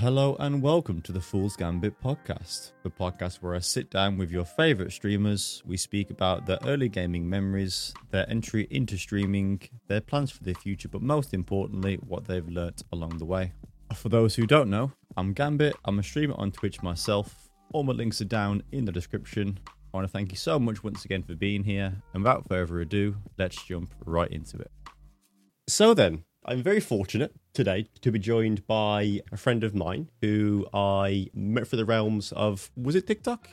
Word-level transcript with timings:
Hello 0.00 0.36
and 0.38 0.62
welcome 0.62 1.02
to 1.02 1.10
the 1.10 1.20
Fool's 1.20 1.56
Gambit 1.56 2.00
podcast, 2.00 2.70
the 2.84 2.88
podcast 2.88 3.42
where 3.42 3.56
I 3.56 3.58
sit 3.58 3.90
down 3.90 4.16
with 4.16 4.30
your 4.30 4.44
favorite 4.44 4.92
streamers. 4.92 5.60
We 5.66 5.76
speak 5.76 6.10
about 6.10 6.46
their 6.46 6.60
early 6.66 6.88
gaming 6.88 7.28
memories, 7.28 7.92
their 8.12 8.24
entry 8.30 8.68
into 8.70 8.96
streaming, 8.96 9.60
their 9.88 10.00
plans 10.00 10.30
for 10.30 10.44
the 10.44 10.54
future, 10.54 10.88
but 10.88 11.02
most 11.02 11.34
importantly, 11.34 11.96
what 11.96 12.26
they've 12.26 12.48
learnt 12.48 12.84
along 12.92 13.18
the 13.18 13.24
way. 13.24 13.50
For 13.92 14.08
those 14.08 14.36
who 14.36 14.46
don't 14.46 14.70
know, 14.70 14.92
I'm 15.16 15.32
Gambit. 15.32 15.74
I'm 15.84 15.98
a 15.98 16.04
streamer 16.04 16.36
on 16.38 16.52
Twitch 16.52 16.80
myself. 16.80 17.50
All 17.72 17.82
my 17.82 17.92
links 17.92 18.20
are 18.20 18.24
down 18.26 18.62
in 18.70 18.84
the 18.84 18.92
description. 18.92 19.58
I 19.66 19.96
want 19.96 20.06
to 20.06 20.12
thank 20.12 20.30
you 20.30 20.38
so 20.38 20.60
much 20.60 20.84
once 20.84 21.04
again 21.06 21.24
for 21.24 21.34
being 21.34 21.64
here. 21.64 22.00
And 22.14 22.22
without 22.22 22.46
further 22.48 22.80
ado, 22.82 23.16
let's 23.36 23.60
jump 23.64 23.92
right 24.04 24.30
into 24.30 24.58
it. 24.58 24.70
So 25.66 25.92
then, 25.92 26.22
I'm 26.48 26.62
very 26.62 26.80
fortunate 26.80 27.34
today 27.52 27.90
to 28.00 28.10
be 28.10 28.18
joined 28.18 28.66
by 28.66 29.20
a 29.30 29.36
friend 29.36 29.62
of 29.64 29.74
mine 29.74 30.08
who 30.22 30.66
I 30.72 31.28
met 31.34 31.66
for 31.66 31.76
the 31.76 31.84
realms 31.84 32.32
of 32.32 32.70
was 32.74 32.94
it 32.94 33.06
TikTok? 33.06 33.50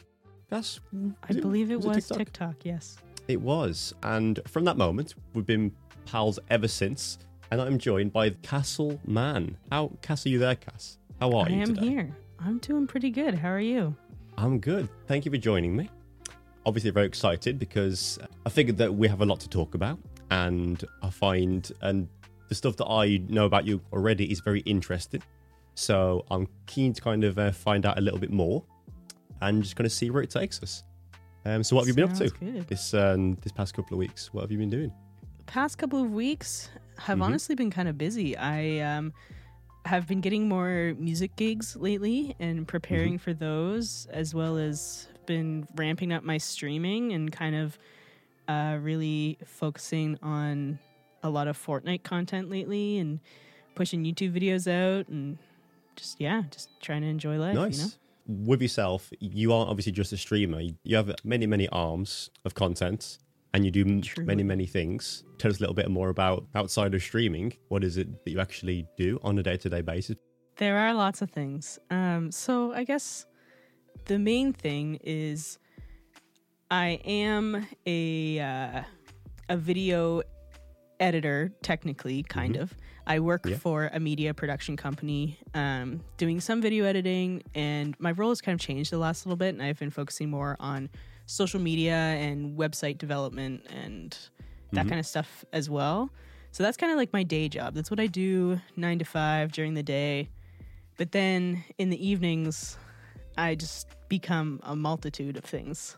Yes, 0.50 0.80
I 1.28 1.34
believe 1.34 1.72
it 1.72 1.82
was, 1.82 2.08
TikTok? 2.08 2.64
yes. 2.64 2.96
It 3.28 3.42
was, 3.42 3.94
and 4.04 4.40
from 4.48 4.64
that 4.64 4.78
moment, 4.78 5.16
we've 5.34 5.46
been 5.46 5.74
pals 6.06 6.40
ever 6.50 6.70
since. 6.70 7.18
And 7.52 7.60
I'm 7.60 7.80
joined 7.80 8.14
by 8.14 8.30
CassLMann. 8.30 9.56
How, 9.70 9.92
Cass, 10.02 10.26
are 10.26 10.30
you 10.30 10.40
there, 10.40 10.56
Cass? 10.56 10.98
How 11.20 11.34
are 11.34 11.48
I 11.48 11.50
you? 11.50 11.60
I 11.60 11.64
am 11.64 11.76
today? 11.76 11.88
here. 11.88 12.18
I'm 12.40 12.60
doing 12.60 12.88
pretty 12.88 13.10
good. 13.10 13.36
How 13.36 13.50
are 13.50 13.60
you? 13.60 13.94
I'm 14.38 14.58
good. 14.58 14.88
Thank 15.08 15.26
you 15.26 15.32
for 15.32 15.38
joining 15.38 15.76
me. 15.76 15.90
Obviously, 16.66 16.92
very 16.92 17.08
excited 17.08 17.60
because 17.60 18.20
I 18.46 18.50
figured 18.50 18.78
that 18.78 18.96
we 18.96 19.10
have 19.10 19.20
a 19.20 19.26
lot 19.26 19.42
to 19.42 19.50
talk 19.50 19.76
about, 19.76 20.00
and 20.32 20.82
I 21.04 21.10
find 21.10 21.70
and 21.82 22.08
the 22.50 22.56
stuff 22.56 22.76
that 22.78 22.86
I 22.86 23.18
know 23.28 23.46
about 23.46 23.66
you 23.66 23.82
already 23.94 24.32
is 24.32 24.40
very 24.40 24.62
interesting. 24.62 25.22
So 25.76 26.26
I'm 26.32 26.48
keen 26.68 26.94
to 26.94 27.02
kind 27.02 27.24
of 27.24 27.38
uh, 27.38 27.52
find 27.52 27.86
out 27.86 27.98
a 27.98 28.02
little 28.02 28.20
bit 28.20 28.32
more, 28.32 28.64
and 29.42 29.62
just 29.64 29.76
kind 29.76 29.86
of 29.86 29.92
see 29.92 30.10
where 30.10 30.24
it 30.24 30.30
takes 30.30 30.62
us. 30.64 30.84
Um, 31.46 31.64
so, 31.64 31.76
what 31.76 31.82
have 31.84 31.88
you 31.90 31.94
been 31.94 32.10
up 32.12 32.18
to 32.18 32.30
good. 32.30 32.68
this 32.68 32.94
um, 32.94 33.36
this 33.44 33.52
past 33.52 33.76
couple 33.76 33.94
of 33.96 34.00
weeks? 34.00 34.34
What 34.34 34.42
have 34.42 34.52
you 34.52 34.58
been 34.58 34.70
doing? 34.70 34.92
Past 35.46 35.78
couple 35.78 36.02
of 36.02 36.12
weeks 36.12 36.70
have 36.98 37.20
Mhm. 37.20 37.24
honestly 37.24 37.56
been 37.56 37.70
kind 37.70 37.88
of 37.88 37.98
busy. 37.98 38.36
I 38.38 38.80
um, 38.80 39.14
have 39.86 40.08
been 40.08 40.22
getting 40.22 40.48
more 40.50 40.96
music 40.98 41.36
gigs 41.36 41.76
lately 41.76 42.36
and 42.40 42.68
preparing 42.68 43.16
Mm-hmm. 43.16 43.24
for 43.24 43.34
those, 43.34 44.08
as 44.12 44.34
well 44.34 44.58
as 44.58 45.08
been 45.28 45.68
ramping 45.76 46.14
up 46.14 46.24
my 46.24 46.38
streaming 46.38 47.12
and 47.14 47.32
kind 47.32 47.56
of 47.56 47.78
uh, 48.48 48.78
really 48.82 49.38
focusing 49.46 50.18
on 50.24 50.80
a 51.26 51.30
lot 51.30 51.48
of 51.48 51.58
Fortnite 51.58 52.04
content 52.04 52.50
lately 52.50 52.98
and 53.00 53.20
pushing 53.74 54.04
YouTube 54.04 54.34
videos 54.34 54.68
out 54.68 55.08
and 55.10 55.38
just 55.96 56.22
yeah, 56.22 56.44
just 56.52 56.70
trying 56.82 57.02
to 57.02 57.08
enjoy 57.08 57.38
life. 57.38 57.56
nice. 57.56 57.78
You 57.80 57.86
know? 57.86 57.92
With 58.28 58.62
yourself, 58.62 59.12
you 59.20 59.54
aren't 59.54 59.70
obviously 59.70 59.92
just 59.92 60.12
a 60.12 60.18
streamer. 60.18 60.62
You 60.84 60.96
have 60.96 61.14
many, 61.24 61.46
many 61.46 61.68
arms 61.70 62.32
of 62.44 62.56
content, 62.56 63.20
and 63.54 63.64
you 63.64 63.70
do 63.70 64.02
Truly. 64.02 64.26
many, 64.26 64.44
many 64.44 64.66
things. 64.66 65.24
Tell 65.38 65.52
us 65.52 65.58
a 65.58 65.60
little 65.62 65.76
bit 65.76 65.92
more 65.92 66.10
about 66.10 66.46
outside 66.56 66.96
of 66.96 67.04
streaming. 67.04 67.54
What 67.68 67.84
is 67.84 67.98
it 67.98 68.26
that 68.26 68.32
you 68.32 68.40
actually 68.40 68.88
do 68.98 69.20
on 69.24 69.38
a 69.38 69.44
day-to-day 69.44 69.82
basis? 69.82 70.16
There 70.58 70.78
are 70.78 70.94
lots 70.94 71.22
of 71.22 71.30
things. 71.30 71.78
Um, 71.92 72.32
so 72.32 72.74
I 72.74 72.84
guess 72.84 73.28
the 74.06 74.18
main 74.18 74.54
thing 74.54 75.00
is 75.04 75.60
I 76.72 77.00
am 77.06 77.68
a 77.86 78.40
uh, 78.40 78.82
a 79.50 79.58
video 79.58 80.24
editor, 81.00 81.52
technically, 81.62 82.24
kind 82.24 82.56
of. 82.56 82.74
I 83.08 83.20
work 83.20 83.44
Mm-hmm. 83.44 83.52
Yeah. 83.52 83.58
for 83.58 83.90
a 83.94 84.00
media 84.00 84.34
production 84.34 84.76
company, 84.78 85.38
um, 85.54 86.02
doing 86.18 86.40
some 86.40 86.62
video 86.62 86.86
editing, 86.86 87.44
and 87.54 87.96
my 88.00 88.12
role 88.12 88.30
has 88.30 88.42
kind 88.42 88.60
of 88.60 88.66
changed 88.66 88.92
the 88.92 88.98
last 88.98 89.26
little 89.26 89.38
bit, 89.38 89.54
and 89.54 89.62
I've 89.62 89.78
been 89.80 89.92
focusing 89.92 90.30
more 90.30 90.56
on 90.60 90.90
social 91.28 91.60
media 91.60 91.96
and 91.96 92.58
website 92.58 92.98
development 92.98 93.66
and 93.70 94.18
that 94.72 94.86
Mhm. 94.86 94.90
kind 94.90 95.00
of 95.00 95.06
stuff 95.06 95.46
as 95.54 95.70
well. 95.70 96.10
So 96.52 96.64
that's 96.64 96.78
kind 96.78 96.92
of 96.92 96.98
like 96.98 97.12
my 97.14 97.24
day 97.24 97.50
job. 97.50 97.74
That's 97.76 97.92
what 97.92 98.00
I 98.00 98.08
do 98.08 98.60
nine 98.76 99.00
to 99.00 99.06
five 99.06 99.52
during 99.52 99.74
the 99.74 99.84
day. 99.84 100.30
But 100.98 101.12
then 101.12 101.64
in 101.78 101.90
the 101.90 102.08
evenings, 102.08 102.78
I 103.38 103.56
just 103.56 103.88
become 104.08 104.60
a 104.64 104.76
multitude 104.76 105.36
of 105.38 105.44
things. 105.44 105.98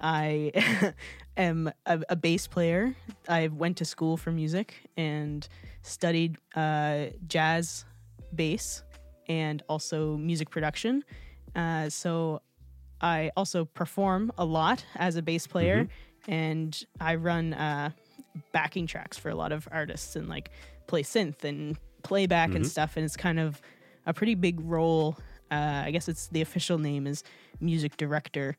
I 0.00 0.92
am 1.36 1.70
a, 1.86 2.00
a 2.08 2.16
bass 2.16 2.46
player. 2.46 2.94
I 3.28 3.48
went 3.48 3.76
to 3.78 3.84
school 3.84 4.16
for 4.16 4.30
music 4.32 4.74
and 4.96 5.46
studied 5.82 6.36
uh, 6.54 7.06
jazz 7.26 7.84
bass 8.34 8.82
and 9.28 9.62
also 9.68 10.16
music 10.16 10.50
production. 10.50 11.04
Uh, 11.54 11.88
so 11.88 12.42
I 13.00 13.30
also 13.36 13.64
perform 13.64 14.32
a 14.38 14.44
lot 14.44 14.84
as 14.96 15.16
a 15.16 15.22
bass 15.22 15.46
player, 15.46 15.88
and 16.28 16.84
I 17.00 17.14
run 17.16 17.54
uh, 17.54 17.90
backing 18.52 18.86
tracks 18.86 19.16
for 19.16 19.30
a 19.30 19.34
lot 19.34 19.52
of 19.52 19.66
artists 19.70 20.16
and 20.16 20.28
like 20.28 20.50
play 20.86 21.02
synth 21.02 21.44
and 21.44 21.76
playback 22.02 22.54
and 22.54 22.64
Mhm. 22.64 22.68
stuff. 22.68 22.96
And 22.96 23.04
it's 23.04 23.16
kind 23.16 23.38
of 23.38 23.60
a 24.06 24.12
pretty 24.14 24.34
big 24.34 24.60
role. 24.60 25.16
Uh, 25.50 25.82
I 25.86 25.90
guess 25.90 26.08
it's 26.08 26.28
the 26.28 26.40
official 26.40 26.78
name 26.78 27.06
is 27.06 27.22
music 27.60 27.96
director, 27.96 28.56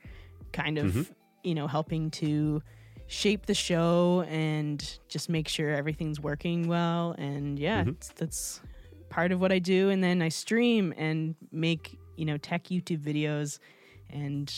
kind 0.54 0.78
of, 0.78 0.94
Mhm. 0.94 1.08
You 1.44 1.56
know, 1.56 1.68
helping 1.68 2.12
to 2.12 2.62
shape 3.08 3.46
the 3.46 3.54
show 3.54 4.24
and 4.30 5.00
just 5.10 5.30
make 5.30 5.48
sure 5.48 5.70
everything's 5.72 6.20
working 6.20 6.68
well. 6.68 7.14
And 7.18 7.60
yeah, 7.60 7.84
Mhm. 7.84 7.90
it's, 7.90 8.10
that's 8.10 8.62
part 9.10 9.32
of 9.32 9.42
what 9.42 9.52
I 9.52 9.60
do. 9.60 9.90
And 9.90 10.02
then 10.04 10.22
I 10.22 10.30
stream 10.30 10.94
and 10.98 11.36
make, 11.52 11.98
you 12.16 12.24
know, 12.26 12.38
tech 12.38 12.66
YouTube 12.66 13.00
videos. 13.02 13.60
And, 14.10 14.54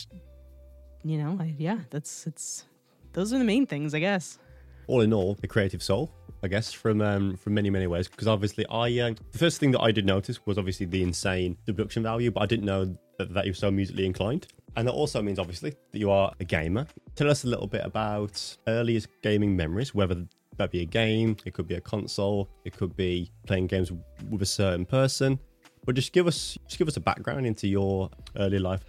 you 1.02 1.18
know, 1.18 1.36
I, 1.40 1.54
yeah, 1.58 1.80
that's, 1.90 2.26
it's, 2.26 2.64
those 3.12 3.32
are 3.32 3.38
the 3.38 3.44
main 3.44 3.66
things, 3.66 3.94
I 3.94 3.98
guess. 3.98 4.38
All 4.86 5.00
in 5.00 5.12
all, 5.12 5.36
a 5.42 5.46
creative 5.48 5.82
soul, 5.82 6.12
I 6.42 6.48
guess, 6.48 6.72
from 6.72 7.00
um, 7.00 7.36
from 7.36 7.54
many, 7.54 7.70
many 7.70 7.86
ways. 7.86 8.06
Because 8.06 8.28
obviously, 8.28 8.66
I 8.66 8.98
uh, 9.00 9.14
the 9.32 9.38
first 9.38 9.58
thing 9.58 9.70
that 9.70 9.80
I 9.80 9.90
did 9.92 10.04
notice 10.04 10.44
was 10.46 10.58
obviously 10.58 10.84
the 10.86 11.02
insane 11.02 11.56
production 11.64 12.02
value, 12.02 12.30
but 12.30 12.42
I 12.42 12.46
didn't 12.46 12.66
know 12.66 12.94
that, 13.18 13.32
that 13.32 13.46
you're 13.46 13.54
so 13.54 13.70
musically 13.70 14.04
inclined. 14.04 14.46
And 14.76 14.88
that 14.88 14.92
also 14.92 15.22
means, 15.22 15.38
obviously, 15.38 15.70
that 15.92 15.98
you 15.98 16.10
are 16.10 16.32
a 16.40 16.44
gamer. 16.44 16.86
Tell 17.14 17.30
us 17.30 17.44
a 17.44 17.46
little 17.46 17.66
bit 17.66 17.82
about 17.84 18.56
earliest 18.66 19.08
gaming 19.22 19.54
memories, 19.56 19.94
whether 19.94 20.26
that 20.56 20.70
be 20.70 20.80
a 20.82 20.84
game, 20.84 21.36
it 21.44 21.54
could 21.54 21.66
be 21.66 21.74
a 21.74 21.80
console, 21.80 22.48
it 22.64 22.76
could 22.76 22.96
be 22.96 23.30
playing 23.46 23.66
games 23.66 23.90
with 24.30 24.42
a 24.42 24.46
certain 24.46 24.84
person. 24.84 25.38
But 25.84 25.94
just 25.96 26.12
give 26.12 26.26
us 26.26 26.56
just 26.66 26.78
give 26.78 26.88
us 26.88 26.96
a 26.96 27.00
background 27.00 27.46
into 27.46 27.68
your 27.68 28.10
early 28.36 28.58
life. 28.58 28.84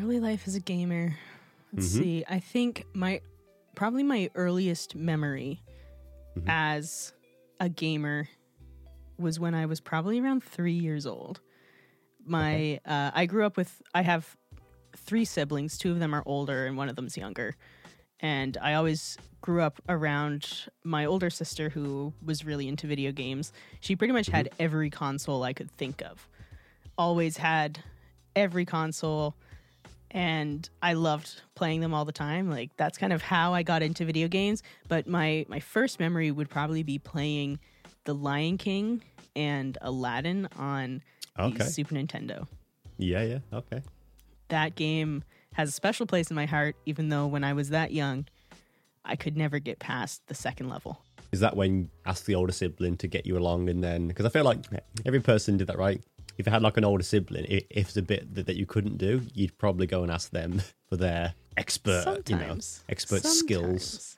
Early 0.00 0.20
life 0.20 0.42
as 0.46 0.54
a 0.54 0.60
gamer. 0.60 1.16
Let's 1.72 1.88
Mhm. 1.88 1.98
see. 2.02 2.24
I 2.28 2.40
think 2.40 2.84
my 2.92 3.20
probably 3.74 4.02
my 4.02 4.30
earliest 4.34 4.94
memory 4.94 5.62
Mhm. 6.36 6.44
as 6.48 7.12
a 7.60 7.68
gamer 7.68 8.28
was 9.18 9.40
when 9.40 9.54
I 9.54 9.66
was 9.66 9.80
probably 9.80 10.20
around 10.20 10.42
three 10.44 10.72
years 10.72 11.06
old. 11.06 11.40
My 12.24 12.80
uh, 12.84 13.12
I 13.14 13.26
grew 13.26 13.46
up 13.46 13.56
with 13.56 13.80
I 13.94 14.02
have 14.02 14.36
three 15.06 15.24
siblings. 15.24 15.78
Two 15.78 15.92
of 15.92 15.98
them 15.98 16.14
are 16.14 16.22
older 16.26 16.66
and 16.66 16.76
one 16.76 16.88
of 16.88 16.96
them's 16.96 17.16
younger. 17.16 17.56
And 18.20 18.56
I 18.60 18.74
always 18.74 19.16
grew 19.40 19.62
up 19.62 19.80
around 19.88 20.66
my 20.84 21.04
older 21.04 21.30
sister 21.30 21.68
who 21.68 22.12
was 22.24 22.44
really 22.44 22.66
into 22.68 22.86
video 22.86 23.12
games. 23.12 23.52
She 23.80 23.94
pretty 23.94 24.12
much 24.12 24.26
had 24.26 24.46
mm-hmm. 24.46 24.62
every 24.62 24.90
console 24.90 25.42
I 25.42 25.52
could 25.52 25.70
think 25.70 26.02
of. 26.02 26.28
Always 26.98 27.36
had 27.36 27.78
every 28.34 28.64
console 28.64 29.36
and 30.10 30.68
I 30.82 30.94
loved 30.94 31.42
playing 31.54 31.80
them 31.80 31.92
all 31.92 32.04
the 32.04 32.12
time. 32.12 32.48
Like 32.48 32.70
that's 32.76 32.96
kind 32.96 33.12
of 33.12 33.22
how 33.22 33.52
I 33.52 33.62
got 33.62 33.82
into 33.82 34.04
video 34.04 34.28
games. 34.28 34.62
But 34.88 35.06
my 35.06 35.44
my 35.48 35.60
first 35.60 36.00
memory 36.00 36.30
would 36.30 36.48
probably 36.48 36.82
be 36.82 36.98
playing 36.98 37.58
The 38.04 38.14
Lion 38.14 38.56
King 38.56 39.02
and 39.34 39.76
Aladdin 39.82 40.48
on 40.56 41.02
the 41.36 41.64
Super 41.64 41.94
Nintendo. 41.94 42.46
Yeah, 42.98 43.22
yeah, 43.22 43.38
okay. 43.52 43.82
That 44.48 44.74
game 44.74 45.24
has 45.54 45.70
a 45.70 45.72
special 45.72 46.06
place 46.06 46.30
in 46.30 46.34
my 46.34 46.46
heart, 46.46 46.76
even 46.86 47.08
though 47.08 47.26
when 47.26 47.44
I 47.44 47.52
was 47.52 47.70
that 47.70 47.92
young, 47.92 48.26
I 49.04 49.16
could 49.16 49.36
never 49.36 49.58
get 49.58 49.78
past 49.78 50.22
the 50.26 50.34
second 50.34 50.68
level. 50.68 51.00
Is 51.32 51.40
that 51.40 51.56
when 51.56 51.74
you 51.74 51.88
ask 52.04 52.24
the 52.24 52.34
older 52.34 52.52
sibling 52.52 52.96
to 52.98 53.08
get 53.08 53.26
you 53.26 53.36
along 53.36 53.68
and 53.68 53.82
then 53.82 54.08
because 54.08 54.24
I 54.24 54.28
feel 54.28 54.44
like 54.44 54.58
every 55.04 55.20
person 55.20 55.56
did 55.56 55.66
that 55.68 55.78
right. 55.78 56.02
If 56.38 56.46
you 56.46 56.52
had 56.52 56.62
like 56.62 56.76
an 56.76 56.84
older 56.84 57.02
sibling, 57.02 57.46
if 57.48 57.64
it's 57.70 57.96
a 57.96 58.02
bit 58.02 58.34
that, 58.34 58.46
that 58.46 58.56
you 58.56 58.66
couldn't 58.66 58.98
do, 58.98 59.22
you'd 59.32 59.56
probably 59.56 59.86
go 59.86 60.02
and 60.02 60.12
ask 60.12 60.30
them 60.30 60.60
for 60.88 60.96
their 60.96 61.34
expert, 61.56 62.28
you 62.28 62.36
know, 62.36 62.42
Sometimes. 62.42 62.84
expert 62.88 63.24
skills. 63.24 63.82
Sometimes. 63.82 64.16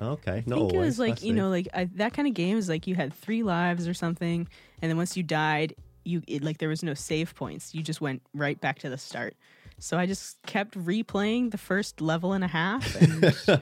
Okay, 0.00 0.32
I 0.32 0.40
think 0.40 0.56
always. 0.56 0.74
it 0.74 0.78
was 0.78 0.98
like 0.98 1.22
you 1.22 1.32
know, 1.32 1.48
like 1.48 1.68
I, 1.74 1.84
that 1.96 2.14
kind 2.14 2.26
of 2.26 2.34
game 2.34 2.56
is 2.56 2.68
like 2.68 2.86
you 2.86 2.94
had 2.94 3.12
three 3.12 3.42
lives 3.42 3.86
or 3.86 3.94
something, 3.94 4.48
and 4.80 4.90
then 4.90 4.96
once 4.96 5.16
you 5.16 5.22
died, 5.22 5.74
you 6.04 6.22
it, 6.26 6.42
like 6.42 6.58
there 6.58 6.68
was 6.68 6.82
no 6.82 6.94
save 6.94 7.34
points. 7.34 7.74
You 7.74 7.82
just 7.82 8.00
went 8.00 8.22
right 8.34 8.60
back 8.60 8.78
to 8.80 8.88
the 8.88 8.98
start. 8.98 9.36
So 9.82 9.98
I 9.98 10.06
just 10.06 10.40
kept 10.46 10.78
replaying 10.78 11.50
the 11.50 11.58
first 11.58 12.00
level 12.00 12.34
and 12.34 12.44
a 12.44 12.46
half, 12.46 12.94
and 13.02 13.60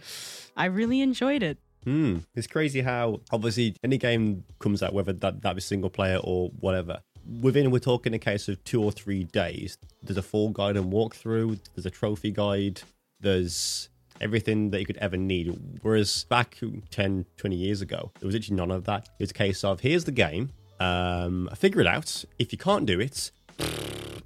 I 0.54 0.66
really 0.66 1.00
enjoyed 1.00 1.42
it. 1.42 1.56
Hmm. 1.84 2.18
It's 2.34 2.46
crazy 2.46 2.82
how 2.82 3.22
obviously 3.32 3.74
any 3.82 3.96
game 3.96 4.44
comes 4.58 4.82
out, 4.82 4.92
whether 4.92 5.14
that 5.14 5.40
that 5.40 5.54
be 5.54 5.62
single 5.62 5.88
player 5.88 6.18
or 6.22 6.50
whatever, 6.60 7.00
within 7.40 7.70
we're 7.70 7.78
talking 7.78 8.12
a 8.12 8.18
case 8.18 8.48
of 8.48 8.62
two 8.64 8.84
or 8.84 8.92
three 8.92 9.24
days. 9.24 9.78
There's 10.02 10.18
a 10.18 10.22
full 10.22 10.50
guide 10.50 10.76
and 10.76 10.92
walkthrough. 10.92 11.58
There's 11.74 11.86
a 11.86 11.90
trophy 11.90 12.32
guide. 12.32 12.82
There's 13.20 13.88
everything 14.20 14.68
that 14.72 14.80
you 14.80 14.84
could 14.84 14.98
ever 14.98 15.16
need. 15.16 15.58
Whereas 15.80 16.24
back 16.24 16.58
10, 16.90 17.24
20 17.38 17.56
years 17.56 17.80
ago, 17.80 18.12
there 18.20 18.26
was 18.26 18.34
actually 18.34 18.56
none 18.56 18.70
of 18.70 18.84
that. 18.84 19.08
It's 19.18 19.30
a 19.30 19.34
case 19.34 19.64
of 19.64 19.80
here's 19.80 20.04
the 20.04 20.12
game, 20.12 20.50
um, 20.80 21.48
figure 21.56 21.80
it 21.80 21.86
out. 21.86 22.26
If 22.38 22.52
you 22.52 22.58
can't 22.58 22.84
do 22.84 23.00
it, 23.00 23.30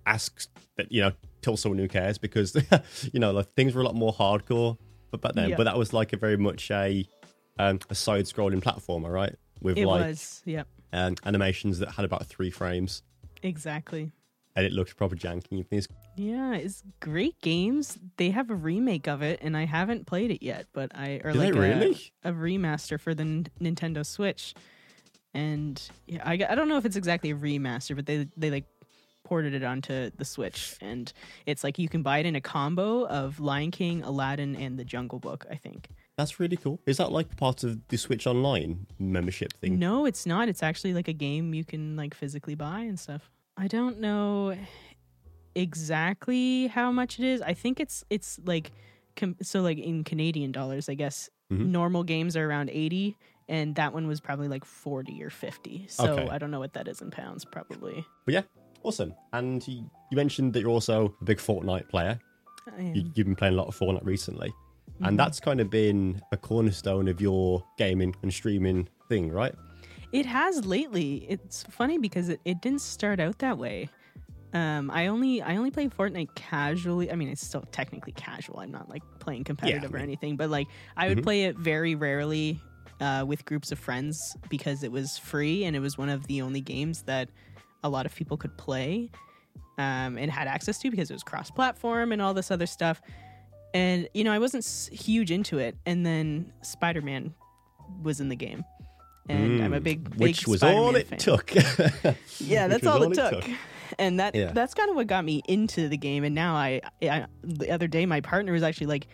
ask 0.05 0.49
that 0.77 0.91
you 0.91 1.03
know 1.03 1.13
tell 1.45 1.57
someone 1.57 1.79
who 1.79 1.89
cares 1.89 2.19
because 2.19 2.57
you 3.13 3.21
know 3.21 3.31
like 3.33 3.53
things 3.55 3.75
were 3.75 3.83
a 3.83 3.85
lot 3.85 3.95
more 3.95 4.13
hardcore 4.13 4.77
but 5.11 5.21
back 5.21 5.35
then. 5.35 5.51
Yeah. 5.51 5.57
But 5.57 5.65
that 5.65 5.79
was 5.79 5.93
like 5.93 6.13
a 6.13 6.17
very 6.17 6.37
much 6.37 6.71
a 6.71 7.07
um, 7.59 7.79
a 7.89 7.95
side 7.95 8.25
scrolling 8.25 8.61
platformer, 8.61 9.13
right? 9.13 9.35
With 9.61 9.79
It 9.79 9.87
like 9.87 10.07
was. 10.09 10.43
Yep. 10.45 10.67
um, 10.93 11.15
animations 11.25 11.79
that 11.79 11.91
had 11.91 12.05
about 12.05 12.27
three 12.27 12.51
frames 12.51 13.03
Exactly. 13.43 14.11
and 14.57 14.67
it 14.67 14.73
looked 14.73 14.97
proper 14.97 15.15
janky. 15.15 15.65
These 15.71 15.87
Yeah, 16.17 16.55
it's 16.55 16.83
great 17.01 17.41
games. 17.43 17.97
They 18.17 18.31
have 18.31 18.51
a 18.51 18.55
remake 18.57 19.07
of 19.07 19.23
it, 19.23 19.39
and 19.43 19.57
I 19.57 19.67
haven't 19.67 20.07
played 20.07 20.31
it 20.33 20.43
yet. 20.45 20.67
But 20.73 20.91
I 20.97 21.21
or 21.23 21.33
they 21.33 21.53
like 21.53 21.55
a- 21.55 21.61
really? 21.61 22.13
a, 22.25 22.33
remaster 22.33 22.99
for 22.99 23.15
the 23.15 23.23
N- 23.23 23.47
Nintendo 23.61 24.05
Switch. 24.05 24.55
And 25.33 25.81
yeah, 26.07 26.23
I, 26.25 26.33
I 26.49 26.55
don't 26.55 26.69
know 26.69 26.77
if 26.77 26.85
it's 26.85 26.97
exactly 26.97 27.31
a 27.31 27.35
remaster, 27.37 27.95
but 27.97 28.07
they 28.07 28.29
they 28.37 28.51
like 28.51 28.65
ported 29.25 29.55
it 29.55 29.63
onto 29.65 30.11
the 30.17 30.25
Switch, 30.25 30.77
and 30.81 31.13
it's 31.47 31.65
like 31.65 31.79
you 31.79 31.89
can 31.89 32.03
buy 32.03 32.19
it 32.19 32.27
in 32.27 32.37
a 32.37 32.41
combo 32.41 33.07
of 33.07 33.41
Lion 33.41 33.71
King, 33.71 34.03
Aladdin, 34.03 34.55
and 34.55 34.79
the 34.79 34.85
Jungle 34.85 35.19
Book. 35.19 35.47
I 35.51 35.57
think. 35.57 35.89
That's 36.17 36.39
really 36.39 36.57
cool. 36.57 36.79
Is 36.87 36.99
that 36.99 37.11
like 37.11 37.37
part 37.37 37.65
of 37.65 37.81
the 37.89 37.97
Switch 37.97 38.27
Online 38.27 38.87
membership 39.01 39.53
thing? 39.55 39.79
No, 39.81 40.05
it's 40.07 40.27
not. 40.27 40.49
It's 40.49 40.63
actually 40.63 40.95
like 40.95 41.09
a 41.09 41.13
game 41.13 41.55
you 41.55 41.65
can 41.65 41.97
like 41.97 42.15
physically 42.15 42.55
buy 42.55 42.81
and 42.81 42.99
stuff. 43.01 43.31
I 43.57 43.67
don't 43.67 43.99
know 44.01 44.57
exactly 45.57 46.67
how 46.69 46.91
much 46.93 47.19
it 47.19 47.25
is. 47.25 47.41
I 47.43 47.55
think 47.55 47.81
it's 47.81 48.05
it's 48.11 48.39
like 48.45 48.73
com- 49.17 49.37
so 49.43 49.61
like 49.63 49.79
in 49.79 50.05
Canadian 50.05 50.53
dollars, 50.53 50.89
I 50.89 50.95
guess 50.95 51.31
Mhm. 51.53 51.67
normal 51.69 52.05
games 52.05 52.37
are 52.37 52.49
around 52.49 52.71
80 52.71 53.17
and 53.49 53.75
that 53.77 53.93
one 53.93 54.07
was 54.07 54.21
probably 54.21 54.49
like 54.49 54.65
40 54.65 55.23
or 55.23 55.31
50. 55.31 55.87
So 55.89 56.13
Okay. 56.15 56.29
I 56.31 56.39
don't 56.39 56.51
know 56.51 56.59
what 56.59 56.73
that 56.73 56.89
is 56.89 57.03
in 57.03 57.11
pounds 57.11 57.45
probably. 57.45 58.05
But 58.25 58.35
yeah, 58.35 58.43
awesome. 58.85 59.15
And 59.33 59.67
you 59.67 59.85
mentioned 60.13 60.53
that 60.53 60.61
you're 60.61 60.71
also 60.71 61.15
a 61.21 61.25
big 61.25 61.39
Fortnite 61.39 61.89
player. 61.89 62.19
I. 62.79 62.83
You, 62.83 63.11
you've 63.15 63.27
been 63.27 63.37
playing 63.37 63.55
a 63.55 63.57
lot 63.57 63.67
of 63.67 63.77
Fortnite 63.77 64.05
recently. 64.05 64.49
Mm-hmm. 64.51 65.05
And 65.07 65.19
that's 65.19 65.41
kind 65.41 65.61
of 65.61 65.71
been 65.71 66.23
a 66.33 66.37
cornerstone 66.37 67.09
of 67.09 67.21
your 67.21 67.65
gaming 67.79 68.15
and 68.23 68.33
streaming 68.33 68.89
thing, 69.09 69.31
right? 69.31 69.55
It 70.13 70.27
has 70.27 70.65
lately. 70.65 71.27
It's 71.29 71.65
funny 71.65 71.99
because 71.99 72.29
it, 72.29 72.41
it 72.45 72.61
didn't 72.61 72.81
start 72.83 73.19
out 73.19 73.39
that 73.41 73.59
way. 73.59 73.89
Um, 74.53 74.89
I 74.93 75.09
only 75.09 75.43
I 75.43 75.57
only 75.57 75.73
play 75.73 75.89
Fortnite 75.89 76.37
casually. 76.37 77.11
I 77.11 77.17
mean, 77.17 77.29
it's 77.29 77.45
still 77.45 77.65
technically 77.73 78.13
casual. 78.13 78.61
I'm 78.61 78.71
not 78.71 78.89
like 78.89 79.03
playing 79.19 79.43
competitive 79.43 79.93
or 79.93 79.97
mean- 79.97 80.05
anything, 80.05 80.37
but 80.37 80.49
like 80.49 80.69
I 80.97 81.09
would 81.09 81.19
Mhm. 81.19 81.25
play 81.25 81.45
it 81.45 81.57
very 81.59 81.97
rarely 81.97 82.61
uh, 83.01 83.25
with 83.27 83.45
groups 83.45 83.73
of 83.73 83.81
friends 83.81 84.37
because 84.49 84.85
it 84.85 84.93
was 84.93 85.19
free 85.19 85.65
and 85.65 85.75
it 85.75 85.81
was 85.81 85.99
one 85.99 86.09
of 86.09 86.29
the 86.29 86.41
only 86.43 86.61
games 86.61 87.03
that 87.03 87.29
a 87.85 87.89
lot 87.89 88.05
of 88.07 88.15
people 88.17 88.37
could 88.37 88.57
play 88.59 89.11
um, 89.79 90.19
and 90.19 90.31
had 90.31 90.49
access 90.49 90.79
to 90.81 90.91
because 90.91 91.11
it 91.11 91.15
was 91.15 91.23
cross-platform 91.23 92.11
and 92.11 92.21
all 92.21 92.35
this 92.35 92.51
other 92.51 92.67
stuff. 92.67 93.01
And 93.75 94.09
you 94.15 94.25
know, 94.25 94.33
I 94.33 94.39
wasn't 94.41 94.65
huge 94.93 95.31
into 95.31 95.59
it, 95.59 95.77
and 95.87 96.05
then 96.05 96.53
Spider-Man 96.63 97.35
was 98.03 98.21
in 98.21 98.29
the 98.29 98.37
game, 98.37 98.65
and 99.29 99.63
I'm 99.63 99.73
a 99.75 99.81
Mm, 99.81 99.85
big, 99.85 100.11
big 100.11 100.21
Which 100.21 100.47
was 100.47 100.63
all 100.63 100.95
Spider-Man 100.95 101.01
it 101.01 101.07
fan. 101.09 101.19
took. 101.19 101.53
Yeah, 102.41 102.69
that's 102.69 102.85
was 102.85 102.95
all, 102.95 103.03
it 103.13 103.15
took. 103.15 103.45
And 103.99 104.19
that 104.21 104.35
Yeah. 104.35 104.53
that's 104.53 104.75
kind 104.75 104.91
of 104.91 104.97
what 104.97 105.07
got 105.07 105.25
me 105.25 105.41
into 105.49 105.89
the 105.89 105.97
game. 105.97 106.25
And 106.25 106.35
now 106.35 106.55
I, 106.55 106.81
I, 107.03 107.27
the 107.43 107.71
other 107.71 107.87
day, 107.87 108.07
my 108.07 108.21
partner 108.21 108.53
was 108.53 108.63
actually 108.63 108.89
like, 108.89 109.07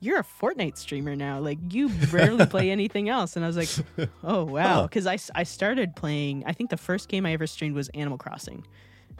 "You're 0.00 0.18
a 0.18 0.24
Fortnite 0.24 0.76
streamer 0.76 1.16
now. 1.16 1.38
Like 1.40 1.58
you 1.72 1.88
rarely 2.10 2.46
play 2.46 2.70
anything 2.78 3.08
else." 3.08 3.36
And 3.36 3.44
I 3.44 3.48
was 3.48 3.56
like, 3.56 3.70
"Oh 4.24 4.44
wow," 4.44 4.62
Huh. 4.62 4.82
because 4.82 5.06
I 5.06 5.42
started 5.44 5.94
playing. 5.96 6.44
I 6.46 6.52
think 6.52 6.70
the 6.70 6.76
first 6.76 7.08
game 7.08 7.26
I 7.26 7.32
ever 7.32 7.46
streamed 7.46 7.74
was 7.74 7.88
Animal 7.90 8.18
Crossing, 8.18 8.64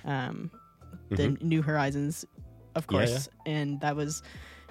um, 0.05 0.51
the 1.11 1.37
New 1.41 1.63
Horizons, 1.63 2.25
of 2.75 2.87
Mm-hmm. 2.87 2.95
Yeah, 2.95 3.01
yeah. 3.01 3.07
course, 3.15 3.29
and 3.47 3.81
that 3.81 3.97
was 3.97 4.23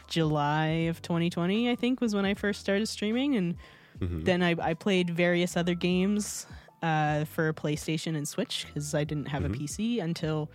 July 0.07 0.65
of 0.89 1.01
2020. 1.01 1.69
I 1.69 1.75
think 1.75 1.99
was 2.01 2.15
when 2.15 2.25
I 2.25 2.33
first 2.33 2.59
started 2.61 2.87
streaming, 2.87 3.35
and 3.35 3.55
Mhm. 3.99 4.25
then 4.25 4.43
I, 4.43 4.55
I 4.61 4.73
played 4.75 5.09
various 5.09 5.57
other 5.57 5.73
games 5.73 6.45
uh, 6.83 7.25
for 7.25 7.51
PlayStation 7.53 8.15
and 8.15 8.27
Switch 8.27 8.65
because 8.67 8.93
I 8.93 9.03
didn't 9.03 9.25
have 9.29 9.41
Mhm. 9.43 9.55
a 9.55 9.57
PC 9.57 9.99
until 9.99 10.49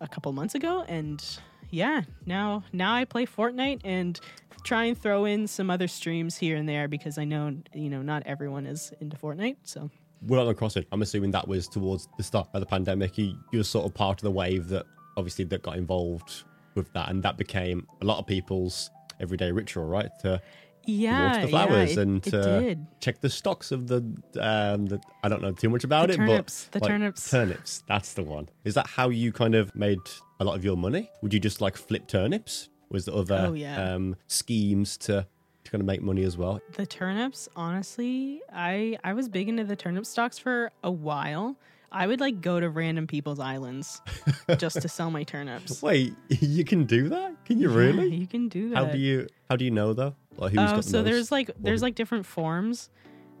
a 0.00 0.08
couple 0.08 0.32
months 0.32 0.54
ago, 0.56 0.82
and 0.88 1.24
yeah, 1.70 2.02
now 2.26 2.64
now 2.72 2.92
I 2.92 3.04
play 3.04 3.24
Fortnite 3.24 3.80
and 3.84 4.18
try 4.64 4.84
and 4.84 4.96
throw 4.98 5.24
in 5.24 5.46
some 5.46 5.70
other 5.70 5.88
streams 5.88 6.36
here 6.38 6.56
and 6.56 6.68
there 6.68 6.88
because 6.88 7.18
I 7.18 7.24
know 7.24 7.56
you 7.74 7.90
know 7.90 8.02
not 8.02 8.22
everyone 8.26 8.66
is 8.66 8.92
into 9.00 9.16
Fortnite. 9.16 9.56
So 9.64 9.90
We're 10.26 10.40
on 10.40 10.54
crossing. 10.54 10.84
I'm 10.92 11.02
assuming 11.02 11.30
that 11.32 11.46
was 11.48 11.68
towards 11.68 12.08
the 12.16 12.22
start 12.22 12.48
of 12.54 12.60
the 12.60 12.66
pandemic. 12.66 13.18
You, 13.18 13.34
you 13.52 13.58
were 13.58 13.64
sort 13.64 13.86
of 13.86 13.94
part 13.94 14.18
of 14.18 14.22
the 14.24 14.30
wave 14.30 14.68
that 14.68 14.86
obviously 15.16 15.44
that 15.46 15.62
got 15.62 15.76
involved 15.76 16.44
with 16.74 16.92
that, 16.94 17.10
and 17.10 17.22
that 17.22 17.36
became 17.36 17.86
a 18.00 18.04
lot 18.04 18.18
of 18.18 18.26
people's 18.26 18.90
everyday 19.20 19.52
ritual, 19.52 19.84
right? 19.84 20.10
To 20.20 20.40
yeah, 20.84 21.28
water 21.28 21.40
the 21.42 21.48
flowers 21.48 21.94
yeah, 21.94 22.00
it, 22.00 22.02
and 22.02 22.22
to 22.24 22.30
did. 22.60 22.86
check 23.00 23.20
the 23.20 23.30
stocks 23.30 23.70
of 23.70 23.86
the 23.86 23.98
um 24.40 24.86
the, 24.86 25.00
I 25.22 25.28
don't 25.28 25.40
know 25.42 25.52
too 25.52 25.68
much 25.68 25.84
about 25.84 26.08
The 26.08 26.14
it, 26.14 26.16
turnips, 26.16 26.68
but 26.72 26.82
the 26.82 26.88
turnips. 26.88 27.30
turnips. 27.30 27.84
That's 27.86 28.14
the 28.14 28.22
one. 28.24 28.48
Is 28.64 28.74
that 28.74 28.86
how 28.88 29.10
you 29.10 29.32
kind 29.32 29.54
of 29.54 29.74
made 29.76 29.98
a 30.40 30.44
lot 30.44 30.56
of 30.56 30.64
your 30.64 30.76
money? 30.76 31.08
Would 31.22 31.32
you 31.34 31.38
just 31.40 31.60
like 31.60 31.76
flip 31.76 32.08
turnips? 32.08 32.68
Was 32.92 33.06
the 33.06 33.14
other 33.14 33.46
Oh, 33.48 33.52
yeah. 33.54 33.94
um 33.94 34.16
schemes 34.28 34.96
to 34.98 35.26
to 35.64 35.70
kind 35.70 35.80
of 35.80 35.86
make 35.86 36.02
money 36.02 36.22
as 36.24 36.36
well? 36.36 36.60
The 36.72 36.86
turnips, 36.86 37.48
honestly, 37.56 38.40
I 38.52 38.98
I 39.02 39.12
was 39.14 39.28
big 39.28 39.48
into 39.48 39.64
the 39.64 39.76
turnip 39.76 40.06
stocks 40.06 40.38
for 40.38 40.70
a 40.84 40.90
while. 40.90 41.56
I 41.94 42.06
would 42.06 42.20
like 42.20 42.40
go 42.40 42.58
to 42.58 42.70
random 42.70 43.06
people's 43.06 43.38
islands 43.38 44.00
just 44.56 44.80
to 44.80 44.88
sell 44.88 45.10
my 45.10 45.24
turnips. 45.24 45.82
Wait, 45.82 46.14
you 46.28 46.64
can 46.64 46.84
do 46.84 47.08
that? 47.10 47.44
Can 47.44 47.58
you 47.58 47.68
Yeah, 47.70 47.76
really? 47.76 48.14
you 48.14 48.26
can 48.26 48.48
do 48.48 48.70
that. 48.70 48.76
How 48.76 48.84
do 48.86 48.98
you 48.98 49.26
how 49.50 49.56
do 49.56 49.64
you 49.64 49.70
know 49.70 49.92
though? 49.92 50.14
Like 50.36 50.52
who's 50.52 50.60
Oh, 50.72 50.76
got 50.76 50.84
the 50.84 50.90
so 50.90 50.98
most? 50.98 51.04
there's 51.04 51.32
like 51.32 51.50
there's 51.58 51.82
like 51.82 51.94
different 51.94 52.24
forms 52.26 52.88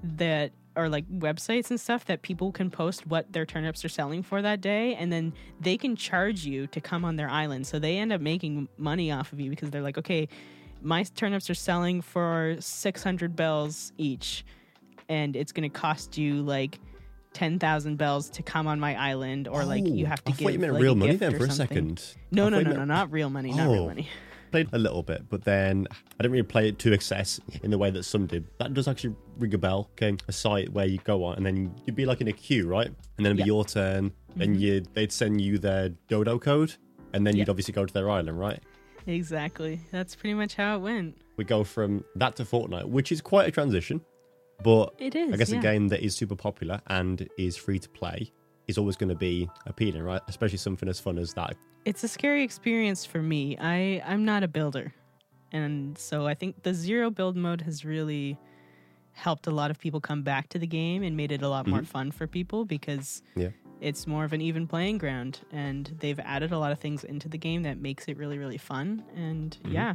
that 0.02 0.52
are 0.76 0.88
like 0.88 1.06
websites 1.10 1.70
and 1.70 1.78
stuff 1.80 2.04
that 2.06 2.22
people 2.22 2.50
can 2.52 2.70
post 2.70 3.06
what 3.06 3.30
their 3.32 3.44
turnips 3.44 3.84
are 3.84 3.88
selling 3.88 4.22
for 4.22 4.40
that 4.42 4.60
day 4.60 4.94
and 4.94 5.12
then 5.12 5.32
they 5.60 5.76
can 5.76 5.94
charge 5.96 6.44
you 6.44 6.66
to 6.68 6.80
come 6.80 7.04
on 7.04 7.16
their 7.16 7.28
island. 7.28 7.66
So 7.66 7.78
they 7.78 7.98
end 7.98 8.12
up 8.12 8.20
making 8.20 8.68
money 8.78 9.12
off 9.12 9.32
of 9.32 9.40
you 9.40 9.50
because 9.50 9.70
they're 9.70 9.82
like, 9.82 9.98
"Okay, 9.98 10.28
my 10.80 11.02
turnips 11.02 11.50
are 11.50 11.54
selling 11.54 12.00
for 12.00 12.56
600 12.58 13.36
bells 13.36 13.92
each 13.98 14.44
and 15.08 15.36
it's 15.36 15.52
going 15.52 15.70
to 15.70 15.78
cost 15.78 16.16
you 16.16 16.42
like 16.42 16.78
10,000 17.34 17.96
bells 17.96 18.28
to 18.30 18.42
come 18.42 18.66
on 18.66 18.78
my 18.80 18.94
island 18.96 19.48
or 19.48 19.64
like 19.64 19.86
you 19.86 20.04
Oh, 20.06 20.08
have 20.08 20.24
to 20.24 20.32
I 20.32 20.34
give 20.34 20.44
thought 20.46 20.52
you 20.54 20.58
meant 20.58 20.72
like, 20.74 20.82
real 20.82 20.92
a 20.92 20.96
money 20.96 21.16
then 21.16 21.34
or 21.34 21.38
for 21.38 21.44
a 21.46 21.50
something. 21.50 21.96
second. 21.96 22.16
No, 22.30 22.46
I 22.46 22.48
no, 22.50 22.58
no, 22.58 22.64
meant- 22.64 22.76
no, 22.78 22.84
not 22.84 23.10
real 23.12 23.30
money, 23.30 23.52
not 23.52 23.70
real 23.70 23.82
Oh. 23.84 23.86
money. 23.88 24.08
Played 24.52 24.68
a 24.72 24.78
little 24.78 25.02
bit, 25.02 25.28
but 25.28 25.42
then 25.44 25.86
I 25.90 26.22
didn't 26.22 26.32
really 26.32 26.42
play 26.44 26.68
it 26.68 26.78
to 26.80 26.92
excess 26.92 27.40
in 27.62 27.70
the 27.70 27.78
way 27.78 27.90
that 27.90 28.04
some 28.04 28.26
did. 28.26 28.46
That 28.58 28.74
does 28.74 28.86
actually 28.86 29.16
ring 29.38 29.52
a 29.54 29.58
bell. 29.58 29.90
Okay, 29.92 30.16
a 30.28 30.32
site 30.32 30.68
where 30.72 30.86
you 30.86 30.98
go 30.98 31.24
on 31.24 31.36
and 31.36 31.44
then 31.44 31.74
you'd 31.86 31.96
be 31.96 32.06
like 32.06 32.20
in 32.20 32.28
a 32.28 32.32
queue, 32.32 32.68
right? 32.68 32.86
And 32.86 32.96
then 33.18 33.26
it'd 33.26 33.38
be 33.38 33.42
Yeah. 33.42 33.46
your 33.46 33.64
turn. 33.64 34.12
Then 34.36 34.52
mm-hmm. 34.54 34.60
you 34.62 34.80
they'd 34.94 35.10
send 35.12 35.40
you 35.40 35.58
their 35.58 35.88
dodo 36.08 36.38
code, 36.38 36.74
and 37.12 37.26
then 37.26 37.34
Yeah. 37.34 37.40
you'd 37.40 37.48
obviously 37.48 37.74
go 37.74 37.84
to 37.84 37.92
their 37.92 38.08
island, 38.08 38.38
right? 38.38 38.60
Exactly. 39.06 39.80
That's 39.90 40.14
pretty 40.14 40.34
much 40.34 40.54
how 40.54 40.76
it 40.76 40.80
went. 40.80 41.16
We 41.36 41.44
go 41.44 41.64
from 41.64 42.04
that 42.14 42.36
to 42.36 42.44
Fortnite, 42.44 42.86
which 42.86 43.10
is 43.10 43.20
quite 43.20 43.48
a 43.48 43.50
transition, 43.50 44.00
but 44.62 44.94
It 44.98 45.16
is. 45.16 45.32
I 45.32 45.36
guess 45.36 45.50
yeah. 45.50 45.58
a 45.58 45.62
game 45.62 45.88
that 45.88 46.04
is 46.04 46.14
super 46.14 46.36
popular 46.36 46.80
and 46.86 47.28
is 47.36 47.56
free 47.56 47.78
to 47.80 47.88
play 47.88 48.30
is 48.68 48.78
always 48.78 48.96
going 48.96 49.08
to 49.08 49.14
be 49.14 49.48
appealing, 49.66 50.02
right? 50.02 50.20
Especially 50.28 50.58
something 50.58 50.88
as 50.88 51.00
fun 51.00 51.18
as 51.18 51.34
that. 51.34 51.56
it's 51.84 52.04
a 52.04 52.08
scary 52.08 52.42
experience 52.42 53.04
for 53.04 53.22
me. 53.22 53.56
I 53.58 54.02
I'm 54.06 54.24
not 54.24 54.42
a 54.42 54.48
builder, 54.48 54.92
and 55.50 55.96
so 55.98 56.26
I 56.26 56.34
think 56.34 56.62
the 56.62 56.74
zero 56.74 57.10
build 57.10 57.36
mode 57.36 57.62
has 57.62 57.84
really 57.84 58.38
helped 59.12 59.46
a 59.46 59.50
lot 59.50 59.70
of 59.70 59.78
people 59.78 60.00
come 60.00 60.22
back 60.22 60.48
to 60.48 60.58
the 60.58 60.66
game 60.66 61.02
and 61.02 61.16
made 61.16 61.32
it 61.32 61.42
a 61.42 61.48
lot 61.48 61.66
more 61.66 61.80
mm-hmm. 61.80 61.86
fun 61.86 62.10
for 62.10 62.26
people 62.26 62.64
because 62.64 63.22
Yeah. 63.36 63.50
it's 63.80 64.06
more 64.06 64.24
of 64.24 64.32
an 64.32 64.40
even 64.40 64.66
playing 64.66 64.98
ground 64.98 65.40
and 65.52 65.94
they've 66.00 66.18
added 66.20 66.52
a 66.52 66.58
lot 66.58 66.72
of 66.72 66.78
things 66.78 67.04
into 67.04 67.28
the 67.28 67.38
game 67.38 67.62
that 67.64 67.78
makes 67.78 68.06
it 68.08 68.16
really 68.16 68.38
really 68.38 68.58
fun 68.58 69.04
and 69.14 69.58
mm-hmm. 69.62 69.72
yeah 69.72 69.94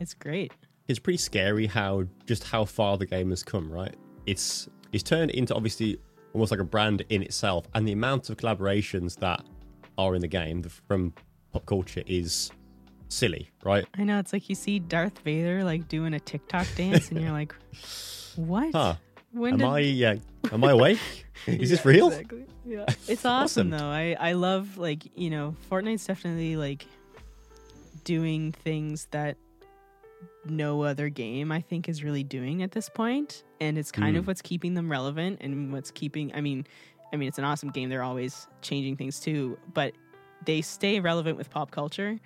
it's 0.00 0.14
great 0.14 0.52
it's 0.88 0.98
pretty 0.98 1.18
scary 1.18 1.66
how 1.66 2.04
just 2.24 2.44
how 2.44 2.64
far 2.64 2.96
the 2.96 3.06
game 3.06 3.28
has 3.30 3.42
come 3.42 3.70
right 3.70 3.96
it's 4.24 4.66
it's 4.92 5.02
turned 5.02 5.30
into 5.32 5.54
obviously 5.54 5.98
almost 6.34 6.50
like 6.50 6.60
a 6.60 6.64
brand 6.64 7.02
in 7.08 7.22
itself 7.22 7.66
and 7.74 7.88
the 7.88 7.92
amount 7.92 8.28
of 8.28 8.36
collaborations 8.36 9.16
that 9.20 9.42
are 9.96 10.14
in 10.14 10.20
the 10.20 10.28
game 10.28 10.62
from 10.88 11.12
pop 11.52 11.64
culture 11.64 12.02
is 12.06 12.50
silly 13.08 13.48
right 13.64 13.86
i 13.96 14.02
know 14.04 14.18
it's 14.18 14.32
like 14.32 14.48
you 14.48 14.54
see 14.54 14.78
darth 14.80 15.18
vader 15.20 15.62
like 15.64 15.86
doing 15.88 16.12
a 16.14 16.20
tiktok 16.20 16.66
dance 16.76 17.10
and 17.10 17.20
you're 17.22 17.30
like 17.42 17.54
what 18.36 18.72
huh 18.74 18.94
When 19.32 19.54
Am 19.54 19.58
did 19.60 19.66
I? 19.66 19.78
Yeah. 20.04 20.14
Am 20.52 20.62
I 20.64 20.70
awake? 20.72 20.98
Is 21.46 21.70
this 21.70 21.84
real? 21.84 22.08
Exactly. 22.08 22.44
Yeah, 22.66 22.84
it's 23.08 23.24
awesome, 23.24 23.34
Awesome. 23.34 23.70
though. 23.70 23.90
I 23.90 24.16
I 24.18 24.32
love 24.34 24.78
like 24.78 25.02
you 25.16 25.30
know 25.30 25.54
Fortnite's 25.70 26.06
definitely 26.06 26.56
like 26.56 26.86
doing 28.04 28.52
things 28.52 29.06
that 29.10 29.36
no 30.46 30.82
other 30.82 31.08
game 31.08 31.50
I 31.52 31.60
think 31.60 31.88
is 31.88 32.02
really 32.04 32.24
doing 32.24 32.62
at 32.62 32.72
this 32.72 32.88
point, 32.88 33.44
and 33.60 33.76
it's 33.78 33.90
kind 33.92 34.16
of 34.16 34.24
Mm. 34.24 34.26
what's 34.28 34.42
keeping 34.42 34.74
them 34.74 34.90
relevant 34.90 35.38
and 35.40 35.72
what's 35.72 35.90
keeping. 35.90 36.34
I 36.34 36.40
mean, 36.40 36.66
I 37.12 37.16
mean 37.16 37.28
it's 37.28 37.38
an 37.38 37.44
awesome 37.44 37.70
game. 37.70 37.88
They're 37.88 38.02
always 38.02 38.46
changing 38.62 38.96
things 38.96 39.20
too, 39.20 39.58
but 39.72 39.92
they 40.44 40.60
stay 40.62 41.00
relevant 41.00 41.38
with 41.38 41.50
pop 41.50 41.70
culture, 41.70 42.18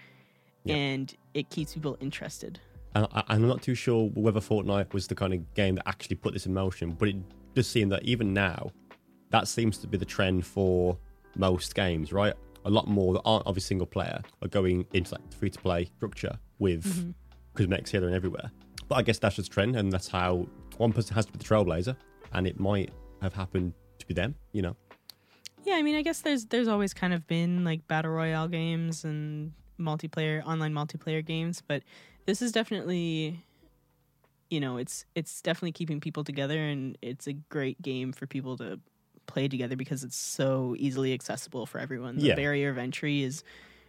and 0.67 1.15
it 1.35 1.49
keeps 1.51 1.75
people 1.75 1.97
interested. 2.01 2.61
And 2.95 3.07
I, 3.13 3.23
I'm 3.29 3.47
not 3.47 3.63
too 3.63 3.75
sure 3.75 4.09
whether 4.15 4.41
Fortnite 4.41 4.93
was 4.93 5.07
the 5.07 5.15
kind 5.15 5.33
of 5.35 5.55
game 5.55 5.77
that 5.77 5.87
actually 5.89 6.17
put 6.17 6.33
this 6.33 6.47
in 6.47 6.55
motion, 6.55 6.93
but 6.93 7.09
it 7.09 7.17
does 7.55 7.67
seem 7.69 7.89
that 7.91 8.03
even 8.05 8.33
now, 8.35 8.71
that 9.31 9.47
seems 9.49 9.79
to 9.79 9.87
be 9.87 9.97
the 9.99 10.05
trend 10.05 10.45
for 10.47 10.99
most 11.37 11.75
games, 11.75 12.13
right? 12.13 12.35
A 12.65 12.71
lot 12.71 12.89
more 12.89 13.13
that 13.15 13.21
aren't 13.25 13.47
obviously 13.47 13.69
single 13.69 13.87
player 13.87 14.21
are 14.43 14.49
going 14.49 14.85
into 14.93 15.13
like 15.15 15.33
free 15.33 15.49
to 15.51 15.59
play 15.59 15.85
structure 15.97 16.39
with 16.59 16.85
Mm-hmm. 16.85 17.11
Cosmetics 17.59 17.91
here 17.91 18.05
and 18.05 18.15
everywhere. 18.15 18.51
But 18.89 18.97
I 18.97 19.03
guess 19.03 19.19
that's 19.19 19.37
just 19.37 19.51
trend, 19.53 19.77
and 19.77 19.93
that's 19.93 20.09
how 20.09 20.47
one 20.79 20.93
person 20.93 21.15
has 21.15 21.27
to 21.27 21.33
be 21.33 21.39
the 21.39 21.45
trailblazer, 21.45 21.97
and 22.33 22.47
it 22.47 22.59
might 22.59 22.91
have 23.21 23.35
happened 23.35 23.75
to 23.99 24.07
be 24.07 24.15
them, 24.15 24.35
you 24.53 24.63
know? 24.63 24.77
Yeah, 25.65 25.75
I 25.75 25.83
mean, 25.83 25.97
I 25.97 26.03
guess 26.03 26.21
there's 26.21 26.47
there's 26.47 26.69
always 26.69 26.95
kind 26.95 27.13
of 27.13 27.27
been 27.27 27.65
like 27.65 27.87
battle 27.89 28.13
royale 28.13 28.49
games 28.49 29.05
and 29.05 29.53
multiplayer 29.79 30.45
online 30.47 30.73
multiplayer 30.73 31.25
games, 31.25 31.63
but 31.67 31.83
this 32.27 32.41
is 32.41 32.53
definitely 32.53 33.45
you 34.51 34.61
know, 34.61 34.79
it's 34.79 35.05
it's 35.15 35.43
definitely 35.43 35.73
keeping 35.73 36.01
people 36.01 36.25
together 36.25 36.59
and 36.59 36.97
it's 37.03 37.27
a 37.27 37.35
great 37.35 37.83
game 37.83 38.13
for 38.13 38.27
people 38.27 38.57
to 38.57 38.81
play 39.27 39.47
together 39.47 39.77
because 39.77 40.05
it's 40.05 40.17
so 40.17 40.75
easily 40.79 41.13
accessible 41.13 41.67
for 41.67 41.79
everyone. 41.79 42.17
The 42.17 42.29
Yeah. 42.29 42.35
barrier 42.35 42.71
of 42.71 42.79
entry 42.79 43.23
is 43.23 43.45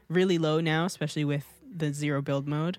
really 0.09 0.37
low 0.37 0.59
now, 0.59 0.83
especially 0.85 1.23
with 1.23 1.45
the 1.73 1.93
zero 1.93 2.21
build 2.21 2.47
mode. 2.47 2.77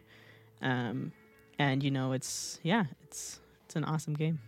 Um 0.62 1.12
and 1.58 1.82
you 1.82 1.90
know, 1.90 2.12
it's 2.12 2.58
yeah, 2.62 2.84
it's 3.04 3.40
it's 3.64 3.76
an 3.76 3.84
awesome 3.84 4.14
game. 4.14 4.38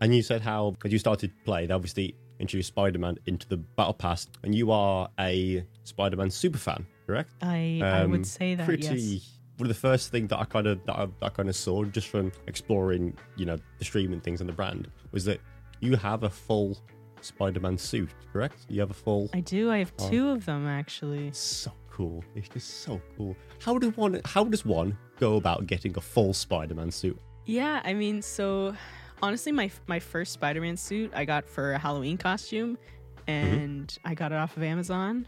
And 0.00 0.14
you 0.14 0.22
said 0.22 0.40
how, 0.42 0.74
as 0.84 0.92
you 0.92 0.98
started 0.98 1.30
to 1.30 1.44
play, 1.44 1.66
they 1.66 1.72
obviously 1.74 2.14
introduced 2.40 2.68
Spider 2.68 2.98
Man 2.98 3.16
into 3.26 3.46
the 3.48 3.56
Battle 3.56 3.94
Pass, 3.94 4.28
and 4.42 4.52
you 4.54 4.70
are 4.72 5.08
a 5.20 5.64
Spider 5.84 6.16
Man 6.16 6.28
super 6.30 6.58
fan, 6.58 6.84
correct? 7.06 7.30
I 7.42 7.80
I 7.82 8.00
Um, 8.02 8.10
would 8.10 8.26
say 8.26 8.54
that 8.56 8.66
pretty 8.66 8.86
yes. 8.86 9.38
one 9.58 9.66
of 9.70 9.74
the 9.76 9.80
first 9.80 10.10
things 10.10 10.28
that 10.30 10.40
I 10.40 10.44
kind 10.44 10.66
of 10.66 10.84
that 10.86 10.98
I, 10.98 11.06
that 11.06 11.14
I 11.22 11.28
kind 11.28 11.48
of 11.48 11.54
saw 11.56 11.84
just 11.84 12.08
from 12.08 12.32
exploring, 12.48 13.16
you 13.36 13.46
know, 13.46 13.56
the 13.78 13.84
streaming 13.84 14.20
things 14.20 14.40
and 14.40 14.48
the 14.48 14.52
brand 14.54 14.90
was 15.12 15.24
that 15.26 15.40
you 15.80 15.96
have 15.96 16.24
a 16.24 16.30
full 16.30 16.76
Spider-Man 17.20 17.78
suit, 17.78 18.10
correct? 18.32 18.66
You 18.68 18.80
have 18.80 18.90
a 18.90 18.94
full. 18.94 19.30
I 19.32 19.40
do. 19.40 19.70
I 19.70 19.78
have 19.78 19.92
Oh. 20.00 20.10
two 20.10 20.28
of 20.30 20.44
them 20.44 20.66
actually. 20.66 21.30
So 21.32 21.72
cool. 21.92 22.24
It's 22.34 22.48
just 22.48 22.82
so 22.82 23.00
cool. 23.16 23.36
How 23.64 23.78
do 23.78 23.90
one? 23.90 24.20
How 24.24 24.44
does 24.44 24.64
one 24.64 24.96
go 25.20 25.36
about 25.36 25.66
getting 25.66 25.96
a 25.96 26.00
full 26.00 26.32
Spider-Man 26.32 26.90
suit? 26.90 27.18
Yeah, 27.44 27.80
I 27.84 27.92
mean, 27.94 28.22
so 28.22 28.74
honestly, 29.22 29.52
my 29.52 29.70
my 29.86 29.98
first 30.00 30.32
Spider-Man 30.32 30.76
suit 30.76 31.12
I 31.14 31.24
got 31.24 31.44
for 31.46 31.72
a 31.74 31.78
Halloween 31.78 32.16
costume, 32.16 32.78
and 33.26 33.96
I 34.04 34.14
got 34.14 34.32
it 34.32 34.36
off 34.36 34.56
of 34.56 34.62
Amazon. 34.62 35.26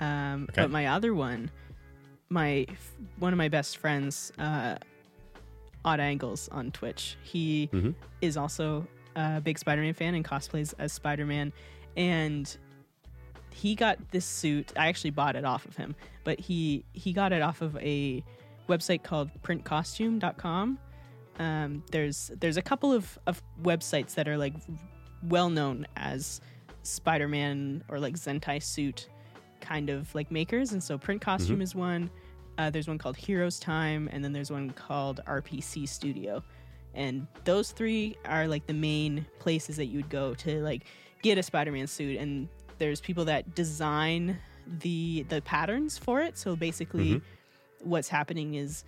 Um, 0.00 0.46
Okay. 0.50 0.62
But 0.62 0.70
my 0.70 0.86
other 0.86 1.14
one, 1.14 1.50
my 2.28 2.66
one 3.18 3.32
of 3.32 3.36
my 3.38 3.48
best 3.48 3.76
friends, 3.78 4.32
uh, 4.38 4.76
Odd 5.84 6.00
Angles 6.00 6.48
on 6.50 6.70
Twitch, 6.72 7.16
he 7.22 7.68
Mhm. 7.72 7.94
is 8.20 8.36
also 8.36 8.86
a 9.16 9.40
big 9.40 9.58
Spider-Man 9.58 9.94
fan 9.94 10.14
and 10.14 10.24
cosplays 10.24 10.74
as 10.78 10.92
Spider-Man, 10.92 11.52
and 11.96 12.56
he 13.52 13.74
got 13.74 13.98
this 14.10 14.24
suit. 14.24 14.72
I 14.76 14.88
actually 14.88 15.10
bought 15.10 15.36
it 15.36 15.44
off 15.44 15.64
of 15.66 15.76
him, 15.76 15.94
but 16.24 16.40
he 16.40 16.84
he 16.92 17.12
got 17.12 17.32
it 17.32 17.42
off 17.42 17.62
of 17.62 17.76
a 17.76 18.24
website 18.68 19.02
called 19.02 19.30
printcostume.com. 19.42 20.78
Um, 21.38 21.82
there's 21.90 22.30
there's 22.38 22.56
a 22.56 22.62
couple 22.62 22.92
of, 22.92 23.18
of 23.26 23.42
websites 23.62 24.14
that 24.14 24.28
are 24.28 24.36
like 24.36 24.54
well 25.24 25.50
known 25.50 25.86
as 25.96 26.40
Spider-Man 26.82 27.84
or 27.88 27.98
like 27.98 28.14
Zentai 28.14 28.62
suit 28.62 29.08
kind 29.60 29.90
of 29.90 30.14
like 30.14 30.30
makers, 30.30 30.72
and 30.72 30.82
so 30.82 30.96
Print 30.96 31.20
Costume 31.20 31.60
is 31.62 31.74
one. 31.74 32.10
Uh, 32.58 32.68
there's 32.68 32.88
one 32.88 32.98
called 32.98 33.16
Heroes 33.16 33.58
Time, 33.58 34.08
and 34.12 34.22
then 34.22 34.32
there's 34.32 34.50
one 34.50 34.70
called 34.70 35.20
RPC 35.26 35.88
Studio, 35.88 36.42
and 36.94 37.26
those 37.44 37.72
three 37.72 38.16
are 38.24 38.46
like 38.46 38.66
the 38.66 38.74
main 38.74 39.26
places 39.38 39.76
that 39.76 39.86
you 39.86 39.96
would 39.96 40.10
go 40.10 40.34
to 40.34 40.62
like 40.62 40.84
get 41.22 41.38
a 41.38 41.42
Spider-Man 41.42 41.86
suit. 41.86 42.18
And 42.18 42.48
there's 42.80 43.00
people 43.00 43.24
that 43.26 43.54
design 43.54 44.38
the 44.80 45.24
the 45.28 45.40
patterns 45.42 45.96
for 45.98 46.20
it. 46.20 46.36
So 46.36 46.56
basically, 46.56 47.20
what's 47.82 48.08
happening 48.08 48.54
is 48.54 48.82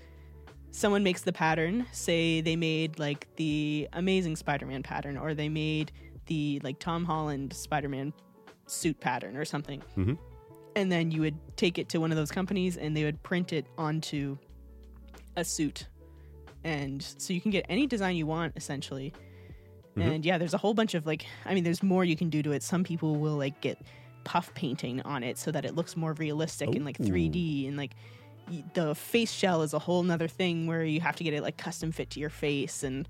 someone 0.72 1.04
makes 1.04 1.22
the 1.22 1.32
pattern. 1.32 1.86
Say 1.92 2.40
they 2.40 2.56
made 2.56 2.98
like 2.98 3.28
the 3.36 3.88
amazing 3.92 4.34
spider-man 4.36 4.82
pattern 4.82 5.16
or 5.16 5.34
they 5.34 5.48
made 5.48 5.92
the 6.26 6.60
like 6.64 6.78
tom 6.78 7.04
holland 7.04 7.52
spider-man 7.52 8.12
suit 8.66 8.98
pattern 9.00 9.36
or 9.36 9.44
something. 9.44 9.82
Mhm. 9.96 10.18
and 10.74 10.90
then 10.90 11.10
you 11.10 11.20
would 11.20 11.36
take 11.56 11.76
it 11.78 11.90
to 11.90 11.98
one 11.98 12.10
of 12.10 12.16
those 12.16 12.30
companies 12.32 12.78
and 12.78 12.96
they 12.96 13.04
would 13.04 13.22
print 13.22 13.52
it 13.52 13.66
onto 13.76 14.38
a 15.36 15.44
suit. 15.44 15.86
And 16.64 17.02
so 17.02 17.34
you 17.34 17.42
can 17.42 17.50
get 17.50 17.66
any 17.68 17.86
design 17.86 18.16
you 18.16 18.24
want 18.26 18.54
essentially 18.56 19.12
Mhm. 19.96 20.14
and 20.14 20.24
yeah 20.24 20.38
there's 20.38 20.54
a 20.54 20.58
whole 20.58 20.74
bunch 20.74 20.94
of 20.94 21.04
like 21.06 21.26
i 21.44 21.52
mean 21.54 21.64
there's 21.64 21.82
more 21.82 22.04
you 22.04 22.16
can 22.16 22.30
do 22.30 22.42
to 22.42 22.52
it 22.52 22.62
some 22.62 22.82
people 22.84 23.16
will 23.16 23.36
like 23.36 23.60
get 23.60 23.78
puff 24.24 24.52
painting 24.54 25.00
on 25.02 25.22
it 25.22 25.36
so 25.36 25.50
that 25.50 25.64
it 25.64 25.74
looks 25.74 25.96
more 25.96 26.12
realistic 26.14 26.74
in 26.74 26.84
like 26.84 26.96
3d 26.98 27.68
and 27.68 27.76
like 27.76 27.92
the 28.74 28.94
face 28.94 29.30
shell 29.32 29.62
is 29.62 29.72
a 29.74 29.78
whole 29.78 30.02
nother 30.02 30.28
thing 30.28 30.66
where 30.66 30.84
you 30.84 31.00
have 31.00 31.16
to 31.16 31.24
get 31.24 31.32
it 31.34 31.42
like 31.42 31.56
custom 31.56 31.92
fit 31.92 32.10
to 32.10 32.20
your 32.20 32.30
face 32.30 32.82
and 32.82 33.08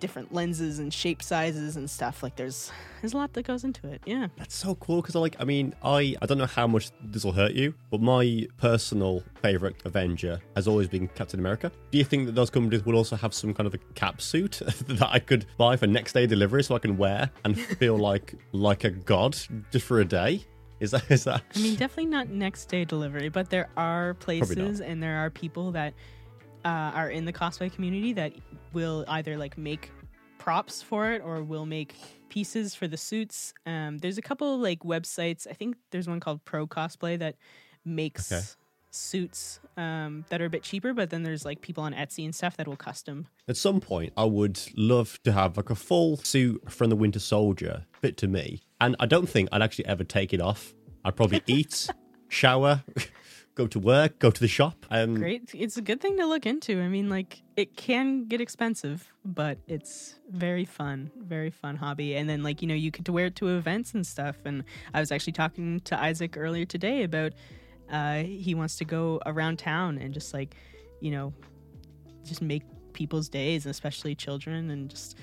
different 0.00 0.32
lenses 0.32 0.78
and 0.78 0.92
shape 0.92 1.22
sizes 1.22 1.76
and 1.76 1.88
stuff 1.88 2.22
like 2.22 2.36
there's 2.36 2.70
there's 3.00 3.12
a 3.12 3.16
lot 3.16 3.32
that 3.32 3.46
goes 3.46 3.64
into 3.64 3.86
it 3.86 4.02
yeah 4.06 4.28
That's 4.36 4.54
so 4.54 4.74
cool 4.76 5.00
because, 5.00 5.14
like, 5.14 5.36
I 5.38 5.44
mean, 5.44 5.74
I 5.82 6.16
I 6.20 6.26
don't 6.26 6.38
know 6.38 6.46
how 6.46 6.66
much 6.66 6.90
this 7.02 7.24
will 7.24 7.32
hurt 7.32 7.52
you, 7.52 7.74
but 7.90 8.00
my 8.00 8.46
personal 8.58 9.22
favorite 9.42 9.76
Avenger 9.84 10.40
has 10.56 10.66
always 10.68 10.88
been 10.88 11.08
Captain 11.08 11.40
America. 11.40 11.70
Do 11.90 11.98
you 11.98 12.04
think 12.04 12.26
that 12.26 12.34
those 12.34 12.50
companies 12.50 12.84
will 12.84 12.96
also 12.96 13.16
have 13.16 13.32
some 13.34 13.54
kind 13.54 13.66
of 13.66 13.74
a 13.74 13.78
cap 13.94 14.20
suit 14.20 14.60
that 14.88 15.08
I 15.10 15.18
could 15.18 15.46
buy 15.58 15.76
for 15.76 15.86
next 15.86 16.12
day 16.12 16.26
delivery 16.26 16.62
so 16.64 16.74
I 16.74 16.78
can 16.78 16.96
wear 16.96 17.30
and 17.44 17.58
feel 17.78 17.96
like 17.96 18.34
like 18.52 18.84
a 18.84 18.90
god 18.90 19.36
just 19.70 19.86
for 19.86 20.00
a 20.00 20.04
day? 20.04 20.44
Is 20.80 20.90
that 20.90 21.10
is 21.10 21.24
that? 21.24 21.42
I 21.54 21.58
mean, 21.58 21.76
definitely 21.76 22.06
not 22.06 22.28
next 22.28 22.66
day 22.66 22.84
delivery, 22.84 23.28
but 23.28 23.50
there 23.50 23.68
are 23.76 24.14
places 24.14 24.80
and 24.80 25.02
there 25.02 25.18
are 25.24 25.30
people 25.30 25.72
that 25.72 25.94
uh, 26.64 26.68
are 26.94 27.10
in 27.10 27.24
the 27.24 27.32
cosplay 27.32 27.72
community 27.72 28.12
that 28.14 28.32
will 28.72 29.04
either 29.08 29.36
like 29.36 29.56
make 29.58 29.90
props 30.38 30.82
for 30.82 31.10
it 31.12 31.22
or 31.24 31.42
will 31.42 31.66
make 31.66 31.94
pieces 32.28 32.74
for 32.74 32.86
the 32.88 32.96
suits. 32.96 33.54
Um, 33.66 33.98
there's 33.98 34.18
a 34.18 34.22
couple 34.22 34.58
like 34.58 34.80
websites. 34.80 35.46
I 35.48 35.52
think 35.54 35.76
there's 35.90 36.08
one 36.08 36.20
called 36.20 36.44
Pro 36.44 36.66
Cosplay 36.66 37.18
that 37.18 37.36
makes 37.84 38.30
Okay. 38.32 38.42
suits 38.90 39.60
um, 39.76 40.24
that 40.28 40.40
are 40.40 40.46
a 40.46 40.50
bit 40.50 40.62
cheaper, 40.62 40.92
but 40.92 41.10
then 41.10 41.22
there's 41.22 41.44
like 41.44 41.60
people 41.60 41.82
on 41.84 41.92
Etsy 41.94 42.24
and 42.24 42.34
stuff 42.34 42.56
that 42.56 42.66
will 42.68 42.76
custom. 42.76 43.26
At 43.48 43.56
some 43.56 43.80
point, 43.80 44.12
I 44.16 44.24
would 44.24 44.60
love 44.76 45.18
to 45.24 45.32
have 45.32 45.56
like 45.56 45.70
a 45.70 45.74
full 45.74 46.16
suit 46.18 46.70
from 46.70 46.90
the 46.90 46.96
Winter 46.96 47.18
Soldier 47.20 47.84
fit 48.00 48.16
to 48.18 48.28
me, 48.28 48.62
and 48.80 48.96
I 49.00 49.06
don't 49.06 49.28
think 49.28 49.48
I'd 49.52 49.62
actually 49.62 49.86
ever 49.86 50.04
take 50.04 50.32
it 50.32 50.40
off. 50.40 50.74
I'd 51.04 51.16
probably 51.16 51.42
eat, 51.46 51.88
shower, 52.28 52.82
go 53.54 53.66
to 53.68 53.78
work, 53.78 54.18
go 54.18 54.30
to 54.30 54.40
the 54.40 54.48
shop, 54.48 54.84
and 54.90 55.16
Great. 55.16 55.50
It's 55.54 55.76
a 55.76 55.82
good 55.82 56.00
thing 56.00 56.16
to 56.18 56.26
look 56.26 56.44
into. 56.46 56.80
I 56.80 56.88
mean, 56.88 57.08
like, 57.08 57.42
it 57.56 57.76
can 57.76 58.24
get 58.26 58.40
expensive, 58.40 59.12
but 59.24 59.58
it's 59.68 60.16
very 60.30 60.64
fun, 60.64 61.10
very 61.16 61.50
fun 61.50 61.76
hobby. 61.76 62.16
And 62.16 62.28
then, 62.28 62.42
like, 62.42 62.62
you 62.62 62.68
know, 62.68 62.74
you 62.74 62.90
get 62.90 63.04
to 63.04 63.12
wear 63.12 63.26
it 63.26 63.36
to 63.36 63.56
events 63.56 63.94
and 63.94 64.06
stuff. 64.06 64.36
And 64.44 64.64
I 64.92 65.00
was 65.00 65.12
actually 65.12 65.34
talking 65.34 65.80
to 65.80 66.00
Isaac 66.00 66.36
earlier 66.36 66.64
today 66.64 67.04
about 67.04 67.32
uh, 67.90 68.22
he 68.22 68.54
wants 68.54 68.76
to 68.76 68.84
go 68.84 69.20
around 69.26 69.58
town 69.58 69.98
and 69.98 70.12
just, 70.12 70.34
like, 70.34 70.56
you 71.00 71.10
know, 71.12 71.32
just 72.24 72.42
make 72.42 72.62
people's 72.92 73.28
days, 73.28 73.66
especially 73.66 74.14
children, 74.14 74.70
and 74.70 74.90
just 74.90 75.16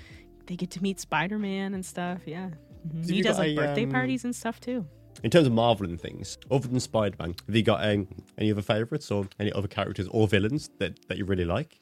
they 0.46 0.56
get 0.56 0.72
to 0.72 0.82
meet 0.82 1.00
Spider 1.00 1.38
Man 1.38 1.74
and 1.74 1.86
stuff. 1.86 2.22
Yeah. 2.26 2.50
Mhm. 2.88 3.06
So 3.06 3.14
He 3.14 3.22
does 3.22 3.38
like 3.38 3.52
a, 3.52 3.56
birthday 3.56 3.84
um, 3.84 3.92
parties 3.92 4.24
and 4.24 4.36
stuff 4.36 4.60
too. 4.60 4.86
In 5.24 5.30
terms 5.30 5.46
of 5.48 5.54
Marvel 5.54 5.86
and 5.88 6.00
things, 6.01 6.38
other 6.50 6.68
than 6.68 6.80
Spider 6.80 7.16
Man, 7.20 7.36
have 7.46 7.56
you 7.56 7.62
got 7.63 7.86
um, 7.88 8.08
any 8.38 8.51
other 8.51 8.62
favorites 8.63 9.12
or 9.12 9.28
any 9.40 9.51
other 9.54 9.68
characters 9.68 10.08
or 10.10 10.28
villains 10.28 10.70
that, 10.80 10.98
that 11.08 11.18
you 11.18 11.25
really 11.25 11.46
like? 11.46 11.78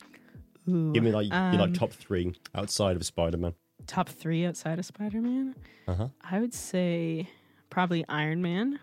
Ooh. 0.68 0.92
Give 0.94 1.04
me 1.04 1.12
like 1.12 1.28
your 1.30 1.38
um, 1.40 1.58
like 1.58 1.74
top 1.74 1.94
three 1.94 2.34
outside 2.54 2.96
of 2.98 3.06
Spider 3.06 3.38
Man. 3.38 3.54
top 3.88 4.10
three 4.10 4.46
outside 4.46 4.78
of 4.78 4.86
Spider 4.86 5.22
Man. 5.22 5.56
Uh 5.88 5.94
huh. 5.96 6.08
I 6.22 6.40
would 6.40 6.54
say 6.54 7.30
probably 7.70 8.04
Iron 8.10 8.42
Man 8.42 8.80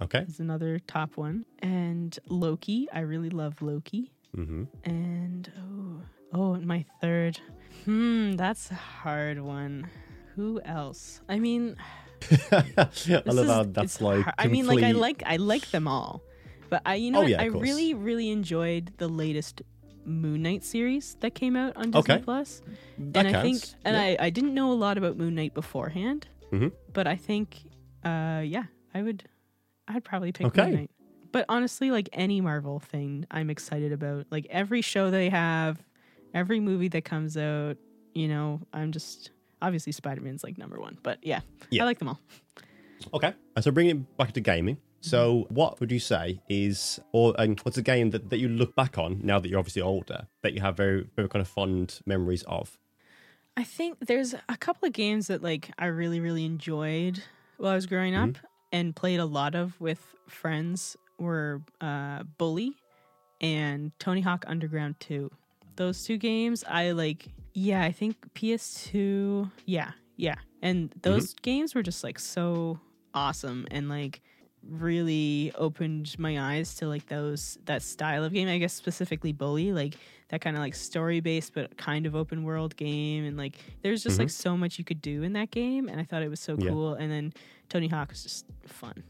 Okay. 0.00 0.20
is 0.20 0.40
another 0.40 0.78
top 0.86 1.16
one, 1.16 1.44
and 1.58 2.16
Loki. 2.28 2.88
I 2.92 3.00
really 3.00 3.28
love 3.30 3.60
Loki, 3.60 4.12
Mm-hmm. 4.36 4.64
and 4.84 5.52
oh, 5.58 6.02
oh, 6.32 6.54
and 6.54 6.64
my 6.66 6.84
third. 7.00 7.40
Hmm, 7.84 8.32
that's 8.36 8.70
a 8.70 8.74
hard 8.74 9.40
one. 9.40 9.88
Who 10.36 10.60
else? 10.64 11.20
I 11.28 11.38
mean, 11.40 11.76
I 12.52 13.30
love 13.30 13.46
how 13.46 13.62
that's 13.64 14.00
like. 14.00 14.22
hard. 14.24 14.34
I 14.38 14.46
mean, 14.48 14.66
like 14.66 14.82
I 14.82 14.92
like 14.92 15.22
I 15.26 15.36
like 15.36 15.70
them 15.70 15.86
all, 15.88 16.22
but 16.68 16.82
I 16.86 16.94
you 16.96 17.10
know 17.10 17.22
Oh, 17.22 17.26
yeah, 17.26 17.40
I 17.42 17.46
really 17.46 17.94
really 17.94 18.30
enjoyed 18.30 18.92
the 18.98 19.08
latest 19.08 19.62
Moon 20.04 20.42
Knight 20.42 20.64
series 20.64 21.16
that 21.20 21.34
came 21.34 21.56
out 21.56 21.76
on 21.76 21.90
Disney 21.90 22.14
Okay. 22.14 22.18
Plus, 22.24 22.62
That 22.98 23.26
and 23.26 23.36
I 23.36 23.42
think 23.42 23.64
and 23.84 23.96
Yeah. 23.96 24.02
I 24.02 24.26
I 24.26 24.30
didn't 24.30 24.54
know 24.54 24.72
a 24.72 24.78
lot 24.78 24.98
about 24.98 25.16
Moon 25.16 25.34
Knight 25.34 25.54
beforehand, 25.54 26.28
Mhm. 26.52 26.72
but 26.92 27.06
I 27.06 27.16
think 27.16 27.58
uh 28.04 28.42
yeah 28.44 28.64
I 28.94 29.02
would 29.02 29.24
I'd 29.88 30.04
probably 30.04 30.32
pick 30.32 30.46
Okay. 30.48 30.64
Moon 30.64 30.74
Knight. 30.74 30.90
But 31.32 31.44
honestly, 31.48 31.90
like 31.92 32.08
any 32.12 32.40
Marvel 32.40 32.80
thing, 32.80 33.24
I'm 33.30 33.50
excited 33.50 33.92
about. 33.92 34.26
Like 34.30 34.46
every 34.50 34.82
show 34.82 35.10
they 35.12 35.28
have, 35.30 35.78
every 36.34 36.58
movie 36.58 36.88
that 36.88 37.04
comes 37.04 37.36
out, 37.36 37.76
you 38.14 38.26
know, 38.26 38.60
I'm 38.72 38.90
just 38.90 39.30
obviously 39.62 39.92
Spider 39.92 40.20
Man's 40.20 40.42
like 40.44 40.58
number 40.58 40.78
one. 40.80 40.98
But 41.02 41.18
yeah, 41.22 41.40
Yeah. 41.70 41.82
I 41.82 41.86
like 41.86 41.98
them 41.98 42.08
all. 42.08 42.20
Okay. 43.14 43.34
So 43.60 43.70
bringing 43.70 43.96
it 43.96 44.16
back 44.16 44.32
to 44.32 44.40
gaming. 44.40 44.78
So 45.02 45.46
what 45.48 45.80
would 45.80 45.90
you 45.90 45.98
say 45.98 46.42
is, 46.50 47.00
or 47.12 47.34
um, 47.38 47.56
what's 47.62 47.78
a 47.78 47.82
game 47.82 48.10
that, 48.10 48.28
that 48.28 48.38
you 48.38 48.48
look 48.48 48.74
back 48.76 48.98
on 48.98 49.20
now 49.24 49.38
that 49.40 49.48
you're 49.48 49.58
obviously 49.58 49.80
older 49.80 50.26
that 50.42 50.52
you 50.52 50.60
have 50.60 50.76
very, 50.76 51.08
very 51.16 51.26
kind 51.26 51.40
of 51.40 51.48
fond 51.48 52.00
memories 52.04 52.42
of? 52.42 52.78
I 53.56 53.64
think 53.64 53.98
there's 54.00 54.34
a 54.34 54.56
couple 54.58 54.86
of 54.86 54.92
games 54.92 55.28
that 55.28 55.42
like 55.42 55.70
I 55.78 55.86
really 55.86 56.20
really 56.20 56.44
enjoyed 56.44 57.22
while 57.56 57.72
I 57.72 57.74
was 57.74 57.86
growing 57.86 58.14
up 58.14 58.36
and 58.72 58.94
played 58.94 59.20
a 59.20 59.24
lot 59.24 59.54
of 59.54 59.78
with 59.80 60.14
friends 60.28 60.96
were 61.18 61.62
uh, 61.80 62.22
Bully 62.38 62.74
and 63.40 63.92
Tony 63.98 64.20
Hawk 64.20 64.44
Underground 64.46 64.96
2. 65.00 65.30
Those 65.76 66.04
two 66.04 66.18
games 66.18 66.62
I 66.68 66.90
like 66.92 67.28
yeah, 67.52 67.82
I 67.82 67.92
think 67.92 68.16
PS2 68.34 69.50
yeah, 69.66 69.92
yeah. 70.16 70.36
And 70.62 70.90
mm-hmm. 70.90 71.00
those 71.02 71.34
games 71.34 71.74
were 71.74 71.82
just 71.82 72.04
like 72.04 72.18
so 72.18 72.78
awesome 73.14 73.66
and 73.70 73.88
like 73.88 74.20
really 74.62 75.50
opened 75.56 76.14
my 76.18 76.38
eyes 76.38 76.74
to 76.76 76.86
like 76.86 77.06
those 77.06 77.58
that 77.64 77.82
style 77.82 78.24
of 78.24 78.32
game. 78.32 78.48
I 78.48 78.58
guess 78.58 78.72
specifically 78.74 79.32
bully 79.32 79.72
like 79.72 79.94
that 80.28 80.40
kind 80.40 80.56
of 80.56 80.60
like 80.60 80.74
story 80.74 81.20
based 81.20 81.54
but 81.54 81.76
kind 81.76 82.06
of 82.06 82.14
open 82.14 82.44
world 82.44 82.76
game 82.76 83.24
and 83.24 83.36
like 83.36 83.56
there's 83.82 84.02
just 84.02 84.18
like 84.18 84.28
mm-hmm. 84.28 84.48
so 84.50 84.56
much 84.56 84.78
you 84.78 84.84
could 84.84 85.02
do 85.02 85.22
in 85.22 85.32
that 85.32 85.50
game 85.50 85.88
and 85.88 86.00
i 86.00 86.04
thought 86.04 86.22
it 86.22 86.28
was 86.30 86.40
so 86.40 86.56
Yeah. 86.58 86.70
cool. 86.70 86.94
And 86.94 87.10
then 87.10 87.32
tony 87.68 87.88
hawk 87.88 88.10
was 88.10 88.22
just 88.22 88.46
fun. 88.66 89.02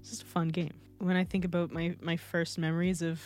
It's 0.00 0.10
just 0.10 0.22
a 0.22 0.26
fun 0.26 0.48
game. 0.48 0.72
When 0.98 1.16
i 1.16 1.24
think 1.24 1.44
about 1.44 1.70
my 1.70 1.94
my 2.00 2.16
first 2.16 2.58
memories 2.58 3.02
of 3.02 3.20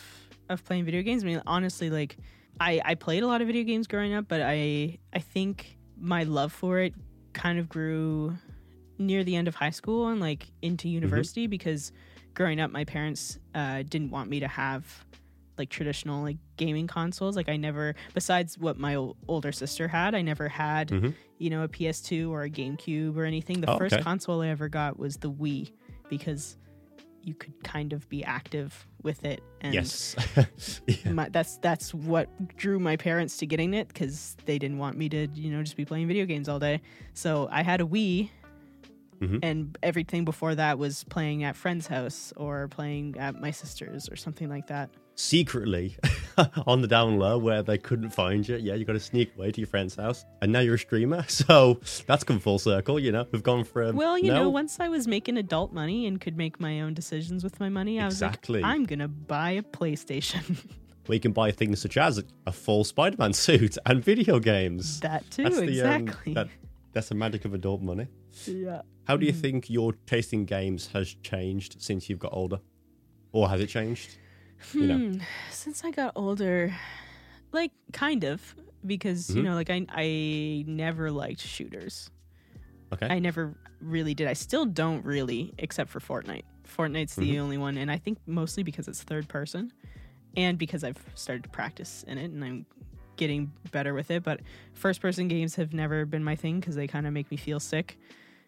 of 0.49 0.63
playing 0.65 0.83
video 0.83 1.01
games 1.01 1.23
i 1.23 1.27
mean 1.27 1.41
honestly 1.47 1.89
like 1.89 2.17
i 2.59 2.81
i 2.85 2.95
played 2.95 3.23
a 3.23 3.27
lot 3.27 3.41
of 3.41 3.47
video 3.47 3.63
games 3.63 3.87
growing 3.87 4.13
up 4.13 4.25
but 4.27 4.41
i 4.41 4.97
i 5.13 5.19
think 5.19 5.77
my 5.97 6.23
love 6.23 6.51
for 6.51 6.79
it 6.79 6.93
kind 7.33 7.57
of 7.59 7.67
grew 7.69 8.35
near 8.99 9.23
the 9.23 9.35
end 9.35 9.47
of 9.47 9.55
high 9.55 9.69
school 9.71 10.07
and 10.07 10.19
like 10.21 10.47
into 10.61 10.87
university 10.87 11.47
because 11.47 11.91
growing 12.33 12.59
up 12.59 12.71
my 12.71 12.83
parents 12.85 13.37
uh, 13.55 13.83
didn't 13.83 14.09
want 14.11 14.29
me 14.29 14.39
to 14.39 14.47
have 14.47 15.03
like 15.57 15.69
traditional 15.69 16.21
like 16.23 16.37
gaming 16.57 16.87
consoles 16.87 17.35
like 17.35 17.49
i 17.49 17.55
never 17.57 17.95
besides 18.13 18.57
what 18.57 18.77
my 18.77 18.95
o- 18.95 19.15
older 19.27 19.51
sister 19.51 19.87
had 19.87 20.15
i 20.15 20.21
never 20.21 20.47
had 20.47 20.89
Mhm. 20.89 21.13
you 21.37 21.49
know 21.49 21.63
a 21.63 21.67
ps2 21.67 22.29
or 22.31 22.43
a 22.43 22.49
gamecube 22.49 23.15
or 23.17 23.25
anything 23.25 23.61
the 23.61 23.69
Oh, 23.69 23.77
first 23.77 23.93
okay. 23.95 24.03
console 24.03 24.41
i 24.41 24.47
ever 24.47 24.67
got 24.69 24.97
was 24.97 25.17
the 25.17 25.31
wii 25.31 25.71
because 26.09 26.57
you 27.23 27.33
could 27.35 27.53
kind 27.63 27.93
of 27.93 28.07
be 28.09 28.23
active 28.23 28.87
with 29.03 29.23
it 29.25 29.43
and 29.61 29.73
yes. 29.73 30.15
yeah. 30.87 31.11
my, 31.11 31.29
that's 31.29 31.57
that's 31.57 31.93
what 31.93 32.27
drew 32.57 32.79
my 32.79 32.95
parents 32.97 33.37
to 33.37 33.45
getting 33.45 33.73
it 33.73 33.87
because 33.89 34.35
they 34.45 34.57
didn't 34.57 34.77
want 34.77 34.97
me 34.97 35.09
to 35.09 35.27
you 35.33 35.51
know 35.51 35.61
just 35.61 35.75
be 35.77 35.85
playing 35.85 36.07
video 36.07 36.25
games 36.25 36.47
all 36.49 36.59
day 36.59 36.81
so 37.13 37.47
i 37.51 37.61
had 37.61 37.81
a 37.81 37.85
wii 37.85 38.29
Mhm. 39.21 39.39
and 39.43 39.77
everything 39.83 40.25
before 40.25 40.53
that 40.55 40.77
was 40.79 41.03
playing 41.05 41.43
at 41.43 41.55
friend's 41.55 41.87
house 41.87 42.33
or 42.35 42.67
playing 42.67 43.15
at 43.17 43.39
my 43.39 43.51
sister's 43.51 44.09
or 44.09 44.15
something 44.17 44.49
like 44.49 44.67
that 44.67 44.89
Secretly 45.15 45.95
on 46.65 46.81
the 46.81 46.87
down 46.87 47.17
low 47.19 47.37
where 47.37 47.61
they 47.61 47.77
couldn't 47.77 48.09
find 48.09 48.47
you. 48.47 48.55
Yeah, 48.57 48.73
you 48.73 48.83
got 48.83 48.93
to 48.93 48.99
sneak 48.99 49.35
away 49.35 49.51
to 49.51 49.61
your 49.61 49.67
friend's 49.67 49.95
house. 49.95 50.25
And 50.41 50.51
now 50.51 50.59
you're 50.61 50.75
a 50.75 50.79
streamer. 50.79 51.23
So 51.33 51.79
that's 52.07 52.23
come 52.23 52.39
full 52.39 52.57
circle, 52.57 52.99
you 52.99 53.11
know. 53.11 53.25
We've 53.31 53.43
gone 53.43 53.63
from. 53.63 53.95
well 53.95 54.17
you 54.17 54.29
no, 54.31 54.43
know 54.43 54.49
once 54.49 54.79
i 54.79 54.87
was 54.87 55.07
making 55.07 55.37
adult 55.37 55.73
money 55.73 56.07
and 56.07 56.19
could 56.21 56.37
make 56.37 56.59
my 56.59 56.81
own 56.81 56.93
decisions 56.93 57.43
with 57.43 57.59
my 57.59 57.69
money 57.69 57.99
i 57.99 58.05
was 58.05 58.15
Exactly. 58.15 58.61
like 58.61 58.71
i'm 58.71 58.85
gonna 58.85 59.07
buy 59.07 59.51
a 59.51 59.61
playstation 59.61 60.57
we 61.07 61.19
can 61.19 61.31
buy 61.31 61.51
things 61.51 61.81
such 61.81 61.97
as 61.97 62.23
a 62.47 62.51
full 62.51 62.83
Spider 62.83 63.17
Man 63.19 63.33
suit 63.33 63.77
and 63.85 64.03
video 64.03 64.39
games. 64.39 64.99
that 65.01 65.29
too 65.31 65.43
That's 65.43 65.57
the, 65.57 65.63
um, 65.63 65.67
exactly 66.07 66.33
that, 66.33 66.47
that's 66.93 67.09
the 67.09 67.15
magic 67.15 67.45
of 67.45 67.53
adult 67.53 67.81
money. 67.81 68.07
yeah 68.47 68.81
How 69.05 69.17
do 69.17 69.25
you 69.25 69.33
think 69.33 69.69
your 69.69 69.93
taste 70.05 70.33
in 70.33 70.45
games 70.45 70.87
has 70.93 71.15
changed 71.23 71.81
since 71.81 72.09
you've 72.09 72.19
got 72.19 72.33
older? 72.33 72.59
Or 73.31 73.49
has 73.49 73.59
it 73.61 73.67
changed? 73.67 74.17
You 74.73 74.87
know. 74.87 74.97
Hmm, 74.97 75.17
since 75.51 75.83
I 75.83 75.91
got 75.91 76.13
older, 76.15 76.73
like 77.51 77.71
kind 77.91 78.23
of 78.23 78.55
because 78.85 79.29
you 79.29 79.41
Mhm. 79.41 79.45
know, 79.45 79.55
like 79.55 79.69
I 79.69 79.85
I 79.89 80.63
never 80.67 81.11
liked 81.11 81.41
shooters. 81.41 82.09
Okay. 82.93 83.07
I 83.09 83.19
never 83.19 83.55
really 83.81 84.13
did. 84.13 84.27
I 84.27 84.33
still 84.33 84.65
don't 84.65 85.03
really, 85.03 85.53
except 85.57 85.89
for 85.89 85.99
Fortnite. 85.99 86.43
Fortnite's 86.65 87.15
the 87.15 87.35
Mhm. 87.35 87.39
only 87.39 87.57
one, 87.57 87.77
and 87.77 87.89
I 87.91 87.97
think 87.97 88.19
mostly 88.25 88.63
because 88.63 88.87
it's 88.87 89.01
third 89.03 89.27
person, 89.27 89.71
and 90.37 90.57
because 90.57 90.83
I've 90.83 91.03
started 91.15 91.43
to 91.43 91.49
practice 91.49 92.03
in 92.07 92.17
it, 92.17 92.31
and 92.31 92.43
I'm 92.43 92.65
getting 93.17 93.51
better 93.71 93.93
with 93.93 94.09
it. 94.11 94.23
But 94.23 94.41
first 94.73 95.01
person 95.01 95.27
games 95.27 95.55
have 95.55 95.73
never 95.73 96.05
been 96.05 96.23
my 96.23 96.35
thing 96.35 96.59
because 96.59 96.75
they 96.75 96.87
kind 96.87 97.05
of 97.07 97.13
make 97.13 97.29
me 97.31 97.37
feel 97.37 97.59
sick 97.59 97.97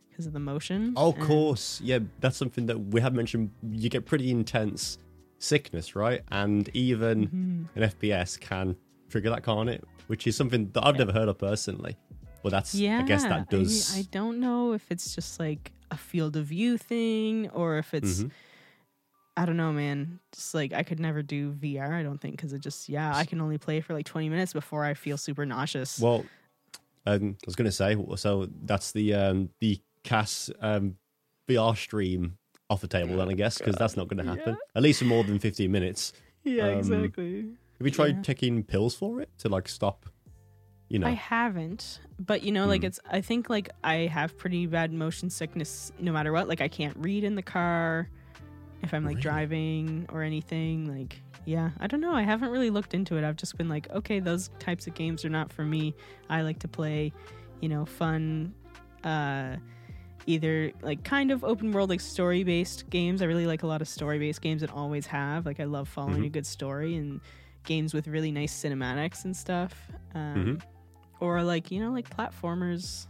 because 0.10 0.26
of 0.26 0.34
the 0.34 0.40
motion. 0.40 0.94
Oh, 0.96 1.10
of 1.10 1.20
course. 1.20 1.82
Yeah, 1.82 2.00
that's 2.20 2.38
something 2.38 2.66
that 2.68 2.80
we 2.80 3.02
have 3.02 3.14
mentioned. 3.14 3.52
You 3.70 3.90
get 3.90 4.06
pretty 4.06 4.32
intense 4.32 4.98
sickness, 5.40 5.96
right? 5.96 6.22
And 6.32 6.70
even 6.74 7.28
Mhm. 7.28 7.76
an 7.76 7.84
FPS 7.90 8.40
can 8.40 8.76
trigger 9.10 9.30
that, 9.30 9.44
can't 9.44 9.70
it? 9.70 9.84
Which 10.08 10.28
is 10.28 10.36
something 10.36 10.70
that 10.72 10.86
I've 10.86 10.98
never 10.98 11.12
heard 11.12 11.28
of 11.28 11.38
personally. 11.38 11.98
Well, 12.44 12.52
that's, 12.52 12.76
Yeah, 12.76 13.00
I 13.00 13.04
guess 13.04 13.24
that 13.24 13.32
I 13.32 13.46
does. 13.50 13.98
I, 13.98 14.04
don't 14.12 14.40
know 14.40 14.74
if 14.74 14.92
it's 14.92 15.16
just 15.16 15.40
like 15.40 15.72
a 15.90 15.98
field 15.98 16.36
of 16.36 16.46
view 16.48 16.78
thing 16.78 17.50
or 17.50 17.78
if 17.78 17.94
it's. 17.94 18.22
Mhm. 18.24 18.32
I 19.38 19.46
don't 19.46 19.58
know, 19.58 19.74
man. 19.74 20.20
Just 20.32 20.54
like 20.54 20.72
I 20.72 20.84
could 20.84 21.00
never 21.00 21.22
do 21.22 21.52
VR. 21.52 21.92
I 21.94 22.04
don't 22.04 22.20
think 22.20 22.36
because 22.38 22.54
it 22.54 22.60
just 22.60 22.88
yeah, 22.88 23.14
I 23.16 23.26
can 23.26 23.42
only 23.42 23.58
play 23.58 23.82
for 23.82 23.94
like 23.94 24.06
twenty 24.06 24.30
minutes 24.30 24.54
before 24.54 24.86
I 24.86 24.94
feel 24.94 25.18
super 25.18 25.46
nauseous. 25.46 26.00
Well, 26.00 26.24
um, 27.06 27.36
I 27.44 27.46
was 27.46 27.56
going 27.56 27.66
to 27.66 27.72
say, 27.72 27.98
so 28.16 28.48
that's 28.64 28.92
the 28.94 29.14
um, 29.14 29.50
the 29.60 29.82
Cass 30.04 30.50
um, 30.62 30.96
VR 31.50 31.76
stream 31.76 32.38
off 32.70 32.82
the 32.82 32.88
table, 32.88 33.18
then 33.18 33.30
I 33.30 33.34
guess, 33.34 33.58
because 33.60 33.76
that's 33.76 33.96
not 33.96 34.08
going 34.08 34.24
to 34.26 34.30
happen. 34.36 34.58
At 34.76 34.84
least 34.84 35.00
for 35.00 35.06
more 35.06 35.24
than 35.24 35.40
15 35.40 35.72
minutes. 35.72 36.14
yeah, 36.44 36.68
um, 36.70 36.78
exactly. 36.80 37.42
Have 37.80 37.86
you 37.88 37.92
tried 37.92 38.16
Yeah. 38.18 38.22
taking 38.22 38.64
pills 38.64 38.96
for 38.96 39.22
it 39.22 39.30
to 39.40 39.50
like 39.50 39.68
stop? 39.68 40.06
You 40.88 41.00
know, 41.00 41.08
I 41.08 41.12
haven't, 41.12 42.00
but 42.20 42.44
you 42.44 42.52
know, 42.52 42.68
like 42.68 42.82
Hmm. 42.82 42.88
it's. 42.88 43.00
I 43.10 43.20
think 43.22 43.50
like 43.50 43.70
I 43.84 43.96
have 44.06 44.38
pretty 44.38 44.68
bad 44.68 44.94
motion 44.94 45.30
sickness 45.32 45.92
no 46.00 46.12
matter 46.12 46.32
what. 46.32 46.48
Like 46.48 46.62
I 46.62 46.68
can't 46.68 46.96
read 46.98 47.24
in 47.24 47.34
the 47.36 47.42
car 47.42 48.08
if 48.84 48.94
I'm 48.94 49.04
like 49.04 49.16
Really? 49.16 49.22
driving 49.24 50.06
or 50.10 50.22
anything. 50.22 50.86
Like 50.88 51.20
yeah, 51.46 51.72
I 51.80 51.88
don't 51.88 52.02
know. 52.02 52.14
I 52.14 52.22
haven't 52.22 52.50
really 52.50 52.70
looked 52.70 52.94
into 52.94 53.18
it. 53.18 53.24
I've 53.24 53.36
just 53.36 53.58
been 53.58 53.68
like, 53.68 53.90
okay, 53.92 54.20
those 54.20 54.50
types 54.60 54.86
of 54.86 54.94
games 54.94 55.26
are 55.26 55.30
not 55.30 55.52
for 55.52 55.64
me. 55.66 55.96
I 56.30 56.42
like 56.44 56.60
to 56.60 56.68
play, 56.68 57.12
you 57.62 57.70
know, 57.70 57.86
fun. 57.86 58.54
uh 59.04 59.56
either 60.28 60.72
like 60.82 61.04
kind 61.04 61.32
of 61.32 61.44
open 61.44 61.72
world 61.72 61.90
like 61.90 62.02
story 62.02 62.44
based 62.44 62.90
games. 62.90 63.22
I 63.22 63.26
really 63.26 63.46
like 63.46 63.64
a 63.64 63.68
lot 63.68 63.82
of 63.82 63.88
story 63.88 64.18
based 64.20 64.42
games 64.42 64.62
and 64.64 64.72
always 64.72 65.06
have. 65.08 65.46
Like 65.46 65.60
i 65.60 65.66
love 65.66 65.88
following 65.88 66.24
Mhm. 66.24 66.28
a 66.28 66.30
good 66.30 66.46
story 66.46 66.96
and 66.96 67.22
games 67.64 67.94
with 67.94 68.08
really 68.08 68.32
nice 68.32 68.54
cinematics 68.54 69.26
and 69.26 69.36
stuff. 69.36 69.92
Um, 70.14 70.36
Mhm. 70.36 70.62
or 71.20 71.44
like 71.44 71.72
you 71.72 71.80
know 71.80 71.92
like 71.92 72.10
platformers 72.16 73.08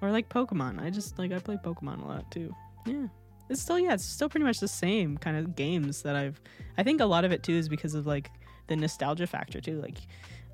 or 0.00 0.10
like 0.10 0.28
pokemon. 0.28 0.80
I 0.80 0.90
just 0.90 1.18
like 1.18 1.32
i 1.32 1.38
play 1.38 1.56
pokemon 1.56 2.02
a 2.02 2.06
lot 2.06 2.30
too. 2.30 2.54
Yeah. 2.86 3.06
It's 3.48 3.62
still 3.62 3.78
yeah 3.78 3.94
it's 3.94 4.04
still 4.04 4.28
pretty 4.28 4.44
much 4.44 4.60
the 4.60 4.68
same 4.68 5.16
kind 5.16 5.36
of 5.36 5.56
games 5.56 6.02
that 6.02 6.14
i've 6.14 6.38
i 6.76 6.82
think 6.82 7.00
a 7.00 7.06
lot 7.06 7.24
of 7.24 7.32
it 7.32 7.42
too 7.42 7.54
is 7.54 7.66
because 7.66 7.94
of 7.94 8.06
like 8.06 8.30
the 8.66 8.76
nostalgia 8.76 9.26
factor 9.26 9.60
too. 9.60 9.80
Like 9.80 9.98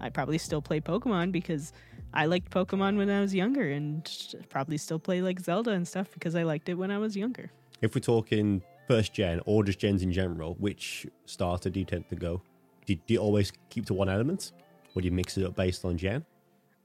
i 0.01 0.11
probably 0.11 0.39
still 0.39 0.61
play 0.63 0.81
pokemon 0.81 1.33
because 1.33 1.73
i 2.15 2.27
liked 2.27 2.51
pokemon 2.51 2.97
when 2.97 3.11
i 3.11 3.21
was 3.21 3.35
younger 3.35 3.71
and 3.71 4.11
probably 4.49 4.77
still 4.79 4.99
play 4.99 5.21
like 5.21 5.41
zelda 5.41 5.71
and 5.71 5.87
stuff 5.87 6.09
because 6.15 6.35
i 6.35 6.43
liked 6.43 6.69
it 6.69 6.75
when 6.75 6.91
i 6.91 6.99
was 6.99 7.17
younger 7.17 7.51
if 7.83 7.95
we're 7.95 8.01
talking 8.01 8.63
first 8.89 9.13
gen 9.13 9.41
or 9.47 9.65
just 9.65 9.79
gens 9.79 10.03
in 10.03 10.13
general, 10.13 10.55
which 10.59 11.07
starter 11.27 11.69
do 11.71 11.81
you 11.81 11.87
tend 11.87 12.09
to 12.09 12.17
go? 12.17 12.41
Do, 12.87 12.95
do 12.95 13.15
you 13.15 13.19
always 13.19 13.51
keep 13.69 13.85
to 13.87 13.95
one 13.95 14.09
element? 14.09 14.53
Or 14.95 15.03
do 15.03 15.07
you 15.07 15.13
mix 15.13 15.37
it 15.37 15.45
up 15.45 15.57
based 15.57 15.85
on 15.85 15.97
gen? 15.99 16.25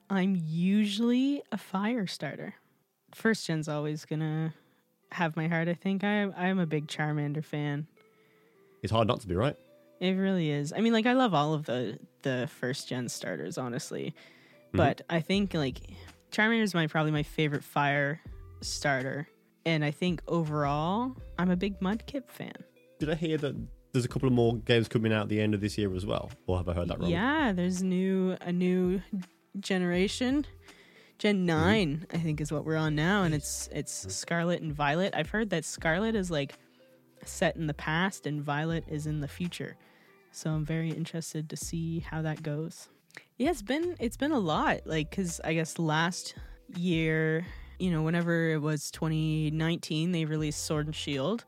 i'm 0.10 0.36
usually 0.48 1.44
a 1.52 1.58
fire 1.58 2.08
starter 2.08 2.56
first 3.14 3.46
gen's 3.46 3.68
always 3.68 4.06
gonna 4.06 4.54
have 5.12 5.36
my 5.38 5.48
heart 5.48 5.68
i 5.68 5.74
think 5.74 6.04
i 6.04 6.24
i'm 6.36 6.58
a 6.58 6.66
big 6.66 6.88
charmander 6.88 7.44
fan 7.44 7.86
It's 8.82 8.92
hard 8.92 9.08
not 9.08 9.20
to 9.22 9.28
be 9.28 9.36
right. 9.36 9.56
It 10.00 10.14
really 10.14 10.50
is. 10.50 10.72
I 10.74 10.80
mean, 10.80 10.94
like 10.94 11.06
I 11.06 11.14
love 11.14 11.34
all 11.34 11.54
of 11.54 11.66
the 11.66 12.00
the 12.24 12.50
first 12.60 12.88
gen 12.88 13.10
starters, 13.10 13.58
honestly. 13.58 14.16
Mhm. 14.74 14.78
But 14.78 15.02
I 15.10 15.20
think 15.22 15.54
like 15.54 15.80
Charmander 16.32 16.62
is 16.64 16.74
my 16.74 16.88
probably 16.88 17.12
my 17.12 17.24
favorite 17.24 17.64
fire 17.64 18.22
starter, 18.62 19.28
and 19.66 19.84
I 19.84 19.92
think 19.92 20.22
overall 20.28 21.16
I'm 21.38 21.50
a 21.50 21.56
big 21.56 21.80
Mudkip 21.80 22.30
fan. 22.30 22.54
Did 23.00 23.10
I 23.10 23.16
hear 23.16 23.38
that 23.38 23.56
there's 23.94 24.06
a 24.06 24.10
couple 24.10 24.28
of 24.28 24.34
more 24.34 24.58
games 24.58 24.88
coming 24.88 25.12
out 25.12 25.24
at 25.24 25.30
the 25.30 25.42
end 25.42 25.54
of 25.56 25.62
this 25.62 25.78
year 25.78 25.94
as 25.96 26.06
well? 26.06 26.30
Or 26.46 26.58
have 26.58 26.70
I 26.70 26.74
heard 26.74 26.90
that 26.90 27.00
wrong? 27.00 27.10
Yeah, 27.10 27.52
there's 27.54 27.82
new 27.82 28.38
a 28.42 28.52
new 28.52 29.02
generation. 29.60 30.46
Gen 31.18 31.46
9 31.46 32.06
I 32.14 32.18
think 32.18 32.40
is 32.40 32.50
what 32.50 32.64
we're 32.64 32.78
on 32.78 32.96
now 32.96 33.24
and 33.24 33.36
it's 33.36 33.68
it's 33.74 34.14
Scarlet 34.14 34.62
and 34.62 34.72
Violet. 34.72 35.14
I've 35.14 35.30
heard 35.30 35.50
that 35.50 35.66
Scarlet 35.66 36.16
is 36.16 36.32
like 36.32 36.54
set 37.26 37.58
in 37.58 37.68
the 37.68 37.74
past 37.74 38.26
and 38.26 38.42
Violet 38.42 38.86
is 38.88 39.06
in 39.06 39.20
the 39.20 39.28
future. 39.28 39.76
So 40.32 40.52
I'm 40.52 40.64
very 40.64 40.92
interested 40.92 41.50
to 41.50 41.58
see 41.58 42.00
how 42.00 42.22
that 42.22 42.42
goes. 42.42 42.88
Yeah, 43.38 43.52
it's 43.52 43.62
been 43.62 43.96
it's 44.00 44.18
been 44.18 44.32
a 44.32 44.40
lot 44.40 44.82
like 44.86 45.12
cuz 45.12 45.40
I 45.44 45.54
guess 45.54 45.80
last 45.80 46.36
year, 46.76 47.46
you 47.80 47.92
know, 47.92 48.02
whenever 48.04 48.50
it 48.50 48.62
was 48.62 48.92
2019, 48.92 50.12
they 50.12 50.26
released 50.26 50.66
Sword 50.66 50.88
and 50.88 50.96
Shield 50.96 51.46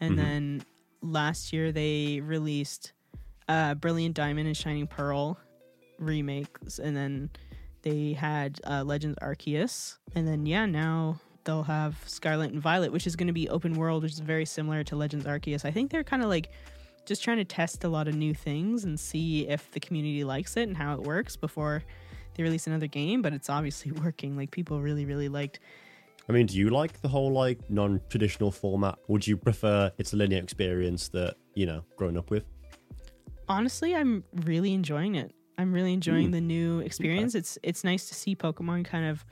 and 0.00 0.18
then 0.18 0.62
last 1.02 1.52
year 1.52 1.72
they 1.72 2.20
released 2.20 2.92
uh 3.48 3.74
Brilliant 3.74 4.14
Diamond 4.14 4.46
and 4.46 4.56
Shining 4.56 4.86
Pearl 4.86 5.38
remakes 5.98 6.78
and 6.78 6.96
then 6.96 7.30
they 7.82 8.12
had 8.12 8.60
uh, 8.64 8.82
Legends 8.84 9.18
Arceus 9.22 9.96
and 10.14 10.26
then 10.26 10.44
yeah 10.46 10.66
now 10.66 11.18
they'll 11.44 11.62
have 11.62 11.96
Scarlet 12.06 12.52
and 12.52 12.60
Violet 12.60 12.92
which 12.92 13.06
is 13.06 13.16
going 13.16 13.26
to 13.26 13.32
be 13.32 13.48
open 13.48 13.74
world 13.74 14.02
which 14.02 14.12
is 14.12 14.18
very 14.18 14.44
similar 14.44 14.84
to 14.84 14.96
Legends 14.96 15.26
Arceus. 15.26 15.64
I 15.64 15.70
think 15.70 15.90
they're 15.90 16.04
kind 16.04 16.22
of 16.22 16.28
like 16.28 16.50
just 17.06 17.22
trying 17.22 17.38
to 17.38 17.44
test 17.44 17.84
a 17.84 17.88
lot 17.88 18.08
of 18.08 18.14
new 18.14 18.34
things 18.34 18.84
and 18.84 18.98
see 18.98 19.48
if 19.48 19.70
the 19.72 19.80
community 19.80 20.24
likes 20.24 20.56
it 20.56 20.68
and 20.68 20.76
how 20.76 20.94
it 20.94 21.00
works 21.00 21.36
before 21.36 21.82
they 22.34 22.42
release 22.42 22.66
another 22.66 22.86
game 22.86 23.22
but 23.22 23.32
it's 23.32 23.50
obviously 23.50 23.92
working. 24.04 24.36
Like 24.36 24.50
people 24.50 24.80
really 24.80 25.04
really 25.04 25.28
liked 25.28 25.60
I 26.28 26.32
mean, 26.32 26.46
do 26.46 26.56
you 26.56 26.70
like 26.70 27.00
the 27.00 27.08
whole 27.08 27.32
like 27.32 27.58
non-traditional 27.68 28.52
format? 28.52 28.98
Would 29.08 29.26
you 29.26 29.36
prefer 29.36 29.90
it's 29.98 30.12
a 30.12 30.16
linear 30.16 30.40
experience 30.40 31.08
that 31.08 31.34
you 31.54 31.66
know 31.66 31.84
grown 31.96 32.16
up 32.16 32.30
with? 32.30 32.44
honestly 33.48 33.96
i'm 33.96 34.22
really 34.44 34.72
enjoying 34.72 35.16
it. 35.16 35.34
I'm 35.60 35.74
really 35.74 35.92
enjoying 35.92 36.26
hmm. 36.26 36.32
the 36.32 36.40
new 36.40 36.80
experience. 36.80 37.34
It's 37.34 37.58
it's 37.62 37.84
nice 37.84 38.08
to 38.08 38.14
see 38.14 38.34
pokemon 38.34 38.86
kind 38.86 39.04
of 39.04 39.24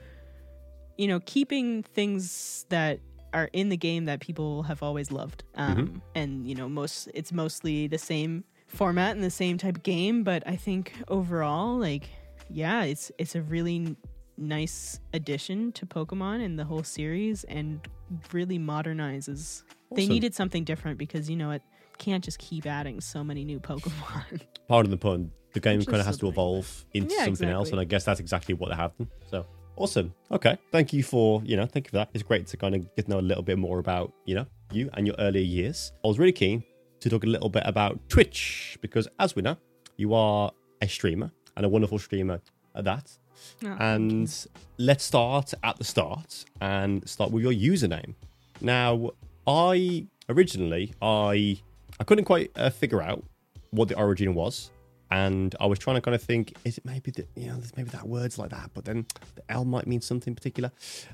you 0.97 1.07
know 1.07 1.19
keeping 1.21 1.81
things 1.81 2.65
that 2.69 2.99
are 3.33 3.49
in 3.53 3.69
the 3.69 3.77
game 3.77 4.05
that 4.05 4.19
people 4.19 4.63
have 4.63 4.81
always 4.83 5.11
loved 5.11 5.43
um 5.55 6.01
and 6.15 6.47
you 6.47 6.55
know 6.55 6.67
most 6.69 7.09
it's 7.13 7.31
mostly 7.31 7.87
the 7.87 7.97
same 7.97 8.43
format 8.67 9.15
and 9.15 9.23
the 9.23 9.31
same 9.31 9.57
type 9.57 9.77
of 9.77 9.83
game 9.83 10.23
but 10.23 10.43
i 10.47 10.55
think 10.55 10.93
overall 11.07 11.77
like 11.77 12.09
yeah 12.49 12.83
it's 12.83 13.11
it's 13.17 13.35
a 13.35 13.41
really 13.41 13.95
nice 14.37 14.99
addition 15.13 15.71
to 15.71 15.85
pokemon 15.85 16.43
and 16.43 16.57
the 16.57 16.63
whole 16.63 16.83
series 16.83 17.43
and 17.45 17.87
really 18.31 18.57
modernizes 18.57 19.63
they 19.95 20.05
needed 20.05 20.33
something 20.35 20.63
different 20.63 20.97
because 20.97 21.29
you 21.29 21.35
know 21.35 21.51
it 21.51 21.61
can't 21.99 22.23
just 22.23 22.39
keep 22.39 22.65
adding 22.65 22.99
so 22.99 23.23
many 23.23 23.45
new 23.45 23.59
Pokemon. 23.59 24.41
Pardon 24.67 24.89
the 24.89 24.97
pun. 24.97 25.31
The 25.53 25.59
game 25.59 25.83
kind 25.83 25.99
of 25.99 26.05
has 26.05 26.17
to 26.17 26.27
evolve 26.27 26.85
into 26.93 27.13
Yeah, 27.13 27.25
something 27.25 27.49
else, 27.49 27.71
and 27.71 27.79
I 27.79 27.83
guess 27.83 28.05
that's 28.05 28.19
exactly 28.19 28.53
what 28.55 28.71
happened. 28.71 29.09
So 29.29 29.45
awesome. 29.75 30.13
Okay, 30.31 30.57
thank 30.71 30.93
you 30.93 31.03
for 31.03 31.41
you 31.43 31.57
know 31.57 31.65
thank 31.65 31.87
you 31.87 31.89
for 31.91 31.97
that. 31.97 32.09
It's 32.13 32.23
great 32.23 32.47
to 32.47 32.57
kind 32.57 32.75
of 32.75 32.95
get 32.95 33.05
to 33.05 33.11
know 33.11 33.19
a 33.19 33.21
little 33.21 33.43
bit 33.43 33.57
more 33.57 33.79
about 33.79 34.13
you 34.25 34.35
know 34.35 34.45
you 34.71 34.89
and 34.93 35.07
your 35.07 35.15
earlier 35.19 35.43
years. 35.43 35.91
I 36.03 36.07
was 36.07 36.19
really 36.19 36.31
keen 36.31 36.63
to 36.99 37.09
talk 37.09 37.23
a 37.23 37.27
little 37.27 37.49
bit 37.49 37.63
about 37.65 37.97
Twitch 38.09 38.77
because, 38.81 39.07
as 39.19 39.35
we 39.35 39.41
know, 39.41 39.57
you 39.97 40.13
are 40.13 40.51
a 40.81 40.87
streamer 40.87 41.31
and 41.55 41.65
a 41.65 41.69
wonderful 41.69 41.99
streamer 41.99 42.41
at 42.75 42.83
that. 42.85 43.17
Oh, 43.63 43.75
and 43.79 44.47
let's 44.77 45.03
start 45.03 45.53
at 45.63 45.77
the 45.77 45.83
start 45.83 46.45
and 46.61 47.07
start 47.07 47.31
with 47.31 47.43
your 47.43 47.53
username. 47.53 48.13
Now, 48.61 49.11
I 49.47 50.07
originally 50.27 50.93
I 51.01 51.59
I 51.99 52.03
couldn't 52.03 52.25
quite 52.25 52.51
uh, 52.55 52.69
figure 52.69 53.01
out 53.01 53.23
what 53.71 53.87
the 53.87 53.97
origin 53.97 54.33
was, 54.33 54.71
and 55.11 55.55
I 55.59 55.65
was 55.65 55.79
trying 55.79 55.95
to 55.95 56.01
kind 56.01 56.15
of 56.15 56.21
think: 56.23 56.53
is 56.65 56.77
it 56.77 56.85
maybe 56.85 57.11
that 57.11 57.27
you 57.35 57.47
know, 57.47 57.55
there's 57.55 57.75
maybe 57.75 57.89
that 57.91 58.07
words 58.07 58.37
like 58.37 58.49
that, 58.51 58.71
but 58.73 58.85
then 58.85 59.05
the 59.35 59.43
L 59.49 59.65
might 59.65 59.87
mean 59.87 60.01
something 60.01 60.35
particular. 60.35 60.71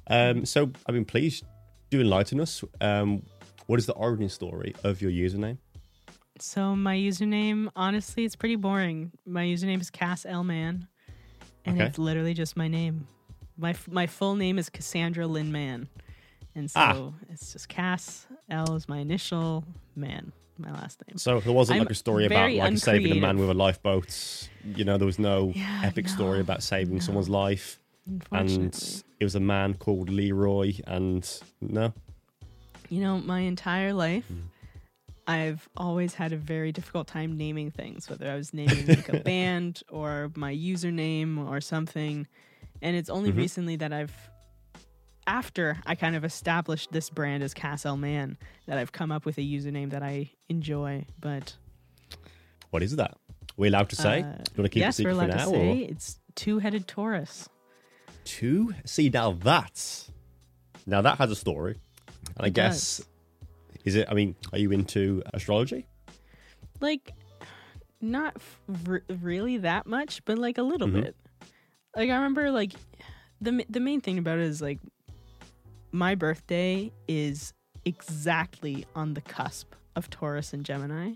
Um, 0.07 0.45
so, 0.45 0.71
I 0.87 0.91
mean, 0.91 1.05
please 1.05 1.43
do 1.89 2.01
enlighten 2.01 2.39
us. 2.41 2.63
Um, 2.81 3.23
what 3.67 3.79
is 3.79 3.85
the 3.85 3.93
origin 3.93 4.29
story 4.29 4.75
of 4.83 5.01
your 5.01 5.11
username? 5.11 5.57
So 6.39 6.75
my 6.75 6.95
username, 6.97 7.69
honestly, 7.75 8.25
it's 8.25 8.35
pretty 8.35 8.57
boring. 8.57 9.11
My 9.25 9.43
username 9.45 9.79
is 9.79 9.89
CassLMann, 9.89 10.87
and 11.63 11.77
Okay. 11.77 11.87
it's 11.87 11.97
literally 11.97 12.33
just 12.33 12.57
my 12.57 12.67
name. 12.67 13.07
My 13.57 13.69
f- 13.69 13.87
my 13.87 14.05
full 14.07 14.35
name 14.35 14.59
is 14.59 14.69
Cassandra 14.69 15.25
Lynn 15.27 15.51
Mann, 15.53 15.87
and 16.53 16.69
so 16.69 16.79
Ah. 16.79 17.13
it's 17.29 17.53
just 17.53 17.69
Cass. 17.69 18.27
L 18.49 18.75
is 18.75 18.89
my 18.89 18.97
initial, 18.97 19.63
Mann, 19.95 20.33
my 20.57 20.71
last 20.71 21.01
name. 21.07 21.17
So 21.17 21.39
there 21.39 21.53
wasn't 21.53 21.75
I'm 21.77 21.79
like 21.81 21.91
a 21.91 21.95
story 21.95 22.25
about 22.25 22.51
like 22.53 22.77
saving 22.77 23.11
a 23.11 23.15
man 23.15 23.37
with 23.37 23.49
a 23.49 23.53
lifeboat. 23.53 24.49
You 24.75 24.85
know, 24.85 24.97
there 24.97 25.05
was 25.05 25.19
no 25.19 25.51
Yeah, 25.55 25.81
epic 25.83 26.07
story 26.09 26.39
about 26.39 26.63
saving 26.63 26.95
no. 26.95 26.99
someone's 27.01 27.29
life. 27.29 27.79
And 28.31 28.75
it 29.19 29.23
was 29.23 29.35
a 29.35 29.39
man 29.39 29.73
called 29.75 30.09
Leroy. 30.09 30.73
And 30.85 31.27
no, 31.61 31.93
you 32.89 33.01
know, 33.01 33.17
my 33.19 33.39
entire 33.41 33.93
life. 33.93 34.25
Mm. 34.31 34.43
I've 35.27 35.67
always 35.75 36.13
had 36.13 36.33
a 36.33 36.37
very 36.37 36.71
difficult 36.71 37.07
time 37.07 37.35
naming 37.35 37.71
things, 37.71 38.07
whether 38.09 38.29
I 38.29 38.35
was 38.35 38.53
naming 38.53 38.85
like 38.87 39.09
a 39.09 39.19
band 39.31 39.81
or 39.89 40.31
my 40.35 40.53
username 40.53 41.49
or 41.49 41.59
something. 41.61 42.27
And 42.83 42.95
it's 42.95 43.09
only 43.09 43.31
Mhm. 43.31 43.37
recently 43.37 43.75
that 43.77 43.91
I've, 43.91 44.13
after 45.27 45.77
I 45.85 45.95
kind 45.95 46.15
of 46.15 46.23
established 46.23 46.91
this 46.91 47.09
brand 47.09 47.43
as 47.43 47.53
CassLMann, 47.53 48.37
that 48.67 48.77
I've 48.77 48.91
come 48.91 49.11
up 49.11 49.25
with 49.25 49.37
a 49.37 49.41
username 49.41 49.91
that 49.91 50.03
I 50.03 50.31
enjoy. 50.49 51.05
But 51.19 51.55
what 52.71 52.83
is 52.83 52.95
that? 52.97 53.17
we 53.57 53.69
allowed 53.69 53.89
to 53.89 53.95
say? 53.95 54.21
uh, 54.21 54.25
you 54.25 54.33
want 54.33 54.45
to 54.55 54.69
keep 54.69 54.81
yes, 54.81 54.99
it 54.99 55.05
we're 55.05 55.11
allowed 55.11 55.31
for 55.31 55.37
to 55.37 55.45
say 55.45 55.83
Or? 55.85 55.91
it's 55.91 56.19
two-headed 56.35 56.87
Taurus. 56.87 57.47
Two. 58.25 58.73
See 58.85 59.09
now 59.09 59.31
that 59.31 60.09
now 60.85 61.01
that 61.01 61.17
has 61.19 61.31
a 61.31 61.35
story, 61.35 61.79
and 62.37 62.45
I 62.45 62.49
guess 62.49 62.97
does. 62.97 63.07
is 63.85 63.95
it? 63.95 64.07
I 64.09 64.13
mean, 64.13 64.35
are 64.51 64.57
you 64.59 64.71
into 64.71 65.21
astrology? 65.33 65.85
like 66.81 67.13
not 68.01 68.35
r- 68.89 69.01
really 69.21 69.57
that 69.59 69.87
much 69.87 70.23
but 70.25 70.37
like 70.37 70.57
a 70.57 70.61
little 70.61 70.89
Mhm. 70.89 71.03
bit 71.03 71.15
like 71.95 72.09
i 72.09 72.15
remember 72.15 72.51
like 72.51 72.73
the 73.39 73.65
the 73.69 73.79
main 73.79 74.01
thing 74.01 74.17
about 74.17 74.37
it 74.37 74.43
is 74.43 74.61
like 74.61 74.79
my 75.95 76.13
birthday 76.13 76.91
is 77.07 77.53
exactly 77.85 78.85
on 78.95 79.13
the 79.13 79.21
cusp 79.21 79.73
of 79.95 80.09
taurus 80.09 80.51
and 80.53 80.65
gemini 80.65 81.11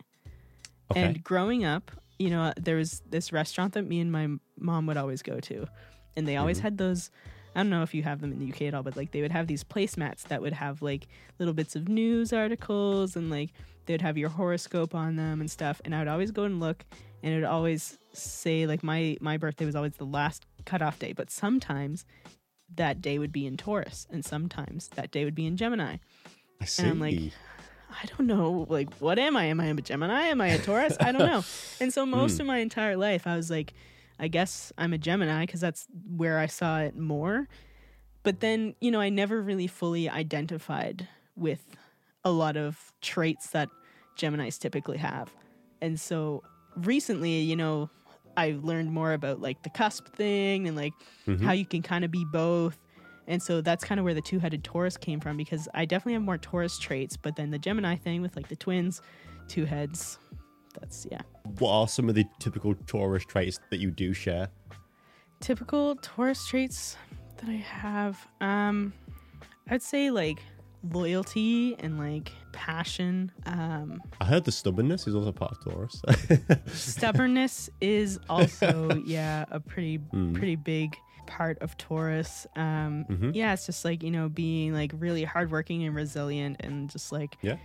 Okay. 0.91 1.01
and 1.03 1.23
growing 1.23 1.65
up 1.65 1.91
you 2.17 2.29
know 2.29 2.53
there 2.57 2.77
was 2.77 3.01
this 3.09 3.31
restaurant 3.33 3.73
that 3.73 3.83
me 3.85 3.99
and 3.99 4.11
my 4.11 4.27
mom 4.57 4.85
would 4.87 4.95
always 4.97 5.21
go 5.21 5.39
to 5.41 5.67
and 6.15 6.25
they 6.27 6.37
always 6.37 6.59
Mhm. 6.59 6.63
had 6.63 6.77
those 6.77 7.11
I 7.55 7.59
don't 7.61 7.71
know 7.71 7.81
if 7.83 7.93
you 7.95 8.03
have 8.03 8.21
them 8.21 8.31
in 8.31 8.37
the 8.39 8.45
UK 8.45 8.61
at 8.67 8.75
all, 8.75 8.83
but 8.83 8.95
like 8.95 9.09
they 9.11 9.21
would 9.23 9.31
have 9.31 9.47
these 9.47 9.63
placemats 9.63 10.21
that 10.25 10.39
would 10.39 10.53
have 10.53 10.83
like 10.83 11.07
little 11.39 11.53
bits 11.53 11.75
of 11.75 11.89
news 11.89 12.31
articles 12.31 13.15
and 13.15 13.31
like 13.31 13.49
they'd 13.87 14.03
have 14.03 14.19
your 14.19 14.29
horoscope 14.29 14.93
on 14.93 15.15
them 15.15 15.41
and 15.41 15.49
stuff. 15.49 15.81
And 15.83 15.95
I 15.95 15.99
would 15.99 16.07
always 16.07 16.29
go 16.29 16.43
and 16.43 16.59
look 16.59 16.85
and 17.23 17.33
it 17.33 17.37
would 17.37 17.43
always 17.57 17.97
say 18.13 18.67
like 18.67 18.83
my 18.83 19.17
my 19.19 19.35
birthday 19.37 19.65
was 19.65 19.75
always 19.75 19.93
the 19.97 20.05
last 20.05 20.45
cutoff 20.65 20.99
day, 20.99 21.11
but 21.11 21.31
sometimes 21.31 22.05
that 22.75 23.01
day 23.01 23.19
would 23.19 23.31
be 23.31 23.45
in 23.45 23.57
Taurus 23.57 24.07
and 24.11 24.23
sometimes 24.23 24.89
that 24.95 25.11
day 25.11 25.25
would 25.25 25.35
be 25.35 25.45
in 25.45 25.57
Gemini. 25.57 25.97
I 26.61 26.65
see. 26.65 26.83
and 26.83 26.91
I'm 26.91 26.99
like, 26.99 27.17
I 27.89 28.05
don't 28.05 28.27
know, 28.27 28.65
like, 28.69 28.93
what 28.99 29.17
am 29.17 29.35
I? 29.35 29.45
Am 29.45 29.59
I 29.59 29.65
a 29.65 29.73
Gemini? 29.73 30.23
Am 30.25 30.41
I 30.41 30.47
a 30.47 30.59
Taurus? 30.59 30.97
I 30.99 31.11
don't 31.11 31.25
know. 31.25 31.43
And 31.81 31.93
so 31.93 32.05
most 32.05 32.35
Hmm. 32.37 32.41
of 32.41 32.47
my 32.47 32.57
entire 32.57 32.97
life, 32.97 33.25
I 33.25 33.35
was 33.37 33.49
like, 33.49 33.73
I 34.19 34.27
guess 34.27 34.73
I'm 34.77 34.91
a 34.91 34.97
Gemini 34.97 35.45
because 35.45 35.61
that's 35.61 35.87
where 36.17 36.37
I 36.39 36.45
saw 36.47 36.79
it 36.81 36.95
more. 36.97 37.47
But 38.23 38.41
then, 38.41 38.75
you 38.81 38.91
know, 38.91 38.99
I 38.99 39.07
never 39.09 39.41
really 39.41 39.67
fully 39.67 40.09
identified 40.09 41.07
with 41.37 41.63
a 42.25 42.31
lot 42.31 42.57
of 42.57 42.91
traits 43.01 43.51
that 43.51 43.69
Geminis 44.17 44.59
typically 44.59 44.97
have. 44.97 45.33
And 45.81 45.97
so 45.97 46.43
recently, 46.75 47.39
you 47.39 47.55
know, 47.55 47.89
I 48.37 48.57
learned 48.61 48.91
more 48.91 49.13
about 49.13 49.41
like 49.41 49.63
the 49.63 49.69
cusp 49.69 50.07
thing 50.15 50.67
and 50.67 50.75
like 50.77 50.93
Mhm. 51.27 51.41
how 51.43 51.51
you 51.51 51.65
can 51.65 51.81
kind 51.81 52.05
of 52.05 52.11
be 52.11 52.25
both. 52.25 52.77
And 53.27 53.41
so 53.43 53.61
that's 53.61 53.83
kind 53.83 53.99
of 53.99 54.05
where 54.05 54.13
the 54.15 54.21
two 54.21 54.39
headed 54.39 54.63
Taurus 54.63 54.97
came 54.97 55.19
from 55.19 55.37
because 55.37 55.67
I 55.73 55.85
definitely 55.85 56.13
have 56.13 56.23
more 56.23 56.37
Taurus 56.37 56.79
traits, 56.79 57.15
but 57.15 57.35
then 57.35 57.51
the 57.51 57.59
Gemini 57.59 57.95
thing 57.95 58.21
with 58.21 58.35
like 58.35 58.47
the 58.47 58.55
twins, 58.55 59.01
two 59.47 59.65
heads, 59.65 60.17
that's 60.79 61.05
yeah. 61.11 61.21
what 61.59 61.71
are 61.71 61.87
some 61.87 62.09
of 62.09 62.15
the 62.15 62.25
typical 62.39 62.73
Taurus 62.87 63.25
traits 63.25 63.59
that 63.69 63.79
you 63.79 63.91
do 63.91 64.13
share? 64.13 64.49
Typical 65.41 65.95
Taurus 65.97 66.47
traits 66.47 66.97
that 67.37 67.49
I 67.49 67.57
have, 67.57 68.27
um, 68.41 68.93
I'd 69.69 69.81
say 69.81 70.09
like 70.11 70.41
loyalty 70.83 71.75
and 71.79 71.97
like 71.97 72.31
passion. 72.51 73.31
Um, 73.45 74.01
I 74.21 74.25
heard 74.25 74.45
the 74.45 74.51
stubbornness 74.51 75.07
is 75.07 75.15
also 75.15 75.31
part 75.31 75.51
of 75.51 75.63
Taurus. 75.63 76.01
stubbornness 76.73 77.69
is 77.81 78.19
also 78.29 78.89
yeah 79.05 79.45
a 79.51 79.59
pretty 79.59 79.97
Hmm. 79.97 80.33
pretty 80.33 80.55
big 80.55 80.95
part 81.27 81.59
of 81.59 81.77
Taurus. 81.77 82.47
Um, 82.55 83.05
Mhm. 83.09 83.35
Yeah, 83.35 83.53
it's 83.53 83.65
just 83.65 83.85
like 83.85 84.03
you 84.03 84.11
know 84.11 84.29
being 84.29 84.73
like 84.73 84.91
really 84.97 85.23
hardworking 85.23 85.83
and 85.83 85.95
resilient, 85.95 86.57
and 86.61 86.89
just 86.89 87.11
like 87.11 87.37
Yeah. 87.41 87.57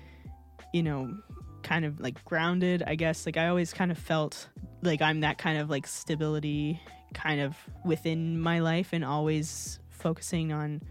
you 0.73 0.83
know, 0.83 1.17
kind 1.63 1.85
of 1.85 2.01
like 2.01 2.23
grounded. 2.25 2.83
I 2.87 2.95
guess 2.95 3.27
like 3.27 3.37
I 3.37 3.49
always 3.49 3.73
kind 3.73 3.91
of 3.91 3.99
felt 3.99 4.49
like 4.83 5.01
I'm 5.01 5.21
that 5.21 5.39
kind 5.39 5.59
of 5.59 5.71
like 5.71 5.87
stability 5.87 6.81
kind 7.15 7.41
of 7.41 7.57
within 7.85 8.39
my 8.41 8.59
life, 8.59 8.91
and 8.93 9.05
always 9.05 9.79
focusing 9.89 10.53
on 10.53 10.83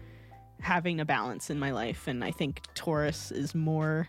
having 0.64 0.98
a 0.98 1.04
balance 1.04 1.50
in 1.50 1.58
my 1.58 1.70
life. 1.70 2.08
And 2.08 2.24
I 2.24 2.30
think 2.30 2.62
Taurus 2.74 3.30
is 3.30 3.54
more 3.54 4.08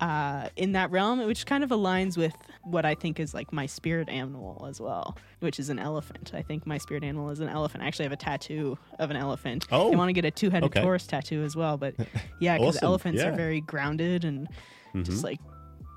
uh, 0.00 0.48
in 0.56 0.72
that 0.72 0.90
realm, 0.90 1.24
which 1.26 1.46
kind 1.46 1.62
of 1.64 1.70
aligns 1.70 2.16
with 2.16 2.34
what 2.64 2.84
I 2.84 2.94
think 2.94 3.18
is 3.20 3.32
like 3.34 3.52
my 3.52 3.66
spirit 3.66 4.08
animal 4.08 4.66
as 4.68 4.80
well, 4.80 5.16
which 5.40 5.58
is 5.60 5.68
an 5.70 5.78
elephant. 5.78 6.32
I 6.34 6.42
think 6.42 6.66
my 6.66 6.76
spirit 6.78 7.04
animal 7.04 7.30
is 7.30 7.40
an 7.40 7.48
elephant. 7.48 7.84
I 7.84 7.86
actually 7.86 8.04
have 8.06 8.12
a 8.12 8.16
tattoo 8.16 8.76
of 8.98 9.10
an 9.10 9.16
elephant. 9.16 9.66
Oh. 9.72 9.92
I 9.92 9.96
want 9.96 10.08
to 10.08 10.12
get 10.12 10.24
a 10.24 10.30
two 10.30 10.50
headed 10.50 10.70
Okay. 10.70 10.82
Taurus 10.82 11.06
tattoo 11.06 11.42
as 11.44 11.54
well, 11.56 11.76
but 11.76 11.94
yeah, 12.40 12.58
because 12.58 12.76
Awesome. 12.76 12.86
elephants 12.86 13.22
are 13.22 13.32
very 13.32 13.60
grounded 13.60 14.24
and 14.24 14.48
Mhm. 14.94 15.04
just 15.04 15.24
like, 15.24 15.40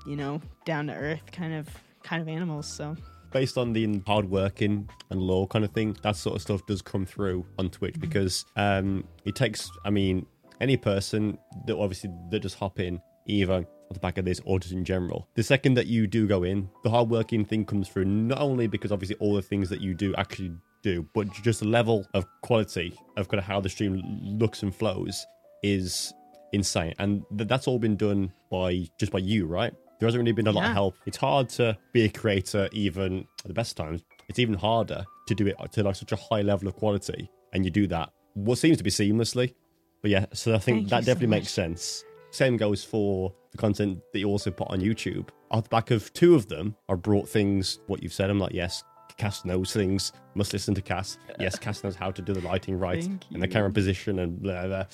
you 0.06 0.16
know, 0.16 0.40
down 0.64 0.86
to 0.86 0.94
earth 0.94 1.30
kind 1.32 1.52
of 1.52 1.68
kind 2.02 2.22
of 2.22 2.28
animals. 2.28 2.66
So 2.66 2.96
based 3.32 3.58
on 3.58 3.72
the 3.72 4.02
hard 4.06 4.28
working 4.28 4.88
and 5.10 5.20
law 5.20 5.46
kind 5.46 5.64
of 5.64 5.72
thing, 5.72 5.96
that 6.02 6.16
sort 6.16 6.36
of 6.36 6.42
stuff 6.42 6.64
does 6.66 6.82
come 6.82 7.04
through 7.04 7.44
on 7.58 7.70
Twitch 7.70 7.98
because 7.98 8.44
um, 8.56 9.04
it 9.24 9.34
takes, 9.34 9.70
I 9.84 9.90
mean, 9.90 10.26
any 10.60 10.76
person 10.76 11.38
that 11.66 11.76
obviously 11.76 12.10
that 12.30 12.40
just 12.40 12.58
hop 12.58 12.80
in, 12.80 13.00
either 13.26 13.52
on 13.52 13.66
the 13.90 14.00
back 14.00 14.18
of 14.18 14.24
this 14.24 14.40
or 14.44 14.58
just 14.58 14.72
in 14.72 14.84
general. 14.84 15.28
The 15.34 15.42
second 15.42 15.74
that 15.74 15.86
you 15.86 16.06
do 16.06 16.26
go 16.26 16.42
in, 16.42 16.68
the 16.82 16.90
hard 16.90 17.10
working 17.10 17.44
thing 17.44 17.64
comes 17.64 17.88
through 17.88 18.06
not 18.06 18.40
only 18.40 18.66
because 18.66 18.92
obviously 18.92 19.16
all 19.16 19.34
the 19.34 19.42
things 19.42 19.68
that 19.68 19.80
you 19.80 19.94
do 19.94 20.14
actually 20.16 20.52
do, 20.82 21.06
but 21.14 21.30
just 21.42 21.60
the 21.60 21.68
level 21.68 22.06
of 22.14 22.26
quality 22.42 22.98
of 23.16 23.28
kind 23.28 23.38
of 23.38 23.44
how 23.44 23.60
the 23.60 23.68
stream 23.68 24.02
looks 24.22 24.62
and 24.62 24.74
flows 24.74 25.26
is 25.62 26.12
insane. 26.52 26.94
And 26.98 27.22
th- 27.36 27.48
that's 27.48 27.66
all 27.66 27.78
been 27.78 27.96
done 27.96 28.32
by 28.50 28.86
just 28.98 29.12
by 29.12 29.18
you, 29.18 29.46
right? 29.46 29.72
There 29.98 30.06
hasn't 30.06 30.20
really 30.20 30.32
been 30.32 30.46
a 30.46 30.52
lot 30.52 30.66
of 30.66 30.72
help. 30.72 30.96
It's 31.06 31.16
hard 31.16 31.48
to 31.50 31.76
be 31.92 32.04
a 32.04 32.08
creator 32.08 32.68
even 32.72 33.26
at 33.40 33.46
the 33.46 33.54
best 33.54 33.76
times. 33.76 34.02
It's 34.28 34.38
even 34.38 34.54
harder 34.54 35.04
to 35.26 35.34
do 35.34 35.46
it 35.46 35.56
to 35.72 35.82
like 35.82 35.96
such 35.96 36.12
a 36.12 36.16
high 36.16 36.42
level 36.42 36.68
of 36.68 36.76
quality, 36.76 37.30
and 37.52 37.64
you 37.64 37.70
do 37.70 37.86
that 37.88 38.12
what 38.36 38.58
seems 38.58 38.76
to 38.78 38.84
be 38.84 38.90
seamlessly. 38.90 39.54
But 40.02 40.10
yeah, 40.10 40.26
so 40.32 40.54
I 40.54 40.58
think 40.58 40.78
Thank 40.78 40.88
that 40.90 40.96
you 40.98 41.02
so 41.02 41.06
definitely 41.06 41.38
makes 41.38 41.50
sense. 41.50 42.04
Same 42.30 42.56
goes 42.56 42.84
for 42.84 43.32
the 43.50 43.58
content 43.58 44.00
that 44.12 44.18
you 44.18 44.28
also 44.28 44.50
put 44.50 44.68
on 44.68 44.80
YouTube. 44.80 45.30
Off 45.50 45.64
the 45.64 45.68
back 45.70 45.90
of 45.90 46.12
two 46.12 46.34
of 46.34 46.46
them, 46.48 46.76
I 46.88 46.94
brought 46.94 47.28
things. 47.28 47.78
What 47.86 48.02
you've 48.02 48.12
said, 48.12 48.28
I'm 48.28 48.38
like, 48.38 48.52
yes, 48.52 48.84
Cass 49.16 49.44
knows 49.46 49.72
things. 49.72 50.12
Must 50.34 50.52
listen 50.52 50.74
to 50.74 50.82
Cass. 50.82 51.18
Yes, 51.40 51.58
Cass 51.58 51.82
knows 51.82 51.96
how 51.96 52.10
to 52.10 52.22
do 52.22 52.32
the 52.32 52.40
lighting 52.40 52.78
right 52.78 53.04
and 53.32 53.42
the 53.42 53.48
camera 53.48 53.70
position 53.70 54.18
and 54.18 54.40
blah 54.40 54.66
blah. 54.66 54.84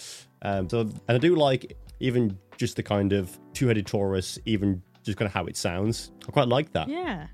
Um, 0.43 0.69
so, 0.69 0.81
and 0.81 1.03
I 1.09 1.19
do 1.19 1.35
like 1.35 1.77
even 2.01 2.38
just 2.57 2.77
the 2.77 2.83
kind 2.83 3.12
of 3.12 3.38
two-headed 3.55 3.87
Taurus, 3.87 4.38
even 4.45 4.83
just 5.03 5.19
kind 5.19 5.27
of 5.27 5.33
how 5.33 5.47
it 5.47 5.57
sounds. 5.57 6.12
I 6.29 6.31
quite 6.33 6.49
like 6.49 6.73
that. 6.73 6.88
yeah, 6.88 7.27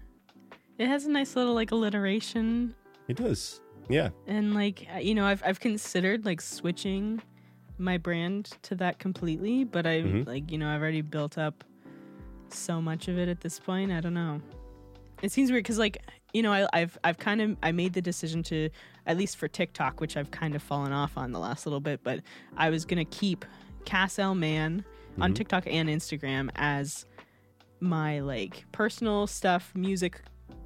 it 0.78 0.86
has 0.88 1.06
a 1.06 1.10
nice 1.10 1.36
little 1.36 1.54
like 1.54 1.70
alliteration 1.70 2.74
It 3.08 3.16
does. 3.16 3.60
Yeah. 3.88 4.10
and 4.26 4.54
like 4.54 4.86
uh, 4.94 4.98
you 4.98 5.14
know 5.14 5.24
I've 5.26 5.42
I've 5.44 5.60
considered 5.60 6.24
like 6.26 6.40
switching 6.40 7.22
my 7.78 7.96
brand 7.96 8.50
to 8.62 8.74
that 8.76 8.98
completely, 8.98 9.64
but 9.64 9.86
I 9.86 10.00
Mhm. 10.02 10.26
like 10.26 10.50
you 10.50 10.58
know 10.58 10.68
I've 10.68 10.80
already 10.82 11.00
built 11.02 11.38
up 11.38 11.64
so 12.50 12.80
much 12.80 13.08
of 13.08 13.18
it 13.18 13.28
at 13.28 13.40
this 13.40 13.58
point. 13.58 13.92
I 13.92 14.00
don't 14.00 14.14
know. 14.14 14.40
It 15.22 15.32
seems 15.32 15.50
weird 15.50 15.64
because 15.64 15.78
like 15.78 15.98
you 16.32 16.42
know 16.42 16.52
I, 16.52 16.66
I've 16.72 16.98
I've 17.04 17.18
kind 17.18 17.40
of 17.40 17.56
I 17.62 17.72
made 17.72 17.92
the 17.92 18.02
decision 18.02 18.42
to 18.44 18.68
at 19.06 19.16
least 19.16 19.36
for 19.36 19.48
TikTok, 19.48 20.00
which 20.00 20.16
I've 20.16 20.30
kind 20.30 20.54
of 20.54 20.62
fallen 20.62 20.92
off 20.92 21.16
on 21.16 21.32
the 21.32 21.38
last 21.38 21.64
little 21.66 21.80
bit, 21.80 22.00
but 22.02 22.20
I 22.56 22.68
was 22.70 22.84
gonna 22.84 23.04
keep 23.06 23.44
CassLMann 23.84 24.84
on 25.20 25.32
Mhm. 25.32 25.34
TikTok 25.34 25.64
and 25.66 25.88
Instagram 25.88 26.50
as 26.56 27.06
my 27.80 28.20
like 28.20 28.64
personal 28.72 29.26
stuff, 29.26 29.72
music 29.74 30.20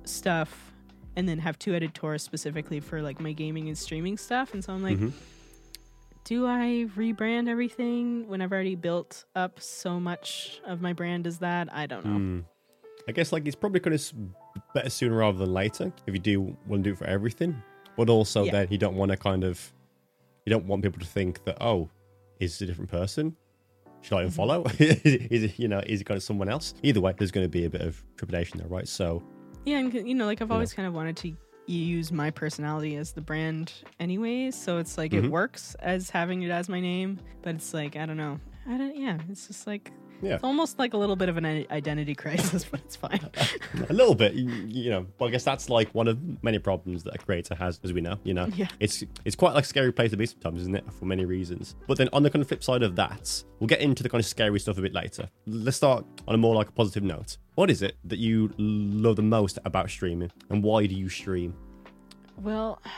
stuff, 0.04 0.72
and 1.16 1.28
then 1.28 1.38
have 1.38 1.58
two-headed 1.58 1.94
Taurus 1.94 2.22
specifically 2.22 2.80
for 2.80 3.02
like 3.02 3.20
my 3.20 3.32
gaming 3.32 3.68
and 3.68 3.76
streaming 3.76 4.16
stuff. 4.16 4.54
And 4.54 4.64
so 4.64 4.72
I'm 4.72 4.82
like, 4.82 4.98
Mhm. 4.98 5.12
do 6.24 6.46
I 6.46 6.86
rebrand 6.96 7.48
everything 7.48 8.28
when 8.28 8.40
I've 8.40 8.52
already 8.52 8.76
built 8.76 9.24
up 9.34 9.60
so 9.60 9.98
much 10.00 10.60
of 10.66 10.80
my 10.80 10.92
brand 10.92 11.26
as 11.26 11.38
that? 11.38 11.68
I 11.72 11.86
don't 11.86 12.04
know. 12.06 12.18
Mm. 12.18 12.44
I 13.08 13.12
guess 13.12 13.32
like 13.32 13.46
it's 13.46 13.56
probably 13.56 13.80
going 13.80 13.98
to 13.98 14.14
better 14.74 14.88
sooner 14.90 15.16
rather 15.16 15.38
than 15.38 15.52
later 15.52 15.92
if 16.06 16.14
you 16.14 16.20
do 16.20 16.40
want 16.66 16.84
to 16.84 16.90
do 16.90 16.92
it 16.92 16.98
for 16.98 17.06
everything. 17.06 17.60
But 17.96 18.08
also 18.08 18.44
Yeah. 18.44 18.52
then 18.52 18.68
you 18.70 18.78
don't 18.78 18.96
want 18.96 19.10
to 19.10 19.16
kind 19.16 19.44
of 19.44 19.72
you 20.46 20.50
don't 20.50 20.66
want 20.66 20.82
people 20.82 20.98
to 21.00 21.06
think 21.06 21.44
that 21.44 21.58
oh, 21.60 21.88
is 22.40 22.60
a 22.62 22.66
different 22.66 22.90
person? 22.90 23.36
Should 24.02 24.18
I 24.18 24.24
Mm-hmm. 24.24 24.40
unfollow? 24.40 24.80
is 25.32 25.44
it 25.44 25.58
you 25.58 25.68
know 25.68 25.80
is 25.86 26.00
it 26.00 26.04
going 26.04 26.18
to 26.20 26.24
someone 26.24 26.48
else? 26.48 26.74
Either 26.82 27.00
way, 27.00 27.14
there's 27.16 27.30
going 27.30 27.44
to 27.44 27.48
be 27.50 27.64
a 27.64 27.70
bit 27.70 27.80
of 27.82 28.02
trepidation 28.16 28.58
there, 28.58 28.68
right? 28.68 28.86
So 28.88 29.22
Yeah, 29.64 29.78
and 29.78 29.92
you 29.94 30.14
know, 30.14 30.26
like 30.26 30.42
I've 30.42 30.50
always 30.52 30.72
kind 30.74 30.86
of 30.88 30.94
wanted 30.94 31.16
to 31.18 31.32
use 31.66 32.10
my 32.10 32.30
personality 32.30 32.96
as 32.96 33.12
the 33.12 33.20
brand 33.20 33.72
anyways, 34.00 34.56
so 34.56 34.78
it's 34.78 34.98
like 34.98 35.14
it 35.14 35.22
Mhm. 35.24 35.30
works 35.30 35.76
as 35.76 36.10
having 36.10 36.42
it 36.42 36.50
as 36.50 36.68
my 36.68 36.80
name, 36.80 37.20
but 37.42 37.54
it's 37.54 37.72
like 37.72 37.96
I 37.96 38.04
don't 38.06 38.16
know. 38.16 38.40
I 38.68 38.76
don't 38.76 38.96
yeah, 38.96 39.18
it's 39.30 39.46
just 39.46 39.66
like 39.66 39.92
Yeah. 40.22 40.36
it's 40.36 40.44
almost 40.44 40.78
like 40.78 40.94
a 40.94 40.96
little 40.96 41.16
bit 41.16 41.28
of 41.28 41.36
an 41.36 41.44
identity 41.70 42.14
crisis, 42.24 42.64
but 42.64 42.80
it's 42.80 42.94
fine. 42.96 43.20
a 43.90 43.92
little 43.92 44.14
bit, 44.14 44.34
you, 44.34 44.48
you 44.68 44.90
know. 44.90 45.06
But 45.18 45.26
I 45.26 45.30
guess 45.30 45.42
that's 45.44 45.68
like 45.68 45.92
one 45.94 46.06
of 46.08 46.18
many 46.44 46.58
problems 46.60 47.02
that 47.02 47.16
a 47.16 47.18
creator 47.18 47.54
has, 47.56 47.80
as 47.82 47.92
we 47.92 48.00
know. 48.00 48.18
You 48.22 48.34
know, 48.34 48.46
Yeah. 48.54 48.68
it's 48.80 49.02
it's 49.24 49.36
quite 49.36 49.54
like 49.54 49.64
a 49.64 49.66
scary 49.66 49.92
place 49.92 50.12
to 50.12 50.16
be 50.16 50.26
sometimes, 50.26 50.60
isn't 50.62 50.76
it? 50.76 50.84
For 50.98 51.04
many 51.06 51.24
reasons. 51.24 51.74
But 51.88 51.98
then 51.98 52.08
on 52.12 52.22
the 52.22 52.30
kind 52.30 52.40
of 52.40 52.48
flip 52.48 52.62
side 52.62 52.82
of 52.82 52.94
that, 52.96 53.42
we'll 53.58 53.66
get 53.68 53.80
into 53.80 54.02
the 54.02 54.08
kind 54.08 54.20
of 54.20 54.26
scary 54.26 54.60
stuff 54.60 54.78
a 54.78 54.82
bit 54.82 54.94
later. 54.94 55.28
Let's 55.46 55.76
start 55.76 56.04
on 56.28 56.34
a 56.34 56.38
more 56.38 56.54
like 56.54 56.68
a 56.68 56.72
positive 56.72 57.02
note. 57.02 57.36
What 57.56 57.70
is 57.70 57.82
it 57.82 57.96
that 58.04 58.18
you 58.18 58.52
love 58.58 59.16
the 59.16 59.22
most 59.22 59.58
about 59.64 59.90
streaming, 59.90 60.30
and 60.50 60.62
why 60.62 60.86
do 60.86 60.94
you 60.94 61.08
stream? 61.08 61.54
Well, 62.40 62.80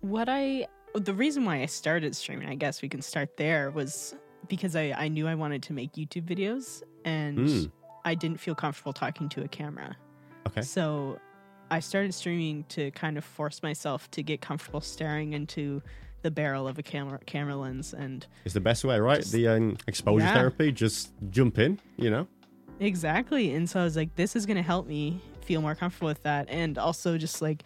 what 0.00 0.28
I 0.28 0.66
the 0.94 1.12
reason 1.14 1.44
why 1.44 1.60
I 1.60 1.66
started 1.66 2.14
streaming, 2.14 2.48
I 2.48 2.54
guess 2.54 2.80
we 2.80 2.88
can 2.88 3.02
start 3.02 3.36
there, 3.36 3.70
was 3.70 4.14
because 4.48 4.76
I 4.76 4.92
I 4.96 5.08
knew 5.08 5.26
I 5.26 5.34
wanted 5.34 5.62
to 5.64 5.72
make 5.72 5.92
YouTube 5.94 6.24
videos 6.24 6.82
and 7.04 7.38
Mm. 7.38 7.70
I 8.04 8.14
didn't 8.14 8.38
feel 8.40 8.54
comfortable 8.54 8.92
talking 8.92 9.28
to 9.30 9.42
a 9.44 9.48
camera. 9.48 9.96
Okay. 10.46 10.60
So 10.62 11.18
I 11.70 11.80
started 11.80 12.12
streaming 12.12 12.64
to 12.70 12.90
kind 12.90 13.16
of 13.16 13.24
force 13.24 13.62
myself 13.62 14.10
to 14.12 14.22
get 14.22 14.40
comfortable 14.42 14.80
staring 14.80 15.32
into 15.32 15.82
the 16.22 16.30
barrel 16.30 16.66
of 16.68 16.78
a 16.78 16.82
camera 16.82 17.18
camera 17.26 17.56
lens 17.56 17.94
and 17.94 18.26
It's 18.44 18.54
the 18.54 18.60
best 18.60 18.84
way, 18.84 18.98
right? 19.00 19.18
Just- 19.20 19.32
the 19.32 19.48
um, 19.48 19.76
exposure 19.86 20.26
Yeah. 20.26 20.34
therapy. 20.34 20.72
Just 20.72 21.12
jump 21.30 21.58
in, 21.58 21.78
you 21.96 22.10
know. 22.10 22.26
Exactly. 22.80 23.54
And 23.54 23.68
so 23.68 23.80
I 23.80 23.84
was 23.84 23.96
like, 23.96 24.14
this 24.16 24.34
is 24.36 24.46
going 24.46 24.56
to 24.56 24.62
help 24.62 24.86
me 24.86 25.20
feel 25.42 25.60
more 25.62 25.74
comfortable 25.74 26.08
with 26.08 26.22
that. 26.24 26.48
And 26.50 26.76
also, 26.78 27.16
just 27.18 27.40
like, 27.40 27.62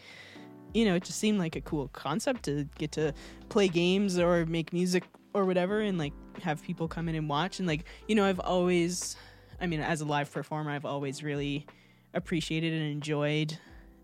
you 0.74 0.84
know, 0.84 0.94
it 0.96 1.04
just 1.04 1.18
seemed 1.18 1.38
like 1.38 1.56
a 1.56 1.60
cool 1.62 1.88
concept 1.88 2.42
to 2.44 2.68
get 2.78 2.92
to 2.92 3.14
play 3.48 3.68
games 3.68 4.18
or 4.18 4.44
make 4.46 4.72
music 4.72 5.04
or 5.34 5.44
whatever 5.46 5.80
and 5.80 5.96
like 5.98 6.12
have 6.42 6.62
people 6.62 6.88
come 6.88 7.08
in 7.08 7.14
and 7.14 7.28
watch. 7.28 7.58
And 7.58 7.68
like, 7.68 7.84
you 8.06 8.14
know, 8.14 8.24
I've 8.24 8.40
always, 8.40 9.16
I 9.60 9.66
mean, 9.66 9.80
as 9.80 10.00
a 10.00 10.04
live 10.04 10.32
performer, 10.32 10.70
I've 10.70 10.84
always 10.84 11.22
really 11.22 11.66
appreciated 12.14 12.72
and 12.72 12.90
enjoyed 12.90 13.58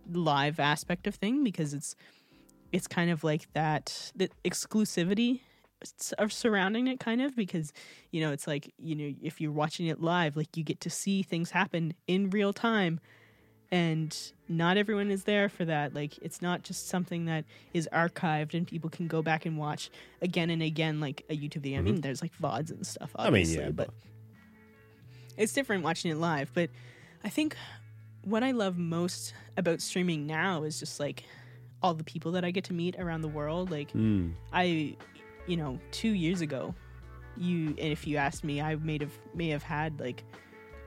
the 0.07 0.19
live 0.19 0.61
aspect 0.61 1.07
of 1.07 1.15
thing 1.15 1.45
because 1.45 1.75
it's, 1.75 1.97
it's 2.73 2.87
kind 2.87 3.11
of 3.11 3.25
like 3.25 3.53
that, 3.55 4.13
that 4.17 4.33
exclusivity 4.45 5.41
of 6.19 6.33
surrounding 6.33 6.87
it 6.87 6.99
kind 6.99 7.21
of 7.21 7.37
because 7.37 7.71
you 8.11 8.21
know 8.21 8.33
it's 8.33 8.47
like 8.47 8.73
you 8.79 8.95
know 8.95 9.15
if 9.23 9.39
you're 9.39 9.53
watching 9.53 9.87
it 9.87 10.01
live 10.01 10.35
like 10.35 10.57
you 10.57 10.65
get 10.65 10.81
to 10.81 10.89
see 10.89 11.23
things 11.23 11.51
happen 11.51 11.93
in 12.07 12.31
real 12.31 12.55
time 12.55 13.01
and 13.75 14.33
not 14.49 14.77
everyone 14.77 15.11
is 15.11 15.25
there 15.25 15.49
for 15.49 15.65
that 15.65 15.95
like 15.95 16.17
it's 16.19 16.41
not 16.41 16.63
just 16.63 16.87
something 16.89 17.25
that 17.25 17.45
is 17.73 17.89
archived 17.93 18.55
and 18.55 18.69
people 18.69 18.89
can 18.89 19.09
go 19.09 19.21
back 19.21 19.47
and 19.47 19.59
watch 19.59 19.91
again 20.23 20.49
and 20.49 20.63
again 20.63 21.01
like 21.01 21.25
a 21.29 21.37
youtube 21.37 21.63
video 21.63 21.81
i 21.81 21.83
mean 21.83 22.01
there's 22.01 22.23
like 22.23 22.31
vods 22.41 22.71
and 22.71 22.87
stuff 22.87 23.13
Mm-hmm. 23.15 23.27
I 23.27 23.31
mean, 23.31 23.49
yeah, 23.49 23.71
but 23.71 23.91
it's 25.37 25.53
different 25.53 25.83
watching 25.83 26.13
it 26.13 26.19
live 26.19 26.53
but 26.55 26.71
i 27.25 27.29
think 27.29 27.57
what 28.23 28.45
i 28.45 28.53
love 28.53 28.79
most 28.79 29.35
about 29.57 29.81
streaming 29.81 30.25
now 30.25 30.63
is 30.63 30.79
just 30.79 31.01
like 31.01 31.25
all 31.83 31.95
the 31.95 32.05
people 32.05 32.31
that 32.33 32.45
i 32.45 32.53
get 32.53 32.63
to 32.65 32.73
meet 32.73 32.95
around 33.01 33.23
the 33.23 33.29
world 33.29 33.73
like 33.73 33.93
Mm. 33.93 34.35
I, 34.53 34.97
you 35.47 35.57
know, 35.57 35.79
two 35.91 36.11
years 36.11 36.41
ago, 36.41 36.75
you 37.37 37.69
and 37.69 37.93
if 37.93 38.07
you 38.07 38.17
asked 38.17 38.45
me, 38.45 38.63
I 38.63 38.77
may 38.77 38.99
have 39.01 39.13
may 39.35 39.49
have 39.49 39.63
had 39.63 40.01
like 40.01 40.25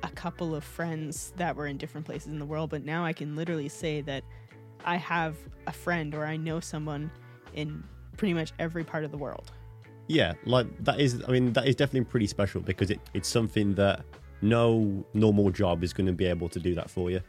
a 0.08 0.12
couple 0.16 0.56
of 0.56 0.64
friends 0.64 1.34
that 1.38 1.56
were 1.56 1.68
in 1.68 1.78
different 1.78 2.06
places 2.06 2.28
in 2.28 2.40
the 2.40 2.46
world, 2.46 2.70
but 2.70 2.84
now 2.84 3.06
I 3.06 3.14
can 3.14 3.36
literally 3.36 3.70
say 3.70 4.02
that 4.02 4.24
I 4.86 4.96
have 4.98 5.36
a 5.68 5.72
friend 5.72 6.16
or 6.16 6.26
I 6.26 6.38
know 6.38 6.60
someone 6.60 7.12
in 7.54 7.84
pretty 8.16 8.34
much 8.34 8.54
every 8.58 8.84
part 8.84 9.04
of 9.04 9.12
the 9.12 9.18
world. 9.18 9.52
Yeah, 10.08 10.34
like 10.46 10.68
that 10.86 11.00
is. 11.00 11.22
I 11.28 11.32
mean, 11.32 11.52
that 11.54 11.68
is 11.68 11.76
definitely 11.76 12.06
pretty 12.06 12.28
special 12.28 12.62
because 12.62 12.90
it, 12.90 13.02
it's 13.14 13.28
something 13.28 13.76
that 13.76 14.06
no 14.42 15.06
normal 15.14 15.52
job 15.52 15.84
is 15.84 15.92
going 15.92 16.08
to 16.08 16.14
be 16.14 16.26
able 16.26 16.48
to 16.50 16.60
do 16.60 16.74
that 16.76 16.90
for 16.90 17.12
you. 17.12 17.22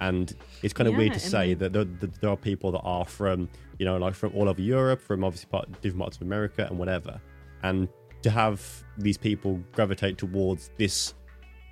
And 0.00 0.34
it's 0.62 0.74
kind 0.74 0.88
of 0.88 0.96
weird 0.96 1.14
to 1.14 1.20
say 1.20 1.54
then- 1.54 1.72
that 1.72 1.72
there, 1.72 1.84
that 2.00 2.20
there 2.20 2.30
are 2.30 2.36
people 2.36 2.72
that 2.72 2.80
are 2.80 3.04
from, 3.04 3.48
you 3.78 3.86
know, 3.86 3.96
like 3.96 4.14
from 4.14 4.32
all 4.34 4.48
over 4.48 4.60
Europe, 4.60 5.00
from 5.00 5.22
obviously 5.22 5.48
part, 5.50 5.70
different 5.80 6.00
parts 6.00 6.16
of 6.16 6.22
America 6.22 6.66
and 6.68 6.78
whatever. 6.78 7.20
And 7.62 7.88
to 8.22 8.30
have 8.30 8.84
these 8.98 9.16
people 9.16 9.60
gravitate 9.72 10.18
towards 10.18 10.70
this 10.76 11.14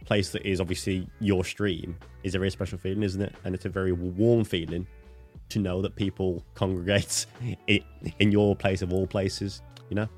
place 0.04 0.30
that 0.30 0.44
is 0.46 0.60
obviously 0.60 1.08
your 1.20 1.44
stream 1.44 1.96
is 2.22 2.34
a 2.34 2.38
very 2.38 2.50
special 2.50 2.78
feeling, 2.78 3.02
isn't 3.02 3.22
it? 3.22 3.34
And 3.44 3.54
it's 3.54 3.64
a 3.64 3.68
very 3.68 3.92
warm 3.92 4.44
feeling 4.44 4.86
to 5.50 5.58
know 5.58 5.82
that 5.82 5.96
people 5.96 6.44
congregate 6.54 7.26
i- 7.68 7.84
in 8.18 8.32
your 8.32 8.56
place 8.56 8.82
of 8.82 8.92
all 8.92 9.06
places, 9.06 9.62
you 9.88 9.96
know? 9.96 10.08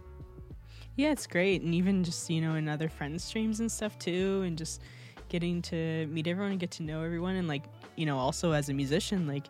Yeah, 0.96 1.10
it's 1.10 1.26
great. 1.26 1.62
And 1.62 1.74
even 1.74 2.04
just, 2.04 2.30
you 2.30 2.40
know, 2.40 2.54
in 2.54 2.68
other 2.68 2.88
friends' 2.88 3.24
streams 3.24 3.60
and 3.60 3.70
stuff 3.70 3.98
too, 3.98 4.42
and 4.46 4.56
just 4.56 4.80
getting 5.28 5.60
to 5.62 6.06
meet 6.06 6.26
everyone 6.28 6.52
and 6.52 6.60
get 6.60 6.70
to 6.72 6.82
know 6.84 7.02
everyone. 7.02 7.34
And, 7.34 7.48
like, 7.48 7.64
you 7.96 8.06
know, 8.06 8.16
also 8.16 8.52
as 8.52 8.68
a 8.68 8.74
musician, 8.74 9.26
like, 9.26 9.46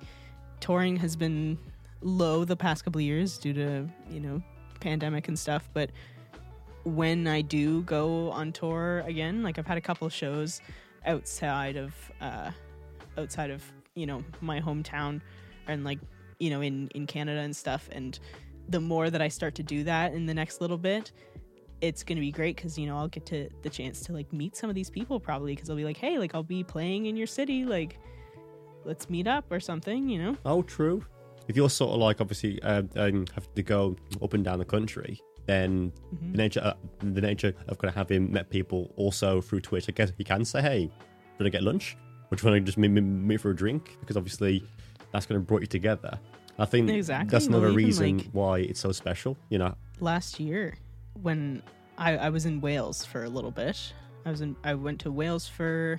touring 0.60 0.96
has 0.96 1.16
been 1.16 1.58
low 2.00 2.44
the 2.44 2.56
past 2.56 2.84
couple 2.84 3.00
years 3.00 3.36
due 3.36 3.52
to, 3.52 3.86
you 4.10 4.20
know, 4.20 4.42
pandemic 4.80 5.28
and 5.28 5.38
stuff. 5.38 5.68
But 5.74 5.90
when 6.84 7.26
I 7.26 7.40
do 7.40 7.82
go 7.82 8.30
on 8.30 8.52
tour 8.52 9.02
again, 9.06 9.42
like, 9.42 9.58
I've 9.58 9.66
had 9.66 9.78
a 9.78 9.82
couple 9.82 10.08
shows 10.08 10.60
outside 11.06 11.76
of, 11.76 11.94
uh, 12.20 12.50
outside 13.18 13.50
of, 13.50 13.62
you 13.94 14.06
know, 14.06 14.22
my 14.40 14.60
hometown 14.60 15.20
and, 15.66 15.84
like, 15.84 15.98
you 16.38 16.50
know, 16.50 16.60
in, 16.60 16.88
in 16.94 17.06
Canada 17.06 17.40
and 17.40 17.54
stuff. 17.54 17.88
And, 17.92 18.18
the 18.68 18.80
more 18.80 19.10
that 19.10 19.20
I 19.20 19.28
start 19.28 19.54
to 19.56 19.62
do 19.62 19.84
that 19.84 20.14
in 20.14 20.26
the 20.26 20.34
next 20.34 20.60
little 20.60 20.78
bit, 20.78 21.12
it's 21.80 22.02
going 22.02 22.16
to 22.16 22.20
be 22.20 22.30
great 22.30 22.56
because 22.56 22.78
you 22.78 22.86
know 22.86 22.96
I'll 22.96 23.08
get 23.08 23.26
to 23.26 23.48
the 23.62 23.68
chance 23.68 24.00
to 24.02 24.12
like 24.12 24.32
meet 24.32 24.56
some 24.56 24.70
of 24.70 24.74
these 24.74 24.90
people 24.90 25.20
probably 25.20 25.54
because 25.54 25.68
they'll 25.68 25.76
be 25.76 25.84
like, 25.84 25.96
hey, 25.96 26.18
like 26.18 26.34
I'll 26.34 26.42
be 26.42 26.64
playing 26.64 27.06
in 27.06 27.16
your 27.16 27.26
city, 27.26 27.64
like 27.64 27.98
let's 28.84 29.10
meet 29.10 29.26
up 29.26 29.50
or 29.50 29.60
something, 29.60 30.08
you 30.08 30.22
know? 30.22 30.36
Oh, 30.44 30.62
true. 30.62 31.04
If 31.48 31.56
you're 31.56 31.70
sort 31.70 31.92
of 31.92 31.98
like 31.98 32.20
obviously 32.20 32.62
uh, 32.62 32.82
um, 32.96 33.26
have 33.34 33.52
to 33.54 33.62
go 33.62 33.96
up 34.22 34.32
and 34.32 34.44
down 34.44 34.58
the 34.58 34.64
country, 34.64 35.20
then 35.46 35.92
Mm-hmm. 36.14 36.32
the 36.32 36.38
nature 36.38 36.60
uh, 36.62 36.74
the 37.00 37.20
nature 37.20 37.54
of 37.68 37.78
kind 37.78 37.88
of 37.88 37.94
having 37.94 38.32
met 38.32 38.50
people 38.50 38.92
also 38.96 39.40
through 39.40 39.60
Twitch, 39.60 39.86
I 39.88 39.92
guess 39.92 40.12
you 40.16 40.24
can 40.24 40.44
say, 40.44 40.62
hey, 40.62 40.90
did 41.38 41.46
I 41.46 41.50
get 41.50 41.62
lunch? 41.62 41.96
Or 42.30 42.36
do 42.36 42.42
you 42.46 42.50
want 42.52 42.60
to 42.62 42.64
just 42.66 42.78
meet, 42.78 42.88
meet, 42.90 43.40
for 43.40 43.50
a 43.50 43.56
drink? 43.56 43.96
Because 44.00 44.16
obviously 44.16 44.64
that's 45.12 45.26
going 45.26 45.40
to 45.40 45.44
brought 45.44 45.60
you 45.60 45.66
together. 45.66 46.18
I 46.58 46.64
think 46.64 46.88
Exactly. 46.90 47.30
that's 47.30 47.48
Well, 47.48 47.58
another 47.58 47.72
even, 47.72 47.84
reason 47.84 48.16
like- 48.18 48.26
why 48.32 48.58
it's 48.60 48.80
so 48.80 48.92
special. 48.92 49.36
You 49.50 49.58
know, 49.58 49.74
Last 50.00 50.38
year, 50.40 50.76
when 51.22 51.62
I, 51.98 52.16
I 52.16 52.28
was 52.30 52.46
in 52.46 52.60
Wales 52.60 53.04
for 53.04 53.24
a 53.24 53.28
little 53.28 53.50
bit, 53.50 53.92
I 54.24 54.30
was 54.30 54.40
in 54.40 54.56
I 54.64 54.74
went 54.74 55.00
to 55.00 55.10
Wales 55.12 55.46
for 55.48 55.98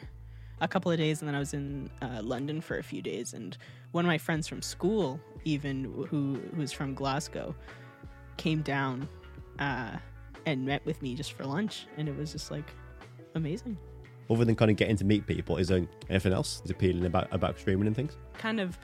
a 0.61 0.67
couple 0.67 0.89
of 0.91 0.97
days 0.97 1.21
and 1.21 1.27
then 1.27 1.35
I 1.35 1.39
was 1.39 1.53
in 1.53 1.89
uh, 2.01 2.21
London 2.23 2.61
for 2.61 2.77
a 2.77 2.83
few 2.83 3.01
days. 3.01 3.33
And 3.33 3.55
one 3.91 4.05
of 4.05 4.07
my 4.07 4.17
friends 4.17 4.47
from 4.47 4.61
school, 4.61 5.19
even 5.43 5.83
who, 6.09 6.39
who 6.45 6.57
was 6.57 6.71
from 6.71 6.93
Glasgow, 6.95 7.53
came 8.37 8.61
down 8.61 9.07
uh, 9.59 9.97
and 10.45 10.65
met 10.65 10.85
with 10.85 11.01
me 11.01 11.15
just 11.15 11.33
for 11.33 11.45
lunch. 11.45 11.87
And 11.97 12.07
it 12.09 12.15
was 12.17 12.31
just 12.31 12.51
like 12.51 12.69
amazing. 13.35 13.77
other 14.29 14.45
than 14.45 14.55
kind 14.55 14.71
of 14.71 14.77
getting 14.77 14.95
to 14.97 15.05
meet 15.05 15.25
people, 15.27 15.57
is 15.57 15.67
there 15.69 15.85
anything 16.09 16.33
else 16.33 16.57
that's 16.59 16.71
appealing 16.71 17.05
about 17.05 17.27
about 17.31 17.57
streaming 17.59 17.87
and 17.87 17.95
things? 17.95 18.17
kind 18.37 18.59
of 18.59 18.77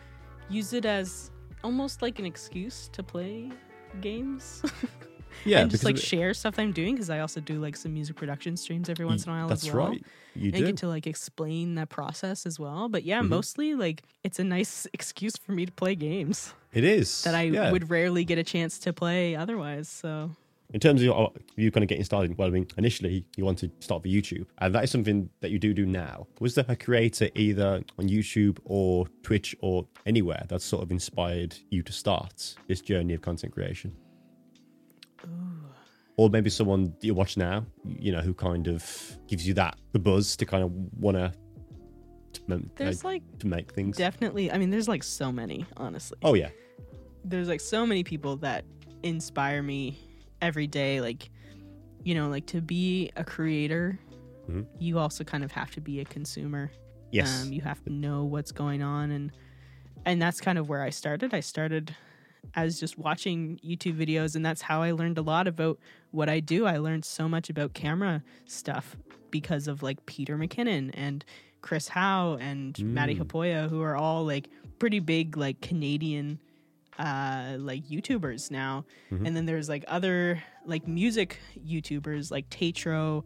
use 0.50 0.74
it 0.74 0.86
as 0.86 1.32
almost 1.64 2.02
like 2.02 2.20
an 2.20 2.26
excuse 2.26 2.90
to 2.94 3.04
play 3.04 3.50
games 4.02 4.62
Yeah, 5.46 5.60
and 5.62 5.72
just 5.72 5.86
like 5.86 5.96
share 5.98 6.34
stuff 6.34 6.60
I'm 6.60 6.74
doing 6.74 6.96
because 6.96 7.10
I 7.10 7.20
also 7.20 7.40
do 7.40 7.60
like 7.62 7.78
some 7.78 7.94
music 7.94 8.18
production 8.18 8.58
streams 8.58 8.90
every 8.90 9.06
once 9.06 9.26
in 9.26 9.32
a 9.32 9.36
while 9.36 9.48
That's 9.48 9.66
as 9.66 9.74
well. 9.74 9.88
right. 9.88 10.04
You 10.36 10.48
and 10.54 10.56
do. 10.60 10.66
get 10.66 10.78
to 10.78 10.88
like 10.90 11.08
explain 11.08 11.76
that 11.76 11.88
process 11.90 12.46
as 12.46 12.60
well. 12.60 12.90
But 12.90 13.04
yeah, 13.06 13.22
Mhm. 13.22 13.30
mostly 13.30 13.74
like 13.74 14.04
it's 14.26 14.40
a 14.40 14.44
nice 14.44 14.88
excuse 14.94 15.38
for 15.38 15.54
me 15.54 15.66
to 15.66 15.72
play 15.72 15.96
games 15.96 16.54
it 16.74 16.84
is 16.84 17.24
that 17.24 17.34
I 17.34 17.44
yeah. 17.44 17.72
would 17.72 17.90
rarely 17.90 18.26
get 18.26 18.38
a 18.40 18.44
chance 18.44 18.78
to 18.80 18.92
play 18.94 19.34
otherwise. 19.36 19.88
So 19.88 20.32
In 20.74 20.80
terms 20.80 21.02
of 21.02 21.06
your, 21.06 21.32
you 21.58 21.70
kind 21.70 21.84
of 21.84 21.90
getting 21.90 22.04
started, 22.06 22.38
well, 22.38 22.48
I 22.48 22.52
mean, 22.52 22.66
initially 22.78 23.26
you 23.36 23.44
wanted 23.44 23.78
to 23.78 23.86
start 23.86 24.04
with 24.04 24.12
YouTube, 24.12 24.46
and 24.60 24.74
that 24.74 24.86
is 24.86 24.92
something 24.92 25.30
that 25.42 25.52
you 25.52 25.60
do 25.60 25.74
do 25.74 25.86
now. 25.86 26.28
Was 26.40 26.56
there 26.56 26.66
a 26.68 26.76
creator 26.78 27.30
either 27.36 27.82
on 28.00 28.08
YouTube 28.08 28.58
or 28.64 29.06
Twitch 29.22 29.54
or 29.60 29.86
anywhere 30.06 30.46
that 30.48 30.62
sort 30.62 30.82
of 30.82 30.92
inspired 30.92 31.56
you 31.70 31.84
to 31.84 31.92
start 31.92 32.56
this 32.68 32.80
journey 32.80 33.14
of 33.14 33.22
content 33.22 33.54
creation? 33.54 33.94
Or 36.16 36.30
maybe 36.30 36.50
someone 36.50 36.94
you 37.02 37.14
watch 37.14 37.36
now, 37.36 37.66
you 37.86 38.12
know, 38.12 38.22
who 38.22 38.34
kind 38.34 38.68
of 38.68 39.18
gives 39.28 39.46
you 39.46 39.54
that 39.56 39.78
the 39.92 40.00
buzz 40.00 40.38
to 40.38 40.46
kind 40.46 40.64
of 40.64 40.72
want 40.98 41.18
to 41.18 41.34
there's 42.76 43.04
like 43.04 43.24
to 43.40 43.48
make 43.48 43.72
things. 43.74 43.98
definitely 43.98 44.52
I 44.52 44.58
mean 44.58 44.70
there's 44.70 44.88
like 44.88 45.04
so 45.04 45.32
many, 45.32 45.66
honestly. 45.78 46.18
oh 46.24 46.34
yeah, 46.34 46.50
there's 47.26 47.48
like 47.48 47.62
so 47.62 47.86
many 47.86 48.04
people 48.04 48.38
that 48.38 48.66
inspire 49.04 49.62
me 49.62 49.98
every 50.42 50.68
day 50.68 51.02
like 51.02 51.30
you 52.04 52.16
know 52.16 52.30
like 52.30 52.46
to 52.48 52.62
be 52.62 53.12
a 53.16 53.24
creator 53.24 54.00
Mhm. 54.50 54.66
you 54.80 54.98
also 54.98 55.24
kind 55.24 55.44
of 55.44 55.52
have 55.52 55.72
to 55.72 55.82
be 55.82 56.00
a 56.00 56.06
consumer 56.06 56.72
yes, 57.12 57.44
um, 57.44 57.54
you 57.54 57.62
have 57.62 57.82
to 57.84 57.92
know 57.92 58.24
what's 58.26 58.52
going 58.52 58.82
on 58.82 59.12
and 59.12 59.32
and 60.06 60.20
that's 60.22 60.42
kind 60.42 60.58
of 60.58 60.68
where 60.68 60.82
i 60.82 60.90
started 60.90 61.34
i 61.34 61.40
started 61.40 61.96
as 62.56 62.80
just 62.80 62.98
watching 62.98 63.60
youtube 63.64 63.96
videos 63.96 64.36
and 64.36 64.44
that's 64.44 64.62
how 64.64 64.82
i 64.82 64.92
learned 64.92 65.18
a 65.20 65.22
lot 65.22 65.48
about 65.48 65.78
what 66.10 66.28
i 66.28 66.40
do 66.40 66.66
i 66.66 66.78
learned 66.78 67.06
so 67.06 67.30
much 67.30 67.50
about 67.52 67.74
camera 67.76 68.24
stuff 68.46 68.98
because 69.30 69.68
of 69.68 69.84
like 69.84 70.04
peter 70.08 70.38
mckinnon 70.38 70.90
and 70.96 71.24
chris 71.62 71.88
hau 71.90 72.36
and 72.42 72.80
matti 72.84 73.14
Mm. 73.16 73.20
haapoja 73.22 73.70
who 73.70 73.80
are 73.82 73.96
all 73.96 74.26
like 74.26 74.50
pretty 74.80 75.00
big 75.00 75.38
like 75.38 75.62
canadian 75.62 76.40
uh 77.00 77.56
like 77.60 77.84
youtubers 77.88 78.52
now. 78.52 78.86
Mhm. 79.12 79.26
and 79.28 79.36
then 79.36 79.46
there's 79.46 79.70
like 79.70 79.84
other 79.88 80.42
like 80.66 80.88
music 80.88 81.40
youtubers 81.66 82.32
like 82.32 82.46
tatro 82.50 83.24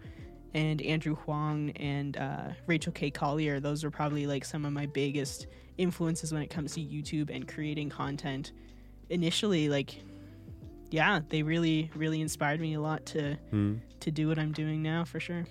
and 0.54 0.82
andrew 0.82 1.16
huang 1.16 1.72
and 1.76 2.16
uh, 2.18 2.50
rachel 2.68 2.94
k. 2.94 3.10
Collier. 3.12 3.60
Those 3.60 3.84
are 3.84 3.92
probably 3.92 4.26
like 4.28 4.46
some 4.46 4.64
of 4.66 4.72
my 4.72 4.86
biggest 4.86 5.48
influences 5.78 6.32
when 6.32 6.42
it 6.42 6.50
comes 6.50 6.74
to 6.76 6.80
youtube 6.82 7.30
and 7.36 7.48
creating 7.48 7.90
content. 7.90 8.54
Initially 9.10 9.68
like 9.70 9.96
yeah 10.92 11.20
they 11.30 11.44
really 11.44 11.92
really 11.96 12.22
inspired 12.22 12.60
me 12.62 12.76
a 12.76 12.80
lot 12.82 13.06
to 13.08 13.36
Hmm. 13.52 13.76
to 14.00 14.12
do 14.12 14.28
what 14.28 14.38
i'm 14.38 14.52
doing 14.52 14.82
now 14.84 15.04
for 15.04 15.20
sure. 15.20 15.46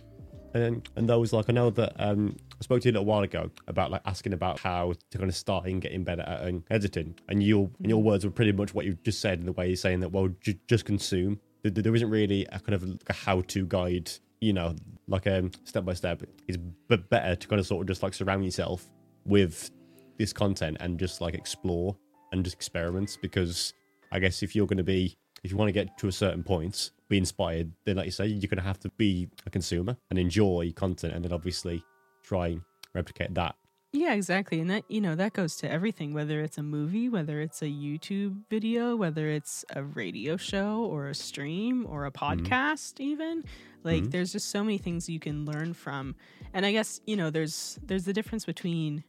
And 0.55 0.89
and 0.97 1.09
those 1.09 1.33
like 1.33 1.47
I 1.49 1.53
know 1.53 1.71
that 1.71 1.93
um 1.99 2.37
I 2.61 2.63
spoke 2.63 2.83
to 2.83 2.89
you 2.89 2.93
a 2.93 2.95
little 2.95 3.07
while 3.07 3.23
ago 3.23 3.51
about 3.67 3.91
like 3.91 4.03
asking 4.05 4.33
about 4.33 4.61
how 4.61 4.95
to 5.11 5.19
kind 5.19 5.29
of 5.29 5.37
start 5.37 5.67
in 5.67 5.81
getting 5.81 6.05
better 6.05 6.23
at 6.23 6.49
um, 6.49 6.65
editing, 6.71 7.15
and 7.29 7.43
your 7.43 7.71
and 7.81 7.89
your 7.89 8.03
words 8.03 8.25
were 8.25 8.31
pretty 8.31 8.53
much 8.53 8.75
what 8.75 8.85
you 8.85 8.97
just 9.05 9.21
said 9.21 9.41
in 9.41 9.47
the 9.47 9.53
way 9.53 9.69
you're 9.69 9.77
saying 9.77 10.01
that 10.01 10.11
well 10.11 10.29
ju- 10.41 10.59
just 10.69 10.85
consume. 10.85 11.41
There, 11.63 11.71
there 11.71 11.95
isn't 11.95 12.11
really 12.11 12.45
a 12.47 12.61
kind 12.61 12.75
of 12.75 12.89
like 12.89 13.09
a 13.09 13.13
how 13.13 13.41
to 13.41 13.67
guide, 13.67 14.11
you 14.41 14.53
know, 14.53 14.75
like 15.09 15.27
a 15.27 15.51
step 15.65 15.85
by 15.85 15.95
step. 15.95 16.23
It's 16.47 16.59
b- 16.59 16.97
better 16.97 17.35
to 17.35 17.49
kind 17.49 17.61
of 17.61 17.67
sort 17.67 17.83
of 17.83 17.89
just 17.89 18.03
like 18.03 18.15
surround 18.15 18.45
yourself 18.45 18.89
with 19.25 19.71
this 20.19 20.33
content 20.33 20.77
and 20.81 20.99
just 20.99 21.21
like 21.21 21.35
explore 21.35 21.97
and 22.33 22.45
just 22.45 22.55
experiments 22.55 23.17
because 23.17 23.73
I 24.13 24.19
guess 24.19 24.43
if 24.43 24.55
you're 24.55 24.67
going 24.67 24.79
to 24.79 24.85
be 24.85 25.17
if 25.43 25.51
you 25.51 25.57
want 25.57 25.69
to 25.69 25.73
get 25.73 25.99
to 25.99 26.09
a 26.09 26.13
certain 26.13 26.43
point, 26.43 26.91
be 27.09 27.19
inspired, 27.19 27.71
then 27.85 27.97
like 27.97 28.07
you 28.07 28.11
say, 28.11 28.27
you're 28.27 28.49
going 28.49 28.57
to 28.57 28.63
have 28.63 28.81
to 28.81 28.89
be 28.97 29.29
a 29.47 29.51
consumer 29.51 29.97
and 30.09 30.19
enjoy 30.19 30.73
content, 30.75 31.15
and 31.15 31.23
then 31.25 31.33
obviously 31.33 31.85
try 32.25 32.49
and 32.49 32.63
replicate 32.95 33.35
that. 33.35 33.55
yeah 33.93 34.13
exactly 34.15 34.59
and 34.61 34.69
that 34.71 34.83
you 34.89 35.01
know 35.01 35.15
that 35.15 35.33
goes 35.35 35.55
to 35.57 35.71
everything 35.71 36.13
whether 36.13 36.41
it's 36.41 36.59
a 36.59 36.63
movie 36.65 37.09
whether 37.09 37.41
it's 37.41 37.63
a 37.63 37.71
youtube 37.85 38.33
video 38.51 38.97
whether 38.97 39.29
it's 39.29 39.65
a 39.77 39.83
radio 39.85 40.37
show 40.37 40.85
or 40.93 41.07
a 41.09 41.15
stream 41.15 41.87
or 41.89 42.05
a 42.07 42.11
podcast 42.11 42.99
even 42.99 43.45
like 43.85 44.03
Mhm. 44.05 44.11
there's 44.11 44.33
just 44.33 44.51
so 44.51 44.65
many 44.65 44.79
things 44.79 45.09
you 45.09 45.21
can 45.21 45.45
learn 45.45 45.75
from 45.75 46.17
and 46.53 46.67
i 46.67 46.73
guess 46.73 47.01
you 47.07 47.15
know 47.17 47.31
there's 47.31 47.79
there's 47.87 48.05
the 48.05 48.13
difference 48.13 48.45
between 48.45 49.05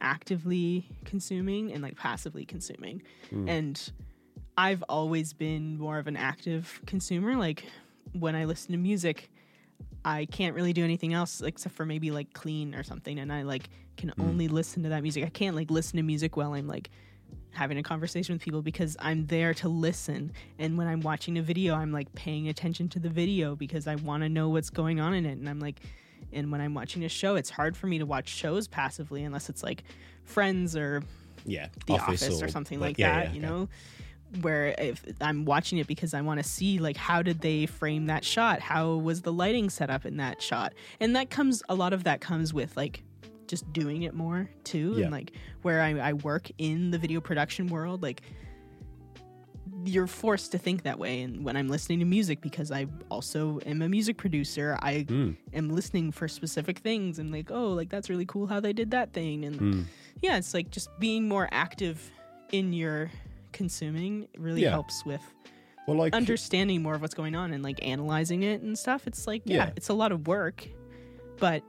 actively 0.00 0.88
consuming 1.04 1.72
and 1.72 1.82
like 1.82 1.96
passively 1.96 2.44
consuming 2.44 3.02
Mm. 3.32 3.48
and 3.48 3.92
i've 4.58 4.82
always 4.90 5.32
been 5.32 5.78
more 5.78 5.98
of 5.98 6.06
an 6.06 6.16
active 6.16 6.80
consumer 6.86 7.36
like 7.36 7.64
when 8.12 8.34
i 8.34 8.44
listen 8.44 8.72
to 8.72 8.78
music 8.78 9.30
i 10.04 10.24
can't 10.26 10.54
really 10.54 10.72
do 10.72 10.82
anything 10.84 11.12
else 11.14 11.40
except 11.42 11.74
for 11.74 11.84
maybe 11.86 12.10
like 12.10 12.32
clean 12.32 12.74
or 12.74 12.82
something 12.82 13.18
and 13.18 13.32
i 13.32 13.42
like 13.42 13.68
can 13.96 14.10
Mm. 14.16 14.24
only 14.24 14.48
listen 14.48 14.82
to 14.84 14.88
that 14.88 15.02
music. 15.02 15.22
I 15.22 15.28
can't 15.28 15.54
like 15.54 15.70
listen 15.70 15.96
to 15.98 16.02
music 16.02 16.36
while 16.36 16.54
i'm 16.54 16.66
like 16.66 16.90
having 17.50 17.76
a 17.78 17.82
conversation 17.82 18.34
with 18.34 18.42
people 18.42 18.62
because 18.62 18.96
i'm 18.98 19.26
there 19.26 19.52
to 19.54 19.68
listen 19.68 20.32
and 20.58 20.76
when 20.78 20.86
i'm 20.86 21.00
watching 21.00 21.36
a 21.38 21.42
video 21.42 21.74
i'm 21.74 21.92
like 21.92 22.12
paying 22.14 22.48
attention 22.48 22.88
to 22.88 22.98
the 22.98 23.10
video 23.10 23.54
because 23.54 23.86
i 23.86 23.94
want 23.96 24.22
to 24.22 24.28
know 24.28 24.48
what's 24.48 24.70
going 24.70 24.98
on 25.00 25.12
in 25.14 25.26
it 25.26 25.32
and 25.38 25.48
i'm 25.48 25.60
like 25.60 25.80
and 26.32 26.50
when 26.50 26.60
i'm 26.62 26.72
watching 26.72 27.04
a 27.04 27.08
show 27.08 27.36
it's 27.36 27.50
hard 27.50 27.76
for 27.76 27.86
me 27.86 27.98
to 27.98 28.06
watch 28.06 28.28
shows 28.28 28.66
passively 28.66 29.22
unless 29.24 29.48
it's 29.50 29.62
like 29.62 29.84
friends 30.24 30.74
or 30.74 31.02
Yeah, 31.44 31.68
the 31.86 31.94
office, 31.98 32.42
or, 32.42 32.48
something 32.48 32.80
like, 32.80 32.96
yeah, 32.98 33.16
that 33.16 33.24
yeah, 33.28 33.32
you 33.34 33.40
know 33.40 33.68
where 34.40 34.74
if 34.78 35.04
i'm 35.20 35.44
watching 35.44 35.76
it 35.78 35.86
because 35.86 36.14
i 36.14 36.20
want 36.22 36.38
to 36.42 36.48
see 36.48 36.78
like 36.78 36.96
how 36.96 37.20
did 37.20 37.40
they 37.42 37.66
frame 37.66 38.06
that 38.06 38.24
shot 38.24 38.60
how 38.60 38.94
was 38.94 39.20
the 39.20 39.32
lighting 39.32 39.68
set 39.68 39.90
up 39.90 40.06
in 40.06 40.16
that 40.16 40.40
shot 40.40 40.72
and 41.00 41.14
that 41.14 41.28
comes 41.28 41.62
a 41.68 41.74
lot 41.74 41.92
of 41.92 42.04
that 42.04 42.20
comes 42.22 42.54
with 42.54 42.74
like 42.76 43.02
just 43.46 43.70
doing 43.74 44.02
it 44.02 44.14
more 44.14 44.48
too 44.64 44.94
Yeah. 44.96 45.02
and 45.04 45.12
like 45.12 45.32
where 45.60 45.82
I, 45.82 45.90
I 45.98 46.12
work 46.14 46.50
in 46.56 46.90
the 46.90 46.96
video 46.98 47.20
production 47.20 47.66
world 47.66 48.02
like 48.02 48.22
you're 49.84 50.06
forced 50.06 50.52
to 50.52 50.58
think 50.58 50.82
that 50.84 50.98
way 50.98 51.22
and 51.22 51.44
when 51.44 51.56
i'm 51.56 51.68
listening 51.68 51.98
to 51.98 52.04
music 52.04 52.40
because 52.40 52.70
i 52.72 52.86
also 53.10 53.58
am 53.66 53.82
a 53.82 53.88
music 53.88 54.16
producer 54.16 54.78
i 54.80 55.04
Mm. 55.08 55.36
am 55.52 55.70
listening 55.70 56.12
for 56.12 56.28
specific 56.28 56.78
things 56.78 57.18
and 57.18 57.30
like 57.32 57.50
oh 57.50 57.68
like 57.68 57.88
that's 57.88 58.08
really 58.08 58.26
cool 58.26 58.46
how 58.46 58.60
they 58.60 58.72
did 58.72 58.90
that 58.92 59.12
thing 59.12 59.44
and 59.44 59.60
Mm. 59.60 59.84
yeah 60.20 60.36
it's 60.36 60.54
like 60.54 60.70
just 60.70 60.88
being 60.98 61.28
more 61.28 61.48
active 61.52 62.10
in 62.52 62.72
your 62.72 63.10
consuming 63.52 64.28
really 64.38 64.62
Yeah. 64.62 64.70
helps 64.70 65.04
with 65.04 65.22
Well, 65.86 65.96
like 65.96 66.12
understanding 66.14 66.82
more 66.82 66.94
of 66.94 67.02
what's 67.02 67.14
going 67.14 67.34
on 67.34 67.52
and 67.52 67.62
like 67.62 67.84
analyzing 67.86 68.42
it 68.42 68.62
and 68.62 68.78
stuff 68.78 69.06
it's 69.06 69.26
like 69.26 69.42
yeah, 69.44 69.56
Yeah. 69.66 69.70
it's 69.76 69.88
a 69.88 69.94
lot 69.94 70.12
of 70.12 70.26
work 70.26 70.66
but 71.38 71.62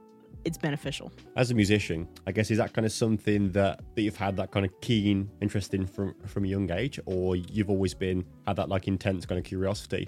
it's 0.44 0.58
beneficial 0.58 1.10
as 1.36 1.50
a 1.50 1.54
musician, 1.54 2.06
I 2.26 2.32
guess 2.32 2.50
is 2.50 2.58
that 2.58 2.74
kind 2.74 2.84
of 2.84 2.92
something 2.92 3.50
that, 3.52 3.80
that 3.94 4.02
you've 4.02 4.16
had 4.16 4.36
that 4.36 4.50
kind 4.50 4.66
of 4.66 4.78
keen 4.82 5.30
interest 5.40 5.72
in 5.72 5.86
from 5.86 6.14
from 6.26 6.44
a 6.44 6.48
young 6.48 6.70
age, 6.70 7.00
or 7.06 7.34
you've 7.34 7.70
always 7.70 7.94
been 7.94 8.24
had 8.46 8.56
that 8.56 8.68
like 8.68 8.86
intense 8.86 9.24
kind 9.24 9.38
of 9.38 9.44
curiosity. 9.46 10.06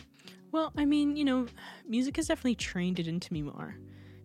well 0.52 0.72
i 0.76 0.84
mean 0.84 1.16
you 1.16 1.24
know 1.24 1.46
music 1.88 2.16
has 2.16 2.26
definitely 2.28 2.54
trained 2.54 2.98
it 2.98 3.08
into 3.08 3.32
me 3.32 3.40
more 3.42 3.76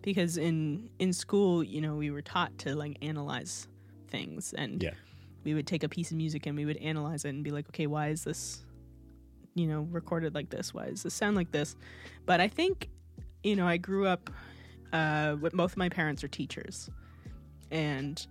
because 0.02 0.36
in 0.36 0.88
in 0.98 1.12
school 1.14 1.62
you 1.64 1.80
know 1.80 1.94
we 1.96 2.10
were 2.10 2.22
taught 2.22 2.52
to 2.58 2.74
like 2.74 2.96
analyze 3.02 3.66
things 4.08 4.52
and 4.52 4.82
Yeah. 4.82 4.90
We 5.44 5.54
would 5.54 5.66
take 5.66 5.82
a 5.82 5.88
piece 5.88 6.10
of 6.10 6.16
music 6.16 6.46
and 6.46 6.56
we 6.56 6.64
would 6.64 6.76
analyze 6.78 7.24
it 7.24 7.30
and 7.30 7.44
be 7.44 7.50
like 7.50 7.68
okay 7.68 7.86
why 7.86 8.08
is 8.08 8.24
this 8.24 8.64
you 9.54 9.66
know 9.66 9.82
recorded 9.90 10.34
like 10.34 10.50
this 10.50 10.72
why 10.72 10.86
does 10.86 11.02
this 11.02 11.14
sound 11.14 11.36
like 11.36 11.50
this 11.52 11.76
but 12.26 12.40
i 12.40 12.48
think 12.48 12.88
you 13.42 13.56
know 13.56 13.66
i 13.66 13.76
grew 13.76 14.06
up 14.06 14.30
uh 14.92 15.36
with 15.40 15.52
both 15.52 15.72
of 15.72 15.76
my 15.76 15.88
parents 15.88 16.22
are 16.24 16.28
teachers 16.28 16.90
and. 17.72 18.26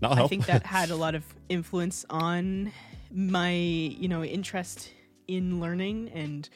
I 0.00 0.28
think 0.28 0.46
that 0.46 0.64
had 0.64 0.90
a 0.90 0.96
lot 1.04 1.14
of 1.16 1.24
influence 1.48 2.04
on 2.08 2.72
my, 3.10 3.50
you 3.50 4.08
know, 4.08 4.22
interest 4.22 4.92
in 5.26 5.60
learning 5.60 6.10
and 6.14 6.48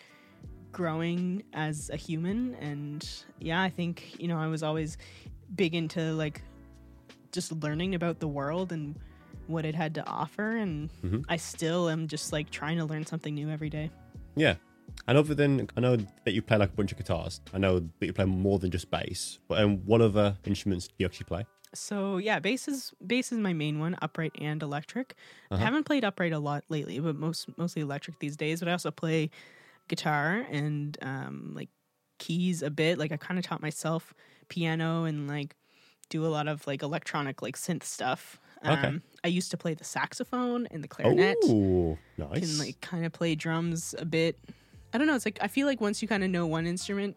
growing 0.70 1.42
as 1.52 1.90
a 1.90 1.96
human. 1.96 2.54
And 2.56 3.08
yeah, 3.40 3.60
I 3.60 3.68
think, 3.68 4.20
you 4.20 4.28
know, 4.28 4.38
I 4.38 4.46
was 4.46 4.62
always 4.62 4.96
big 5.54 5.74
into 5.74 6.12
like 6.12 6.42
just 7.32 7.52
learning 7.52 7.94
about 7.94 8.20
the 8.20 8.28
world 8.28 8.72
and 8.72 8.96
what 9.52 9.64
it 9.64 9.74
had 9.74 9.94
to 9.96 10.06
offer. 10.06 10.56
And 10.56 10.90
Mhm. 11.02 11.24
I 11.28 11.36
still 11.36 11.88
am 11.88 12.08
just 12.08 12.32
like 12.32 12.50
trying 12.50 12.78
to 12.78 12.84
learn 12.84 13.06
something 13.06 13.34
new 13.34 13.48
every 13.50 13.70
day. 13.70 13.90
yeah. 14.34 14.54
And 15.08 15.16
other 15.16 15.34
than 15.34 15.68
I 15.76 15.80
know 15.80 15.96
that 16.24 16.32
you 16.32 16.42
play 16.42 16.56
like 16.58 16.70
a 16.70 16.76
bunch 16.76 16.92
of 16.92 16.98
guitars, 16.98 17.40
I 17.54 17.58
know 17.58 17.78
that 17.98 18.06
you 18.06 18.12
play 18.12 18.24
more 18.26 18.58
than 18.58 18.70
just 18.70 18.90
bass. 18.90 19.38
But 19.48 19.62
um, 19.62 19.78
what 19.86 20.00
other 20.00 20.36
instruments 20.44 20.88
do 20.88 20.94
you 20.98 21.06
actually 21.06 21.24
play? 21.26 21.46
So 21.74 22.18
yeah, 22.18 22.38
bass 22.40 22.68
is 22.68 22.92
bass 23.06 23.32
is 23.32 23.38
my 23.38 23.52
main 23.54 23.78
one, 23.78 23.96
upright 24.02 24.32
and 24.38 24.62
electric. 24.62 25.14
I 25.50 25.54
Uh-huh. 25.54 25.64
haven't 25.64 25.84
played 25.84 26.04
upright 26.04 26.32
a 26.32 26.38
lot 26.38 26.64
lately, 26.68 26.98
but 26.98 27.16
most 27.16 27.46
mostly 27.56 27.80
electric 27.82 28.18
these 28.18 28.36
days. 28.36 28.58
But 28.60 28.68
I 28.68 28.72
also 28.72 28.90
play 28.90 29.30
guitar 29.88 30.46
and 30.50 30.98
um, 31.00 31.52
like 31.54 31.70
keys 32.18 32.62
a 32.62 32.70
bit. 32.70 32.98
Like 32.98 33.12
I 33.12 33.16
kind 33.16 33.38
of 33.38 33.44
taught 33.46 33.62
myself 33.62 34.12
piano 34.48 35.04
and 35.04 35.26
like 35.26 35.56
do 36.10 36.26
a 36.26 36.28
lot 36.28 36.46
of 36.48 36.66
like 36.66 36.82
electronic 36.82 37.40
like 37.40 37.56
synth 37.56 37.82
stuff. 37.84 38.38
Okay. 38.64 38.88
Um, 38.88 39.02
I 39.24 39.28
used 39.28 39.50
to 39.52 39.56
play 39.56 39.74
the 39.74 39.84
saxophone 39.84 40.66
and 40.70 40.82
the 40.82 40.88
clarinet. 40.88 41.36
Oh, 41.44 41.98
nice. 42.16 42.40
Can 42.40 42.58
like 42.58 42.80
kind 42.80 43.04
of 43.04 43.12
play 43.12 43.34
drums 43.34 43.94
a 43.98 44.04
bit. 44.04 44.38
I 44.92 44.98
don't 44.98 45.06
know. 45.06 45.14
It's 45.14 45.24
like 45.24 45.38
I 45.40 45.48
feel 45.48 45.66
like 45.66 45.80
once 45.80 46.02
you 46.02 46.08
kind 46.08 46.22
of 46.24 46.30
know 46.30 46.46
one 46.46 46.66
instrument, 46.66 47.16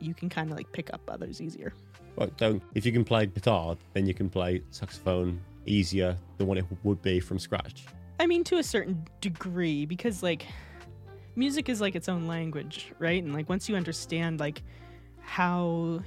you 0.00 0.14
can 0.14 0.28
kind 0.28 0.50
of 0.50 0.56
like 0.56 0.70
pick 0.72 0.92
up 0.92 1.00
others 1.08 1.40
easier. 1.40 1.72
Well, 2.16 2.30
so 2.38 2.60
if 2.74 2.84
you 2.84 2.92
can 2.92 3.04
play 3.04 3.26
guitar, 3.26 3.76
then 3.94 4.06
you 4.06 4.14
can 4.14 4.28
play 4.28 4.62
saxophone 4.70 5.40
easier 5.66 6.16
than 6.36 6.46
what 6.46 6.58
it 6.58 6.64
would 6.82 7.02
be 7.02 7.20
from 7.20 7.38
scratch. 7.38 7.84
I 8.20 8.26
mean, 8.26 8.42
to 8.44 8.58
a 8.58 8.62
certain 8.62 9.06
degree, 9.20 9.86
because 9.86 10.22
like 10.22 10.46
music 11.36 11.68
is 11.68 11.80
like 11.80 11.94
its 11.94 12.08
own 12.08 12.26
language, 12.26 12.92
right? 12.98 13.22
And 13.22 13.32
like 13.32 13.48
once 13.48 13.68
you 13.68 13.76
understand 13.76 14.40
like 14.40 14.62
how 15.20 16.00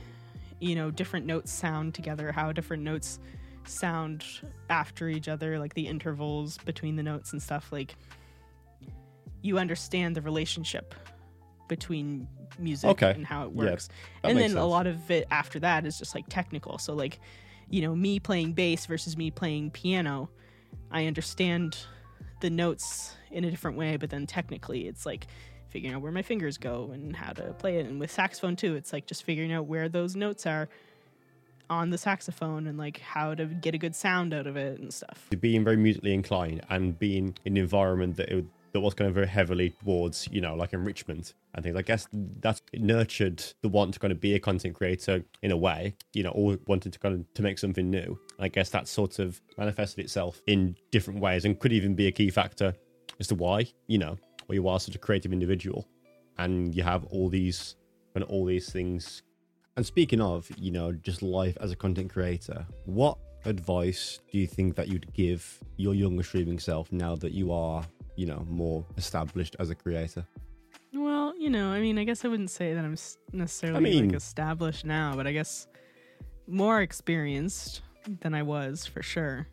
you 0.60 0.76
know 0.76 0.92
different 0.92 1.26
notes 1.26 1.52
sound 1.52 1.94
together, 1.94 2.32
how 2.32 2.52
different 2.52 2.84
notes 2.84 3.20
sound 3.66 4.24
after 4.70 5.08
each 5.10 5.28
other, 5.28 5.60
like 5.60 5.74
the 5.74 5.88
intervals 5.88 6.58
between 6.60 6.96
the 6.96 7.04
notes 7.04 7.32
and 7.34 7.42
stuff, 7.42 7.72
like 7.72 7.96
you 9.42 9.58
understand 9.58 10.16
the 10.16 10.22
relationship 10.22 10.94
between 11.68 12.28
music 12.60 12.90
Okay. 12.90 13.12
and 13.12 13.26
how 13.26 13.46
it 13.46 13.52
works. 13.54 13.88
that 14.22 14.30
and 14.30 14.38
then 14.38 14.52
makes 14.52 14.62
a 14.62 14.66
lot 14.66 14.88
of 14.88 15.10
it 15.10 15.26
after 15.32 15.60
that 15.60 15.86
is 15.86 15.98
just 15.98 16.14
like 16.14 16.26
technical. 16.30 16.78
So 16.78 16.94
like, 16.94 17.20
you 17.70 17.82
know, 17.82 17.96
me 17.96 18.20
playing 18.20 18.54
bass 18.54 18.86
versus 18.86 19.16
me 19.18 19.32
playing 19.32 19.72
piano, 19.72 20.30
I 20.92 21.06
understand 21.08 21.78
the 22.42 22.50
notes 22.50 23.16
in 23.32 23.46
a 23.46 23.50
different 23.50 23.78
way, 23.78 23.98
but 23.98 24.10
then 24.10 24.28
technically 24.28 24.88
it's 24.88 25.06
like 25.06 25.28
figuring 25.70 25.96
out 25.96 26.02
where 26.02 26.12
my 26.12 26.22
fingers 26.22 26.58
go 26.58 26.92
and 26.94 27.16
how 27.16 27.32
to 27.32 27.54
play 27.54 27.78
it. 27.78 27.86
And 27.86 28.00
with 28.00 28.12
saxophone 28.12 28.58
too, 28.58 28.76
it's 28.76 28.92
like 28.92 29.06
just 29.06 29.24
figuring 29.24 29.54
out 29.54 29.66
where 29.68 29.88
those 29.88 30.16
notes 30.16 30.46
are 30.46 30.68
on 31.72 31.90
the 31.90 31.98
saxophone 31.98 32.68
and 32.68 32.78
like 32.78 33.00
how 33.00 33.34
to 33.34 33.46
get 33.46 33.74
a 33.74 33.78
good 33.78 33.96
sound 33.96 34.34
out 34.34 34.46
of 34.46 34.58
it 34.58 34.78
and 34.80 34.94
stuff. 34.94 35.28
being 35.40 35.64
very 35.64 35.78
musically 35.78 36.14
inclined 36.14 36.62
and 36.70 37.00
being 37.00 37.34
in 37.46 37.54
an 37.54 37.58
environment 37.58 38.18
that 38.18 38.30
it, 38.30 38.46
that 38.74 38.82
was 38.82 38.94
kind 38.94 39.08
of 39.08 39.16
very 39.16 39.28
heavily 39.28 39.70
towards 39.70 40.28
you 40.32 40.42
know 40.42 40.54
like 40.54 40.74
enrichment 40.74 41.34
and 41.56 41.64
things. 41.64 41.78
I 41.78 41.82
guess 41.82 42.08
that's 42.12 42.62
nurtured 42.74 43.42
the 43.62 43.70
want 43.70 43.94
to 43.94 44.00
kind 44.02 44.12
of 44.12 44.20
be 44.20 44.36
a 44.36 44.40
content 44.40 44.76
creator 44.76 45.24
in 45.42 45.52
a 45.52 45.58
way, 45.58 45.96
you 46.14 46.24
know, 46.24 46.32
or 46.32 46.58
wanted 46.68 46.92
to 46.92 47.00
kind 47.00 47.16
of 47.16 47.34
to 47.36 47.42
make 47.42 47.58
something 47.58 47.90
new. 47.90 48.20
I 48.38 48.50
guess 48.50 48.70
that 48.72 48.90
sort 48.90 49.20
of 49.20 49.42
manifested 49.58 50.04
itself 50.04 50.42
in 50.48 50.76
different 50.92 51.22
ways 51.22 51.46
and 51.46 51.58
could 51.58 51.72
even 51.72 51.96
be 51.96 52.08
a 52.08 52.12
key 52.12 52.30
factor 52.30 52.74
as 53.20 53.28
to 53.28 53.36
why 53.36 53.68
you 53.88 53.98
know 53.98 54.18
why 54.48 54.56
you 54.56 54.68
are 54.68 54.80
such 54.80 54.96
a 54.96 55.00
creative 55.00 55.32
individual 55.32 55.88
and 56.38 56.76
you 56.76 56.84
have 56.84 57.06
all 57.06 57.30
these 57.30 57.76
and 58.16 58.26
all 58.26 58.46
these 58.46 58.70
things. 58.70 59.24
And 59.82 59.86
speaking 59.88 60.22
of, 60.22 60.48
you 60.60 60.70
know, 60.70 60.92
just 60.92 61.24
life 61.24 61.58
as 61.60 61.72
a 61.72 61.76
content 61.76 62.12
creator, 62.14 62.68
what 62.86 63.18
advice 63.46 64.20
do 64.32 64.38
you 64.38 64.46
think 64.46 64.76
that 64.76 64.90
you'd 64.90 65.12
give 65.16 65.58
your 65.78 65.96
younger 65.96 66.22
streaming 66.22 66.60
self 66.60 66.92
now 66.92 67.16
that 67.16 67.32
you 67.32 67.52
are, 67.52 67.84
you 68.16 68.28
know, 68.28 68.46
more 68.48 68.86
established 68.98 69.56
as 69.58 69.72
a 69.72 69.74
creator? 69.76 70.24
Well, 70.94 71.34
you 71.36 71.50
know, 71.50 71.70
I 71.72 71.82
mean, 71.82 71.98
I 71.98 72.04
guess 72.04 72.24
I 72.24 72.28
wouldn't 72.28 72.52
say 72.52 72.76
that 72.76 72.86
I'm 72.86 72.96
necessarily 73.34 73.82
mean- 73.82 74.10
like 74.10 74.16
established 74.18 74.86
now, 74.86 75.16
but 75.16 75.26
I 75.26 75.32
guess 75.32 75.66
more 76.46 76.82
experienced 76.84 77.82
than 78.20 78.36
I 78.36 78.44
was 78.44 78.86
for 78.86 79.02
sure. 79.02 79.48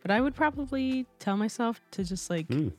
But 0.00 0.10
I 0.10 0.22
would 0.22 0.34
probably 0.34 1.04
tell 1.18 1.36
myself 1.36 1.82
to 1.90 2.02
just 2.02 2.30
like 2.30 2.48
Mm. 2.48 2.72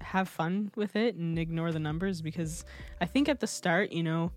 have 0.00 0.28
fun 0.28 0.72
with 0.74 0.96
it 0.96 1.14
and 1.14 1.38
ignore 1.38 1.70
the 1.70 1.78
numbers 1.78 2.22
because 2.22 2.64
I 3.00 3.06
think 3.06 3.28
at 3.28 3.38
the 3.38 3.46
start, 3.46 3.92
you 3.92 4.02
know, 4.02 4.32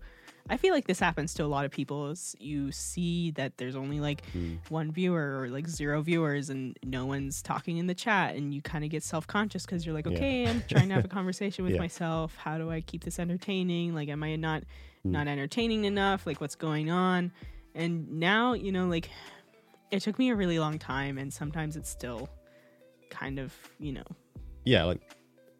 I 0.50 0.56
feel 0.56 0.74
like 0.74 0.86
this 0.86 0.98
happens 0.98 1.32
to 1.34 1.44
a 1.44 1.46
lot 1.46 1.64
of 1.64 1.70
people 1.70 2.10
is 2.10 2.34
you 2.38 2.72
see 2.72 3.30
that 3.32 3.56
there's 3.58 3.76
only 3.76 4.00
like 4.00 4.22
Mm. 4.34 4.58
one 4.68 4.90
viewer 4.92 5.40
or 5.40 5.48
like 5.48 5.68
zero 5.68 6.02
viewers 6.02 6.50
and 6.50 6.76
no 6.84 7.06
one's 7.06 7.42
talking 7.42 7.78
in 7.78 7.86
the 7.86 7.94
chat 7.94 8.34
and 8.34 8.52
you 8.52 8.60
kind 8.60 8.84
of 8.84 8.90
get 8.90 9.02
self-conscious 9.02 9.64
because 9.64 9.86
you're 9.86 9.94
like 9.94 10.06
Yeah. 10.06 10.12
okay 10.16 10.46
i'm 10.48 10.62
trying 10.68 10.88
to 10.88 10.94
have 10.94 11.04
a 11.04 11.08
conversation 11.18 11.64
with 11.64 11.74
Yeah. 11.74 11.80
myself 11.80 12.36
how 12.36 12.58
do 12.58 12.70
i 12.70 12.80
keep 12.80 13.04
this 13.04 13.18
entertaining 13.18 13.94
like 13.94 14.08
am 14.08 14.22
i 14.22 14.36
not 14.36 14.62
Mm. 15.06 15.10
not 15.12 15.26
entertaining 15.28 15.84
enough 15.84 16.26
like 16.26 16.40
what's 16.40 16.54
going 16.54 16.90
on 16.90 17.32
and 17.74 18.10
now 18.20 18.52
you 18.52 18.70
know 18.72 18.86
like 18.86 19.08
it 19.90 20.00
took 20.00 20.18
me 20.18 20.30
a 20.30 20.34
really 20.34 20.58
long 20.58 20.78
time 20.78 21.18
and 21.18 21.32
sometimes 21.32 21.76
it's 21.76 21.88
still 21.90 22.28
kind 23.10 23.38
of 23.38 23.52
you 23.78 23.92
know 23.92 24.04
Yeah, 24.64 24.84
like 24.84 25.00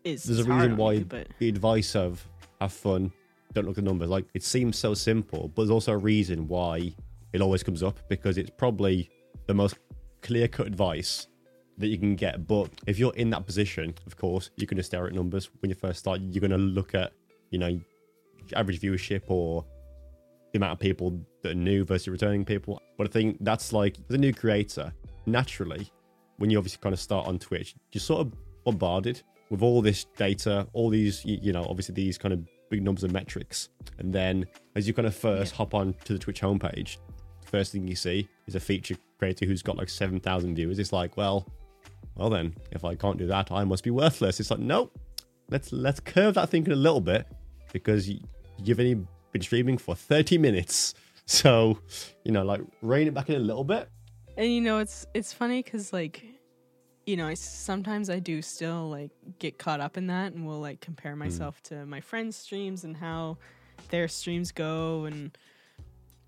is 0.04 0.24
there's 0.24 0.40
a 0.40 0.44
reason 0.44 0.76
why 0.76 1.00
but 1.04 1.28
the 1.38 1.48
advice 1.48 1.94
of 1.96 2.26
have 2.60 2.72
fun, 2.72 3.12
don't 3.52 3.66
look 3.66 3.78
at 3.78 3.84
the 3.84 3.90
numbers. 3.90 4.08
Like 4.08 4.26
it 4.34 4.42
seems 4.42 4.78
so 4.78 4.94
simple, 4.94 5.48
but 5.48 5.62
there's 5.62 5.70
also 5.70 5.92
a 5.92 5.98
reason 5.98 6.48
why 6.48 6.94
it 7.32 7.40
always 7.40 7.62
comes 7.62 7.82
up 7.82 7.98
because 8.08 8.38
it's 8.38 8.50
probably 8.50 9.10
the 9.46 9.54
most 9.54 9.76
clear 10.20 10.48
cut 10.48 10.66
advice 10.66 11.26
that 11.78 11.88
you 11.88 11.98
can 11.98 12.14
get. 12.14 12.46
But 12.46 12.70
if 12.86 12.98
you're 12.98 13.14
in 13.14 13.30
that 13.30 13.46
position, 13.46 13.94
of 14.06 14.16
course, 14.16 14.50
you're 14.56 14.66
going 14.66 14.76
to 14.76 14.82
stare 14.82 15.06
at 15.06 15.14
numbers 15.14 15.50
when 15.60 15.70
you 15.70 15.74
first 15.74 16.00
start. 16.00 16.20
You're 16.20 16.40
going 16.40 16.50
to 16.50 16.58
look 16.58 16.94
at, 16.94 17.12
you 17.50 17.58
know, 17.58 17.80
average 18.54 18.80
viewership 18.80 19.22
or 19.28 19.64
the 20.52 20.58
amount 20.58 20.72
of 20.72 20.78
people 20.78 21.18
that 21.42 21.52
are 21.52 21.54
new 21.54 21.84
versus 21.84 22.08
returning 22.08 22.44
people. 22.44 22.80
But 22.98 23.08
I 23.08 23.10
think 23.10 23.38
that's 23.40 23.72
like, 23.72 23.96
a 24.10 24.18
new 24.18 24.32
creator, 24.34 24.92
naturally, 25.26 25.90
when 26.36 26.50
you 26.50 26.58
obviously 26.58 26.80
kind 26.82 26.92
of 26.92 27.00
start 27.00 27.26
on 27.26 27.38
Twitch, 27.38 27.74
you're 27.92 28.00
sort 28.00 28.26
of 28.26 28.32
bombarded 28.64 29.22
with 29.50 29.62
all 29.62 29.80
this 29.80 30.04
data, 30.16 30.66
all 30.72 30.90
these, 30.90 31.24
you 31.24 31.52
know, 31.52 31.64
obviously 31.68 31.94
these 31.94 32.18
kind 32.18 32.32
of 32.32 32.46
big 32.72 32.82
numbers 32.82 33.04
of 33.04 33.12
metrics. 33.12 33.68
And 33.98 34.12
then 34.12 34.46
as 34.74 34.88
you 34.88 34.94
kind 34.94 35.06
of 35.06 35.14
first 35.14 35.54
hop 35.54 35.74
on 35.74 35.94
to 36.04 36.14
the 36.14 36.18
Twitch 36.18 36.40
homepage, 36.40 36.96
the 37.42 37.48
first 37.48 37.70
thing 37.70 37.86
you 37.86 37.94
see 37.94 38.26
is 38.46 38.54
a 38.54 38.60
feature 38.60 38.96
creator 39.18 39.44
who's 39.44 39.62
got 39.62 39.76
like 39.76 39.90
7,000 39.90 40.54
viewers. 40.56 40.78
It's 40.78 40.92
like, 40.92 41.18
well, 41.18 41.46
well 42.16 42.30
then, 42.30 42.54
if 42.70 42.82
I 42.82 42.94
can't 42.94 43.18
do 43.18 43.26
that, 43.26 43.52
I 43.52 43.64
must 43.64 43.84
be 43.84 43.90
worthless. 43.90 44.40
It's 44.40 44.50
like, 44.50 44.60
nope, 44.60 44.98
let's 45.50 45.70
let's 45.70 46.00
curve 46.00 46.34
that 46.34 46.48
thinking 46.48 46.72
a 46.72 46.76
little 46.76 47.00
bit 47.00 47.26
because 47.72 48.08
you've 48.08 48.80
only 48.80 49.06
been 49.32 49.42
streaming 49.42 49.76
for 49.78 49.94
30 49.94 50.38
minutes. 50.38 50.94
So, 51.26 51.78
you 52.24 52.32
know, 52.32 52.42
like 52.42 52.62
rein 52.80 53.06
it 53.06 53.14
back 53.14 53.28
in 53.28 53.36
a 53.36 53.38
little 53.38 53.64
bit 53.64 53.88
And 54.36 54.52
you 54.52 54.60
know, 54.60 54.78
it's 54.78 55.06
it's 55.14 55.32
funny 55.32 55.62
because 55.62 55.92
like, 55.92 56.24
you 57.06 57.16
know, 57.16 57.26
I 57.26 57.34
sometimes 57.34 58.08
I 58.10 58.18
do 58.18 58.42
still 58.42 58.88
like 58.88 59.10
get 59.38 59.58
caught 59.58 59.80
up 59.80 59.96
in 59.96 60.06
that, 60.06 60.32
and 60.32 60.46
will 60.46 60.60
like 60.60 60.80
compare 60.80 61.16
myself 61.16 61.62
to 61.64 61.84
my 61.86 62.00
friends' 62.00 62.36
streams 62.36 62.84
and 62.84 62.96
how 62.96 63.38
their 63.90 64.08
streams 64.08 64.52
go, 64.52 65.04
and 65.04 65.36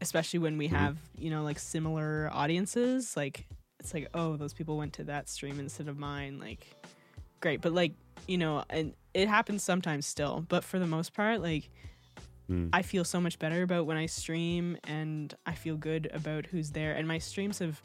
especially 0.00 0.40
when 0.40 0.58
we 0.58 0.68
have 0.68 0.98
you 1.16 1.30
know 1.30 1.42
like 1.42 1.58
similar 1.58 2.28
audiences, 2.32 3.16
like 3.16 3.46
it's 3.78 3.94
like 3.94 4.08
oh 4.14 4.36
those 4.36 4.52
people 4.52 4.76
went 4.76 4.92
to 4.94 5.04
that 5.04 5.28
stream 5.28 5.60
instead 5.60 5.88
of 5.88 5.96
mine, 5.98 6.38
like 6.38 6.66
great, 7.40 7.60
but 7.60 7.72
like 7.72 7.92
you 8.26 8.38
know, 8.38 8.64
and 8.70 8.94
it 9.12 9.28
happens 9.28 9.62
sometimes 9.62 10.06
still, 10.06 10.44
but 10.48 10.64
for 10.64 10.78
the 10.78 10.86
most 10.86 11.12
part, 11.14 11.40
like. 11.40 11.70
Mm. 12.50 12.68
I 12.74 12.82
feel 12.82 13.04
so 13.04 13.22
much 13.22 13.38
better 13.38 13.62
about 13.62 13.86
when 13.86 13.96
I 13.96 14.04
stream 14.04 14.76
and 14.84 15.34
I 15.46 15.54
feel 15.54 15.78
good 15.78 16.10
about 16.12 16.44
who's 16.44 16.72
there. 16.72 16.92
And 16.92 17.08
my 17.08 17.16
streams 17.16 17.58
have, 17.60 17.80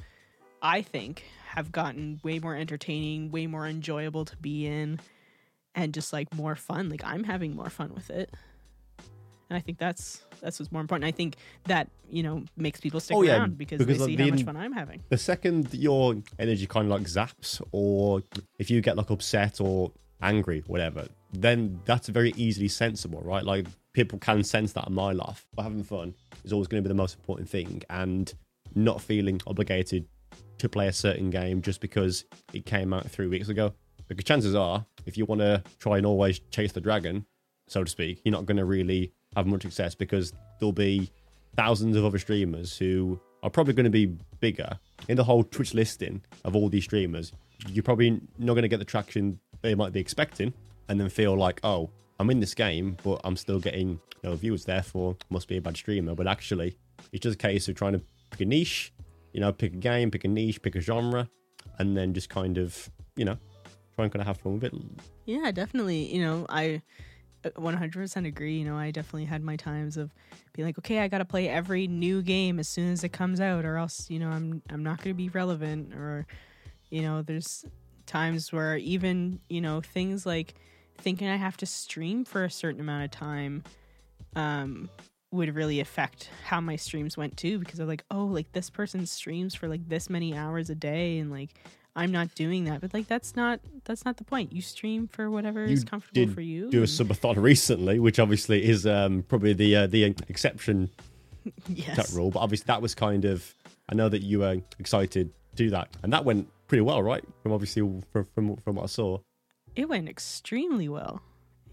I 0.62 0.82
think, 0.82 1.24
have 1.48 1.72
gotten 1.72 2.20
way 2.24 2.40
more 2.40 2.56
entertaining, 2.56 3.32
way 3.32 3.48
more 3.48 3.68
enjoyable 3.68 4.26
to 4.26 4.38
be 4.38 4.68
in, 4.68 5.00
and 5.76 5.94
just 5.94 6.14
like 6.14 6.34
more 6.34 6.56
fun. 6.56 6.90
Like 6.90 7.04
I'm 7.04 7.24
having 7.24 7.56
more 7.56 7.70
fun 7.70 7.94
with 7.94 8.10
it. 8.10 8.34
And 9.50 9.58
I 9.58 9.62
think 9.62 9.80
that's 9.80 10.22
that's 10.42 10.60
what's 10.60 10.72
more 10.72 10.82
important. 10.82 11.06
I 11.08 11.12
think 11.12 11.38
that, 11.66 11.90
you 12.10 12.24
know, 12.24 12.44
makes 12.56 12.80
people 12.80 13.00
stick 13.00 13.18
Oh, 13.18 13.24
yeah, 13.24 13.38
around 13.38 13.58
because, 13.58 13.80
because 13.80 13.98
they 13.98 14.06
see 14.06 14.16
the 14.16 14.24
how 14.24 14.30
much 14.30 14.44
fun 14.44 14.58
I'm 14.58 14.72
having. 14.72 15.02
The 15.10 15.18
second 15.18 15.74
your 15.74 16.16
energy 16.38 16.68
kind 16.68 16.86
of 16.86 16.92
like 16.92 17.08
zaps, 17.08 17.62
or 17.72 18.22
if 18.60 18.70
you 18.70 18.82
get 18.82 18.96
like 18.96 19.10
upset 19.10 19.60
or 19.60 19.92
angry, 20.22 20.64
whatever, 20.68 21.08
then 21.34 21.80
that's 21.86 22.10
very 22.10 22.34
easily 22.38 22.68
sensible, 22.68 23.22
right? 23.22 23.44
Like 23.44 23.66
people 23.94 24.20
can 24.20 24.44
sense 24.44 24.74
that 24.74 24.88
in 24.88 24.94
my 24.94 25.14
life. 25.14 25.48
But 25.56 25.64
having 25.64 25.84
fun 25.84 26.14
is 26.44 26.54
always 26.54 26.68
going 26.68 26.84
to 26.84 26.88
be 26.88 26.94
the 26.94 27.02
most 27.02 27.16
important 27.16 27.50
thing, 27.50 27.82
and 27.90 28.32
not 28.76 29.02
feeling 29.02 29.42
obligated 29.48 30.06
to 30.58 30.70
play 30.70 30.88
a 30.88 30.94
certain 30.94 31.30
game 31.30 31.62
just 31.62 31.82
because 31.82 32.26
it 32.54 32.66
came 32.66 32.94
out 32.94 33.10
three 33.10 33.28
weeks 33.28 33.50
ago. 33.50 33.74
Because 34.08 34.26
chances 34.26 34.56
are, 34.56 34.86
if 35.06 35.18
you 35.18 35.26
want 35.26 35.42
to 35.42 35.64
try 35.80 35.98
and 35.98 36.06
always 36.06 36.40
chase 36.52 36.72
the 36.72 36.82
dragon, 36.82 37.26
so 37.68 37.84
to 37.84 37.90
speak, 37.90 38.22
you're 38.24 38.32
not 38.32 38.46
going 38.46 38.58
to 38.58 38.66
really 38.66 39.14
have 39.36 39.46
much 39.46 39.62
success 39.62 39.94
because 39.94 40.34
there'll 40.60 40.74
be 40.74 41.12
thousands 41.56 41.96
of 41.96 42.04
other 42.04 42.18
streamers 42.18 42.78
who 42.78 43.20
are 43.44 43.50
probably 43.50 43.74
going 43.74 43.86
to 43.86 43.90
be 43.90 44.08
bigger 44.40 44.80
in 45.08 45.16
the 45.16 45.24
whole 45.24 45.44
Twitch 45.44 45.74
listing 45.74 46.22
of 46.44 46.56
all 46.56 46.70
these 46.70 46.84
streamers. 46.84 47.32
You're 47.68 47.84
probably 47.84 48.20
not 48.38 48.54
going 48.54 48.64
to 48.64 48.68
get 48.68 48.80
the 48.80 48.86
traction 48.86 49.40
they 49.62 49.76
might 49.76 49.94
be 49.94 50.00
expecting, 50.00 50.54
and 50.88 51.00
then 51.00 51.10
feel 51.10 51.38
like, 51.38 51.60
oh, 51.64 51.90
I'm 52.20 52.30
in 52.30 52.40
this 52.40 52.54
game, 52.54 52.98
but 53.04 53.22
I'm 53.24 53.36
still 53.36 53.60
getting 53.60 54.00
no 54.24 54.36
viewers. 54.36 54.66
Therefore, 54.66 55.16
must 55.30 55.48
be 55.48 55.58
a 55.58 55.62
bad 55.62 55.78
streamer. 55.78 56.16
But 56.16 56.28
actually, 56.28 56.76
it's 57.12 57.24
just 57.24 57.36
a 57.36 57.38
case 57.38 57.68
of 57.68 57.76
trying 57.76 57.94
to 57.94 58.02
pick 58.32 58.42
a 58.42 58.46
niche, 58.46 58.94
you 59.34 59.42
know, 59.42 59.52
pick 59.52 59.74
a 59.74 59.78
game, 59.78 60.12
pick 60.12 60.26
a 60.26 60.28
niche, 60.28 60.62
pick 60.62 60.76
a 60.76 60.80
genre, 60.80 61.30
and 61.78 61.96
then 61.96 62.14
just 62.14 62.30
kind 62.30 62.58
of, 62.58 62.90
you 63.16 63.26
know, 63.26 63.38
try 63.96 64.06
and 64.06 64.12
kind 64.12 64.22
of 64.22 64.28
have 64.28 64.38
fun 64.38 64.54
with 64.54 64.66
it. 64.66 64.74
Yeah, 65.26 65.52
definitely. 65.52 66.14
You 66.14 66.22
know, 66.22 66.46
I 66.50 66.82
uh, 67.46 67.50
100% 67.52 68.28
agree. 68.28 68.58
You 68.58 68.66
know, 68.66 68.76
I 68.76 68.92
definitely 68.92 69.26
had 69.26 69.44
my 69.44 69.56
times 69.56 69.98
of 69.98 70.14
being 70.54 70.68
like, 70.68 70.78
okay, 70.80 71.00
I 71.00 71.08
got 71.08 71.20
to 71.20 71.26
play 71.26 71.48
every 71.48 71.88
new 71.88 72.22
game 72.22 72.60
as 72.60 72.68
soon 72.68 72.92
as 72.92 73.04
it 73.04 73.10
comes 73.10 73.40
out, 73.40 73.66
or 73.66 73.78
else, 73.78 74.10
you 74.10 74.20
know, 74.20 74.30
I'm 74.30 74.62
I'm 74.70 74.84
not 74.84 74.98
going 74.98 75.14
to 75.14 75.18
be 75.18 75.30
relevant. 75.30 75.94
Or, 75.94 76.26
you 76.90 77.02
know, 77.02 77.22
there's 77.22 77.66
times 78.06 78.52
where 78.52 78.76
even 78.78 79.40
you 79.50 79.62
know 79.62 79.82
things 79.82 80.26
like 80.26 80.56
thinking 80.98 81.28
I 81.28 81.38
have 81.38 81.56
to 81.58 81.66
stream 81.66 82.26
for 82.26 82.44
a 82.44 82.50
certain 82.50 82.82
amount 82.82 83.06
of 83.06 83.12
time, 83.12 83.64
um, 84.36 84.90
would 85.32 85.54
really 85.56 85.80
affect 85.80 86.30
how 86.46 86.60
my 86.60 86.76
streams 86.76 87.16
went 87.18 87.38
too. 87.38 87.60
Because 87.60 87.80
I'm 87.80 87.88
like, 87.88 88.04
oh, 88.12 88.26
like 88.26 88.52
this 88.52 88.70
person 88.70 89.06
streams 89.06 89.56
for 89.56 89.68
like 89.68 89.88
this 89.88 90.10
many 90.10 90.36
hours 90.36 90.70
a 90.70 90.76
day, 90.76 91.20
and 91.20 91.32
like. 91.32 91.52
I'm 91.96 92.12
not 92.12 92.34
doing 92.36 92.66
that, 92.66 92.80
but 92.80 92.94
like 92.94 93.08
that's 93.08 93.36
not 93.36 93.60
that's 93.84 94.06
not 94.06 94.18
the 94.18 94.24
point. 94.24 94.54
You 94.54 94.62
stream 94.62 95.08
for 95.08 95.30
whatever 95.30 95.66
You 95.66 95.74
is 95.74 95.84
comfortable 95.84 96.32
for 96.34 96.40
you. 96.40 96.70
Do 96.70 96.82
a 96.82 96.86
subathon 96.86 97.42
recently, 97.42 98.00
which 98.00 98.20
obviously 98.20 98.64
is 98.64 98.86
um, 98.86 99.24
probably 99.28 99.54
the 99.54 99.76
uh, 99.76 99.88
the 99.88 100.04
exception 100.30 100.92
yes. 101.68 101.98
that 101.98 102.16
rule. 102.16 102.30
But 102.32 102.40
obviously, 102.40 102.66
that 102.68 102.82
was 102.82 102.96
kind 102.96 103.26
of. 103.26 103.54
I 103.90 103.96
know 103.96 104.08
that 104.08 104.22
you 104.22 104.40
were 104.40 104.62
excited 104.78 105.12
to 105.12 105.56
do 105.56 105.72
that, 105.72 105.90
and 106.04 106.14
that 106.14 106.24
went 106.24 106.48
pretty 106.68 106.84
well, 106.84 107.02
right? 107.04 107.24
From 107.42 107.52
obviously 107.52 107.82
from 108.14 108.28
from, 108.34 108.56
from 108.58 108.76
what 108.76 108.84
I 108.84 108.88
saw. 108.88 109.18
it 109.76 109.90
went 109.90 110.08
extremely 110.08 110.88
well. 110.88 111.22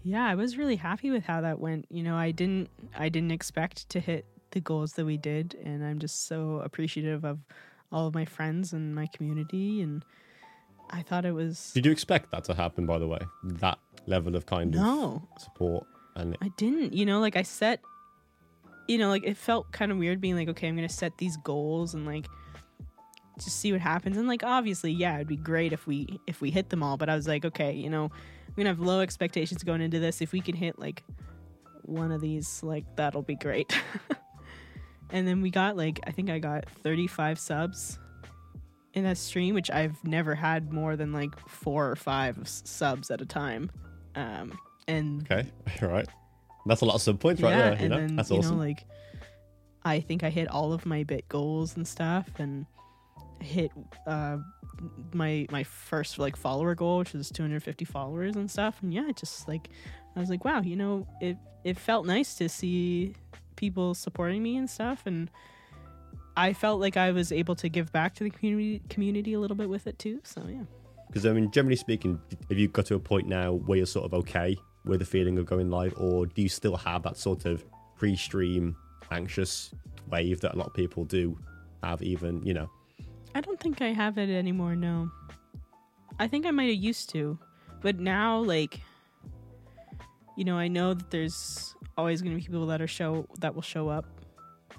Yeah, 0.07 0.25
I 0.25 0.35
was 0.35 0.57
really 0.57 0.77
happy 0.77 1.11
with 1.11 1.25
how 1.25 1.41
that 1.41 1.59
went. 1.59 1.85
You 1.89 2.01
know, 2.01 2.15
I 2.15 2.31
didn't 2.31 2.69
I 2.97 3.09
didn't 3.09 3.31
expect 3.31 3.89
to 3.89 3.99
hit 3.99 4.25
the 4.51 4.61
goals 4.61 4.93
that 4.93 5.05
we 5.05 5.17
did 5.17 5.55
and 5.65 5.83
I'm 5.83 5.99
just 5.99 6.27
so 6.27 6.61
appreciative 6.63 7.25
of 7.25 7.39
all 7.91 8.07
of 8.07 8.13
my 8.13 8.23
friends 8.23 8.71
and 8.71 8.95
my 8.95 9.07
community 9.07 9.81
and 9.81 10.05
I 10.89 11.01
thought 11.01 11.25
it 11.25 11.33
was 11.33 11.71
Did 11.73 11.85
you 11.85 11.91
expect 11.91 12.31
that 12.31 12.45
to 12.45 12.53
happen? 12.53 12.85
By 12.85 12.99
the 12.99 13.07
way, 13.07 13.19
that 13.43 13.79
level 14.05 14.37
of 14.37 14.45
kind 14.45 14.71
No. 14.71 15.27
of 15.35 15.41
support 15.41 15.85
and 16.15 16.37
I 16.41 16.49
didn't. 16.55 16.93
You 16.93 17.05
know, 17.05 17.19
like 17.19 17.35
I 17.35 17.41
set 17.43 17.81
you 18.87 18.97
know, 18.97 19.09
like 19.09 19.25
it 19.25 19.35
felt 19.35 19.69
kind 19.73 19.91
of 19.91 19.97
weird 19.97 20.21
being 20.21 20.37
like, 20.37 20.47
okay, 20.47 20.69
I'm 20.69 20.77
going 20.77 20.87
to 20.87 20.93
set 20.93 21.17
these 21.17 21.35
goals 21.43 21.93
and 21.93 22.05
like 22.05 22.25
just 23.39 23.59
see 23.59 23.71
what 23.71 23.81
happens. 23.81 24.17
And 24.17 24.27
like 24.27 24.43
obviously, 24.43 24.91
yeah, 24.91 25.15
it'd 25.15 25.27
be 25.27 25.35
great 25.35 25.73
if 25.73 25.87
we 25.87 26.19
if 26.27 26.41
we 26.41 26.51
hit 26.51 26.69
them 26.69 26.83
all, 26.83 26.97
but 26.97 27.09
I 27.09 27.15
was 27.15 27.27
like, 27.27 27.45
okay, 27.45 27.73
you 27.73 27.89
know, 27.89 28.05
I'm 28.05 28.53
going 28.55 28.65
to 28.65 28.71
have 28.71 28.79
low 28.79 29.01
expectations 29.01 29.63
going 29.63 29.81
into 29.81 29.99
this. 29.99 30.21
If 30.21 30.31
we 30.31 30.41
can 30.41 30.55
hit 30.55 30.79
like 30.79 31.03
one 31.83 32.11
of 32.11 32.21
these, 32.21 32.61
like 32.63 32.83
that'll 32.95 33.21
be 33.21 33.35
great. 33.35 33.77
and 35.11 35.27
then 35.27 35.41
we 35.41 35.49
got 35.49 35.77
like 35.77 35.99
I 36.05 36.11
think 36.11 36.29
I 36.29 36.39
got 36.39 36.69
35 36.83 37.39
subs 37.39 37.99
in 38.93 39.03
that 39.03 39.17
stream, 39.17 39.53
which 39.53 39.69
I've 39.69 40.03
never 40.03 40.35
had 40.35 40.73
more 40.73 40.95
than 40.95 41.13
like 41.13 41.37
4 41.47 41.91
or 41.91 41.95
five 41.95 42.39
subs 42.43 43.11
at 43.11 43.21
a 43.21 43.25
time. 43.25 43.71
Um 44.15 44.57
and 44.87 45.29
okay, 45.29 45.49
all 45.81 45.89
right, 45.89 46.07
that's 46.65 46.81
a 46.81 46.85
lot 46.85 46.95
of 46.95 47.01
sub 47.01 47.19
points 47.19 47.41
right 47.41 47.51
yeah, 47.51 47.57
there. 47.57 47.73
You 47.73 47.79
and 47.79 47.89
know, 47.89 47.97
then 47.97 48.15
that's 48.15 48.31
you 48.31 48.37
awesome. 48.37 48.57
know, 48.57 48.63
like 48.63 48.85
I 49.83 50.01
think 50.01 50.23
I 50.23 50.29
hit 50.29 50.49
all 50.49 50.73
of 50.73 50.85
my 50.85 51.03
bit 51.03 51.29
goals 51.29 51.77
and 51.77 51.87
stuff, 51.87 52.27
and 52.39 52.65
hit 53.41 53.71
uh, 54.05 54.37
my 55.13 55.47
my 55.51 55.63
first 55.63 56.19
like 56.19 56.35
follower 56.35 56.75
goal, 56.75 56.99
which 56.99 57.13
was 57.13 57.29
250 57.29 57.85
followers 57.85 58.35
and 58.35 58.49
stuff. 58.49 58.77
And 58.81 58.93
yeah, 58.93 59.09
just 59.15 59.47
like 59.47 59.69
I 60.15 60.19
was 60.19 60.29
like, 60.29 60.45
wow, 60.45 60.61
you 60.61 60.75
know, 60.75 61.07
it 61.21 61.37
it 61.63 61.77
felt 61.77 62.05
nice 62.05 62.35
to 62.35 62.49
see 62.49 63.13
people 63.55 63.93
supporting 63.93 64.41
me 64.43 64.57
and 64.57 64.69
stuff, 64.69 65.03
and 65.05 65.29
I 66.35 66.53
felt 66.53 66.79
like 66.79 66.97
I 66.97 67.11
was 67.11 67.31
able 67.31 67.55
to 67.55 67.69
give 67.69 67.91
back 67.91 68.13
to 68.15 68.23
the 68.23 68.29
community 68.29 68.81
community 68.89 69.33
a 69.33 69.39
little 69.39 69.57
bit 69.57 69.69
with 69.69 69.87
it 69.87 69.97
too. 69.99 70.21
So 70.23 70.43
yeah. 70.47 70.63
Because 71.07 71.25
I 71.25 71.33
mean, 71.33 71.51
generally 71.51 71.75
speaking, 71.75 72.19
have 72.49 72.57
you 72.57 72.67
got 72.67 72.85
to 72.87 72.95
a 72.95 72.99
point 72.99 73.27
now 73.27 73.53
where 73.53 73.77
you're 73.77 73.85
sort 73.85 74.05
of 74.05 74.13
okay 74.13 74.55
with 74.85 74.99
the 74.99 75.05
feeling 75.05 75.37
of 75.37 75.45
going 75.45 75.69
live, 75.69 75.93
or 75.97 76.25
do 76.25 76.41
you 76.41 76.49
still 76.49 76.75
have 76.75 77.03
that 77.03 77.17
sort 77.17 77.45
of 77.45 77.65
pre-stream 77.95 78.75
anxious 79.09 79.71
wave 80.09 80.39
that 80.41 80.53
a 80.53 80.57
lot 80.57 80.67
of 80.67 80.73
people 80.73 81.05
do 81.05 81.37
have? 81.81 82.01
Even 82.01 82.43
you 82.43 82.53
know, 82.53 82.69
I 83.35 83.41
don't 83.41 83.59
think 83.59 83.81
I 83.81 83.93
have 83.93 84.17
it 84.17 84.29
anymore, 84.29 84.75
no. 84.75 85.11
I 86.19 86.27
think 86.27 86.45
I 86.45 86.51
might 86.51 86.69
have 86.69 86.83
used 86.83 87.09
to. 87.11 87.37
But 87.81 87.99
now 87.99 88.39
like 88.39 88.81
you 90.35 90.45
know, 90.45 90.57
I 90.57 90.67
know 90.67 90.93
that 90.93 91.09
there's 91.09 91.75
always 91.97 92.21
going 92.21 92.31
to 92.31 92.37
be 92.37 92.45
people 92.45 92.67
that 92.67 92.79
are 92.81 92.87
show 92.87 93.27
that 93.39 93.55
will 93.55 93.63
show 93.63 93.89
up 93.89 94.05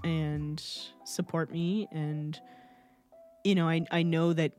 and 0.05 0.62
support 1.05 1.51
me 1.51 1.88
and 1.90 2.40
you 3.44 3.55
know, 3.55 3.68
I 3.68 3.84
I 3.90 4.03
know 4.03 4.32
that 4.32 4.53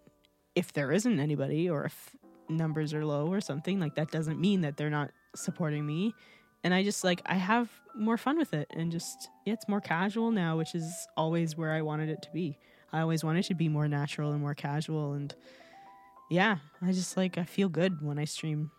if 0.56 0.74
there 0.74 0.92
isn't 0.92 1.20
anybody 1.20 1.70
or 1.70 1.86
if 1.86 2.16
numbers 2.50 2.94
are 2.94 3.06
low 3.06 3.28
or 3.28 3.42
something, 3.42 3.80
like 3.80 3.96
that 3.96 4.12
doesn't 4.12 4.40
mean 4.40 4.62
that 4.62 4.78
they're 4.78 4.90
not 4.90 5.12
supporting 5.36 5.86
me. 5.86 6.14
And 6.64 6.74
I 6.74 6.84
just 6.84 7.04
like 7.04 7.22
I 7.26 7.36
have 7.36 7.70
more 7.96 8.18
fun 8.18 8.38
with 8.38 8.54
it 8.54 8.68
and 8.72 8.92
just 8.92 9.30
yeah, 9.46 9.54
it's 9.54 9.68
more 9.68 9.82
casual 9.82 10.32
now, 10.32 10.58
which 10.58 10.76
is 10.76 11.08
always 11.16 11.56
where 11.56 11.72
I 11.72 11.82
wanted 11.82 12.10
it 12.10 12.22
to 12.24 12.32
be. 12.32 12.58
I 12.92 13.02
always 13.02 13.24
wanted 13.24 13.46
to 13.46 13.56
be 13.56 13.70
more 13.70 13.88
natural 13.88 14.32
and 14.32 14.42
more 14.42 14.56
casual 14.56 15.14
and 15.14 15.34
yeah, 16.30 16.58
I 16.82 16.92
just 16.92 17.18
like 17.18 17.38
I 17.38 17.44
feel 17.44 17.70
good 17.70 18.02
when 18.02 18.20
I 18.20 18.26
stream 18.26 18.72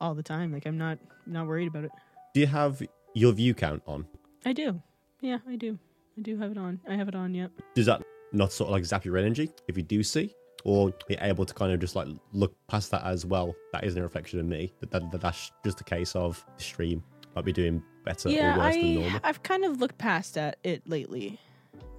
all 0.00 0.14
the 0.14 0.22
time. 0.22 0.52
Like 0.52 0.66
I'm 0.66 0.78
not 0.78 0.98
not 1.26 1.46
worried 1.46 1.68
about 1.68 1.84
it. 1.84 1.90
do 2.34 2.40
you 2.40 2.46
have 2.46 2.82
your 3.14 3.32
view 3.32 3.54
count 3.54 3.82
on? 3.86 4.06
I 4.44 4.52
do. 4.52 4.80
Yeah, 5.20 5.38
I 5.48 5.56
do. 5.56 5.78
I 6.18 6.22
do 6.22 6.36
have 6.38 6.50
it 6.50 6.58
on. 6.58 6.80
I 6.88 6.96
have 6.96 7.08
it 7.08 7.14
on, 7.14 7.34
yep. 7.34 7.50
Does 7.74 7.86
that 7.86 8.02
not 8.32 8.52
sort 8.52 8.68
of 8.68 8.72
like 8.72 8.84
zap 8.84 9.04
your 9.04 9.16
energy 9.16 9.50
if 9.68 9.76
you 9.76 9.82
do 9.82 10.02
see? 10.02 10.34
Or 10.64 10.92
be 11.08 11.16
able 11.20 11.46
to 11.46 11.54
kind 11.54 11.72
of 11.72 11.80
just 11.80 11.96
like 11.96 12.08
look 12.32 12.54
past 12.68 12.90
that 12.90 13.04
as 13.04 13.24
well. 13.24 13.54
That 13.72 13.84
isn't 13.84 13.98
a 13.98 14.02
reflection 14.02 14.40
of 14.40 14.46
me. 14.46 14.72
That, 14.80 14.90
that, 14.90 15.10
that 15.10 15.20
that's 15.20 15.50
just 15.64 15.80
a 15.80 15.84
case 15.84 16.14
of 16.14 16.44
the 16.58 16.62
stream 16.62 17.02
might 17.34 17.44
be 17.44 17.52
doing 17.52 17.82
better 18.04 18.28
yeah, 18.28 18.56
or 18.56 18.58
worse 18.58 18.74
than 18.74 18.94
normal. 18.94 19.20
I've 19.24 19.42
kind 19.42 19.64
of 19.64 19.80
looked 19.80 19.96
past 19.98 20.36
at 20.36 20.58
it 20.62 20.86
lately. 20.86 21.38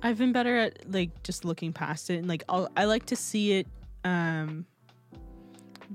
I've 0.03 0.17
been 0.17 0.31
better 0.31 0.57
at 0.57 0.91
like 0.91 1.23
just 1.23 1.45
looking 1.45 1.73
past 1.73 2.09
it 2.09 2.17
and 2.17 2.27
like 2.27 2.43
I'll, 2.49 2.69
I 2.75 2.85
like 2.85 3.05
to 3.07 3.15
see 3.15 3.53
it 3.53 3.67
um 4.03 4.65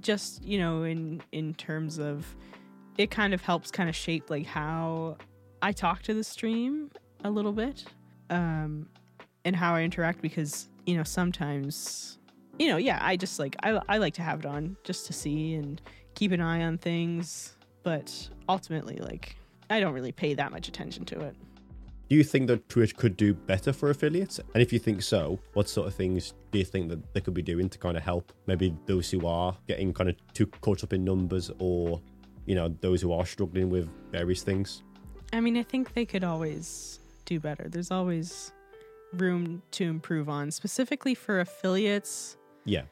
just, 0.01 0.45
you 0.45 0.59
know, 0.59 0.85
in 0.85 1.23
in 1.33 1.55
terms 1.55 1.99
of 1.99 2.37
it 2.99 3.11
kind 3.11 3.35
of 3.35 3.43
helps 3.43 3.71
kind 3.71 3.89
of 3.89 3.97
shape 3.97 4.31
like 4.31 4.47
how 4.47 5.17
I 5.63 5.73
talk 5.73 6.03
to 6.03 6.15
the 6.15 6.25
stream 6.25 6.91
a 7.25 7.31
little 7.31 7.53
bit 7.53 7.85
um 8.31 8.89
and 9.45 9.57
how 9.57 9.75
I 9.75 9.83
interact 9.83 10.23
because 10.23 10.69
you 10.87 10.97
know, 10.97 11.03
sometimes, 11.03 12.19
you 12.59 12.69
know, 12.69 12.77
yeah, 12.77 13.01
I 13.03 13.17
just 13.17 13.39
like 13.39 13.57
I 13.63 13.81
I 13.89 13.99
like 13.99 14.15
to 14.15 14.23
have 14.23 14.41
it 14.41 14.47
on 14.47 14.77
just 14.85 15.07
to 15.07 15.13
see 15.13 15.55
and 15.55 15.81
keep 16.15 16.33
an 16.33 16.41
eye 16.41 16.63
on 16.63 16.79
things, 16.79 17.57
but 17.83 18.29
ultimately, 18.49 18.97
like, 18.97 19.37
I 19.71 19.79
don't 19.79 19.93
really 19.93 20.13
pay 20.13 20.35
that 20.35 20.51
much 20.51 20.67
attention 20.67 21.05
to 21.07 21.21
it. 21.21 21.37
Do 22.09 22.15
you 22.15 22.23
think 22.23 22.47
that 22.47 22.69
Twitch 22.69 22.97
could 22.97 23.17
do 23.17 23.35
better 23.35 23.73
for 23.73 23.91
affiliates? 23.91 24.39
And 24.55 24.63
if 24.63 24.73
you 24.73 24.79
think 24.79 25.03
so, 25.03 25.41
what 25.55 25.69
sort 25.69 25.89
of 25.89 25.95
things 25.95 26.35
do 26.53 26.59
you 26.61 26.65
think 26.65 26.89
that 26.91 27.13
they 27.13 27.21
could 27.21 27.35
be 27.35 27.43
doing 27.43 27.69
to 27.69 27.79
kind 27.79 27.97
of 27.97 28.03
help 28.05 28.33
maybe 28.47 28.77
those 28.87 29.11
who 29.11 29.27
are 29.27 29.57
getting 29.67 29.93
kind 29.93 30.11
of 30.11 30.17
too 30.33 30.47
caught 30.47 30.85
up 30.85 30.93
in 30.93 31.05
numbers 31.05 31.51
or, 31.59 32.01
you 32.45 32.55
know, 32.55 32.69
those 32.81 33.03
who 33.03 33.13
are 33.13 33.27
struggling 33.27 33.71
with 33.71 33.89
various 34.13 34.43
things? 34.45 34.85
I 35.33 35.41
mean, 35.41 35.57
I 35.57 35.65
think 35.65 35.95
they 35.95 36.05
could 36.05 36.23
always 36.23 37.01
do 37.25 37.41
better. 37.41 37.69
There's 37.69 37.91
always 37.91 38.53
room 39.15 39.63
to 39.73 39.85
improve 39.85 40.29
on, 40.29 40.53
specifically 40.53 41.15
for 41.15 41.41
affiliates. 41.41 42.37
Yeah. 42.65 42.83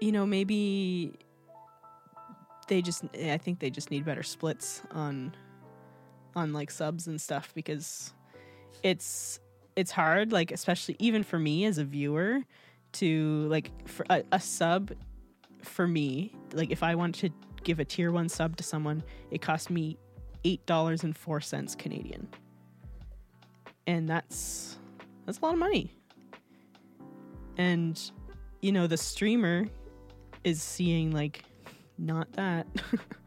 You 0.00 0.10
know, 0.10 0.26
maybe 0.26 1.14
they 2.66 2.82
just 2.82 3.04
I 3.14 3.38
think 3.38 3.60
they 3.60 3.70
just 3.70 3.92
need 3.92 4.04
better 4.04 4.24
splits 4.24 4.82
on 4.90 5.34
on 6.36 6.52
like 6.52 6.70
subs 6.70 7.06
and 7.06 7.20
stuff 7.20 7.52
because 7.54 8.12
it's 8.82 9.40
it's 9.74 9.90
hard 9.90 10.32
like 10.32 10.52
especially 10.52 10.94
even 10.98 11.22
for 11.22 11.38
me 11.38 11.64
as 11.64 11.78
a 11.78 11.84
viewer 11.84 12.40
to 12.92 13.46
like 13.48 13.70
for 13.88 14.06
a, 14.10 14.22
a 14.32 14.40
sub 14.40 14.92
for 15.62 15.88
me 15.88 16.32
like 16.52 16.70
if 16.70 16.82
I 16.82 16.94
want 16.94 17.14
to 17.16 17.30
give 17.64 17.80
a 17.80 17.84
tier 17.84 18.12
1 18.12 18.28
sub 18.28 18.56
to 18.56 18.62
someone 18.62 19.02
it 19.30 19.42
costs 19.42 19.70
me 19.70 19.98
$8.04 20.46 21.78
Canadian. 21.78 22.28
And 23.86 24.08
that's 24.08 24.78
that's 25.24 25.38
a 25.38 25.44
lot 25.44 25.54
of 25.54 25.58
money. 25.58 25.92
And 27.56 28.00
you 28.60 28.72
know, 28.72 28.86
the 28.86 28.96
streamer 28.96 29.66
is 30.44 30.62
seeing 30.62 31.10
like 31.10 31.44
not 31.98 32.32
that. 32.34 32.66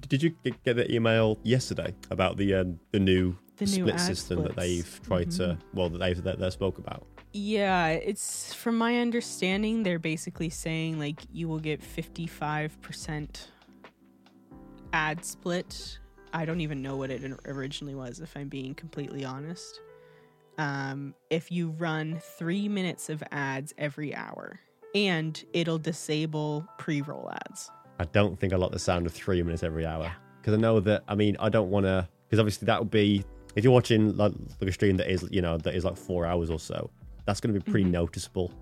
Did, 0.00 0.08
did 0.08 0.22
you 0.22 0.30
get- 0.64 0.76
the 0.76 0.92
email 0.92 1.38
yesterday 1.42 1.94
about 2.10 2.36
the 2.36 2.54
uh, 2.54 2.64
the 2.92 2.98
new 3.00 3.36
The 3.58 3.66
split 3.66 3.94
ad 3.94 4.00
system 4.00 4.42
that 4.42 4.56
they've 4.56 5.00
tried 5.04 5.30
to 5.32 5.42
Mhm. 5.42 5.58
well 5.72 5.88
that 5.90 5.98
they've 5.98 6.22
that 6.24 6.38
they 6.38 6.50
spoke 6.50 6.78
about? 6.78 7.06
yeah, 7.32 7.88
it's 7.88 8.54
from 8.54 8.76
my 8.78 8.98
understanding 9.00 9.82
they're 9.82 9.98
basically 9.98 10.50
saying 10.50 10.98
like 10.98 11.22
you 11.32 11.48
will 11.48 11.58
get 11.60 11.80
55% 11.82 13.48
ad 14.92 15.24
split. 15.24 15.98
I 16.32 16.44
don't 16.44 16.60
even 16.60 16.82
know 16.82 16.96
what 16.96 17.10
it 17.10 17.22
originally 17.46 17.94
was 17.94 18.20
if 18.20 18.36
I'm 18.36 18.48
being 18.48 18.74
completely 18.74 19.24
honest. 19.24 19.80
Um, 20.58 21.14
if 21.30 21.50
you 21.50 21.70
run 21.70 22.20
3 22.38 22.68
minutes 22.68 23.08
of 23.08 23.22
ads 23.32 23.72
every 23.78 24.14
hour 24.14 24.60
and 24.94 25.42
it'll 25.52 25.78
disable 25.78 26.66
pre-roll 26.78 27.30
ads. 27.32 27.70
I 27.98 28.04
don't 28.06 28.38
think 28.38 28.52
I 28.52 28.56
like 28.56 28.72
the 28.72 28.78
sound 28.78 29.06
of 29.06 29.12
three 29.12 29.42
minutes 29.42 29.62
every 29.62 29.86
hour 29.86 30.12
because 30.40 30.54
I 30.54 30.56
know 30.56 30.80
that. 30.80 31.04
I 31.08 31.14
mean, 31.14 31.36
I 31.40 31.48
don't 31.48 31.70
want 31.70 31.86
to 31.86 32.08
because 32.28 32.38
obviously 32.40 32.66
that 32.66 32.78
would 32.80 32.90
be 32.90 33.24
if 33.54 33.62
you're 33.64 33.72
watching 33.72 34.16
like, 34.16 34.32
like 34.60 34.68
a 34.70 34.72
stream 34.72 34.96
that 34.96 35.08
is 35.10 35.26
you 35.30 35.40
know 35.42 35.56
that 35.58 35.74
is 35.74 35.84
like 35.84 35.96
four 35.96 36.26
hours 36.26 36.50
or 36.50 36.58
so. 36.58 36.90
That's 37.26 37.40
going 37.40 37.54
to 37.54 37.60
be 37.60 37.70
pretty 37.70 37.86
Mhm. 37.88 37.92
noticeable, 37.92 38.52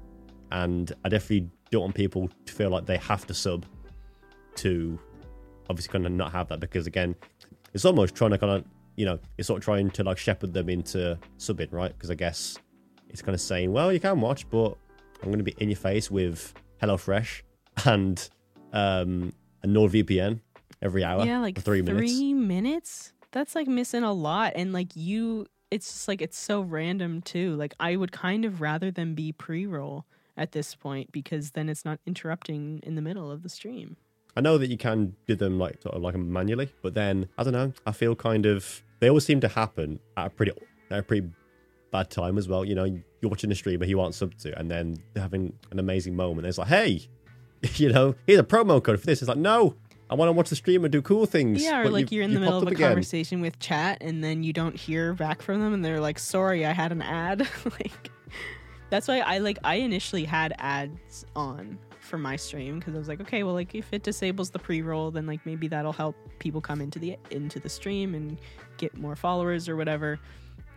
and 0.51 0.93
I 1.05 1.09
definitely 1.09 1.51
don't 1.71 1.83
want 1.83 1.95
people 1.95 2.29
to 2.47 2.53
feel 2.53 2.69
like 2.71 2.85
they 2.87 2.99
have 2.99 3.27
to 3.27 3.35
sub 3.35 3.65
to 4.57 4.99
obviously 5.71 5.93
kind 5.93 6.05
of 6.07 6.13
not 6.13 6.33
have 6.33 6.49
that 6.49 6.61
because 6.61 6.87
again, 6.87 7.15
it's 7.73 7.85
almost 7.85 8.15
trying 8.15 8.31
to 8.33 8.39
kind 8.39 8.53
of 8.53 8.65
you 8.97 9.07
know 9.07 9.19
it's 9.39 9.47
sort 9.49 9.59
of 9.59 9.65
trying 9.65 9.91
to 9.91 10.05
like 10.05 10.19
shepherd 10.19 10.53
them 10.53 10.69
into 10.69 11.19
subbing, 11.39 11.73
right? 11.73 11.93
Because 11.97 12.11
I 12.11 12.15
guess 12.15 12.59
it's 13.09 13.23
kind 13.23 13.35
of 13.35 13.41
saying, 13.41 13.73
well, 13.73 13.93
you 13.93 13.99
can 14.01 14.21
watch, 14.21 14.49
but 14.51 14.77
I'm 15.23 15.29
going 15.29 15.39
to 15.39 15.45
be 15.45 15.55
in 15.59 15.69
your 15.71 15.77
face 15.77 16.11
with 16.11 16.53
HelloFresh 16.83 17.43
and 17.87 18.29
um, 18.73 19.33
a 19.63 19.67
NordVPN 19.67 20.41
every 20.81 21.05
hour 21.05 21.25
yeah, 21.25 21.39
like 21.39 21.57
for 21.57 21.63
three 21.63 21.83
minutes. 21.83 22.13
Three 22.13 22.35
minutes? 22.35 23.13
That's 23.31 23.55
like 23.55 23.67
missing 23.67 24.03
a 24.03 24.13
lot. 24.13 24.53
And 24.57 24.73
like 24.73 24.95
you, 24.95 25.47
it's 25.71 25.91
just 25.91 26.09
like 26.09 26.21
it's 26.21 26.39
so 26.39 26.61
random 26.61 27.23
too. 27.23 27.55
Like 27.57 27.75
I 27.81 27.97
would 27.97 28.13
kind 28.13 28.45
of 28.45 28.61
rather 28.61 28.91
them 28.91 29.15
be 29.15 29.33
pre 29.33 29.67
roll 29.67 30.05
at 30.37 30.53
this 30.53 30.75
point 30.75 31.13
because 31.13 31.53
then 31.53 31.69
it's 31.69 31.85
not 31.85 32.01
interrupting 32.07 32.81
in 32.83 32.95
the 32.95 33.03
middle 33.03 33.31
of 33.31 33.43
the 33.43 33.49
stream. 33.49 33.97
I 34.37 34.41
know 34.41 34.57
that 34.59 34.69
you 34.69 34.79
can 34.79 35.15
do 35.27 35.35
them 35.35 35.59
like 35.59 35.83
sort 35.83 35.95
of 35.95 36.03
like 36.03 36.17
manually, 36.17 36.71
but 36.83 36.95
then 36.95 37.29
I 37.37 37.45
don't 37.45 37.53
know. 37.53 37.73
I 37.87 37.93
feel 37.93 38.15
kind 38.15 38.47
of 38.47 38.83
they 39.01 39.09
always 39.09 39.27
seem 39.27 39.41
to 39.41 39.49
happen 39.49 40.01
at 40.17 40.27
a 40.27 40.31
pretty 40.31 40.53
at 40.91 41.01
a 41.01 41.03
pretty 41.03 41.29
bad 41.91 42.11
time 42.11 42.39
as 42.39 42.49
well. 42.49 42.65
You 42.65 42.75
know, 42.75 42.85
you're 42.85 43.31
watching 43.31 43.53
a 43.53 43.55
streamer 43.55 43.85
you 43.85 44.01
aren't 44.01 44.15
sub 44.15 44.35
to, 44.39 44.59
and 44.59 44.71
then 44.71 44.97
they're 45.13 45.23
having 45.23 45.53
an 45.71 45.79
amazing 45.79 46.17
moment. 46.17 46.47
It's 46.47 46.59
like, 46.59 46.69
hey, 46.69 47.07
you 47.77 47.93
know, 47.93 48.15
here's 48.27 48.41
a 48.41 48.45
promo 48.45 48.83
code 48.83 49.01
for 49.01 49.07
this. 49.07 49.23
It's 49.23 49.29
like, 49.29 49.39
no, 49.39 49.77
I 50.11 50.15
want 50.15 50.29
to 50.29 50.33
watch 50.33 50.51
the 50.51 50.57
stream 50.57 50.85
and 50.85 50.93
do 50.93 51.01
cool 51.03 51.27
things. 51.27 51.63
Yeah, 51.63 51.81
or 51.81 51.85
but 51.85 51.93
like 51.93 52.13
you- 52.13 52.17
you're 52.17 52.25
in 52.25 52.35
the 52.35 52.41
middle 52.41 52.59
of 52.59 52.65
a 52.65 52.71
again. 52.73 52.89
conversation 52.89 53.41
with 53.41 53.59
chat 53.59 53.99
and 54.01 54.23
then 54.23 54.43
you 54.43 54.53
don't 54.53 54.77
hear 54.77 55.15
back 55.15 55.41
from 55.43 55.61
them 55.61 55.73
and 55.73 55.85
they're 55.85 56.01
like, 56.01 56.19
sorry, 56.19 56.67
I 56.67 56.73
had 56.73 56.93
an 56.93 57.03
ad. 57.03 57.41
like 57.65 58.11
that's 58.91 59.09
why 59.09 59.21
I 59.21 59.39
like 59.39 59.59
I 59.65 59.77
initially 59.77 60.25
had 60.25 60.55
ads 60.59 61.25
on 61.35 61.79
for 62.01 62.19
my 62.19 62.37
stream 62.37 62.79
because 62.79 62.95
I 62.95 62.99
was 62.99 63.09
like, 63.09 63.21
okay, 63.23 63.43
well 63.43 63.55
like 63.55 63.75
if 63.75 63.91
it 63.93 64.03
disables 64.03 64.51
the 64.51 64.59
pre-roll, 64.59 65.11
then 65.11 65.27
like 65.27 65.45
maybe 65.47 65.67
that'll 65.69 65.93
help 65.95 66.15
people 66.41 66.61
come 66.61 66.81
into 66.83 66.99
the 66.99 67.17
into 67.31 67.59
the 67.59 67.71
stream 67.71 68.15
and 68.15 68.39
get 68.77 68.95
more 68.97 69.17
followers 69.17 69.67
or 69.69 69.77
whatever. 69.77 70.19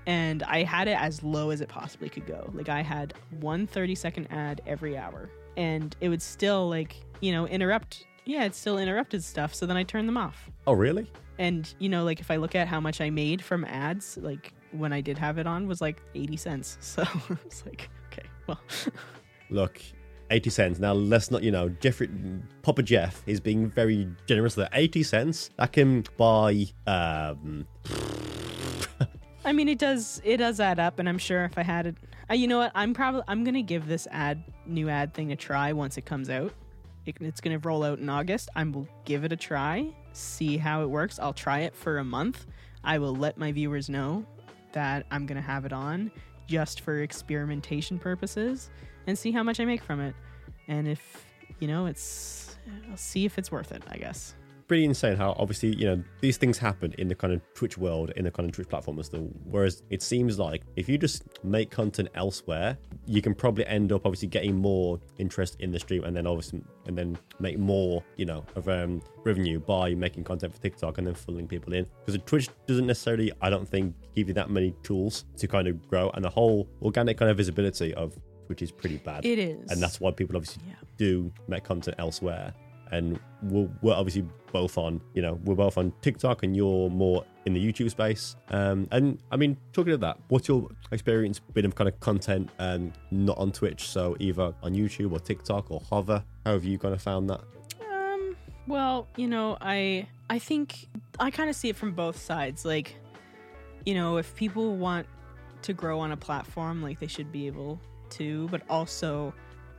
And 0.07 0.43
I 0.43 0.63
had 0.63 0.87
it 0.87 0.97
as 0.97 1.23
low 1.23 1.49
as 1.49 1.59
it 1.61 1.67
possibly 1.67 2.07
could 2.09 2.25
go. 2.27 2.49
Like 2.53 2.69
I 2.69 2.81
had 2.83 3.15
one 3.41 3.67
30 3.67 3.95
second 3.95 4.27
ad 4.31 4.61
every 4.65 4.95
hour. 4.97 5.29
And 5.57 5.95
it 6.01 6.09
would 6.09 6.21
still 6.21 6.69
like, 6.69 6.97
you 7.21 7.31
know, 7.31 7.47
interrupt 7.47 8.05
yeah, 8.25 8.43
it 8.43 8.55
still 8.55 8.77
interrupted 8.79 9.23
stuff, 9.23 9.53
so 9.53 9.65
then 9.65 9.77
I 9.77 9.83
turned 9.83 10.07
them 10.07 10.17
off. 10.17 10.49
Oh, 10.67 10.73
really? 10.73 11.09
And 11.37 11.71
you 11.79 11.89
know, 11.89 12.03
like 12.03 12.19
if 12.19 12.31
I 12.31 12.37
look 12.37 12.55
at 12.55 12.67
how 12.67 12.79
much 12.79 13.01
I 13.01 13.09
made 13.09 13.43
from 13.43 13.63
ads, 13.65 14.17
like 14.17 14.53
when 14.71 14.91
I 14.91 15.01
did 15.01 15.17
have 15.17 15.37
it 15.37 15.47
on 15.47 15.67
was 15.67 15.79
like 15.79 16.01
80 16.15 16.37
cents. 16.37 16.77
So 16.81 17.03
it's 17.45 17.65
like, 17.65 17.89
okay, 18.11 18.27
well, 18.47 18.59
Look, 19.49 19.79
80 20.31 20.49
cents. 20.49 20.79
Now, 20.79 20.93
let's 20.93 21.29
not, 21.29 21.43
you 21.43 21.51
know, 21.51 21.69
Jeffrey, 21.69 22.09
Papa 22.63 22.81
Jeff 22.81 23.21
is 23.27 23.39
being 23.39 23.69
very 23.69 24.09
generous 24.25 24.55
there. 24.55 24.69
80 24.73 25.03
cents, 25.03 25.49
I 25.59 25.67
can 25.67 26.03
buy, 26.17 26.65
um, 26.87 27.67
I 29.45 29.53
mean, 29.53 29.69
it 29.69 29.77
does 29.77 30.19
it 30.25 30.37
does 30.37 30.59
add 30.59 30.79
up, 30.79 30.97
and 30.97 31.07
I'm 31.07 31.19
sure 31.19 31.45
if 31.45 31.57
I 31.57 31.63
had 31.63 31.85
it, 31.85 31.95
uh, 32.29 32.33
you 32.33 32.47
know 32.47 32.57
what, 32.57 32.71
I'm 32.75 32.93
probably 32.93 33.23
I'm 33.27 33.43
gonna 33.43 33.61
give 33.61 33.87
this 33.87 34.07
ad 34.11 34.43
new 34.65 34.89
ad 34.89 35.13
thing 35.13 35.31
a 35.31 35.35
try 35.35 35.73
once 35.73 35.97
it 35.97 36.05
comes 36.05 36.29
out. 36.29 36.53
It, 37.05 37.17
it's 37.19 37.41
gonna 37.41 37.59
roll 37.59 37.83
out 37.83 37.99
in 37.99 38.09
August. 38.09 38.49
I 38.55 38.63
will 38.63 38.87
give 39.03 39.23
it 39.23 39.31
a 39.31 39.35
try, 39.35 39.87
see 40.13 40.57
how 40.57 40.81
it 40.81 40.89
works. 40.89 41.19
I'll 41.19 41.33
try 41.33 41.59
it 41.59 41.75
for 41.75 41.99
a 41.99 42.03
month. 42.03 42.45
I 42.83 42.97
will 42.97 43.15
let 43.15 43.37
my 43.37 43.51
viewers 43.51 43.89
know 43.89 44.25
that 44.71 45.05
I'm 45.11 45.25
gonna 45.25 45.41
have 45.41 45.65
it 45.65 45.73
on 45.73 46.11
just 46.47 46.81
for 46.81 47.01
experimentation 47.01 47.99
purposes 47.99 48.69
and 49.07 49.17
see 49.17 49.31
how 49.31 49.43
much 49.43 49.59
I 49.59 49.65
make 49.65 49.83
from 49.83 49.99
it. 49.99 50.15
And 50.67 50.87
if 50.87 51.25
you 51.59 51.67
know, 51.67 51.85
it's 51.85 52.57
I'll 52.89 52.97
see 52.97 53.25
if 53.25 53.37
it's 53.37 53.51
worth 53.51 53.71
it. 53.71 53.83
I 53.89 53.97
guess. 53.97 54.35
Pretty 54.67 54.83
insane 54.85 55.15
how 55.15 55.35
obviously 55.37 55.75
you 55.75 55.85
know 55.85 56.03
these 56.21 56.37
things 56.37 56.57
happen 56.57 56.93
in 56.97 57.07
the 57.07 57.15
kind 57.15 57.31
of 57.33 57.41
twitch 57.53 57.77
world 57.77 58.11
in 58.15 58.23
the 58.25 58.31
kind 58.31 58.49
of 58.49 58.55
twitch 58.55 58.67
platform 58.67 58.97
and 58.97 59.05
stuff 59.05 59.21
whereas 59.43 59.83
it 59.89 60.01
seems 60.01 60.39
like 60.39 60.63
if 60.75 60.89
you 60.89 60.97
just 60.97 61.23
make 61.43 61.69
content 61.69 62.09
elsewhere 62.15 62.77
you 63.05 63.21
can 63.21 63.35
probably 63.35 63.65
end 63.67 63.91
up 63.91 64.05
obviously 64.05 64.27
getting 64.27 64.55
more 64.55 64.99
interest 65.19 65.55
in 65.59 65.71
the 65.71 65.79
stream 65.79 66.03
and 66.03 66.15
then 66.15 66.25
obviously 66.25 66.61
and 66.87 66.97
then 66.97 67.17
make 67.39 67.57
more 67.59 68.03
you 68.17 68.25
know 68.25 68.43
of 68.55 68.67
um 68.67 69.01
revenue 69.23 69.59
by 69.59 69.93
making 69.93 70.23
content 70.23 70.53
for 70.53 70.61
tiktok 70.61 70.97
and 70.97 71.05
then 71.07 71.13
funneling 71.13 71.47
people 71.47 71.73
in. 71.73 71.85
Because 72.05 72.19
twitch 72.25 72.49
doesn't 72.67 72.87
necessarily 72.87 73.31
i 73.41 73.49
don't 73.49 73.67
think 73.67 73.93
give 74.15 74.27
you 74.27 74.33
that 74.33 74.49
many 74.49 74.73
tools 74.83 75.25
to 75.37 75.47
kind 75.47 75.67
of 75.67 75.87
grow 75.89 76.09
and 76.15 76.23
the 76.25 76.29
whole 76.29 76.67
organic 76.81 77.17
kind 77.17 77.29
of 77.29 77.37
visibility 77.37 77.93
of 77.93 78.15
twitch 78.47 78.61
is 78.61 78.71
pretty 78.71 78.97
bad. 78.97 79.25
It 79.25 79.39
is, 79.39 79.71
and 79.71 79.81
that's 79.81 79.99
why 79.99 80.11
people 80.11 80.35
obviously 80.37 80.61
Yeah. 80.67 80.75
do 80.97 81.31
make 81.47 81.63
content 81.63 81.95
elsewhere 81.99 82.53
and 82.91 83.19
we're, 83.43 83.69
we're 83.81 83.93
obviously 83.93 84.27
both 84.51 84.77
on 84.77 85.01
you 85.13 85.21
know 85.21 85.39
we're 85.43 85.55
both 85.55 85.77
on 85.77 85.91
tiktok 86.01 86.43
and 86.43 86.55
you're 86.55 86.89
more 86.89 87.25
in 87.45 87.53
the 87.53 87.59
youtube 87.59 87.89
space. 87.89 88.35
Um 88.49 88.87
and 88.91 89.19
i 89.31 89.35
mean 89.35 89.57
talking 89.73 89.93
of 89.93 89.99
that 90.01 90.17
what's 90.29 90.47
your 90.47 90.69
experience 90.91 91.39
been 91.39 91.65
of 91.65 91.75
kind 91.75 91.87
of 91.87 91.99
content 91.99 92.49
and 92.59 92.93
not 93.11 93.37
on 93.37 93.51
twitch? 93.51 93.89
So 93.89 94.15
either 94.19 94.53
on 94.63 94.73
youtube 94.73 95.11
or 95.11 95.19
tiktok 95.19 95.71
or 95.71 95.81
hover 95.89 96.23
how 96.45 96.53
have 96.53 96.63
you 96.63 96.77
kind 96.77 96.93
of 96.93 97.01
found 97.01 97.29
that? 97.29 97.41
Um, 97.81 98.37
well, 98.67 99.07
you 99.15 99.27
know, 99.27 99.57
I 99.61 100.07
I 100.29 100.39
think 100.39 100.87
I 101.19 101.31
kind 101.31 101.49
of 101.49 101.55
see 101.55 101.69
it 101.69 101.75
from 101.75 101.93
both 101.93 102.17
sides. 102.17 102.65
Like, 102.65 102.95
you 103.85 103.95
know, 103.95 104.17
if 104.17 104.35
people 104.35 104.75
want 104.75 105.07
to 105.63 105.73
grow 105.73 105.99
on 105.99 106.11
a 106.11 106.17
platform, 106.17 106.83
like 106.83 106.99
they 106.99 107.07
should 107.07 107.31
be 107.31 107.47
able 107.47 107.79
to, 108.11 108.47
but 108.49 108.61
also 108.69 109.33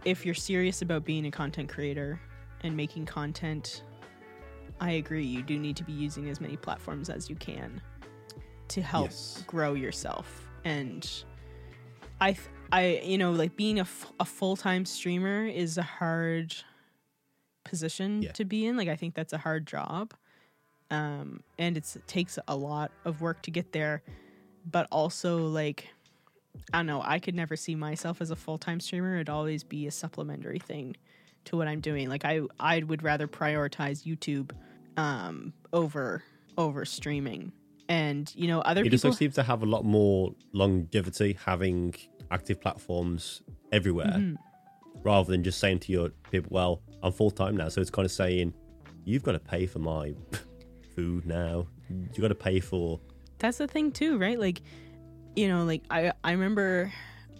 if 0.04 0.26
you're 0.26 0.34
serious 0.34 0.82
about 0.82 1.04
being 1.04 1.26
a 1.26 1.30
content 1.30 1.68
creator 1.68 2.20
and 2.62 2.76
making 2.76 3.07
content, 3.07 3.82
I 4.80 4.92
agree 4.92 5.24
you 5.24 5.42
do 5.42 5.59
need 5.59 5.76
to 5.76 5.84
be 5.84 5.92
using 5.92 6.28
as 6.28 6.40
many 6.40 6.57
platforms 6.57 7.09
as 7.09 7.28
you 7.30 7.36
can 7.36 7.80
to 8.68 8.82
help 8.82 9.07
Yes. 9.07 9.42
grow 9.46 9.74
yourself. 9.74 10.46
And 10.64 11.09
I 12.20 12.32
th- 12.32 12.48
I 12.72 13.00
you 13.04 13.16
know 13.18 13.30
like 13.32 13.54
being 13.57 13.78
a, 13.78 13.82
f- 13.82 14.11
a 14.18 14.24
full 14.24 14.57
time 14.57 14.84
streamer 14.84 15.46
is 15.46 15.78
a 15.78 15.82
hard 15.82 16.54
position 17.64 18.22
Yeah. 18.22 18.32
to 18.32 18.44
be 18.44 18.66
in. 18.66 18.76
Like 18.76 18.88
I 18.88 18.96
think 18.96 19.14
that's 19.14 19.32
a 19.32 19.38
hard 19.38 19.66
job, 19.66 20.14
um, 20.90 21.42
and 21.59 21.76
it's, 21.76 21.96
it 21.96 22.07
takes 22.07 22.38
a 22.48 22.57
lot 22.57 22.90
of 23.04 23.20
work 23.20 23.42
to 23.42 23.50
get 23.50 23.72
there. 23.72 24.02
But 24.70 24.88
also 24.90 25.46
like 25.46 25.88
I 26.72 26.78
don't 26.78 26.86
know, 26.86 27.02
I 27.04 27.18
could 27.18 27.34
never 27.34 27.54
see 27.54 27.74
myself 27.76 28.20
as 28.20 28.30
a 28.30 28.36
full 28.36 28.59
time 28.59 28.80
streamer. 28.80 29.14
It'd 29.16 29.28
always 29.28 29.62
be 29.62 29.86
a 29.86 29.90
supplementary 29.92 30.59
thing 30.59 30.96
to 31.47 31.57
what 31.57 31.68
I'm 31.68 31.80
doing. 31.80 32.09
Like 32.09 32.24
I 32.24 32.40
I 32.61 32.82
would 32.82 33.03
rather 33.03 33.26
prioritize 33.26 34.05
YouTube 34.05 34.51
um, 34.97 35.53
over 35.72 36.22
over 36.59 36.84
streaming. 36.84 37.53
And 37.88 38.32
you 38.34 38.49
know 38.49 38.61
other 38.61 38.82
people 38.82 38.94
It 38.94 38.99
people 38.99 39.11
just 39.11 39.18
seems 39.18 39.34
to 39.36 39.42
have 39.44 39.62
a 39.62 39.66
lot 39.66 39.84
more 39.84 40.34
longevity 40.53 41.38
having 41.44 41.94
active 42.30 42.61
platforms 42.61 43.42
everywhere 43.72 44.07
Mm-hmm. 44.16 44.34
rather 45.05 45.30
than 45.30 45.44
just 45.44 45.59
saying 45.61 45.78
to 45.80 45.92
your 45.92 46.09
people, 46.32 46.49
well, 46.53 46.82
I'm 47.03 47.12
full 47.12 47.30
time 47.30 47.57
now. 47.57 47.68
So 47.68 47.80
it's 47.80 47.90
kind 47.90 48.05
of 48.07 48.11
saying, 48.12 48.53
you've 49.05 49.22
got 49.22 49.32
to 49.32 49.38
pay 49.38 49.66
for 49.66 49.78
my 49.78 50.14
food 50.97 51.26
now. 51.26 51.66
You've 51.88 52.20
got 52.20 52.28
to 52.28 52.34
pay 52.34 52.59
for. 52.61 52.99
that's 53.38 53.59
the 53.59 53.68
thing 53.68 53.92
too 53.92 54.18
right 54.18 54.40
like 54.40 54.62
you 55.36 55.47
know 55.47 55.62
like 55.64 55.82
i 55.90 56.11
i 56.24 56.32
remember 56.32 56.90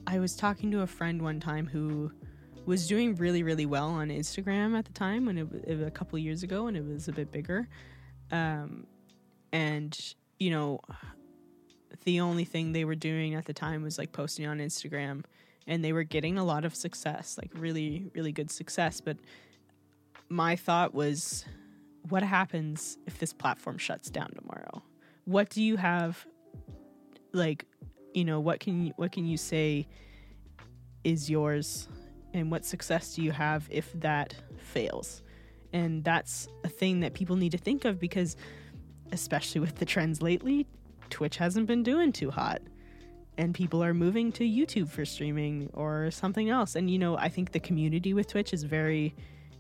i 0.07 0.19
was 0.19 0.37
talking 0.37 0.71
to 0.71 0.83
a 0.83 0.87
friend 0.87 1.23
one 1.23 1.41
time 1.41 1.67
who 1.67 2.13
was 2.67 2.87
doing 2.87 3.15
really 3.17 3.43
really 3.43 3.67
well 3.67 3.89
on 3.91 4.09
instagram 4.09 4.77
at 4.77 4.85
the 4.85 4.93
time 4.93 5.27
when 5.27 5.39
it, 5.39 5.49
it 5.65 5.79
was 5.79 5.87
a 5.87 5.91
couple 5.91 6.19
years 6.19 6.43
ago 6.43 6.67
and 6.67 6.77
it 6.77 6.85
was 6.85 7.09
a 7.09 7.13
bit 7.13 7.31
bigger. 7.31 7.69
Um 8.31 8.87
and 9.53 10.15
you 10.39 10.51
know 10.51 10.81
the 12.05 12.21
only 12.21 12.45
thing 12.45 12.73
they 12.73 12.85
were 12.85 12.95
doing 12.95 13.35
at 13.35 13.47
the 13.47 13.55
time 13.55 13.83
was 13.83 13.99
like 13.99 14.13
posting 14.13 14.47
on 14.47 14.59
instagram 14.59 15.25
and 15.67 15.85
they 15.85 15.93
were 15.93 16.03
getting 16.03 16.39
a 16.39 16.45
lot 16.45 16.65
of 16.65 16.75
success 16.75 17.39
like 17.41 17.51
really 17.55 18.11
really 18.15 18.33
good 18.33 18.51
success. 18.51 19.01
But 19.01 19.17
my 20.29 20.57
thought 20.57 20.95
was 20.95 21.45
what 22.09 22.23
happens 22.23 22.99
if 23.07 23.19
this 23.19 23.33
platform 23.33 23.79
shuts 23.79 24.11
down 24.11 24.31
tomorrow? 24.31 24.83
What 25.25 25.51
do 25.51 25.63
you 25.63 25.77
have 25.77 26.27
like 27.33 27.67
you 28.15 28.25
know 28.25 28.41
what 28.41 28.61
can 28.61 28.87
you 28.87 28.93
what 28.97 29.13
can 29.13 29.27
you 29.27 29.37
say 29.37 29.87
is 31.05 31.31
yours 31.31 31.89
and 32.35 32.51
what 32.51 32.65
success 32.65 33.15
do 33.15 33.23
you 33.23 33.33
have 33.33 33.69
if 33.71 33.93
that 33.95 34.35
fails? 34.59 35.23
And 35.73 36.05
that's 36.05 36.49
a 36.65 36.69
thing 36.69 37.01
that 37.01 37.15
people 37.15 37.37
need 37.37 37.53
to 37.53 37.59
think 37.59 37.85
of 37.85 37.99
because 37.99 38.37
especially 39.13 39.61
with 39.61 39.77
the 39.77 39.85
trends 39.85 40.21
lately 40.21 40.67
twitch 41.11 41.37
hasn't 41.37 41.67
been 41.67 41.83
doing 41.83 42.13
too 42.13 42.31
hot. 42.31 42.61
And 43.39 43.55
people 43.55 43.85
are 43.85 43.95
moving 43.95 44.33
to 44.33 44.45
youtube 44.45 44.89
for 44.89 45.05
streaming 45.05 45.71
or 45.75 46.11
something 46.11 46.51
else. 46.51 46.75
And 46.75 46.91
you 46.91 46.99
know 46.99 47.17
i 47.17 47.29
think 47.29 47.53
the 47.53 47.61
community 47.61 48.15
with 48.15 48.29
twitch 48.29 48.53
is 48.53 48.65
very 48.65 49.15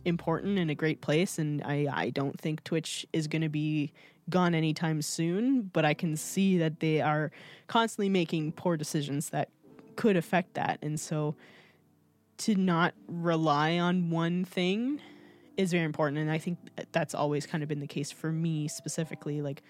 important 0.05 0.59
and 0.59 0.71
a 0.71 0.75
great 0.75 1.01
place. 1.01 1.39
And 1.39 1.63
i, 1.65 1.87
I 1.93 2.11
don't 2.11 2.39
think 2.41 2.65
twitch 2.65 3.07
is 3.13 3.27
going 3.27 3.43
to 3.43 3.49
be 3.49 3.93
gone 4.29 4.57
anytime 4.57 5.01
soon 5.03 5.71
but 5.73 5.85
i 5.85 5.95
can 5.95 6.17
see 6.17 6.59
that 6.59 6.81
they 6.81 7.01
are 7.01 7.31
constantly 7.69 8.09
making 8.09 8.51
poor 8.51 8.77
decisions 8.77 9.31
that 9.31 9.51
could 9.97 10.17
affect 10.17 10.55
that. 10.55 10.79
And 10.83 11.01
so 11.01 11.35
to 12.39 12.55
not 12.55 12.95
rely 13.09 13.79
on 13.79 14.11
one 14.11 14.45
thing 14.45 15.01
is 15.57 15.73
very 15.73 15.85
important 15.85 16.19
and 16.19 16.31
i 16.31 16.39
think 16.39 16.59
that's 16.93 17.15
always 17.15 17.47
kind 17.47 17.63
of 17.63 17.69
been 17.69 17.81
the 17.81 17.87
case 17.87 18.11
for 18.11 18.31
me 18.31 18.69
specifically 18.69 19.41
like 19.41 19.63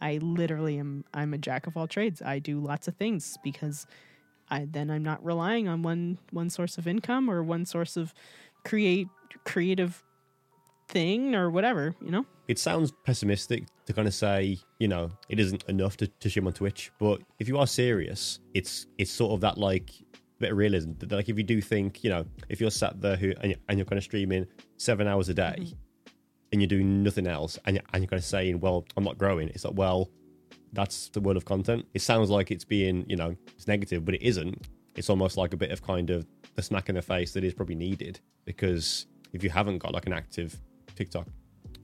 i 0.00 0.18
literally 0.18 0.78
am 0.78 1.04
i'm 1.14 1.32
a 1.32 1.38
jack 1.38 1.66
of 1.66 1.76
all 1.76 1.86
trades 1.86 2.20
i 2.22 2.38
do 2.38 2.60
lots 2.60 2.88
of 2.88 2.94
things 2.96 3.38
because 3.42 3.86
i 4.50 4.66
then 4.70 4.90
i'm 4.90 5.02
not 5.02 5.24
relying 5.24 5.66
on 5.68 5.82
one 5.82 6.18
one 6.30 6.50
source 6.50 6.76
of 6.76 6.86
income 6.86 7.30
or 7.30 7.42
one 7.42 7.64
source 7.64 7.96
of 7.96 8.12
create 8.64 9.08
creative 9.44 10.02
thing 10.88 11.34
or 11.34 11.50
whatever 11.50 11.94
you 12.02 12.10
know 12.10 12.26
It 12.48 12.58
sounds 12.58 12.92
pessimistic 13.04 13.62
to 13.86 13.92
kind 13.92 14.08
of 14.08 14.14
say, 14.14 14.58
you 14.80 14.88
know, 14.88 15.12
it 15.28 15.38
isn't 15.38 15.62
enough 15.68 15.96
to, 15.98 16.08
to 16.08 16.28
stream 16.28 16.48
on 16.48 16.52
Twitch. 16.52 16.90
But 16.98 17.20
if 17.38 17.46
you 17.46 17.58
are 17.58 17.66
serious, 17.66 18.40
it's 18.54 18.86
it's 18.98 19.12
sort 19.12 19.30
of 19.32 19.40
that 19.42 19.56
like 19.56 19.90
bit 20.40 20.52
of 20.52 20.58
realism. 20.58 20.92
That, 20.98 21.12
Like 21.12 21.28
if 21.28 21.36
you 21.36 21.44
do 21.44 21.60
think, 21.60 22.02
you 22.02 22.10
know, 22.10 22.24
if 22.48 22.60
you're 22.60 22.70
sat 22.70 23.00
there 23.00 23.16
who 23.16 23.32
and 23.40 23.52
you're, 23.52 23.60
and 23.68 23.78
you're 23.78 23.86
kind 23.86 23.98
of 23.98 24.04
streaming 24.04 24.46
seven 24.76 25.06
hours 25.06 25.28
a 25.28 25.34
day 25.34 25.74
and 26.52 26.60
you're 26.60 26.68
doing 26.68 27.02
nothing 27.02 27.26
else 27.26 27.58
and 27.66 27.76
you're, 27.76 27.84
and 27.92 28.02
you're 28.02 28.08
kind 28.08 28.18
of 28.18 28.24
saying, 28.24 28.60
well, 28.60 28.84
I'm 28.96 29.04
not 29.04 29.18
growing. 29.18 29.48
It's 29.50 29.64
like, 29.64 29.74
well, 29.76 30.10
that's 30.72 31.08
the 31.10 31.20
world 31.20 31.36
of 31.36 31.44
content. 31.44 31.86
It 31.94 32.02
sounds 32.02 32.30
like 32.30 32.50
it's 32.50 32.64
being, 32.64 33.04
you 33.08 33.16
know, 33.16 33.36
it's 33.54 33.68
negative, 33.68 34.04
but 34.04 34.14
it 34.14 34.22
isn't. 34.22 34.68
It's 34.96 35.10
almost 35.10 35.36
like 35.36 35.52
a 35.52 35.56
bit 35.56 35.70
of 35.70 35.82
kind 35.82 36.10
of 36.10 36.26
the 36.56 36.62
smack 36.62 36.88
in 36.88 36.96
the 36.96 37.02
face 37.02 37.32
that 37.34 37.44
is 37.44 37.54
probably 37.54 37.76
needed 37.76 38.20
because 38.44 39.06
if 39.32 39.44
you 39.44 39.50
haven't 39.50 39.78
got 39.78 39.92
like 39.92 40.06
an 40.06 40.12
active 40.12 40.60
TikTok, 40.96 41.26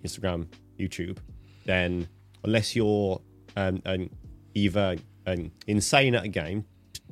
Instagram, 0.05 0.49
YouTube, 0.79 1.19
then 1.65 2.09
unless 2.45 2.75
you're 2.75 3.21
um, 3.57 3.81
um, 3.87 4.11
either 4.55 4.97
um, 5.27 5.51
insane 5.67 6.15
at 6.15 6.25
a 6.25 6.29
game 6.29 6.65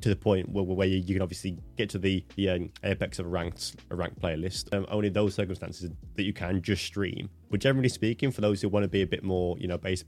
to 0.05 0.09
the 0.09 0.15
point 0.15 0.47
where, 0.49 0.63
where 0.63 0.87
you, 0.87 0.97
you 0.97 1.15
can 1.15 1.23
obviously 1.23 1.57
get 1.77 1.89
to 1.89 1.97
the, 1.97 2.23
the 2.35 2.47
um, 2.47 2.69
apex 2.83 3.17
of 3.17 3.25
a 3.25 3.29
ranked 3.29 3.75
a 3.89 3.95
ranked 3.95 4.19
player 4.19 4.37
list, 4.37 4.71
um, 4.71 4.85
only 4.89 5.09
those 5.09 5.33
circumstances 5.33 5.89
that 6.13 6.21
you 6.21 6.31
can 6.31 6.61
just 6.61 6.85
stream. 6.85 7.27
But 7.49 7.59
generally 7.59 7.89
speaking, 7.89 8.29
for 8.29 8.41
those 8.41 8.61
who 8.61 8.69
want 8.69 8.83
to 8.83 8.87
be 8.87 9.01
a 9.01 9.07
bit 9.07 9.23
more, 9.23 9.57
you 9.57 9.67
know, 9.67 9.79
based 9.79 10.05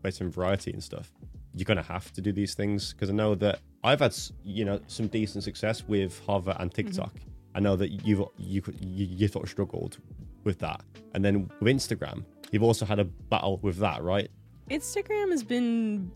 based 0.00 0.22
on 0.22 0.30
variety 0.30 0.72
and 0.72 0.82
stuff, 0.82 1.12
you're 1.54 1.66
gonna 1.66 1.82
have 1.82 2.10
to 2.14 2.22
do 2.22 2.32
these 2.32 2.54
things 2.54 2.94
because 2.94 3.10
I 3.10 3.12
know 3.12 3.34
that 3.34 3.58
I've 3.82 4.00
had 4.00 4.16
you 4.44 4.64
know 4.64 4.80
some 4.86 5.08
decent 5.08 5.44
success 5.44 5.84
with 5.86 6.18
Hover 6.24 6.56
and 6.58 6.72
TikTok. 6.72 7.12
I 7.54 7.60
know 7.60 7.76
that 7.76 7.90
you've 8.06 8.22
you 8.38 8.62
you, 8.80 9.06
you 9.10 9.28
sort 9.28 9.44
of 9.44 9.50
struggled 9.50 9.98
with 10.44 10.58
that, 10.60 10.80
and 11.12 11.22
then 11.22 11.50
with 11.60 11.76
Instagram, 11.76 12.24
you've 12.50 12.62
also 12.62 12.86
had 12.86 12.98
a 12.98 13.04
battle 13.04 13.58
with 13.58 13.76
that, 13.76 14.02
right? 14.02 14.30
Instagram 14.70 15.30
has 15.32 15.44
been 15.44 16.10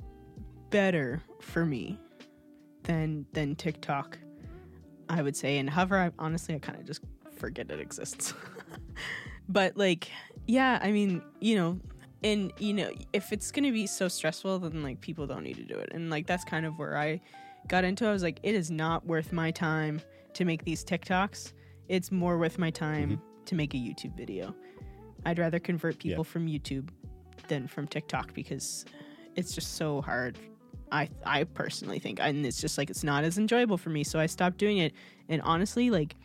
better 0.70 1.22
for 1.40 1.66
me 1.66 1.98
than 2.84 3.26
than 3.32 3.54
TikTok. 3.56 4.18
I 5.08 5.22
would 5.22 5.36
say, 5.36 5.58
and 5.58 5.70
Hover, 5.70 5.96
I, 5.96 6.10
honestly, 6.18 6.54
I 6.54 6.58
kind 6.58 6.78
of 6.78 6.84
just 6.84 7.02
forget 7.36 7.70
it 7.70 7.80
exists. 7.80 8.34
but 9.48 9.76
like, 9.76 10.10
yeah, 10.46 10.78
I 10.82 10.92
mean, 10.92 11.22
you 11.40 11.56
know, 11.56 11.80
and 12.22 12.52
you 12.58 12.74
know, 12.74 12.90
if 13.12 13.32
it's 13.32 13.50
gonna 13.50 13.72
be 13.72 13.86
so 13.86 14.08
stressful, 14.08 14.58
then 14.60 14.82
like 14.82 15.00
people 15.00 15.26
don't 15.26 15.44
need 15.44 15.56
to 15.56 15.64
do 15.64 15.74
it, 15.76 15.90
and 15.92 16.10
like 16.10 16.26
that's 16.26 16.44
kind 16.44 16.66
of 16.66 16.78
where 16.78 16.96
I 16.96 17.20
got 17.68 17.84
into. 17.84 18.06
I 18.06 18.12
was 18.12 18.22
like, 18.22 18.40
it 18.42 18.54
is 18.54 18.70
not 18.70 19.06
worth 19.06 19.32
my 19.32 19.50
time 19.50 20.00
to 20.34 20.44
make 20.44 20.64
these 20.64 20.84
TikToks. 20.84 21.52
It's 21.88 22.12
more 22.12 22.38
worth 22.38 22.58
my 22.58 22.70
time 22.70 23.10
mm-hmm. 23.12 23.44
to 23.46 23.54
make 23.54 23.74
a 23.74 23.78
YouTube 23.78 24.16
video. 24.16 24.54
I'd 25.24 25.38
rather 25.38 25.58
convert 25.58 25.98
people 25.98 26.24
from 26.24 26.46
YouTube 26.46 26.90
than 27.48 27.66
from 27.66 27.88
TikTok 27.88 28.34
because 28.34 28.84
it's 29.36 29.54
just 29.54 29.76
so 29.76 30.00
hard. 30.00 30.38
I 30.90 31.08
I 31.24 31.44
personally 31.44 31.98
think, 31.98 32.18
and 32.20 32.44
it's 32.46 32.60
just 32.60 32.78
like 32.78 32.90
it's 32.90 33.04
not 33.04 33.24
as 33.24 33.38
enjoyable 33.38 33.78
for 33.78 33.90
me, 33.90 34.04
so 34.04 34.18
I 34.18 34.26
stopped 34.26 34.58
doing 34.58 34.78
it. 34.78 34.92
And 35.28 35.42
honestly, 35.42 35.90
like 35.90 36.16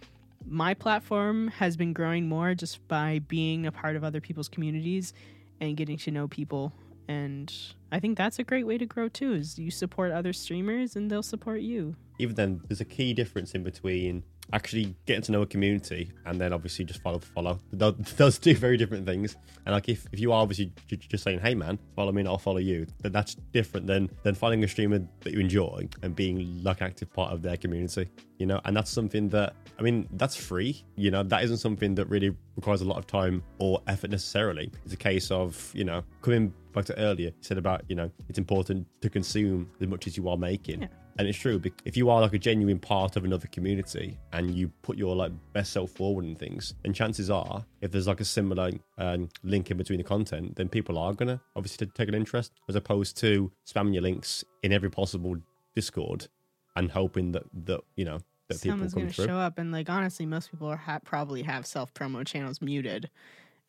my 0.45 0.73
platform 0.73 1.49
has 1.49 1.77
been 1.77 1.93
growing 1.93 2.27
more 2.27 2.53
just 2.53 2.85
by 2.87 3.19
being 3.27 3.65
a 3.65 3.71
part 3.71 3.95
of 3.95 4.03
other 4.03 4.21
people's 4.21 4.49
communities 4.49 5.13
and 5.61 5.77
getting 5.77 5.97
to 5.97 6.11
know 6.11 6.27
people. 6.27 6.73
And 7.07 7.53
I 7.91 7.99
think 7.99 8.17
that's 8.17 8.39
a 8.39 8.43
great 8.43 8.65
way 8.65 8.77
to 8.77 8.85
grow 8.85 9.09
too. 9.09 9.33
Is 9.33 9.59
you 9.59 9.71
support 9.71 10.11
other 10.11 10.33
streamers 10.33 10.95
and 10.95 11.09
they'll 11.09 11.23
support 11.23 11.61
you. 11.61 11.95
even 12.19 12.35
then, 12.35 12.61
there's 12.67 12.81
a 12.81 12.85
key 12.85 13.13
difference 13.13 13.53
in 13.53 13.63
between 13.63 14.23
actually 14.53 14.95
getting 15.05 15.23
to 15.23 15.31
know 15.31 15.41
a 15.41 15.45
community 15.45 16.11
and 16.25 16.39
then 16.39 16.53
obviously 16.53 16.85
just 16.85 17.01
follow 17.01 17.19
for 17.19 17.27
follow. 17.27 17.59
Those, 17.73 18.37
two 18.37 18.55
very 18.55 18.77
different 18.77 19.05
things. 19.05 19.35
And 19.65 19.73
like 19.73 19.89
if, 19.89 20.05
if 20.11 20.19
you 20.19 20.31
are 20.31 20.41
obviously 20.41 20.71
just 20.87 21.23
saying, 21.23 21.39
"Hey 21.39 21.55
man, 21.55 21.79
follow 21.95 22.11
me 22.11 22.21
and 22.21 22.29
I'll 22.29 22.37
follow 22.37 22.59
you," 22.59 22.85
then 23.01 23.11
that's 23.11 23.35
different 23.51 23.87
than 23.87 24.09
than 24.23 24.35
finding 24.35 24.63
a 24.63 24.67
streamer 24.67 24.99
that 25.21 25.33
you 25.33 25.39
enjoy 25.39 25.87
and 26.01 26.15
being 26.15 26.63
like 26.63 26.81
an 26.81 26.87
active 26.87 27.11
part 27.11 27.33
of 27.33 27.41
their 27.41 27.57
community. 27.57 28.07
You 28.37 28.45
know, 28.45 28.61
and 28.65 28.75
that's 28.75 28.91
something 28.91 29.29
that 29.29 29.55
I 29.79 29.81
mean, 29.81 30.07
that's 30.13 30.35
free. 30.35 30.83
You 30.95 31.11
know, 31.11 31.23
that 31.23 31.43
isn't 31.43 31.57
something 31.57 31.95
that 31.95 32.05
really 32.05 32.35
requires 32.55 32.81
a 32.81 32.85
lot 32.85 32.97
of 32.97 33.07
time 33.07 33.43
or 33.57 33.81
effort 33.87 34.11
necessarily. 34.11 34.71
It's 34.85 34.93
a 34.93 34.97
case 34.97 35.31
of 35.31 35.71
you 35.73 35.83
know 35.83 36.03
coming 36.21 36.53
back 36.73 36.85
to 36.85 36.99
earlier, 36.99 37.27
you 37.27 37.33
said 37.41 37.57
about 37.57 37.83
you 37.87 37.95
know 37.95 38.11
it's 38.29 38.37
important 38.37 38.87
to 39.01 39.09
consume 39.09 39.69
as 39.81 39.87
much 39.87 40.07
as 40.07 40.17
you 40.17 40.29
are 40.29 40.37
making. 40.37 40.83
Yeah. 40.83 40.87
And 41.19 41.27
it's 41.27 41.37
true. 41.37 41.61
If 41.85 41.95
you 41.95 42.09
are 42.09 42.21
like 42.21 42.33
a 42.33 42.39
genuine 42.39 42.79
part 42.79 43.15
of 43.15 43.23
another 43.23 43.47
community 43.47 44.17
and 44.31 44.53
you 44.55 44.69
put 44.81 44.97
your 44.97 45.15
like 45.15 45.31
best 45.53 45.71
self 45.71 45.91
forward 45.91 46.25
and 46.25 46.37
things, 46.37 46.73
then 46.83 46.91
chances 46.93 47.29
are, 47.29 47.63
if 47.81 47.91
there's 47.91 48.07
like 48.07 48.19
a 48.19 48.25
similar 48.25 48.71
um, 48.97 49.29
link 49.43 49.69
in 49.69 49.77
between 49.77 49.97
the 49.99 50.03
content, 50.03 50.55
then 50.55 50.67
people 50.69 50.97
are 50.97 51.13
gonna 51.13 51.39
obviously 51.55 51.85
take 51.87 52.09
an 52.09 52.15
interest, 52.15 52.51
as 52.67 52.75
opposed 52.75 53.15
to 53.17 53.51
spamming 53.67 53.93
your 53.93 54.01
links 54.01 54.43
in 54.63 54.73
every 54.73 54.89
possible 54.89 55.35
Discord 55.75 56.27
and 56.75 56.89
hoping 56.91 57.31
that 57.33 57.43
that 57.65 57.81
you 57.95 58.05
know 58.05 58.19
that 58.49 58.57
Someone's 58.57 58.93
people 58.93 59.03
gonna 59.03 59.13
through. 59.13 59.25
show 59.27 59.37
up, 59.37 59.57
and 59.59 59.71
like 59.71 59.89
honestly, 59.89 60.25
most 60.25 60.49
people 60.51 60.67
are 60.67 60.77
ha- 60.77 60.99
probably 61.05 61.43
have 61.43 61.65
self 61.67 61.93
promo 61.93 62.25
channels 62.25 62.59
muted, 62.61 63.09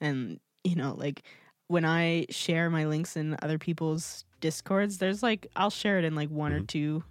and 0.00 0.40
you 0.64 0.76
know, 0.76 0.94
like 0.96 1.22
when 1.68 1.84
I 1.84 2.26
share 2.30 2.70
my 2.70 2.86
links 2.86 3.16
in 3.16 3.36
other 3.42 3.58
people's 3.58 4.24
discords, 4.40 4.96
there's 4.98 5.22
like 5.22 5.46
I'll 5.56 5.70
share 5.70 5.98
it 5.98 6.04
in 6.04 6.14
like 6.14 6.30
one 6.30 6.52
or 6.52 6.60
Mhm. 6.60 6.66
two 6.68 7.04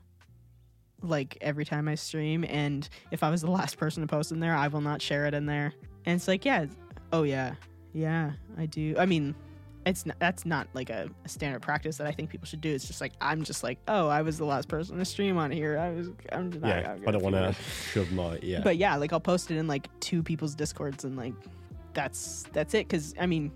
like 1.04 1.38
every 1.41 1.66
time 1.66 1.88
I 1.88 1.95
stream. 1.95 2.45
And 2.47 2.88
if 3.12 3.24
I 3.24 3.30
was 3.30 3.41
the 3.41 3.51
last 3.51 3.78
person 3.78 4.01
to 4.01 4.08
post 4.08 4.32
in 4.32 4.39
there, 4.39 4.56
I 4.56 4.68
will 4.68 4.82
not 4.82 5.01
share 5.01 5.26
it 5.26 5.34
in 5.34 5.45
there. 5.45 5.74
And 6.06 6.16
it's 6.16 6.28
like, 6.28 6.45
yeah, 6.45 6.66
oh 7.12 7.24
yeah, 7.24 7.56
yeah, 7.93 8.32
I 8.58 8.66
do. 8.66 8.95
I 8.97 9.06
mean, 9.06 9.36
it's 9.86 10.06
not, 10.06 10.18
that's 10.20 10.45
not 10.45 10.68
like 10.74 10.89
a, 10.89 11.10
a 11.26 11.30
standard 11.30 11.62
practice 11.62 11.97
that 11.97 12.08
I 12.08 12.12
think 12.12 12.30
people 12.30 12.45
should 12.45 12.62
do. 12.62 12.74
It's 12.74 12.88
just 12.88 13.01
like 13.01 13.14
I'm 13.22 13.43
just 13.43 13.64
like, 13.64 13.80
oh, 13.88 14.08
I 14.08 14.22
was 14.22 14.38
the 14.38 14.45
last 14.45 14.68
person 14.68 14.97
to 14.97 15.06
stream 15.06 15.38
on 15.38 15.51
here. 15.51 15.78
I 15.78 15.91
was, 15.91 16.10
I'm 16.32 16.51
just 16.51 16.64
not, 16.64 16.70
yeah, 16.70 16.95
I 17.08 17.12
don't 17.12 17.24
want 17.24 17.36
to 17.36 17.54
shove 17.91 18.12
my 18.12 18.39
yeah. 18.41 18.62
but 18.64 18.78
yeah, 18.78 18.95
like 18.95 19.14
I'll 19.14 19.20
post 19.20 19.51
it 19.51 19.58
in 19.58 19.68
like 19.68 19.88
two 19.99 20.24
people's 20.24 20.56
discords 20.56 21.04
and 21.04 21.18
like 21.18 21.34
that's 21.93 22.45
that's 22.54 22.74
it. 22.74 22.88
Because 22.88 23.14
I 23.20 23.26
mean, 23.26 23.51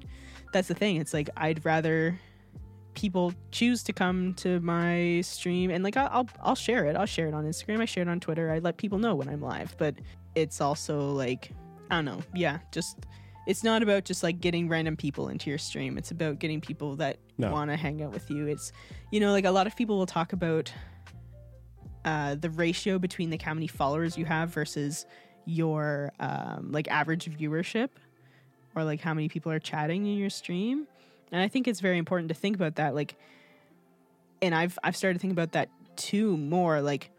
that's 0.53 0.67
the 0.67 0.75
thing. 0.75 0.97
It's 0.97 1.13
like 1.13 1.29
I'd 1.37 1.65
rather 1.65 2.19
people 2.97 3.31
choose 3.51 3.83
to 3.83 3.93
come 3.93 4.33
to 4.33 4.59
my 4.59 5.21
stream 5.21 5.69
and 5.71 5.83
like 5.83 5.95
I'll 5.95 6.09
I'll, 6.11 6.29
I'll 6.41 6.55
share 6.55 6.85
it. 6.85 6.95
I'll 6.95 7.05
share 7.05 7.27
it 7.27 7.33
on 7.33 7.45
Instagram. 7.45 7.79
I 7.79 7.85
share 7.85 8.01
it 8.01 8.09
on 8.09 8.19
Twitter. 8.19 8.51
I 8.51 8.59
let 8.59 8.77
people 8.77 8.97
know 8.97 9.15
when 9.15 9.29
I'm 9.29 9.39
live. 9.41 9.75
But 9.77 9.95
it's 10.35 10.59
also 10.59 11.11
like 11.11 11.51
I 11.89 11.95
don't 11.95 12.05
know. 12.05 12.21
Yeah, 12.33 12.59
just 12.71 12.97
it's 13.45 13.63
not 13.63 13.81
about 13.83 14.03
just 14.03 14.23
like 14.23 14.41
getting 14.41 14.67
random 14.67 14.97
people 14.97 15.29
into 15.29 15.49
your 15.49 15.59
stream. 15.59 15.97
It's 15.97 16.11
about 16.11 16.39
getting 16.39 16.59
people 16.59 16.95
that 16.97 17.17
No. 17.37 17.51
want 17.51 17.69
to 17.71 17.77
hang 17.77 18.01
out 18.01 18.11
with 18.11 18.29
you. 18.31 18.47
It's 18.47 18.71
you 19.11 19.19
know 19.19 19.31
like 19.31 19.45
a 19.45 19.51
lot 19.51 19.67
of 19.67 19.75
people 19.75 19.97
will 19.97 20.05
talk 20.07 20.33
about 20.33 20.73
uh, 22.03 22.35
the 22.35 22.49
ratio 22.49 22.97
between 22.99 23.29
like 23.29 23.41
how 23.41 23.53
many 23.53 23.67
followers 23.67 24.17
you 24.17 24.25
have 24.25 24.49
versus 24.49 25.05
your 25.45 26.11
um, 26.19 26.71
like 26.71 26.87
average 26.89 27.25
viewership 27.37 27.89
or 28.75 28.83
like 28.83 29.01
how 29.01 29.13
many 29.13 29.29
people 29.29 29.51
are 29.51 29.59
chatting 29.59 30.05
in 30.05 30.17
your 30.17 30.29
stream 30.29 30.87
and 31.31 31.41
i 31.41 31.47
think 31.47 31.67
it's 31.67 31.79
very 31.79 31.97
important 31.97 32.29
to 32.29 32.35
think 32.35 32.55
about 32.55 32.75
that 32.75 32.95
like 32.95 33.15
and 34.41 34.53
i've 34.53 34.77
i've 34.83 34.95
started 34.95 35.19
thinking 35.19 35.35
about 35.35 35.51
that 35.53 35.69
too 35.95 36.37
more 36.37 36.81
like 36.81 37.11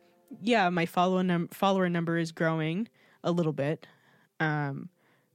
yeah 0.42 0.68
my 0.68 0.86
follow 0.86 1.22
num- 1.22 1.48
follower 1.48 1.88
number 1.88 2.16
is 2.16 2.32
growing 2.32 2.88
a 3.24 3.30
little 3.32 3.52
bit 3.52 3.86
um 4.40 4.88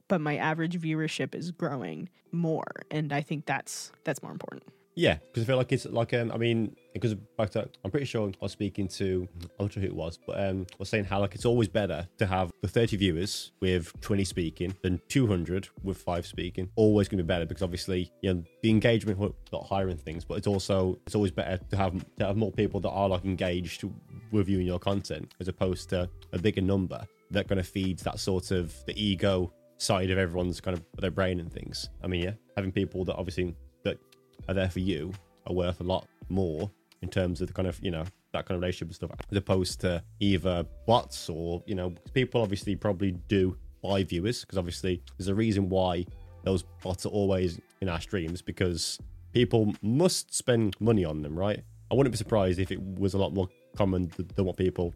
but 0.08 0.20
my 0.20 0.36
average 0.36 0.78
viewership 0.80 1.34
is 1.34 1.50
growing 1.50 2.08
more 2.32 2.66
and 2.90 3.12
i 3.12 3.20
think 3.20 3.46
that's 3.46 3.92
that's 4.04 4.22
more 4.22 4.32
important 4.32 4.62
Yeah, 4.96 5.18
because 5.26 5.42
I 5.42 5.46
feel 5.46 5.56
like 5.56 5.72
it's 5.72 5.86
like 5.86 6.14
um, 6.14 6.30
I 6.30 6.36
mean, 6.36 6.76
because 6.92 7.14
back 7.14 7.50
to 7.50 7.68
I'm 7.84 7.90
pretty 7.90 8.06
sure 8.06 8.28
I 8.28 8.32
was 8.40 8.52
speaking 8.52 8.86
to 8.88 9.28
I'm 9.58 9.66
not 9.66 9.72
sure 9.72 9.80
who 9.80 9.88
it 9.88 9.94
was, 9.94 10.18
but 10.24 10.38
um, 10.38 10.66
I 10.72 10.76
was 10.78 10.88
saying 10.88 11.04
how 11.04 11.20
like 11.20 11.34
it's 11.34 11.44
always 11.44 11.68
better 11.68 12.06
to 12.18 12.26
have 12.26 12.52
the 12.62 12.68
30 12.68 12.96
viewers 12.98 13.52
with 13.60 13.92
20 14.00 14.24
speaking 14.24 14.74
than 14.82 15.00
200 15.08 15.68
with 15.82 15.98
five 15.98 16.26
speaking. 16.26 16.70
Always 16.76 17.08
going 17.08 17.18
to 17.18 17.24
be 17.24 17.28
better 17.28 17.44
because 17.44 17.62
obviously 17.62 18.12
you 18.22 18.34
know 18.34 18.44
the 18.62 18.70
engagement 18.70 19.18
got 19.50 19.66
higher 19.66 19.88
and 19.88 20.00
things, 20.00 20.24
but 20.24 20.38
it's 20.38 20.46
also 20.46 20.98
it's 21.06 21.16
always 21.16 21.32
better 21.32 21.58
to 21.70 21.76
have 21.76 21.92
to 22.18 22.26
have 22.26 22.36
more 22.36 22.52
people 22.52 22.78
that 22.80 22.90
are 22.90 23.08
like 23.08 23.24
engaged 23.24 23.84
with 24.30 24.48
you 24.48 24.58
and 24.58 24.66
your 24.66 24.78
content 24.78 25.34
as 25.40 25.48
opposed 25.48 25.88
to 25.90 26.08
a 26.32 26.38
bigger 26.38 26.60
number 26.60 27.04
that 27.30 27.48
kind 27.48 27.58
of 27.58 27.66
feeds 27.66 28.02
that 28.04 28.20
sort 28.20 28.52
of 28.52 28.72
the 28.86 29.02
ego 29.02 29.52
side 29.78 30.10
of 30.10 30.18
everyone's 30.18 30.60
kind 30.60 30.76
of 30.76 30.84
their 31.00 31.10
brain 31.10 31.40
and 31.40 31.52
things. 31.52 31.90
I 32.02 32.06
mean, 32.06 32.22
yeah, 32.22 32.32
having 32.56 32.70
people 32.70 33.04
that 33.06 33.16
obviously 33.16 33.56
are 34.48 34.54
there 34.54 34.70
for 34.70 34.80
you 34.80 35.12
are 35.46 35.54
worth 35.54 35.80
a 35.80 35.84
lot 35.84 36.06
more 36.28 36.70
in 37.02 37.08
terms 37.08 37.40
of 37.40 37.48
the 37.48 37.52
kind 37.52 37.68
of 37.68 37.78
you 37.82 37.90
know 37.90 38.04
that 38.32 38.46
kind 38.46 38.56
of 38.56 38.60
relationship 38.60 38.88
and 38.88 38.94
stuff 38.94 39.10
as 39.30 39.36
opposed 39.36 39.80
to 39.80 40.02
either 40.20 40.64
bots 40.86 41.28
or 41.28 41.62
you 41.66 41.74
know 41.74 41.92
people 42.14 42.42
obviously 42.42 42.74
probably 42.74 43.12
do 43.28 43.56
buy 43.82 44.02
viewers 44.02 44.40
because 44.40 44.58
obviously 44.58 45.02
there's 45.18 45.28
a 45.28 45.34
reason 45.34 45.68
why 45.68 46.04
those 46.44 46.64
bots 46.82 47.06
are 47.06 47.10
always 47.10 47.60
in 47.80 47.88
our 47.88 48.00
streams 48.00 48.40
because 48.40 48.98
people 49.32 49.74
must 49.82 50.34
spend 50.34 50.74
money 50.80 51.04
on 51.04 51.22
them 51.22 51.38
right? 51.38 51.62
I 51.90 51.94
wouldn't 51.94 52.12
be 52.12 52.18
surprised 52.18 52.58
if 52.58 52.72
it 52.72 52.80
was 52.82 53.14
a 53.14 53.18
lot 53.18 53.34
more 53.34 53.48
common 53.76 54.08
th- 54.08 54.28
than 54.34 54.46
what 54.46 54.56
people 54.56 54.94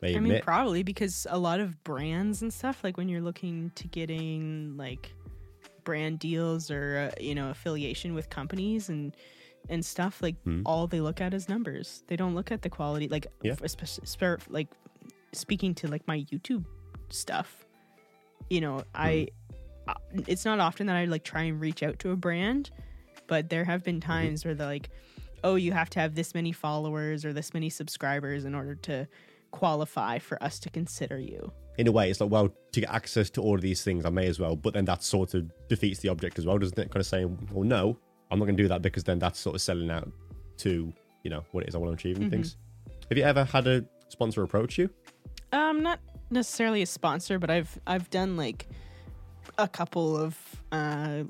may 0.00 0.16
I 0.16 0.20
mean, 0.20 0.40
probably 0.42 0.82
because 0.82 1.26
a 1.30 1.38
lot 1.38 1.60
of 1.60 1.82
brands 1.82 2.42
and 2.42 2.52
stuff, 2.52 2.84
like 2.84 2.96
when 2.96 3.08
you're 3.08 3.22
looking 3.22 3.72
to 3.76 3.88
getting 3.88 4.76
like 4.76 5.12
brand 5.86 6.18
deals 6.18 6.70
or 6.70 7.10
uh, 7.10 7.14
you 7.22 7.34
know 7.34 7.48
affiliation 7.48 8.12
with 8.14 8.28
companies 8.28 8.90
and 8.90 9.16
and 9.70 9.82
stuff, 9.84 10.22
like 10.22 10.36
Hmm. 10.44 10.62
all 10.66 10.86
they 10.86 11.00
look 11.00 11.20
at 11.22 11.32
is 11.34 11.48
numbers. 11.48 12.04
They 12.08 12.16
don't 12.16 12.34
look 12.34 12.52
at 12.52 12.60
the 12.62 12.68
quality. 12.68 13.08
Like, 13.08 13.26
Yeah. 13.42 13.54
espe- 13.54 14.06
spe- 14.06 14.48
like 14.50 14.68
speaking 15.32 15.74
to 15.76 15.88
like 15.88 16.06
my 16.06 16.18
YouTube 16.30 16.64
stuff, 17.08 17.66
you 18.50 18.60
know, 18.60 18.84
I 18.94 19.28
Hmm. 19.86 19.90
uh, 19.90 20.22
it's 20.28 20.44
not 20.44 20.60
often 20.60 20.86
that 20.88 20.96
I 20.96 21.06
like 21.06 21.24
try 21.24 21.42
and 21.44 21.60
reach 21.60 21.82
out 21.82 21.98
to 22.00 22.10
a 22.10 22.16
brand, 22.16 22.70
but 23.26 23.48
there 23.48 23.64
have 23.64 23.82
been 23.82 24.00
Mm-hmm. 24.00 24.12
times 24.12 24.44
where 24.44 24.54
they're 24.54 24.66
like, 24.66 24.90
oh, 25.44 25.54
you 25.56 25.72
have 25.72 25.90
to 25.90 26.00
have 26.00 26.14
this 26.14 26.34
many 26.34 26.52
followers 26.52 27.24
or 27.24 27.32
this 27.32 27.52
many 27.54 27.70
subscribers 27.70 28.44
in 28.44 28.54
order 28.54 28.74
to 28.74 29.06
qualify 29.50 30.18
for 30.18 30.40
us 30.42 30.58
to 30.60 30.70
consider 30.70 31.18
you. 31.18 31.52
In 31.78 31.86
a 31.86 31.92
way, 31.92 32.10
it's 32.10 32.20
like, 32.20 32.30
well, 32.30 32.48
to 32.72 32.80
get 32.80 32.90
access 32.90 33.30
to 33.30 33.42
all 33.42 33.54
of 33.54 33.60
these 33.60 33.82
things, 33.82 34.04
I 34.04 34.10
may 34.10 34.26
as 34.26 34.38
well. 34.38 34.56
But 34.56 34.74
then 34.74 34.84
that 34.86 35.02
sort 35.02 35.34
of 35.34 35.50
defeats 35.68 36.00
the 36.00 36.08
object 36.08 36.38
as 36.38 36.46
well, 36.46 36.58
doesn't 36.58 36.78
it? 36.78 36.90
Kind 36.90 37.00
of 37.00 37.06
saying, 37.06 37.48
well, 37.52 37.64
no, 37.64 37.98
I'm 38.30 38.38
not 38.38 38.46
going 38.46 38.56
to 38.56 38.62
do 38.62 38.68
that 38.68 38.82
because 38.82 39.04
then 39.04 39.18
that's 39.18 39.38
sort 39.38 39.54
of 39.54 39.60
selling 39.62 39.90
out 39.90 40.10
to, 40.58 40.92
you 41.22 41.30
know, 41.30 41.44
what 41.52 41.64
it 41.64 41.68
is 41.68 41.74
I 41.74 41.78
want 41.78 41.90
to 41.90 41.94
achieve 41.94 42.20
and 42.20 42.30
things. 42.30 42.56
Have 43.08 43.18
you 43.18 43.24
ever 43.24 43.44
had 43.44 43.66
a 43.66 43.84
sponsor 44.08 44.42
approach 44.42 44.78
you? 44.78 44.90
Um, 45.52 45.82
not 45.82 46.00
necessarily 46.30 46.82
a 46.82 46.86
sponsor, 46.86 47.38
but 47.38 47.50
I've 47.50 47.78
I've 47.86 48.10
done 48.10 48.36
like 48.36 48.66
a 49.58 49.68
couple 49.68 50.16
of 50.16 50.36
uh 50.72 51.22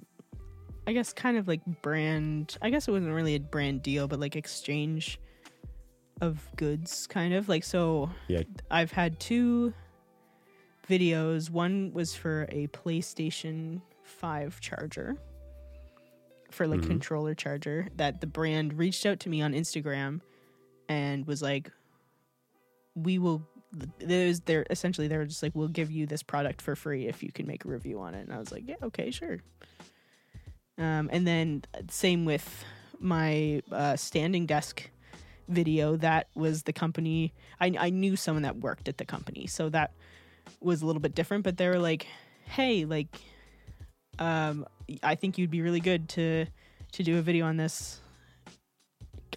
I 0.86 0.92
guess 0.92 1.12
kind 1.12 1.36
of 1.36 1.46
like 1.46 1.60
brand 1.82 2.56
I 2.62 2.70
guess 2.70 2.88
it 2.88 2.92
wasn't 2.92 3.12
really 3.12 3.34
a 3.34 3.40
brand 3.40 3.82
deal, 3.82 4.08
but 4.08 4.20
like 4.20 4.36
exchange 4.36 5.20
of 6.22 6.40
goods 6.56 7.06
kind 7.06 7.34
of. 7.34 7.48
Like 7.48 7.64
so 7.64 8.10
Yeah. 8.28 8.42
I've 8.70 8.92
had 8.92 9.20
two 9.20 9.74
videos. 10.88 11.50
One 11.50 11.92
was 11.92 12.14
for 12.14 12.46
a 12.50 12.66
PlayStation 12.68 13.80
5 14.02 14.60
charger. 14.60 15.16
For 16.50 16.66
like 16.66 16.80
Mhm. 16.80 16.86
controller 16.86 17.34
charger 17.34 17.88
that 17.96 18.20
the 18.20 18.26
brand 18.26 18.74
reached 18.74 19.04
out 19.04 19.20
to 19.20 19.28
me 19.28 19.42
on 19.42 19.52
Instagram 19.52 20.20
and 20.88 21.26
was 21.26 21.42
like 21.42 21.70
we 22.94 23.18
will 23.18 23.46
there's 23.98 24.40
they're 24.40 24.64
essentially 24.70 25.06
they 25.08 25.18
were 25.18 25.26
just 25.26 25.42
like 25.42 25.54
we'll 25.54 25.68
give 25.68 25.90
you 25.90 26.06
this 26.06 26.22
product 26.22 26.62
for 26.62 26.74
free 26.76 27.08
if 27.08 27.22
you 27.22 27.30
can 27.30 27.46
make 27.46 27.64
a 27.64 27.68
review 27.68 28.00
on 28.00 28.14
it 28.14 28.20
and 28.22 28.32
i 28.32 28.38
was 28.38 28.50
like 28.52 28.62
yeah 28.66 28.76
okay 28.82 29.10
sure 29.10 29.40
um, 30.78 31.10
and 31.12 31.26
then 31.26 31.62
same 31.90 32.24
with 32.24 32.64
my 33.00 33.60
uh, 33.72 33.96
standing 33.96 34.46
desk 34.46 34.88
video 35.48 35.96
that 35.96 36.28
was 36.34 36.62
the 36.62 36.72
company 36.72 37.34
I, 37.60 37.74
I 37.78 37.90
knew 37.90 38.16
someone 38.16 38.44
that 38.44 38.56
worked 38.58 38.88
at 38.88 38.96
the 38.98 39.04
company 39.04 39.46
so 39.46 39.68
that 39.70 39.92
was 40.60 40.82
a 40.82 40.86
little 40.86 41.00
bit 41.00 41.14
different 41.14 41.44
but 41.44 41.56
they 41.56 41.68
were 41.68 41.78
like 41.78 42.06
hey 42.44 42.84
like 42.84 43.20
um, 44.18 44.66
i 45.02 45.14
think 45.14 45.38
you'd 45.38 45.50
be 45.50 45.62
really 45.62 45.80
good 45.80 46.08
to 46.08 46.46
to 46.92 47.02
do 47.02 47.18
a 47.18 47.22
video 47.22 47.46
on 47.46 47.56
this 47.56 48.00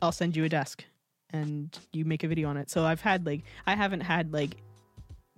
i'll 0.01 0.11
send 0.11 0.35
you 0.35 0.43
a 0.43 0.49
desk 0.49 0.83
and 1.31 1.77
you 1.93 2.05
make 2.05 2.23
a 2.23 2.27
video 2.27 2.49
on 2.49 2.57
it. 2.57 2.69
So 2.69 2.85
I've 2.85 3.01
had 3.01 3.25
like 3.25 3.43
I 3.67 3.75
haven't 3.75 4.01
had 4.01 4.33
like 4.33 4.57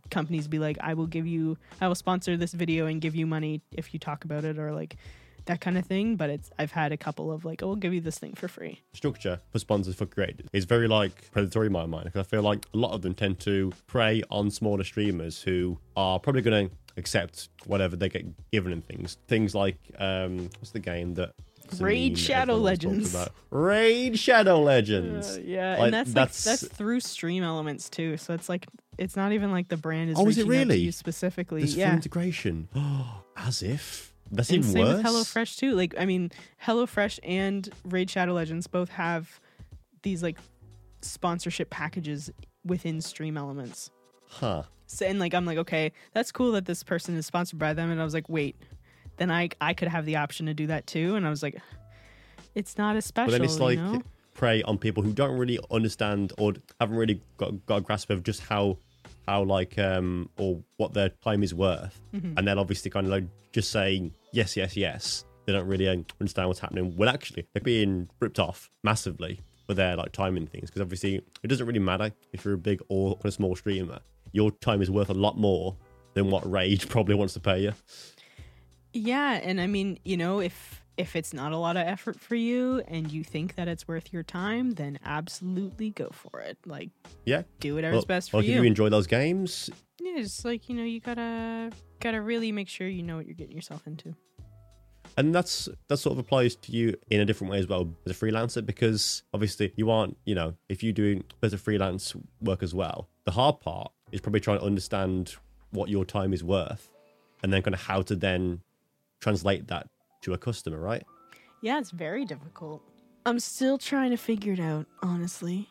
companies 0.10 0.48
be 0.48 0.60
like 0.60 0.78
I 0.82 0.94
will 0.94 1.08
give 1.08 1.26
you 1.26 1.58
I 1.80 1.88
will 1.88 1.96
sponsor 1.96 2.38
this 2.38 2.54
video 2.54 2.86
and 2.86 3.00
give 3.00 3.16
you 3.16 3.26
money 3.26 3.62
if 3.72 3.94
you 3.94 4.00
talk 4.00 4.26
about 4.26 4.44
it 4.44 4.60
or 4.60 4.74
like 4.74 4.98
that 5.46 5.62
kind 5.62 5.78
of 5.78 5.86
thing, 5.86 6.16
but 6.16 6.30
it's 6.30 6.50
I've 6.60 6.72
had 6.72 6.92
a 6.92 6.98
couple 6.98 7.32
of 7.32 7.46
like 7.46 7.62
oh, 7.64 7.68
we'll 7.68 7.76
give 7.76 7.94
you 7.94 8.02
this 8.02 8.18
thing 8.20 8.34
for 8.34 8.48
free. 8.48 8.82
Structure 8.94 9.40
for 9.52 9.60
sponsors 9.60 9.96
for 9.96 10.06
creators 10.06 10.48
is 10.54 10.66
very 10.66 10.88
like 10.88 11.32
predatory 11.32 11.68
in 11.68 11.74
my 11.74 11.86
mind 11.86 12.06
because 12.06 12.20
I 12.26 12.30
feel 12.30 12.42
like 12.42 12.66
a 12.74 12.78
lot 12.78 12.92
of 12.94 13.02
them 13.02 13.14
tend 13.14 13.40
to 13.42 13.72
prey 13.88 14.24
on 14.30 14.50
smaller 14.52 14.84
streamers 14.84 15.42
who 15.42 15.78
are 15.96 16.20
probably 16.20 16.42
going 16.42 16.70
to 16.70 16.76
accept 16.98 17.50
whatever 17.66 17.96
they 17.96 18.10
get 18.10 18.26
given 18.52 18.72
and 18.74 18.86
things. 18.86 19.18
Things 19.28 19.56
like 19.56 19.78
um, 20.00 20.50
what's 20.60 20.72
the 20.72 20.80
game 20.80 21.14
that 21.16 21.32
Raid 21.80 22.18
Shadow 22.18 22.56
Legends. 22.56 23.16
Raid 23.50 24.20
Shadow 24.20 24.60
Legends. 24.62 25.38
Uh, 25.38 25.42
yeah, 25.44 25.72
Like, 25.78 25.86
and 25.86 25.94
that's 25.94 26.14
that's- 26.14 26.46
like, 26.46 26.60
that's 26.60 26.74
through 26.78 27.00
Stream 27.00 27.44
Elements 27.44 27.90
too. 27.90 28.18
So 28.18 28.34
it's 28.34 28.50
like 28.50 28.68
it's 28.98 29.16
not 29.16 29.32
even 29.32 29.52
like 29.52 29.70
the 29.70 29.78
brand 29.78 30.10
is 30.10 30.18
Oh, 30.20 30.28
is 30.28 30.38
it 30.38 30.42
reaching 30.48 30.52
out 30.52 30.64
to 30.64 30.70
really? 30.70 30.80
you 30.82 30.92
specifically. 30.92 31.62
There's 31.62 31.76
yeah. 31.78 31.94
integration. 31.94 32.68
As 33.38 33.64
if 33.64 34.11
and 34.32 34.50
even 34.52 34.64
same 34.64 34.86
worse. 34.86 34.98
with 34.98 35.06
HelloFresh 35.06 35.58
too. 35.58 35.74
Like 35.74 35.96
I 35.98 36.06
mean, 36.06 36.32
HelloFresh 36.64 37.20
and 37.24 37.70
Raid 37.86 38.10
Shadow 38.10 38.34
Legends 38.34 38.68
both 38.68 38.90
have 38.90 39.40
these 40.04 40.24
like 40.24 40.38
sponsorship 41.02 41.70
packages 41.70 42.32
within 42.66 43.02
Stream 43.02 43.38
Elements. 43.38 43.92
Huh. 44.28 44.64
So, 44.88 45.06
and 45.06 45.20
like 45.20 45.34
I'm 45.34 45.46
like, 45.46 45.58
okay, 45.58 45.92
that's 46.14 46.32
cool 46.32 46.52
that 46.54 46.66
this 46.66 46.84
person 46.84 47.16
is 47.16 47.26
sponsored 47.26 47.60
by 47.60 47.74
them. 47.74 47.92
And 47.92 48.02
I 48.02 48.04
was 48.04 48.14
like, 48.14 48.30
wait, 48.30 48.56
then 49.18 49.32
I 49.32 49.50
I 49.60 49.74
could 49.74 49.88
have 49.88 50.06
the 50.06 50.18
option 50.18 50.46
to 50.48 50.54
do 50.54 50.68
that 50.68 50.88
too. 50.88 51.16
And 51.16 51.26
I 51.26 51.30
was 51.30 51.44
like, 51.44 51.62
it's 52.56 52.78
not 52.78 52.96
as 52.96 53.06
special. 53.06 53.32
But 53.32 53.38
then 53.38 53.44
it's 53.44 53.60
like 53.60 53.78
you 53.78 53.84
know? 53.84 54.02
prey 54.34 54.64
on 54.64 54.78
people 54.78 55.04
who 55.04 55.14
don't 55.14 55.38
really 55.38 55.60
understand 55.70 56.34
or 56.38 56.54
haven't 56.80 56.98
really 56.98 57.22
got, 57.38 57.66
got 57.66 57.78
a 57.78 57.82
grasp 57.82 58.10
of 58.10 58.24
just 58.24 58.42
how 58.42 58.78
how 59.28 59.44
like 59.44 59.78
um 59.80 60.30
or 60.38 60.62
what 60.78 60.94
their 60.94 61.10
time 61.10 61.44
is 61.44 61.54
worth, 61.54 62.00
Mm-hmm. 62.14 62.38
and 62.38 62.48
then 62.48 62.58
obviously 62.60 62.92
kind 62.92 63.06
of 63.08 63.12
like 63.12 63.26
just 63.54 63.72
saying 63.72 64.14
yes, 64.34 64.56
yes, 64.58 64.76
yes. 64.78 65.26
They 65.46 65.54
don't 65.54 65.68
really 65.68 65.88
understand 65.88 66.48
what's 66.48 66.60
happening. 66.60 66.96
When 66.96 67.10
actually 67.10 67.48
they're 67.54 67.62
being 67.64 68.10
ripped 68.20 68.40
off 68.40 68.70
massively. 68.84 69.42
for 69.68 69.74
their 69.76 69.96
like 69.96 70.12
timing 70.12 70.48
things 70.48 70.70
because 70.70 70.82
obviously 70.82 71.22
it 71.44 71.48
doesn't 71.48 71.66
really 71.66 71.80
matter 71.80 72.12
if 72.34 72.44
you're 72.46 72.56
a 72.56 72.58
big 72.58 72.82
or 72.90 73.18
a 73.24 73.32
small 73.32 73.56
streamer. 73.56 74.00
Your 74.34 74.52
time 74.52 74.82
is 74.82 74.90
worth 74.92 75.10
a 75.10 75.14
lot 75.14 75.38
more 75.38 75.76
than 76.14 76.30
what 76.30 76.50
Rage 76.50 76.90
probably 76.96 77.16
wants 77.16 77.34
to 77.36 77.40
pay 77.40 77.60
you. 77.62 77.74
Yeah, 78.94 79.40
and 79.42 79.62
I 79.62 79.68
mean, 79.68 80.00
you 80.04 80.18
know, 80.18 80.40
if 80.40 80.81
if 80.98 81.16
it's 81.16 81.34
not 81.34 81.52
a 81.52 81.58
lot 81.58 81.78
of 81.78 81.88
effort 81.88 82.20
for 82.20 82.36
you 82.36 82.82
and 82.88 83.12
you 83.12 83.24
think 83.24 83.56
that 83.56 83.68
it's 83.68 83.88
worth 83.88 84.12
your 84.14 84.24
time, 84.24 84.72
then 84.72 85.00
absolutely 85.06 85.90
go 85.92 86.10
for 86.12 86.40
it. 86.42 86.58
Like 86.66 86.90
Yeah. 87.26 87.44
do 87.60 87.76
whatever's 87.76 87.98
Well, 88.00 88.06
best 88.06 88.32
for 88.32 88.38
like 88.38 88.46
if 88.46 88.52
you. 88.52 88.62
you 88.62 88.64
enjoy 88.68 88.90
those 88.90 89.08
games, 89.08 89.70
yeah, 90.00 90.18
it's 90.18 90.44
like, 90.46 90.68
you 90.70 90.76
know, 90.76 90.84
you 90.84 91.00
gotta 91.00 91.72
gotta 92.00 92.22
really 92.22 92.52
make 92.52 92.68
sure 92.68 92.88
you 92.88 93.04
know 93.04 93.16
what 93.18 93.26
you're 93.26 93.36
getting 93.36 93.56
yourself 93.56 93.86
into. 93.88 94.16
and 95.18 95.36
that's 95.36 95.68
that 95.88 95.98
sort 95.98 96.14
of 96.14 96.20
applies 96.20 96.56
to 96.56 96.72
you 96.72 96.96
in 97.10 97.20
a 97.20 97.26
different 97.26 97.52
way 97.52 97.60
as 97.60 97.68
well 97.68 97.94
as 98.06 98.12
a 98.12 98.16
freelancer 98.26 98.66
because 98.66 99.24
obviously 99.34 99.74
you 99.76 99.90
aren't 99.92 100.18
you 100.26 100.34
know 100.34 100.54
if 100.70 100.82
you're 100.84 100.94
doing 100.94 101.22
as 101.44 101.52
a 101.54 101.58
freelance 101.58 102.16
work 102.42 102.64
as 102.64 102.74
well 102.74 103.08
the 103.26 103.32
hard 103.32 103.60
part 103.60 103.92
is 104.14 104.22
probably 104.22 104.40
trying 104.40 104.58
to 104.58 104.66
understand 104.66 105.36
what 105.72 105.90
your 105.90 106.06
time 106.06 106.32
is 106.34 106.44
worth 106.46 106.90
and 107.44 107.52
then 107.52 107.62
kind 107.62 107.74
of 107.76 107.82
how 107.82 108.02
to 108.02 108.16
then 108.16 108.62
translate 109.20 109.68
that 109.68 109.88
to 110.22 110.34
a 110.34 110.38
customer 110.38 110.80
right 110.80 111.06
Yeah, 111.62 111.78
it's 111.80 111.92
very 111.92 112.26
difficult. 112.26 112.82
I'm 113.26 113.40
still 113.40 113.78
trying 113.78 114.10
to 114.12 114.18
figure 114.18 114.54
it 114.54 114.60
out, 114.60 114.88
honestly. 115.04 115.70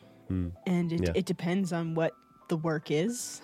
And 0.65 0.93
it, 0.93 1.01
Yeah. 1.01 1.11
it 1.15 1.25
depends 1.25 1.73
on 1.73 1.95
what 1.95 2.15
the 2.47 2.55
work 2.55 2.91
is. 2.91 3.41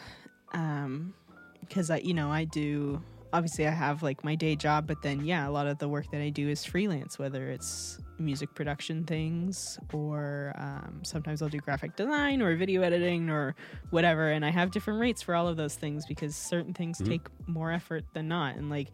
Um, 0.53 1.13
because 1.59 1.89
I, 1.89 1.97
you 1.97 2.13
know, 2.13 2.31
I 2.31 2.45
do, 2.45 3.03
obviously 3.33 3.67
I 3.67 3.71
have 3.71 4.01
like 4.01 4.23
my 4.23 4.35
day 4.35 4.55
job, 4.55 4.87
but 4.87 5.01
then, 5.01 5.25
yeah, 5.25 5.45
a 5.45 5.51
lot 5.51 5.67
of 5.67 5.77
the 5.79 5.89
work 5.89 6.09
that 6.11 6.21
I 6.21 6.29
do 6.29 6.47
is 6.47 6.63
freelance, 6.63 7.19
whether 7.19 7.49
it's 7.49 7.99
music 8.19 8.55
production 8.55 9.03
things 9.03 9.77
or 9.91 10.53
um, 10.57 11.01
sometimes 11.03 11.41
I'll 11.41 11.49
do 11.49 11.59
graphic 11.59 11.97
design 11.97 12.41
or 12.41 12.55
video 12.55 12.81
editing 12.81 13.29
or 13.29 13.55
whatever. 13.89 14.31
And 14.31 14.45
I 14.45 14.51
have 14.51 14.71
different 14.71 15.01
rates 15.01 15.21
for 15.21 15.35
all 15.35 15.49
of 15.49 15.57
those 15.57 15.75
things 15.75 16.05
because 16.05 16.33
certain 16.37 16.73
things 16.73 16.99
take 16.99 17.27
more 17.47 17.73
effort 17.73 18.05
than 18.13 18.29
not. 18.29 18.55
And 18.55 18.69
like, 18.69 18.87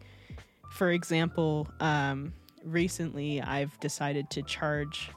for 0.74 0.90
example, 0.90 1.68
um, 1.78 2.32
recently 2.64 3.40
I've 3.40 3.78
decided 3.78 4.28
to 4.30 4.42
charge 4.42 5.08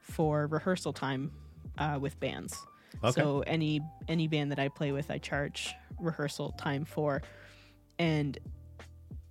for 0.00 0.46
rehearsal 0.46 0.94
time 0.94 1.30
uh, 1.76 1.98
with 2.00 2.18
bands. 2.20 2.56
Okay. 3.02 3.20
So 3.20 3.40
any 3.46 3.82
any 4.08 4.28
band 4.28 4.50
that 4.50 4.58
I 4.58 4.68
play 4.68 4.92
with, 4.92 5.10
I 5.10 5.18
charge 5.18 5.74
rehearsal 6.00 6.52
time 6.52 6.86
for, 6.86 7.20
and 7.98 8.38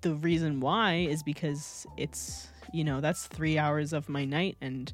the 0.01 0.13
reason 0.15 0.59
why 0.59 1.07
is 1.09 1.23
because 1.23 1.87
it's 1.97 2.49
you 2.71 2.83
know 2.83 3.01
that's 3.01 3.25
three 3.25 3.57
hours 3.57 3.93
of 3.93 4.07
my 4.09 4.25
night, 4.25 4.57
and 4.61 4.93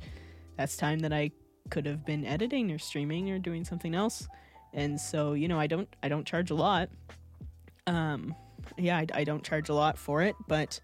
that's 0.56 0.78
time 0.78 1.00
that 1.00 1.12
I 1.12 1.32
could 1.70 1.86
have 1.88 2.06
been 2.06 2.26
editing 2.26 2.72
or 2.72 2.78
streaming 2.78 3.30
or 3.32 3.38
doing 3.38 3.66
something 3.66 3.96
else, 3.96 4.30
and 4.74 5.02
so 5.02 5.34
you 5.34 5.50
know 5.50 5.60
I 5.60 5.68
don't 5.68 5.94
I 6.02 6.08
don't 6.08 6.26
charge 6.26 6.52
a 6.52 6.56
lot. 6.56 6.90
Um, 7.86 8.34
yeah, 8.78 8.98
I, 8.98 9.08
I 9.14 9.24
don't 9.24 9.44
charge 9.44 9.70
a 9.70 9.74
lot 9.74 9.98
for 9.98 10.22
it, 10.22 10.36
but 10.48 10.80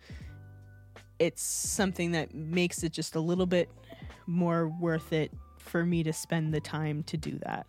it's 1.20 1.42
something 1.42 2.12
that 2.12 2.34
makes 2.34 2.84
it 2.84 2.92
just 2.92 3.16
a 3.16 3.20
little 3.20 3.46
bit 3.46 3.70
more 4.28 4.68
worth 4.68 5.14
it 5.14 5.32
for 5.58 5.86
me 5.86 6.04
to 6.04 6.14
spend 6.14 6.54
the 6.54 6.60
time 6.60 7.04
to 7.04 7.18
do 7.18 7.40
that. 7.44 7.68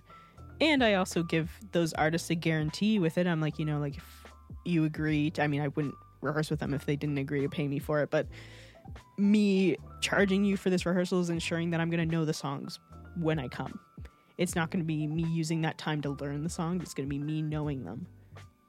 And 0.60 0.82
I 0.82 0.94
also 0.94 1.22
give 1.22 1.50
those 1.72 1.92
artists 1.94 2.30
a 2.30 2.34
guarantee 2.34 2.98
with 2.98 3.18
it. 3.18 3.26
I'm 3.26 3.40
like, 3.40 3.58
you 3.58 3.64
know, 3.64 3.78
like 3.78 3.96
if 3.96 4.24
you 4.64 4.84
agree 4.84 5.30
to, 5.32 5.42
I 5.42 5.46
mean, 5.46 5.60
I 5.60 5.68
wouldn't 5.68 5.94
rehearse 6.22 6.50
with 6.50 6.60
them 6.60 6.74
if 6.74 6.86
they 6.86 6.96
didn't 6.96 7.18
agree 7.18 7.42
to 7.42 7.48
pay 7.48 7.68
me 7.68 7.78
for 7.78 8.00
it, 8.00 8.10
but 8.10 8.26
me 9.18 9.76
charging 10.00 10.44
you 10.44 10.56
for 10.56 10.70
this 10.70 10.86
rehearsal 10.86 11.20
is 11.20 11.30
ensuring 11.30 11.70
that 11.70 11.80
I'm 11.80 11.90
going 11.90 12.06
to 12.06 12.10
know 12.10 12.24
the 12.24 12.34
songs 12.34 12.78
when 13.16 13.38
I 13.38 13.48
come. 13.48 13.78
It's 14.38 14.54
not 14.54 14.70
going 14.70 14.82
to 14.82 14.86
be 14.86 15.06
me 15.06 15.24
using 15.24 15.62
that 15.62 15.78
time 15.78 16.00
to 16.02 16.10
learn 16.10 16.42
the 16.42 16.50
songs, 16.50 16.82
it's 16.82 16.94
going 16.94 17.08
to 17.08 17.10
be 17.10 17.18
me 17.18 17.42
knowing 17.42 17.84
them 17.84 18.06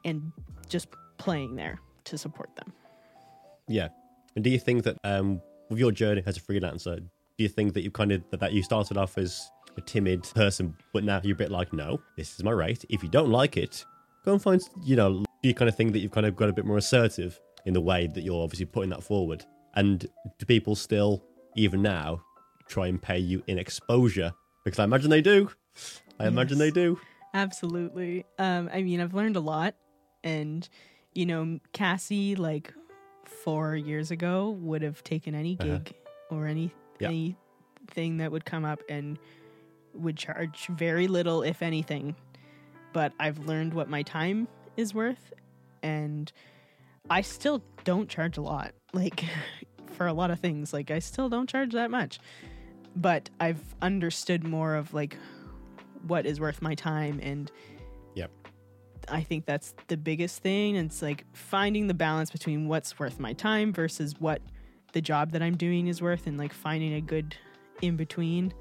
and 0.07 0.31
just 0.69 0.87
playing 1.17 1.55
there 1.55 1.79
to 2.05 2.17
support 2.17 2.49
them. 2.55 2.73
yeah. 3.67 3.89
And 4.35 4.43
do 4.43 4.49
you 4.51 4.59
think 4.59 4.83
that 4.83 4.97
um 5.03 5.41
with 5.69 5.79
your 5.79 5.91
journey 5.91 6.21
as 6.25 6.37
a 6.37 6.39
freelancer 6.39 6.97
do 6.97 7.43
you 7.43 7.49
think 7.49 7.73
that 7.73 7.81
you 7.81 7.91
kind 7.91 8.11
of 8.11 8.23
that, 8.31 8.53
you 8.53 8.63
started 8.63 8.97
off 8.97 9.17
as 9.17 9.49
a 9.77 9.81
timid 9.81 10.23
person 10.35 10.75
but 10.93 11.03
now 11.03 11.19
you're 11.23 11.33
a 11.33 11.37
bit 11.37 11.51
like 11.51 11.73
no 11.73 11.99
this 12.15 12.35
is 12.35 12.43
my 12.43 12.51
rate 12.51 12.85
if 12.89 13.01
you 13.03 13.09
don't 13.09 13.29
like 13.29 13.57
it 13.57 13.83
go 14.23 14.33
and 14.33 14.41
find 14.41 14.61
you 14.85 14.95
know 14.95 15.23
do 15.41 15.49
you 15.49 15.55
kind 15.55 15.69
of 15.69 15.75
think 15.75 15.93
that 15.93 15.99
you've 15.99 16.11
kind 16.11 16.25
of 16.25 16.35
got 16.35 16.49
a 16.49 16.53
bit 16.53 16.65
more 16.65 16.77
assertive 16.77 17.39
in 17.65 17.73
the 17.73 17.81
way 17.81 18.07
that 18.07 18.21
you're 18.21 18.43
obviously 18.43 18.65
putting 18.65 18.89
that 18.89 19.03
forward? 19.03 19.45
And 19.75 19.99
do 20.39 20.45
people 20.45 20.75
still 20.75 21.23
even 21.55 21.81
now 21.81 22.21
try 22.67 22.87
and 22.87 22.99
pay 23.01 23.19
you 23.19 23.43
in 23.47 23.59
exposure? 23.59 24.33
Because 24.63 24.79
i 24.79 24.83
imagine 24.83 25.09
they 25.09 25.21
do. 25.21 25.49
I 26.19 26.27
imagine 26.27 26.57
they 26.57 26.71
do. 26.71 26.99
Absolutely. 27.33 28.25
Um, 28.39 28.69
I 28.73 28.81
mean, 28.81 28.99
I've 28.99 29.13
learned 29.13 29.35
a 29.35 29.39
lot, 29.39 29.75
and 30.23 30.67
you 31.17 31.25
know, 31.25 31.59
Cassie, 31.73 32.35
like 32.35 32.71
four 33.25 33.75
years 33.75 34.11
ago, 34.11 34.51
would 34.51 34.83
have 34.83 35.03
taken 35.03 35.33
any 35.33 35.57
Uh-huh. 35.59 35.77
gig 35.79 35.93
or 36.29 36.45
any 36.45 36.71
Yeah. 36.99 37.07
anything 37.09 38.17
that 38.17 38.31
would 38.31 38.45
come 38.45 38.63
up 38.63 38.79
and 38.87 39.17
would 39.95 40.15
charge 40.15 40.67
very 40.67 41.07
little, 41.07 41.41
if 41.41 41.63
anything. 41.63 42.15
But 42.93 43.13
I've 43.19 43.39
learned 43.39 43.73
what 43.73 43.89
my 43.89 44.03
time 44.03 44.47
is 44.75 44.93
worth, 44.93 45.33
and 45.81 46.31
I 47.09 47.21
still 47.21 47.63
don't 47.83 48.07
charge 48.09 48.37
a 48.37 48.41
lot. 48.41 48.73
Like 48.93 49.23
for 49.93 50.05
a 50.05 50.13
lot 50.13 50.29
of 50.29 50.39
things, 50.39 50.71
like 50.71 50.91
I 50.91 50.99
still 50.99 51.29
don't 51.29 51.49
charge 51.49 51.73
that 51.73 51.89
much. 51.89 52.19
But 52.95 53.31
I've 53.39 53.73
understood 53.81 54.43
more 54.43 54.75
of 54.75 54.93
like 54.93 55.17
what 56.07 56.27
is 56.27 56.39
worth 56.39 56.61
my 56.61 56.75
time 56.75 57.19
and. 57.23 57.51
I 59.09 59.21
think 59.21 59.45
that's 59.45 59.73
the 59.87 59.97
biggest 59.97 60.41
thing. 60.41 60.77
And 60.77 60.89
it's 60.89 61.01
like 61.01 61.25
finding 61.33 61.87
the 61.87 61.93
balance 61.93 62.29
between 62.29 62.67
what's 62.67 62.99
worth 62.99 63.19
my 63.19 63.33
time 63.33 63.71
versus 63.71 64.15
what 64.19 64.41
the 64.93 65.01
job 65.01 65.31
that 65.31 65.41
I'm 65.41 65.55
doing 65.55 65.87
is 65.87 66.01
worth 66.01 66.27
and 66.27 66.37
like 66.37 66.53
finding 66.53 66.93
a 66.93 67.01
good 67.01 67.35
in 67.81 67.95
between 67.95 68.53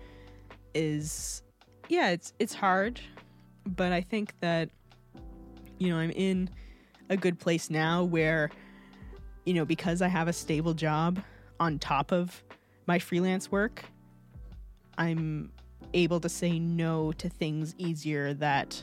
is 0.74 1.42
yeah, 1.88 2.10
it's 2.10 2.32
it's 2.38 2.54
hard, 2.54 3.00
but 3.64 3.92
I 3.92 4.00
think 4.00 4.38
that 4.40 4.70
you 5.78 5.90
know, 5.90 5.98
I'm 5.98 6.10
in 6.10 6.50
a 7.08 7.16
good 7.16 7.38
place 7.38 7.70
now 7.70 8.04
where 8.04 8.50
you 9.44 9.54
know, 9.54 9.64
because 9.64 10.02
I 10.02 10.08
have 10.08 10.28
a 10.28 10.32
stable 10.32 10.74
job 10.74 11.20
on 11.60 11.78
top 11.78 12.12
of 12.12 12.42
my 12.86 12.98
freelance 12.98 13.50
work, 13.50 13.84
I'm 14.98 15.52
able 15.94 16.20
to 16.20 16.28
say 16.28 16.58
no 16.58 17.12
to 17.12 17.28
things 17.28 17.74
easier 17.78 18.34
that 18.34 18.82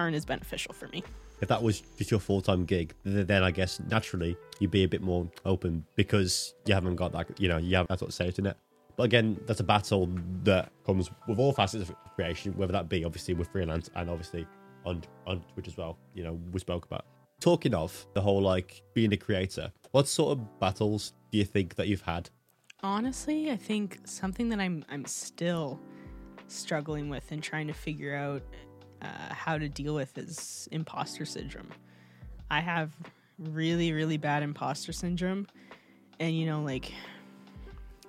aren't 0.00 0.16
as 0.16 0.24
beneficial 0.24 0.72
for 0.74 0.88
me. 0.88 1.02
if 1.40 1.48
that 1.48 1.62
was 1.62 1.80
just 1.96 2.10
your 2.10 2.20
full-time 2.20 2.64
gig 2.64 2.94
then 3.04 3.42
i 3.42 3.50
guess 3.50 3.80
naturally 3.88 4.36
you'd 4.58 4.70
be 4.70 4.84
a 4.84 4.88
bit 4.88 5.02
more 5.10 5.22
open 5.44 5.84
because 5.94 6.54
you 6.66 6.74
haven't 6.74 6.96
got 6.96 7.12
that 7.12 7.26
you 7.38 7.48
know 7.48 7.56
you 7.56 7.76
have 7.76 7.86
that 7.88 7.98
sort 7.98 8.10
of 8.10 8.14
safety 8.14 8.42
net. 8.42 8.56
But 8.96 9.04
again 9.04 9.40
that's 9.46 9.60
a 9.60 9.64
battle 9.74 10.04
that 10.44 10.70
comes 10.84 11.10
with 11.28 11.38
all 11.38 11.52
facets 11.52 11.88
of 11.88 11.96
creation 12.16 12.52
whether 12.58 12.72
that 12.72 12.88
be 12.88 13.04
obviously 13.04 13.32
with 13.34 13.48
freelance 13.48 13.88
and 13.94 14.10
obviously 14.10 14.46
on 14.84 15.02
on 15.26 15.42
twitch 15.54 15.68
as 15.68 15.76
well 15.76 15.96
you 16.14 16.22
know 16.24 16.34
we 16.52 16.58
spoke 16.60 16.84
about. 16.84 17.04
Talking 17.40 17.74
of 17.74 17.90
the 18.12 18.20
whole 18.20 18.42
like 18.42 18.82
being 18.92 19.12
a 19.14 19.16
creator 19.16 19.72
what 19.92 20.06
sort 20.08 20.30
of 20.32 20.60
battles 20.60 21.14
do 21.32 21.38
you 21.38 21.46
think 21.46 21.76
that 21.76 21.86
you've 21.88 22.02
had? 22.14 22.28
Honestly, 22.82 23.50
I 23.50 23.56
think 23.56 24.00
something 24.04 24.50
that 24.50 24.60
I'm 24.60 24.84
I'm 24.92 25.06
still 25.06 25.80
struggling 26.48 27.08
with 27.08 27.30
and 27.32 27.42
trying 27.42 27.68
to 27.68 27.72
figure 27.72 28.14
out 28.14 28.42
uh, 29.02 29.34
how 29.34 29.58
to 29.58 29.68
deal 29.68 29.94
with 29.94 30.16
is 30.18 30.68
imposter 30.72 31.24
syndrome. 31.24 31.68
I 32.50 32.60
have 32.60 32.92
really 33.38 33.92
really 33.92 34.16
bad 34.16 34.42
imposter 34.42 34.92
syndrome, 34.92 35.46
and 36.18 36.36
you 36.36 36.46
know 36.46 36.62
like 36.62 36.92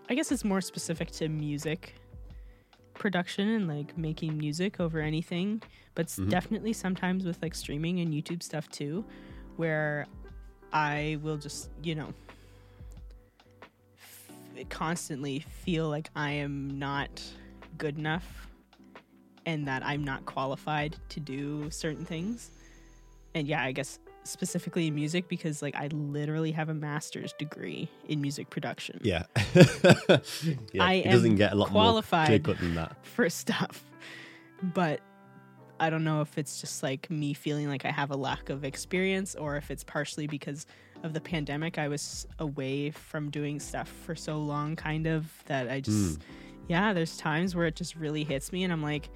I 0.10 0.16
guess 0.16 0.32
it's 0.32 0.44
more 0.44 0.62
specific 0.62 1.12
to 1.12 1.30
music 1.30 1.96
production 2.94 3.48
and 3.48 3.68
like 3.68 3.98
making 3.98 4.38
music 4.38 4.80
over 4.80 5.00
anything, 5.00 5.62
but 5.96 6.04
it's 6.04 6.18
definitely 6.18 6.74
sometimes 6.74 7.26
with 7.26 7.42
like 7.42 7.56
streaming 7.56 8.00
and 8.00 8.14
YouTube 8.14 8.44
stuff 8.44 8.70
too, 8.70 9.06
where 9.56 10.06
I 10.74 11.18
will 11.22 11.38
just 11.38 11.70
you 11.84 11.96
know 11.96 12.14
constantly 14.70 15.40
feel 15.64 15.90
like 15.90 16.10
I 16.16 16.32
am 16.32 16.78
not 16.78 17.22
good 17.78 17.98
enough 17.98 18.51
and 19.46 19.68
that 19.68 19.84
I'm 19.86 20.04
not 20.04 20.26
qualified 20.26 20.96
to 21.10 21.20
do 21.20 21.70
certain 21.70 22.06
things. 22.06 22.52
And 23.34 23.48
yeah, 23.48 23.64
I 23.64 23.72
guess 23.72 24.00
specifically 24.24 24.88
in 24.88 24.94
music 24.94 25.28
because 25.28 25.62
like 25.62 25.76
I 25.76 25.88
literally 25.88 26.52
have 26.52 26.70
a 26.70 26.76
master's 26.76 27.34
degree 27.40 27.90
in 28.08 28.22
music 28.22 28.52
production 28.52 29.00
yeah, 29.02 29.24
yeah 29.56 30.20
I 30.80 31.02
it 31.04 31.10
doesn't 31.10 31.32
am 31.32 31.36
get 31.38 31.54
a 31.54 31.56
lot 31.56 31.70
qualified. 31.70 32.46
more 32.46 32.56
than 32.56 32.76
that 32.76 33.04
for 33.04 33.30
stuff. 33.32 33.84
But 34.62 35.02
I 35.80 35.90
don't 35.90 36.04
know 36.04 36.22
if 36.22 36.38
it's 36.38 36.62
just 36.62 36.84
like 36.84 37.10
me 37.10 37.34
feeling 37.34 37.68
like 37.68 37.86
I 37.86 37.92
have 37.92 38.12
a 38.12 38.16
lack 38.16 38.52
of 38.52 38.64
experience 38.64 39.34
or 39.34 39.56
if 39.56 39.72
it's 39.72 39.84
partially 39.84 40.28
because 40.28 40.68
of 41.04 41.14
the 41.14 41.22
pandemic. 41.22 41.80
I 41.80 41.88
was 41.88 42.28
away 42.38 42.92
from 42.92 43.32
doing 43.32 43.60
stuff 43.60 43.92
for 44.06 44.16
so 44.16 44.38
long, 44.38 44.76
kind 44.76 45.08
of, 45.08 45.26
that 45.48 45.70
I 45.70 45.80
just, 45.80 46.18
hmm. 46.18 46.22
yeah, 46.68 46.94
there's 46.94 47.18
times 47.18 47.56
where 47.56 47.66
it 47.66 47.76
just 47.76 47.96
really 47.96 48.24
hits 48.24 48.52
me 48.52 48.64
and 48.64 48.72
I'm 48.72 48.84
like, 48.84 49.10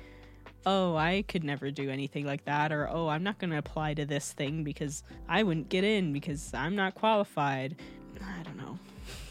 oh, 0.66 0.96
I 0.96 1.24
could 1.28 1.44
never 1.44 1.72
do 1.72 1.90
anything 1.90 2.26
like 2.26 2.46
that. 2.46 2.72
Or, 2.72 2.90
oh, 2.90 3.08
I'm 3.08 3.24
not 3.24 3.38
going 3.40 3.52
to 3.52 3.58
apply 3.58 3.94
to 3.96 4.06
this 4.06 4.34
thing 4.34 4.64
because 4.64 5.04
I 5.30 5.44
wouldn't 5.44 5.70
get 5.70 5.84
in 5.84 6.12
because 6.14 6.54
I'm 6.54 6.76
not 6.76 6.96
qualified. 6.96 7.76
I 8.22 8.44
don't 8.44 8.58
know. 8.58 8.80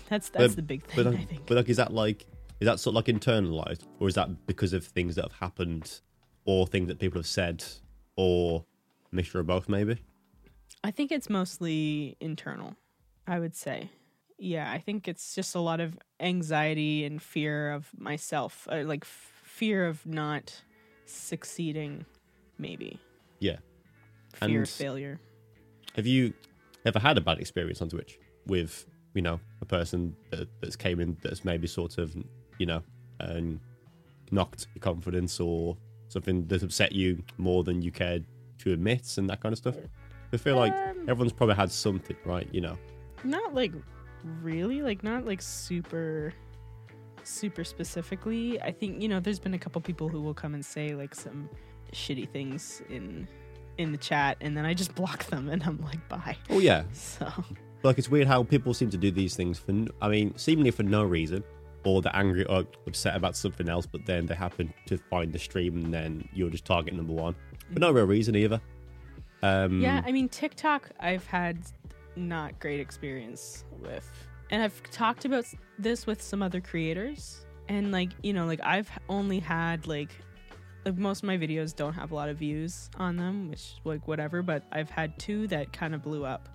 That's 0.09 0.28
that's 0.28 0.49
But- 0.55 0.57
the 0.57 0.62
big 0.62 0.82
thing, 0.85 0.97
But, 0.97 1.07
I 1.07 1.11
like- 1.18 1.28
think. 1.28 1.47
but 1.47 1.57
like, 1.57 1.68
is 1.68 1.76
that 1.78 1.93
like 1.93 2.26
is 2.61 2.66
that 2.66 2.78
sort 2.78 2.93
of 2.93 2.97
like 2.97 3.07
internalized, 3.07 3.82
or 3.99 4.09
is 4.09 4.14
that 4.14 4.47
because 4.47 4.72
of 4.72 4.85
things 4.87 5.16
that 5.16 5.22
have 5.24 5.32
happened, 5.41 6.01
or 6.45 6.66
things 6.66 6.87
that 6.89 6.99
people 6.99 7.18
have 7.18 7.26
said, 7.26 7.64
or 8.16 8.64
mixture 9.11 9.41
of 9.41 9.47
both? 9.47 9.68
Maybe. 9.68 9.99
I 10.85 10.91
think 10.91 11.11
it's 11.11 11.28
mostly 11.30 12.16
internal, 12.20 12.76
I 13.26 13.41
would 13.41 13.57
say. 13.57 13.91
Yeah, 14.39 14.70
I 14.70 14.78
think 14.78 15.09
it's 15.09 15.35
just 15.35 15.55
a 15.55 15.61
lot 15.61 15.80
of 15.80 15.99
anxiety 16.20 17.05
and 17.05 17.20
fear 17.22 17.72
of 17.72 17.89
myself, 17.99 18.68
uh, 18.70 18.82
like 18.85 19.05
fear 19.05 19.87
of 19.87 20.05
not 20.07 20.62
succeeding, 21.07 22.05
maybe. 22.59 22.99
Yeah. 23.41 23.59
Fear 24.35 24.49
And- 24.49 24.63
of 24.63 24.71
failure. 24.71 25.21
Have 25.97 26.07
you 26.07 26.33
ever 26.85 26.99
had 26.99 27.17
a 27.19 27.21
bad 27.21 27.39
experience 27.39 27.81
on 27.81 27.89
Twitch 27.89 28.19
with 28.47 28.87
you 29.15 29.23
know 29.23 29.39
a 29.61 29.65
person 29.65 30.17
that, 30.31 30.49
that's 30.61 30.75
came 30.77 30.99
in 31.01 31.17
that's 31.23 31.45
maybe 31.45 31.67
sort 31.69 31.99
of 31.99 32.15
you 32.59 32.67
know 32.67 32.83
um, 33.21 33.61
knocked 34.33 34.67
your 34.75 34.81
confidence 34.81 35.39
or 35.39 35.77
something 36.09 36.47
that 36.49 36.63
upset 36.63 36.93
you 36.93 37.23
more 37.39 37.63
than 37.63 37.81
you 37.81 37.91
cared 37.93 38.25
to 38.59 38.73
admit 38.73 39.17
and 39.19 39.31
that 39.31 39.41
kind 39.41 39.53
of 39.53 39.59
stuff? 39.59 39.77
I 40.33 40.37
feel 40.37 40.57
like 40.57 40.73
Um, 40.73 41.09
everyone's 41.09 41.33
probably 41.33 41.55
had 41.55 41.71
something, 41.71 42.17
right? 42.25 42.49
You 42.53 42.61
know. 42.63 42.79
Not 43.23 43.55
like 43.55 43.73
really, 44.43 44.83
like 44.83 45.05
not 45.05 45.25
like 45.25 45.41
super 45.43 46.33
super 47.27 47.64
specifically. 47.64 48.61
I 48.61 48.72
think, 48.72 49.03
you 49.03 49.09
know, 49.09 49.20
there's 49.20 49.39
been 49.39 49.55
a 49.55 49.59
couple 49.59 49.81
people 49.81 50.09
who 50.09 50.20
will 50.20 50.35
come 50.35 50.55
and 50.55 50.64
say 50.64 50.95
like 50.95 51.14
some 51.14 51.49
shitty 51.93 52.29
things 52.31 52.83
in 52.89 53.29
in 53.77 53.91
the 53.93 53.99
chat 53.99 54.37
and 54.41 54.57
then 54.57 54.64
I 54.64 54.72
just 54.72 54.95
block 54.95 55.25
them 55.25 55.49
and 55.49 55.62
I'm 55.64 55.81
like 55.83 56.09
bye. 56.09 56.37
Oh 56.51 56.59
yeah, 56.61 56.85
So 56.93 57.31
like 57.83 57.99
it's 57.99 58.09
weird 58.09 58.27
how 58.29 58.43
people 58.45 58.72
seem 58.75 58.91
to 58.91 58.97
do 58.97 59.11
these 59.11 59.35
things 59.37 59.59
for 59.59 59.72
I 60.01 60.09
mean 60.09 60.37
seemingly 60.37 60.70
for 60.70 60.83
no 60.85 61.03
reason. 61.05 61.43
Or 61.87 62.01
they're 62.01 62.16
angry 62.16 62.47
or 62.47 62.64
upset 62.87 63.14
about 63.14 63.37
something 63.37 63.68
else, 63.68 63.85
but 63.85 64.07
then 64.07 64.25
they 64.25 64.35
happen 64.35 64.72
to 64.87 64.97
find 64.97 65.31
the 65.31 65.39
stream, 65.39 65.77
and 65.85 65.93
then 65.93 66.27
you're 66.33 66.49
just 66.49 66.64
target 66.64 66.95
number 66.95 67.12
one, 67.12 67.35
but 67.70 67.81
no 67.83 67.91
real 67.91 68.07
reason 68.07 68.35
either. 68.37 68.59
Um, 69.43 69.83
Yeah, 69.83 70.01
I 70.07 70.11
mean 70.11 70.31
TikTok 70.31 70.89
I've 70.99 71.27
had 71.27 71.59
not 72.16 72.59
great 72.59 72.81
experience 72.81 73.64
with. 73.81 74.11
And 74.51 74.62
I've 74.62 74.82
talked 74.90 75.24
about 75.24 75.47
this 75.78 76.07
with 76.07 76.22
some 76.22 76.42
other 76.42 76.61
creators 76.61 77.45
and 77.68 77.92
like, 77.92 78.11
you 78.22 78.32
know, 78.32 78.47
like 78.47 78.61
I've 78.62 78.90
only 79.09 79.38
had 79.38 79.86
like 79.86 80.11
like 80.84 80.97
most 80.97 81.22
of 81.22 81.26
my 81.26 81.38
videos 81.38 81.74
don't 81.74 81.95
have 81.95 82.12
a 82.12 82.14
lot 82.14 82.28
of 82.28 82.36
views 82.36 82.90
on 82.99 83.16
them, 83.16 83.49
which 83.49 83.76
like 83.84 84.07
whatever, 84.07 84.42
but 84.42 84.64
I've 84.70 84.90
had 84.90 85.18
two 85.18 85.47
that 85.49 85.72
kind 85.72 85.95
of 85.95 86.03
blew 86.03 86.26
up 86.26 86.49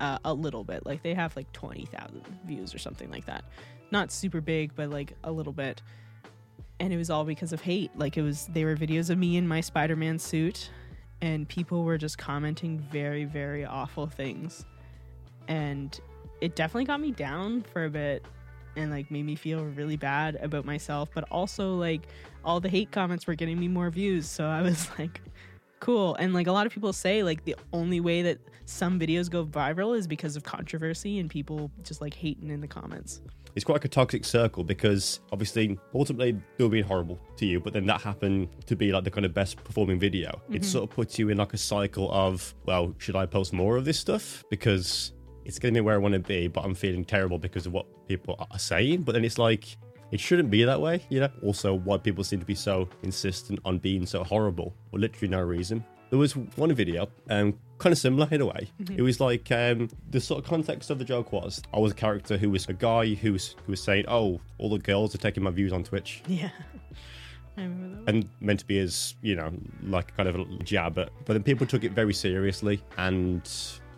uh, 0.00 0.18
a 0.24 0.34
little 0.34 0.62
bit. 0.62 0.84
Like 0.84 1.02
they 1.02 1.14
have 1.14 1.34
like 1.34 1.50
20,000 1.52 2.22
views 2.44 2.74
or 2.74 2.78
something 2.78 3.10
like 3.10 3.24
that. 3.24 3.44
Not 3.90 4.12
super 4.12 4.42
big, 4.42 4.74
but 4.74 4.90
like 4.90 5.14
a 5.24 5.32
little 5.32 5.54
bit. 5.54 5.80
And 6.80 6.92
it 6.92 6.98
was 6.98 7.08
all 7.08 7.24
because 7.24 7.54
of 7.54 7.62
hate. 7.62 7.96
Like 7.96 8.18
it 8.18 8.22
was 8.22 8.46
they 8.52 8.64
were 8.64 8.76
videos 8.76 9.08
of 9.08 9.16
me 9.16 9.38
in 9.38 9.48
my 9.48 9.62
Spider-Man 9.62 10.18
suit 10.18 10.70
and 11.22 11.48
people 11.48 11.84
were 11.84 11.96
just 11.96 12.18
commenting 12.18 12.78
very 12.78 13.24
very 13.24 13.64
awful 13.64 14.06
things 14.06 14.66
and 15.48 16.00
it 16.40 16.56
definitely 16.56 16.84
got 16.84 17.00
me 17.00 17.10
down 17.10 17.62
for 17.62 17.84
a 17.84 17.90
bit 17.90 18.24
and 18.76 18.90
like 18.90 19.10
made 19.10 19.24
me 19.24 19.36
feel 19.36 19.64
really 19.64 19.96
bad 19.96 20.36
about 20.36 20.64
myself 20.64 21.08
but 21.14 21.24
also 21.30 21.74
like 21.74 22.08
all 22.44 22.60
the 22.60 22.68
hate 22.68 22.90
comments 22.90 23.26
were 23.26 23.34
getting 23.34 23.58
me 23.58 23.68
more 23.68 23.90
views. 23.90 24.28
So 24.28 24.46
i 24.46 24.62
was 24.62 24.88
like 24.98 25.20
cool. 25.84 26.14
And 26.14 26.32
like 26.32 26.46
a 26.46 26.52
lot 26.52 26.66
of 26.66 26.72
people 26.72 26.92
say 26.94 27.22
like 27.22 27.44
the 27.44 27.54
only 27.72 28.00
way 28.00 28.22
that 28.22 28.38
some 28.64 28.98
videos 28.98 29.30
go 29.30 29.44
viral 29.44 29.96
is 29.96 30.06
because 30.06 30.34
of 30.34 30.42
controversy 30.42 31.18
and 31.18 31.28
people 31.28 31.70
just 31.82 32.00
like 32.00 32.14
hating 32.14 32.50
in 32.50 32.62
the 32.62 32.66
comments. 32.66 33.20
It's 33.54 33.64
quite 33.64 33.74
like 33.74 33.84
a 33.84 33.88
toxic 33.88 34.24
circle 34.24 34.64
because 34.64 35.20
obviously 35.30 35.78
ultimately 35.94 36.40
they'll 36.56 36.70
be 36.70 36.80
horrible 36.80 37.20
to 37.36 37.46
you 37.46 37.60
but 37.60 37.72
then 37.72 37.84
that 37.86 38.00
happened 38.00 38.48
to 38.66 38.74
be 38.74 38.92
like 38.92 39.04
the 39.04 39.10
kind 39.10 39.26
of 39.26 39.34
best 39.34 39.62
performing 39.62 39.98
video. 39.98 40.40
It 40.48 40.62
mm-hmm. 40.62 40.62
sort 40.62 40.90
of 40.90 40.96
puts 40.96 41.18
you 41.18 41.28
in 41.28 41.36
like 41.36 41.52
a 41.52 41.58
cycle 41.58 42.10
of 42.10 42.54
well 42.64 42.94
should 42.98 43.14
i 43.14 43.26
post 43.26 43.52
more 43.52 43.76
of 43.76 43.84
this 43.84 43.98
stuff? 43.98 44.42
Because 44.48 45.12
it's 45.44 45.58
getting 45.58 45.74
me 45.74 45.80
where 45.80 45.94
i 45.94 45.98
want 45.98 46.14
to 46.14 46.20
be 46.20 46.46
but 46.46 46.64
i'm 46.64 46.74
feeling 46.74 47.04
terrible 47.04 47.38
because 47.38 47.66
of 47.66 47.72
what 47.72 47.86
people 48.08 48.36
are 48.50 48.58
saying. 48.58 49.02
But 49.02 49.12
then 49.12 49.24
it's 49.24 49.38
like 49.38 49.76
it 50.10 50.20
shouldn't 50.20 50.50
be 50.50 50.64
that 50.64 50.80
way 50.80 51.04
you 51.08 51.20
know? 51.20 51.30
Also 51.42 51.74
why 51.74 51.98
people 51.98 52.24
seem 52.24 52.40
to 52.40 52.46
be 52.46 52.54
so 52.54 52.88
insistent 53.02 53.60
on 53.64 53.78
being 53.78 54.06
so 54.06 54.24
horrible 54.24 54.74
for 54.90 54.98
literally 54.98 55.28
no 55.28 55.40
reason. 55.40 55.84
There 56.10 56.18
was 56.18 56.36
one 56.36 56.72
video, 56.74 57.08
um, 57.28 57.58
kind 57.78 57.92
of 57.92 57.98
similar 57.98 58.28
in 58.30 58.40
a 58.40 58.46
way. 58.46 58.70
It 58.94 59.02
was 59.02 59.18
like 59.18 59.50
um, 59.50 59.88
the 60.10 60.20
sort 60.20 60.44
of 60.44 60.48
context 60.48 60.90
of 60.90 60.98
the 60.98 61.04
joke 61.04 61.32
was 61.32 61.60
I 61.72 61.78
was 61.78 61.90
a 61.90 61.94
character 61.94 62.36
who 62.36 62.50
was 62.50 62.68
a 62.68 62.72
guy 62.72 63.14
who 63.14 63.32
was 63.32 63.56
who 63.66 63.72
was 63.72 63.82
saying, 63.82 64.04
"Oh, 64.06 64.40
all 64.58 64.70
the 64.70 64.78
girls 64.78 65.14
are 65.14 65.18
taking 65.18 65.42
my 65.42 65.50
views 65.50 65.72
on 65.72 65.82
Twitch," 65.82 66.22
yeah. 66.28 66.50
I 67.56 67.62
remember 67.62 68.04
that 68.04 68.14
and 68.14 68.28
meant 68.40 68.60
to 68.60 68.66
be 68.66 68.78
as 68.78 69.14
you 69.22 69.34
know 69.34 69.52
like 69.82 70.16
kind 70.16 70.28
of 70.28 70.36
a 70.36 70.44
jab 70.62 70.98
at. 70.98 71.10
But 71.24 71.32
then 71.32 71.42
people 71.42 71.66
took 71.66 71.82
it 71.82 71.92
very 71.92 72.14
seriously 72.14 72.80
and 72.96 73.50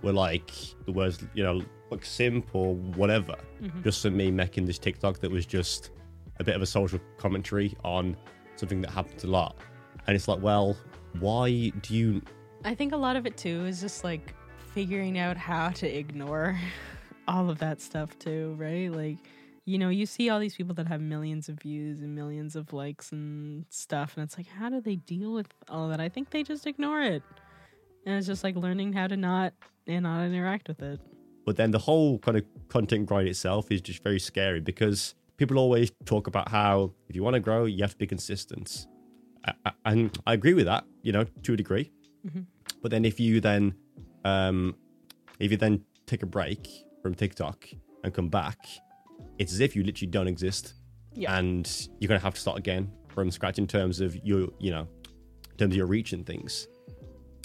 were 0.03 0.13
like 0.13 0.51
the 0.85 0.93
words, 0.93 1.25
you 1.35 1.43
know, 1.43 1.63
like 1.91 2.05
simp 2.05 2.49
or 2.55 2.75
whatever, 2.75 3.37
mm-hmm. 3.63 3.83
just 3.83 4.03
for 4.03 4.11
me 4.11 4.31
making 4.31 4.67
this 4.67 4.79
TikTok 4.79 5.21
that 5.21 5.31
was 5.31 5.47
just 5.47 5.91
a 6.39 6.45
bit 6.45 6.55
of 6.55 6.63
a 6.63 6.67
social 6.67 7.01
commentary 7.19 7.77
on 7.85 8.17
something 8.57 8.81
that 8.83 8.91
happens 8.91 9.25
a 9.25 9.29
lot. 9.29 9.57
And 10.07 10.15
it's 10.15 10.29
like, 10.29 10.41
well, 10.43 10.77
why 11.19 11.73
do 11.83 11.95
you 11.95 12.23
I 12.65 12.75
think 12.75 12.93
a 12.93 12.97
lot 12.97 13.15
of 13.15 13.27
it 13.27 13.37
too 13.37 13.65
is 13.65 13.81
just 13.81 14.03
like 14.03 14.35
figuring 14.75 15.19
out 15.19 15.37
how 15.37 15.69
to 15.71 15.87
ignore 15.89 16.59
all 17.29 17.49
of 17.49 17.59
that 17.61 17.81
stuff 17.81 18.19
too, 18.19 18.57
right? 18.59 18.91
Like, 18.93 19.19
you 19.65 19.79
know, 19.79 19.89
you 19.89 20.05
see 20.05 20.31
all 20.31 20.41
these 20.41 20.55
people 20.55 20.75
that 20.75 20.87
have 20.89 21.01
millions 21.01 21.49
of 21.49 21.61
views 21.61 22.01
and 22.01 22.15
millions 22.15 22.57
of 22.57 22.73
likes 22.73 23.13
and 23.13 23.65
stuff, 23.69 24.17
and 24.17 24.25
it's 24.25 24.37
like, 24.37 24.49
how 24.49 24.69
do 24.69 24.81
they 24.81 24.97
deal 24.97 25.33
with 25.33 25.47
all 25.69 25.85
of 25.85 25.91
that? 25.91 26.01
I 26.01 26.09
think 26.09 26.31
they 26.31 26.43
just 26.43 26.67
ignore 26.67 27.03
it. 27.03 27.23
And 28.07 28.15
it's 28.17 28.27
just 28.27 28.45
like 28.45 28.57
learning 28.57 28.93
how 28.93 29.09
to 29.09 29.17
not 29.17 29.53
and 29.87 30.05
not 30.05 30.25
interact 30.25 30.69
with 30.69 30.81
it. 30.81 31.01
But 31.45 31.57
then 31.57 31.71
the 31.73 31.79
whole 31.79 32.19
kind 32.21 32.37
of 32.37 32.45
content 32.69 33.07
grind 33.07 33.29
itself 33.29 33.71
is 33.71 33.81
just 33.81 34.03
very 34.03 34.19
scary 34.19 34.61
because 34.61 35.15
people 35.37 35.59
always 35.59 35.93
talk 36.05 36.27
about 36.27 36.49
how 36.49 36.93
if 37.09 37.15
you 37.17 37.23
want 37.23 37.35
to 37.35 37.41
grow, 37.41 37.65
you 37.67 37.83
have 37.83 37.93
to 37.93 37.99
be 37.99 38.07
consistent. 38.07 38.87
I- 39.45 39.55
I- 39.67 39.73
And 39.85 40.17
I 40.27 40.33
agree 40.35 40.55
with 40.55 40.65
that, 40.67 40.85
you 41.03 41.13
know, 41.13 41.25
to 41.43 41.53
a 41.53 41.57
degree. 41.57 41.93
But 42.83 42.91
then 42.91 43.05
if 43.05 43.21
you 43.21 43.41
then, 43.41 43.75
um, 44.25 44.75
if 45.39 45.51
you 45.51 45.57
then 45.57 45.85
take 46.07 46.23
a 46.23 46.27
break 46.27 46.69
from 47.03 47.15
TikTok 47.15 47.69
and 48.03 48.13
come 48.15 48.29
back, 48.29 48.59
it's 49.39 49.53
as 49.53 49.61
if 49.61 49.77
you 49.77 49.83
literally 49.85 50.11
don't 50.11 50.27
exist. 50.29 50.75
Yeah. 51.15 51.37
And 51.39 51.89
you're 52.01 52.09
gonna 52.09 52.21
have 52.21 52.35
to 52.35 52.41
start 52.41 52.59
again 52.59 52.91
from 53.09 53.31
scratch 53.31 53.59
in 53.59 53.67
terms 53.67 54.01
of 54.01 54.17
your, 54.25 54.49
you 54.59 54.71
know, 54.73 54.89
in 55.53 55.57
terms 55.57 55.73
of 55.73 55.77
your 55.77 55.87
reach 55.87 56.13
and 56.13 56.27
things. 56.27 56.67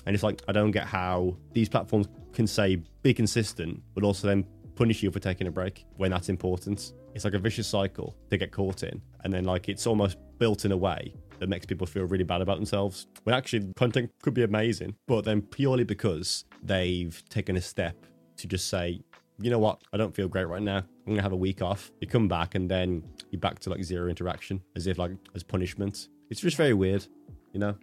And 0.05 0.13
it's 0.13 0.23
like 0.23 0.41
I 0.47 0.51
don't 0.51 0.71
get 0.71 0.85
how 0.85 1.37
these 1.53 1.69
platforms 1.69 2.07
can 2.33 2.47
say 2.47 2.77
be 3.03 3.13
consistent, 3.13 3.81
but 3.93 4.03
also 4.03 4.27
then 4.27 4.45
punish 4.75 5.03
you 5.03 5.11
for 5.11 5.19
taking 5.19 5.47
a 5.47 5.51
break 5.51 5.85
when 5.97 6.11
that's 6.11 6.29
important. 6.29 6.93
It's 7.13 7.25
like 7.25 7.33
a 7.33 7.39
vicious 7.39 7.67
cycle 7.67 8.15
to 8.29 8.37
get 8.37 8.51
caught 8.51 8.83
in, 8.83 9.01
and 9.23 9.33
then 9.33 9.43
like 9.43 9.69
it's 9.69 9.85
almost 9.85 10.17
built 10.37 10.65
in 10.65 10.71
a 10.71 10.77
way 10.77 11.13
that 11.39 11.49
makes 11.49 11.65
people 11.65 11.87
feel 11.87 12.05
really 12.05 12.23
bad 12.23 12.41
about 12.41 12.57
themselves. 12.57 13.07
When 13.23 13.35
actually 13.35 13.73
content 13.75 14.11
could 14.21 14.33
be 14.33 14.43
amazing, 14.43 14.95
but 15.07 15.25
then 15.25 15.41
purely 15.41 15.83
because 15.83 16.45
they've 16.63 17.21
taken 17.29 17.57
a 17.57 17.61
step 17.61 17.95
to 18.37 18.47
just 18.47 18.69
say, 18.69 19.01
you 19.39 19.49
know 19.49 19.59
what, 19.59 19.81
I 19.91 19.97
don't 19.97 20.15
feel 20.15 20.27
great 20.27 20.47
right 20.47 20.61
now. 20.61 20.77
I'm 20.77 21.13
gonna 21.13 21.21
have 21.21 21.31
a 21.31 21.37
week 21.37 21.61
off. 21.61 21.91
You 21.99 22.07
come 22.07 22.27
back 22.27 22.55
and 22.55 22.69
then 22.69 23.03
you're 23.31 23.39
back 23.39 23.59
to 23.59 23.69
like 23.69 23.83
zero 23.83 24.07
interaction, 24.07 24.61
as 24.75 24.87
if 24.87 24.97
like 24.97 25.11
as 25.35 25.43
punishment. 25.43 26.09
It's 26.29 26.41
just 26.41 26.57
very 26.57 26.73
weird, 26.73 27.05
you 27.53 27.59
know. 27.59 27.75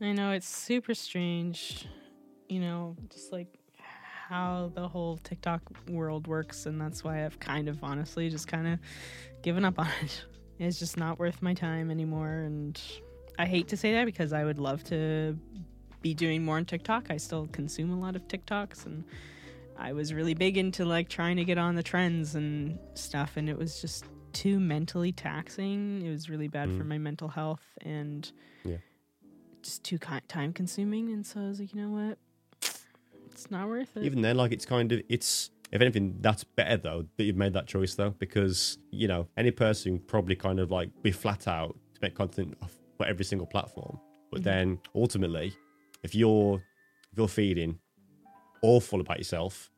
I 0.00 0.12
know 0.12 0.30
it's 0.30 0.48
super 0.48 0.94
strange, 0.94 1.86
you 2.48 2.60
know, 2.60 2.96
just 3.10 3.32
like 3.32 3.48
how 4.28 4.70
the 4.74 4.86
whole 4.86 5.16
TikTok 5.18 5.62
world 5.88 6.26
works, 6.26 6.66
and 6.66 6.80
that's 6.80 7.02
why 7.02 7.24
I've 7.24 7.40
kind 7.40 7.68
of 7.68 7.82
honestly 7.82 8.28
just 8.28 8.46
kind 8.46 8.68
of 8.68 8.78
given 9.42 9.64
up 9.64 9.78
on 9.78 9.88
it. 10.02 10.24
It's 10.60 10.80
just 10.80 10.96
not 10.96 11.20
worth 11.20 11.40
my 11.40 11.54
time 11.54 11.88
anymore, 11.88 12.40
and 12.44 12.80
I 13.38 13.46
hate 13.46 13.68
to 13.68 13.76
say 13.76 13.92
that 13.92 14.06
because 14.06 14.32
I 14.32 14.44
would 14.44 14.58
love 14.58 14.82
to 14.86 15.38
be 16.02 16.14
doing 16.14 16.44
more 16.44 16.56
on 16.56 16.64
TikTok. 16.64 17.12
I 17.12 17.16
still 17.16 17.46
consume 17.52 17.92
a 17.92 17.96
lot 17.96 18.16
of 18.16 18.26
TikToks, 18.26 18.84
and 18.84 19.04
I 19.78 19.92
was 19.92 20.12
really 20.12 20.34
big 20.34 20.58
into 20.58 20.84
like 20.84 21.08
trying 21.08 21.36
to 21.36 21.44
get 21.44 21.58
on 21.58 21.76
the 21.76 21.82
trends 21.84 22.34
and 22.34 22.76
stuff, 22.94 23.36
and 23.36 23.48
it 23.48 23.56
was 23.56 23.80
just 23.80 24.06
too 24.32 24.58
mentally 24.58 25.12
taxing. 25.12 26.02
It 26.04 26.10
was 26.10 26.28
really 26.28 26.48
bad 26.48 26.68
for 26.70 26.82
mm. 26.82 26.88
my 26.88 26.98
mental 26.98 27.28
health, 27.28 27.62
and 27.82 28.28
just 29.62 29.82
too 29.84 29.98
time 30.28 30.52
consuming 30.52 31.10
and 31.12 31.24
so 31.26 31.40
i 31.40 31.48
was 31.48 31.60
like 31.60 31.74
you 31.74 31.80
know 31.82 31.90
what 31.90 32.18
it's 33.30 33.50
not 33.50 33.68
worth 33.68 33.96
it 33.96 34.04
even 34.04 34.20
then 34.22 34.36
like 34.36 34.52
it's 34.52 34.66
kind 34.66 34.92
of 34.92 35.00
it's 35.08 35.50
if 35.70 35.82
anything, 35.82 36.16
that's 36.22 36.44
better 36.44 36.78
though 36.78 37.04
that 37.18 37.24
you've 37.24 37.36
made 37.36 37.52
that 37.52 37.66
choice 37.66 37.94
though, 37.94 38.08
because 38.18 38.78
you 38.90 39.06
know 39.06 39.28
any 39.36 39.50
person 39.50 39.98
probably 39.98 40.34
kind 40.34 40.58
of 40.60 40.70
like 40.70 40.88
be 41.02 41.10
flat 41.10 41.46
out 41.46 41.76
to 41.92 42.00
make 42.00 42.14
content 42.14 42.56
for 42.96 43.04
every 43.04 43.22
single 43.26 43.46
platform, 43.46 44.00
but 44.32 44.40
Mhm. 44.40 44.44
then 44.44 44.80
ultimately, 44.94 45.52
if 46.02 46.14
you're 46.14 46.54
if 47.12 47.18
you're 47.18 47.28
feeling 47.28 47.78
awful 48.62 49.02
about 49.02 49.18
yourself, 49.18 49.70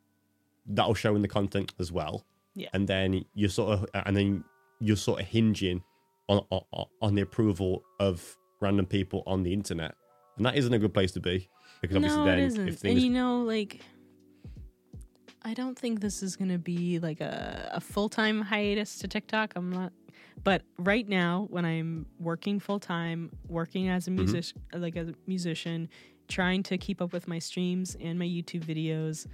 that'll 0.65 0.95
show 0.95 1.17
in 1.17 1.23
the 1.23 1.29
content 1.29 1.75
as 1.81 1.91
well. 1.91 2.25
Yeah. 2.55 2.69
and 2.73 2.87
then 2.87 3.25
you're 3.35 3.49
sort 3.49 3.73
of 3.81 3.87
and 4.07 4.17
then 4.17 4.45
you're 4.81 4.97
sort 4.97 5.21
of 5.21 5.27
hinging 5.27 5.83
on 6.29 6.47
on, 6.51 6.87
on 7.03 7.15
the 7.17 7.23
approval 7.23 7.83
of 7.99 8.37
random 8.61 8.87
people 8.87 9.23
on 9.27 9.43
the 9.43 9.53
internet, 9.53 9.95
and 10.37 10.47
that 10.47 10.57
isn't 10.57 10.73
a 10.73 10.79
good 10.79 10.95
place 10.95 11.13
to 11.13 11.21
be 11.21 11.49
because 11.81 11.97
obviously 11.97 12.21
no, 12.21 12.25
then 12.25 12.39
it 12.39 12.47
isn't. 12.47 12.69
if 12.69 12.85
and 12.85 13.01
you 13.01 13.11
know, 13.11 13.43
like, 13.43 13.81
I 15.43 15.55
don't 15.55 15.79
think 15.79 16.01
this 16.01 16.23
is 16.23 16.37
gonna 16.37 16.59
be 16.59 16.99
like 16.99 17.21
a, 17.21 17.71
a 17.75 17.81
full 17.81 18.09
time 18.09 18.43
hiatus 18.43 18.99
to 18.99 19.09
TikTok. 19.09 19.53
I'm 19.57 19.71
not, 19.71 19.93
but 20.45 20.63
right 20.79 21.09
now, 21.09 21.47
when 21.51 21.65
I'm 21.65 22.07
working 22.19 22.61
full 22.61 22.79
time, 22.81 23.31
working 23.49 23.89
as 23.89 24.07
a 24.07 24.11
Mhm. 24.11 24.17
music, 24.33 24.57
like 24.75 24.97
a 24.97 25.15
musician, 25.27 25.89
trying 26.29 26.63
to 26.65 26.77
keep 26.79 27.01
up 27.01 27.13
with 27.13 27.27
my 27.27 27.39
streams 27.39 27.97
and 28.01 28.19
my 28.19 28.27
YouTube 28.27 28.65
videos, 28.65 29.27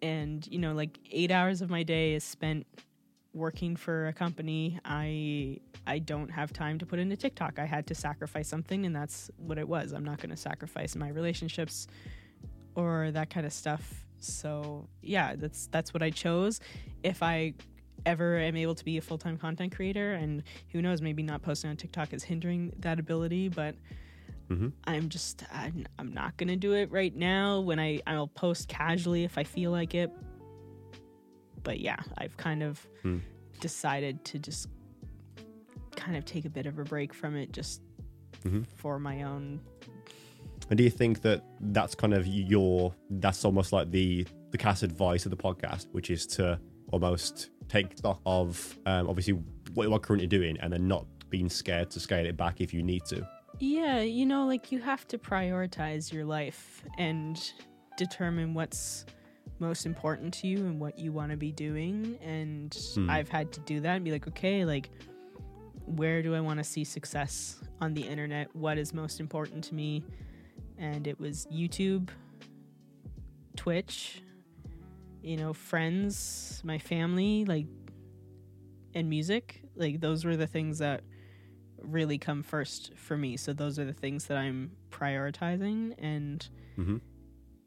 and 0.00 0.46
you 0.50 0.58
know, 0.58 0.72
like 0.72 0.98
eight 1.10 1.30
hours 1.30 1.60
of 1.60 1.68
my 1.70 1.82
day 1.82 2.14
is 2.14 2.24
spent 2.24 2.66
working 3.34 3.76
for 3.76 4.08
a 4.08 4.12
company. 4.12 4.78
I 4.84 5.58
I 5.86 5.98
don't 5.98 6.30
have 6.30 6.52
time 6.52 6.78
to 6.78 6.86
put 6.86 6.98
into 6.98 7.16
TikTok. 7.16 7.58
I 7.58 7.64
had 7.64 7.86
to 7.88 7.94
sacrifice 7.94 8.48
something, 8.48 8.86
and 8.86 8.94
that's 8.94 9.30
what 9.36 9.58
it 9.58 9.68
was. 9.68 9.92
I'm 9.92 10.04
not 10.04 10.18
going 10.18 10.30
to 10.30 10.36
sacrifice 10.36 10.94
my 10.96 11.08
relationships 11.08 11.86
or 12.74 13.10
that 13.12 13.30
kind 13.30 13.46
of 13.46 13.52
stuff. 13.52 14.04
So 14.18 14.88
yeah, 15.02 15.34
that's 15.36 15.66
that's 15.68 15.92
what 15.94 16.02
I 16.02 16.10
chose. 16.10 16.60
If 17.02 17.22
I 17.22 17.54
ever 18.04 18.36
am 18.38 18.56
able 18.56 18.74
to 18.74 18.84
be 18.84 18.98
a 18.98 19.00
full 19.00 19.18
time 19.18 19.36
content 19.36 19.74
creator, 19.74 20.12
and 20.14 20.42
who 20.70 20.82
knows, 20.82 21.00
maybe 21.02 21.22
not 21.22 21.42
posting 21.42 21.70
on 21.70 21.76
TikTok 21.76 22.12
is 22.12 22.22
hindering 22.22 22.72
that 22.80 22.98
ability, 22.98 23.48
but 23.48 23.74
Mhm. 24.48 24.72
I'm 24.84 25.08
just 25.08 25.44
I'm, 25.52 25.86
I'm 25.98 26.12
not 26.12 26.36
gonna 26.36 26.56
do 26.56 26.74
it 26.74 26.90
right 26.90 27.14
now. 27.14 27.60
When 27.60 27.78
I 27.78 28.00
I'll 28.06 28.26
post 28.26 28.68
casually 28.68 29.24
if 29.24 29.38
I 29.38 29.44
feel 29.44 29.70
like 29.70 29.94
it. 29.94 30.10
But 31.62 31.80
yeah, 31.80 32.00
I've 32.18 32.36
kind 32.36 32.62
of 32.62 32.86
Hmm. 33.02 33.18
decided 33.60 34.24
to 34.26 34.38
just 34.38 34.68
kind 35.96 36.16
of 36.16 36.24
take 36.24 36.44
a 36.44 36.50
bit 36.50 36.66
of 36.66 36.78
a 36.78 36.84
break 36.84 37.12
from 37.14 37.36
it, 37.36 37.52
just 37.52 37.80
Mhm. 38.44 38.66
for 38.76 38.98
my 38.98 39.22
own 39.22 39.60
And 40.70 40.78
do 40.78 40.84
you 40.84 40.90
think 40.90 41.20
that 41.22 41.44
that's 41.60 41.94
kind 41.94 42.14
of 42.14 42.26
your 42.26 42.94
that's 43.10 43.44
almost 43.44 43.72
like 43.72 43.90
the 43.90 44.26
the 44.52 44.58
Cass 44.58 44.82
advice 44.82 45.24
of 45.26 45.30
the 45.30 45.36
podcast, 45.36 45.86
which 45.92 46.10
is 46.10 46.26
to 46.28 46.58
almost 46.92 47.50
take 47.68 47.96
stock 47.98 48.20
of 48.26 48.78
um, 48.86 49.08
obviously 49.08 49.34
what 49.74 49.86
you 49.88 49.92
are 49.94 49.98
currently 49.98 50.26
doing 50.26 50.56
and 50.60 50.72
then 50.72 50.86
not 50.88 51.06
being 51.30 51.48
scared 51.48 51.90
to 51.90 52.00
scale 52.00 52.24
it 52.26 52.36
back 52.36 52.60
if 52.60 52.72
you 52.74 52.82
need 52.82 53.04
to. 53.06 53.26
Yeah, 53.58 54.00
you 54.00 54.24
know, 54.26 54.46
like 54.46 54.70
you 54.72 54.80
have 54.80 55.06
to 55.08 55.18
prioritize 55.18 56.12
your 56.12 56.24
life 56.24 56.84
and 56.98 57.38
determine 57.98 58.54
what's 58.54 59.04
most 59.62 59.86
important 59.86 60.34
to 60.34 60.46
you 60.46 60.58
and 60.58 60.78
what 60.78 60.98
you 60.98 61.12
want 61.12 61.30
to 61.30 61.36
be 61.38 61.52
doing. 61.52 62.18
And 62.20 62.76
Hmm. 62.94 63.08
I've 63.08 63.30
had 63.30 63.50
to 63.52 63.60
do 63.60 63.80
that 63.80 63.94
and 63.96 64.04
be 64.04 64.10
like, 64.10 64.28
okay, 64.28 64.66
like, 64.66 64.90
where 65.86 66.22
do 66.22 66.34
I 66.34 66.40
want 66.40 66.58
to 66.58 66.64
see 66.64 66.84
success 66.84 67.58
on 67.80 67.94
the 67.94 68.02
internet? 68.02 68.54
What 68.54 68.76
is 68.76 68.92
most 68.92 69.20
important 69.20 69.64
to 69.64 69.74
me? 69.74 70.04
And 70.78 71.06
it 71.06 71.18
was 71.18 71.46
YouTube, 71.50 72.10
Twitch, 73.56 74.22
you 75.22 75.36
know, 75.36 75.52
friends, 75.52 76.60
my 76.64 76.78
family, 76.78 77.44
like, 77.44 77.66
and 78.94 79.08
music. 79.08 79.62
Like, 79.76 80.00
those 80.00 80.24
were 80.24 80.36
the 80.36 80.46
things 80.46 80.78
that 80.78 81.02
really 81.80 82.18
come 82.18 82.42
first 82.42 82.92
for 82.96 83.16
me. 83.16 83.36
So 83.36 83.52
those 83.52 83.78
are 83.78 83.84
the 83.84 83.92
things 83.92 84.26
that 84.26 84.36
I'm 84.38 84.72
prioritizing 84.90 85.94
and 85.98 86.48
Mhm. 86.76 87.00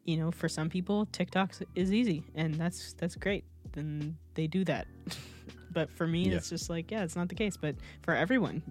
You 0.05 0.17
know, 0.17 0.31
for 0.31 0.47
some 0.47 0.69
people 0.69 1.07
TikTok 1.11 1.51
is 1.75 1.91
easy 1.91 2.23
and 2.35 2.55
that's 2.55 2.93
that's 2.93 3.15
great. 3.15 3.43
Then 3.73 4.17
they 4.35 4.47
do 4.47 4.63
that. 4.65 4.87
but 5.71 5.91
for 5.91 6.07
me 6.07 6.29
Yeah. 6.29 6.37
it's 6.37 6.49
just 6.49 6.69
like, 6.69 6.89
yeah, 6.91 7.03
it's 7.03 7.15
not 7.15 7.27
the 7.29 7.35
case, 7.35 7.57
but 7.57 7.75
for 8.03 8.13
everyone, 8.15 8.61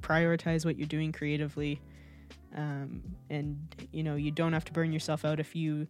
prioritize 0.00 0.64
what 0.64 0.78
you're 0.78 0.88
doing 0.88 1.12
creatively. 1.12 1.80
Um, 2.56 3.02
and 3.30 3.58
you 3.92 4.02
know, 4.02 4.14
you 4.14 4.30
don't 4.30 4.52
have 4.52 4.64
to 4.66 4.72
burn 4.72 4.92
yourself 4.92 5.24
out 5.24 5.40
if 5.40 5.54
you 5.56 5.86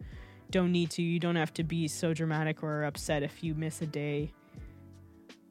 don't 0.51 0.73
need 0.73 0.91
to. 0.91 1.03
You 1.03 1.19
don't 1.21 1.37
have 1.37 1.53
to 1.55 1.63
be 1.65 1.87
so 1.89 2.15
dramatic 2.15 2.63
or 2.63 2.85
upset 2.85 3.23
if 3.23 3.45
you 3.45 3.55
miss 3.55 3.83
a 3.83 3.87
day 3.87 4.33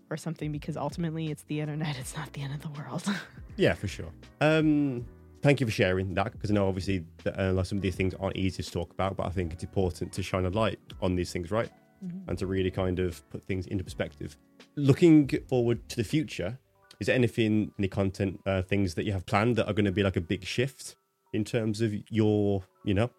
or 0.10 0.18
something 0.18 0.52
because 0.52 0.76
ultimately 0.78 1.30
it's 1.32 1.44
the 1.44 1.60
internet, 1.64 1.98
it's 2.00 2.16
not 2.18 2.34
the 2.34 2.42
end 2.42 2.54
of 2.54 2.62
the 2.62 2.82
world. 2.82 3.04
Yeah, 3.56 3.74
for 3.76 3.88
sure. 3.88 4.10
Um, 4.42 5.06
thank 5.44 5.60
you 5.60 5.68
for 5.68 5.72
sharing 5.72 6.14
that 6.16 6.32
because 6.32 6.50
I 6.50 6.54
know 6.54 6.68
obviously 6.68 7.06
that, 7.24 7.40
uh, 7.40 7.54
like 7.54 7.66
some 7.66 7.78
of 7.78 7.82
these 7.82 7.96
things 7.96 8.14
aren't 8.16 8.38
easy 8.38 8.64
to 8.64 8.72
talk 8.72 8.92
about, 8.92 9.18
but 9.18 9.28
I 9.28 9.30
think 9.30 9.54
it's 9.54 9.64
important 9.64 10.12
to 10.14 10.24
shine 10.24 10.46
a 10.46 10.50
light 10.50 10.80
on 11.02 11.16
these 11.16 11.32
things, 11.32 11.52
right? 11.52 11.70
Mhm. 12.04 12.28
And 12.28 12.38
to 12.40 12.48
really 12.48 12.72
kind 12.72 13.00
of 13.00 13.28
put 13.30 13.44
things 13.44 13.68
into 13.68 13.84
perspective. 13.84 14.38
Looking 14.76 15.28
forward 15.48 15.88
to 15.90 15.96
the 15.98 16.04
future, 16.04 16.58
is 17.00 17.08
there 17.08 17.16
anything, 17.16 17.72
any 17.78 17.88
content, 17.90 18.40
uh, 18.46 18.62
things 18.62 18.96
that 18.96 19.04
you 19.06 19.12
have 19.12 19.26
planned 19.26 19.56
that 19.58 19.68
are 19.68 19.74
going 19.74 19.86
to 19.86 19.92
be 19.92 20.04
like 20.04 20.16
a 20.16 20.22
big 20.22 20.44
shift 20.46 20.96
in 21.34 21.44
terms 21.44 21.82
of 21.82 21.94
your, 22.10 22.64
you 22.84 22.94
know, 22.94 23.10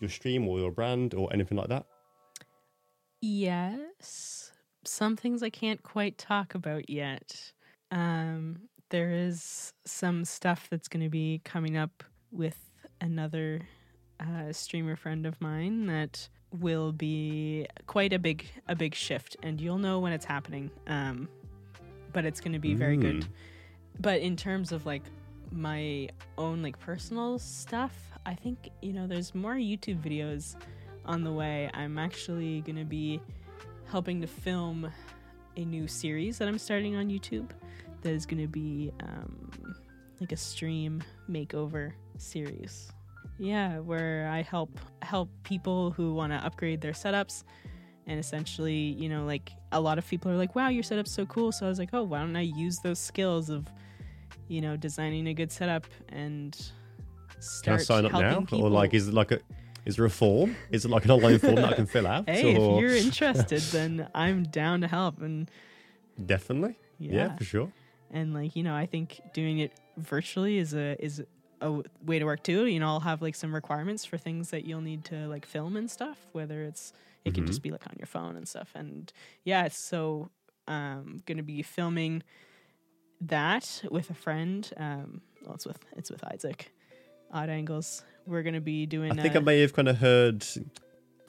your 0.00 0.10
stream 0.10 0.46
or 0.46 0.58
your 0.58 0.70
brand 0.70 1.14
or 1.14 1.32
anything 1.32 1.56
like 1.56 1.68
that? 1.68 1.86
Yes. 3.20 4.52
Some 4.84 5.16
things 5.16 5.42
I 5.42 5.50
can't 5.50 5.82
quite 5.82 6.18
talk 6.18 6.54
about 6.54 6.90
yet. 6.90 7.52
Um, 7.90 8.68
there 8.90 9.10
is 9.10 9.72
some 9.84 10.24
stuff 10.24 10.68
that's 10.70 10.88
going 10.88 11.02
to 11.02 11.10
be 11.10 11.40
coming 11.44 11.76
up 11.76 12.04
with 12.30 12.58
another 13.00 13.60
uh, 14.20 14.52
streamer 14.52 14.96
friend 14.96 15.26
of 15.26 15.40
mine 15.40 15.86
that 15.86 16.28
will 16.52 16.92
be 16.92 17.66
quite 17.86 18.12
a 18.12 18.18
big 18.18 18.46
a 18.68 18.76
big 18.76 18.94
shift 18.94 19.36
and 19.42 19.60
you'll 19.60 19.78
know 19.78 19.98
when 19.98 20.12
it's 20.12 20.24
happening 20.24 20.70
um 20.86 21.28
but 22.12 22.24
it's 22.24 22.40
going 22.40 22.52
to 22.52 22.60
be 22.60 22.74
very 22.74 22.96
good. 22.96 23.22
Mm. 23.22 23.28
but 23.98 24.20
in 24.20 24.36
terms 24.36 24.70
of 24.70 24.86
like 24.86 25.02
my 25.50 26.08
own 26.38 26.62
like 26.62 26.78
personal 26.78 27.40
stuff 27.40 27.92
i 28.24 28.34
think 28.34 28.70
you 28.82 28.92
know 28.92 29.08
there's 29.08 29.34
more 29.34 29.54
youtube 29.54 30.00
videos 30.00 30.54
on 31.06 31.22
the 31.22 31.32
way. 31.32 31.70
I'm 31.74 31.98
actually 31.98 32.62
going 32.62 32.78
to 32.78 32.84
be 32.84 33.20
helping 33.86 34.20
to 34.22 34.26
film 34.26 34.90
a 35.56 35.64
new 35.64 35.86
series 35.86 36.38
that 36.38 36.48
i'm 36.48 36.58
starting 36.58 36.96
on 36.96 37.08
youtube 37.08 37.50
that 38.04 38.12
is 38.12 38.24
going 38.24 38.40
to 38.40 38.48
be 38.48 38.92
um, 39.02 39.74
like 40.20 40.30
a 40.30 40.36
stream 40.36 41.02
makeover 41.28 41.92
series 42.16 42.92
yeah 43.38 43.78
where 43.80 44.28
i 44.30 44.40
help 44.40 44.78
help 45.02 45.28
people 45.42 45.90
who 45.90 46.14
want 46.14 46.32
to 46.32 46.36
upgrade 46.36 46.80
their 46.80 46.92
setups 46.92 47.42
and 48.06 48.20
essentially 48.20 48.72
you 48.74 49.08
know 49.08 49.24
like 49.24 49.50
a 49.72 49.80
lot 49.80 49.98
of 49.98 50.06
people 50.06 50.30
are 50.30 50.36
like 50.36 50.54
wow 50.54 50.68
your 50.68 50.84
setup's 50.84 51.10
so 51.10 51.26
cool 51.26 51.50
so 51.50 51.66
i 51.66 51.68
was 51.68 51.78
like 51.78 51.88
oh 51.92 52.04
why 52.04 52.20
don't 52.20 52.36
i 52.36 52.40
use 52.40 52.78
those 52.78 52.98
skills 52.98 53.50
of 53.50 53.66
you 54.46 54.60
know 54.60 54.76
designing 54.76 55.26
a 55.28 55.34
good 55.34 55.50
setup 55.50 55.86
and 56.10 56.70
Can 57.62 57.74
I 57.74 57.78
start 57.78 57.82
sign 57.82 58.06
up 58.06 58.12
now? 58.12 58.40
people. 58.40 58.64
Or 58.64 58.70
like, 58.70 58.94
is 58.94 59.08
it 59.08 59.14
like 59.14 59.32
a, 59.32 59.40
is 59.84 59.96
there 59.96 60.04
a 60.04 60.10
form? 60.10 60.56
Is 60.70 60.84
it 60.84 60.90
like 60.90 61.04
an 61.04 61.10
online 61.10 61.38
form 61.38 61.56
that 61.56 61.64
I 61.64 61.72
can 61.74 61.86
fill 61.86 62.06
out? 62.06 62.28
hey 62.28 62.56
or... 62.56 62.76
if 62.76 62.80
you're 62.80 62.96
interested 63.06 63.60
then 63.72 64.08
i'm 64.14 64.44
down 64.44 64.80
to 64.82 64.88
help 64.88 65.20
and 65.20 65.50
Definitely. 66.26 66.76
yeah. 66.98 67.12
yeah, 67.12 67.36
for 67.36 67.44
sure. 67.44 67.72
And 68.14 68.32
like 68.32 68.56
you 68.56 68.62
know 68.62 68.74
i 68.74 68.86
think 68.86 69.20
doing 69.34 69.58
it 69.58 69.72
virtually 69.98 70.56
is 70.56 70.72
a 70.72 70.96
is 71.04 71.22
a 71.60 71.70
way 72.04 72.18
to 72.18 72.24
work 72.24 72.42
too 72.42 72.64
you 72.66 72.78
know 72.80 72.86
i'll 72.88 73.00
have 73.00 73.20
like 73.20 73.34
some 73.34 73.54
requirements 73.54 74.04
for 74.04 74.16
things 74.16 74.50
that 74.50 74.64
you'll 74.64 74.80
need 74.80 75.04
to 75.04 75.26
like 75.28 75.44
film 75.44 75.76
and 75.76 75.90
stuff 75.90 76.18
whether 76.32 76.62
it's 76.62 76.92
it 77.26 77.34
can 77.34 77.44
Mhm. 77.44 77.48
just 77.48 77.62
be 77.62 77.70
like 77.70 77.86
on 77.86 77.94
your 77.98 78.06
phone 78.06 78.36
and 78.36 78.46
stuff 78.48 78.70
and 78.74 79.12
yeah 79.44 79.68
so 79.68 80.30
um 80.68 81.22
gonna 81.26 81.42
be 81.42 81.60
filming 81.62 82.22
that 83.20 83.82
with 83.90 84.10
a 84.10 84.14
friend 84.14 84.70
um 84.76 85.20
well 85.44 85.54
it's 85.54 85.66
with 85.66 85.78
it's 85.96 86.10
with 86.10 86.22
isaac 86.32 86.72
odd 87.32 87.48
angles 87.48 88.04
we're 88.26 88.42
gonna 88.42 88.60
be 88.60 88.86
doing 88.86 89.12
I 89.12 89.22
think 89.22 89.36
uh, 89.36 89.38
I 89.38 89.42
may 89.42 89.60
have 89.60 89.74
kind 89.74 89.88
of 89.88 89.98
heard. 89.98 90.44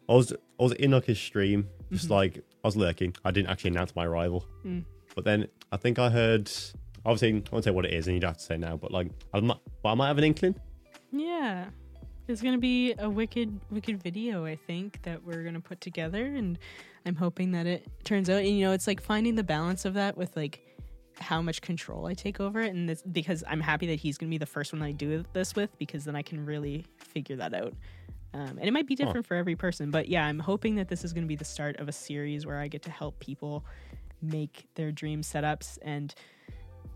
I 0.07 0.13
was 0.13 0.31
I 0.31 0.63
was 0.63 0.71
in 0.73 0.91
like 0.91 1.03
his 1.05 1.19
stream, 1.19 1.67
just 1.91 2.07
Mhm. 2.07 2.11
like 2.11 2.37
I 2.63 2.67
was 2.69 2.77
lurking. 2.77 3.13
I 3.25 3.31
didn't 3.31 3.49
actually 3.49 3.71
announce 3.71 3.93
my 3.97 4.05
arrival, 4.05 4.45
Mm. 4.65 4.85
But 5.15 5.23
then 5.23 5.47
I 5.71 5.77
think 5.77 5.99
I 5.99 6.09
heard. 6.09 6.51
Obviously, 7.05 7.35
I 7.35 7.49
won't 7.51 7.63
say 7.63 7.71
what 7.71 7.85
it 7.85 7.93
is, 7.93 8.07
and 8.07 8.15
you'd 8.15 8.23
have 8.23 8.37
to 8.37 8.43
say 8.43 8.57
now. 8.57 8.77
But 8.77 8.91
like, 8.91 9.09
I 9.33 9.39
might, 9.39 9.57
well, 9.83 9.93
I 9.93 9.95
might 9.95 10.07
have 10.07 10.17
an 10.17 10.23
inkling. 10.23 10.55
Yeah. 11.11 11.65
It's 12.27 12.41
gonna 12.41 12.57
be 12.57 12.93
a 12.97 13.07
wicked, 13.07 13.59
wicked 13.69 14.01
video, 14.01 14.45
I 14.45 14.55
think, 14.55 15.01
that 15.03 15.23
we're 15.23 15.43
gonna 15.43 15.59
put 15.59 15.79
together, 15.81 16.25
and 16.25 16.57
I'm 17.05 17.15
hoping 17.15 17.51
that 17.51 17.67
it 17.67 17.87
turns 18.03 18.29
out. 18.29 18.39
And 18.39 18.57
you 18.57 18.65
know, 18.65 18.71
it's 18.71 18.87
like 18.87 19.01
finding 19.01 19.35
the 19.35 19.43
balance 19.43 19.85
of 19.85 19.93
that 19.93 20.17
with 20.17 20.35
like 20.35 20.61
how 21.19 21.41
much 21.41 21.61
control 21.61 22.07
I 22.07 22.15
take 22.15 22.39
over 22.39 22.59
it, 22.61 22.73
and 22.73 22.89
this, 22.89 23.03
because 23.03 23.43
I'm 23.47 23.61
happy 23.61 23.85
that 23.87 23.99
he's 23.99 24.17
gonna 24.17 24.31
be 24.31 24.39
the 24.39 24.47
first 24.47 24.73
one 24.73 24.81
I 24.81 24.91
do 24.91 25.23
this 25.33 25.55
with, 25.55 25.77
because 25.77 26.05
then 26.05 26.15
I 26.15 26.23
can 26.23 26.43
really 26.43 26.85
figure 26.97 27.35
that 27.35 27.53
out. 27.53 27.73
Um, 28.33 28.57
and 28.57 28.63
it 28.63 28.73
might 28.73 28.85
be 28.85 28.95
different 28.95 29.25
for 29.25 29.35
every 29.35 29.55
person, 29.55 29.91
but 29.91 30.09
yeah, 30.09 30.25
I'm 30.25 30.39
hoping 30.39 30.75
that 30.75 30.89
this 30.89 31.05
is 31.05 31.13
going 31.13 31.23
to 31.23 31.27
be 31.27 31.37
the 31.37 31.45
start 31.45 31.77
of 31.77 31.87
a 31.87 31.93
series 31.93 32.45
where 32.45 32.59
I 32.59 32.67
get 32.67 32.81
to 32.81 32.91
help 32.91 33.17
people 33.19 33.63
make 34.31 34.67
their 34.75 34.91
dream 34.91 35.21
setups 35.21 35.77
and 35.81 36.13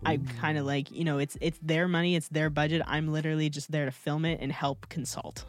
I 0.05 0.17
kind 0.39 0.57
of 0.57 0.65
like, 0.65 0.91
you 0.91 1.03
know, 1.03 1.17
it's 1.17 1.37
it's 1.41 1.59
their 1.61 1.87
money, 1.87 2.15
it's 2.15 2.29
their 2.29 2.49
budget. 2.49 2.81
I'm 2.87 3.11
literally 3.11 3.49
just 3.49 3.69
there 3.71 3.85
to 3.85 3.91
film 3.91 4.23
it 4.25 4.39
and 4.41 4.51
help 4.51 4.87
consult. 4.89 5.45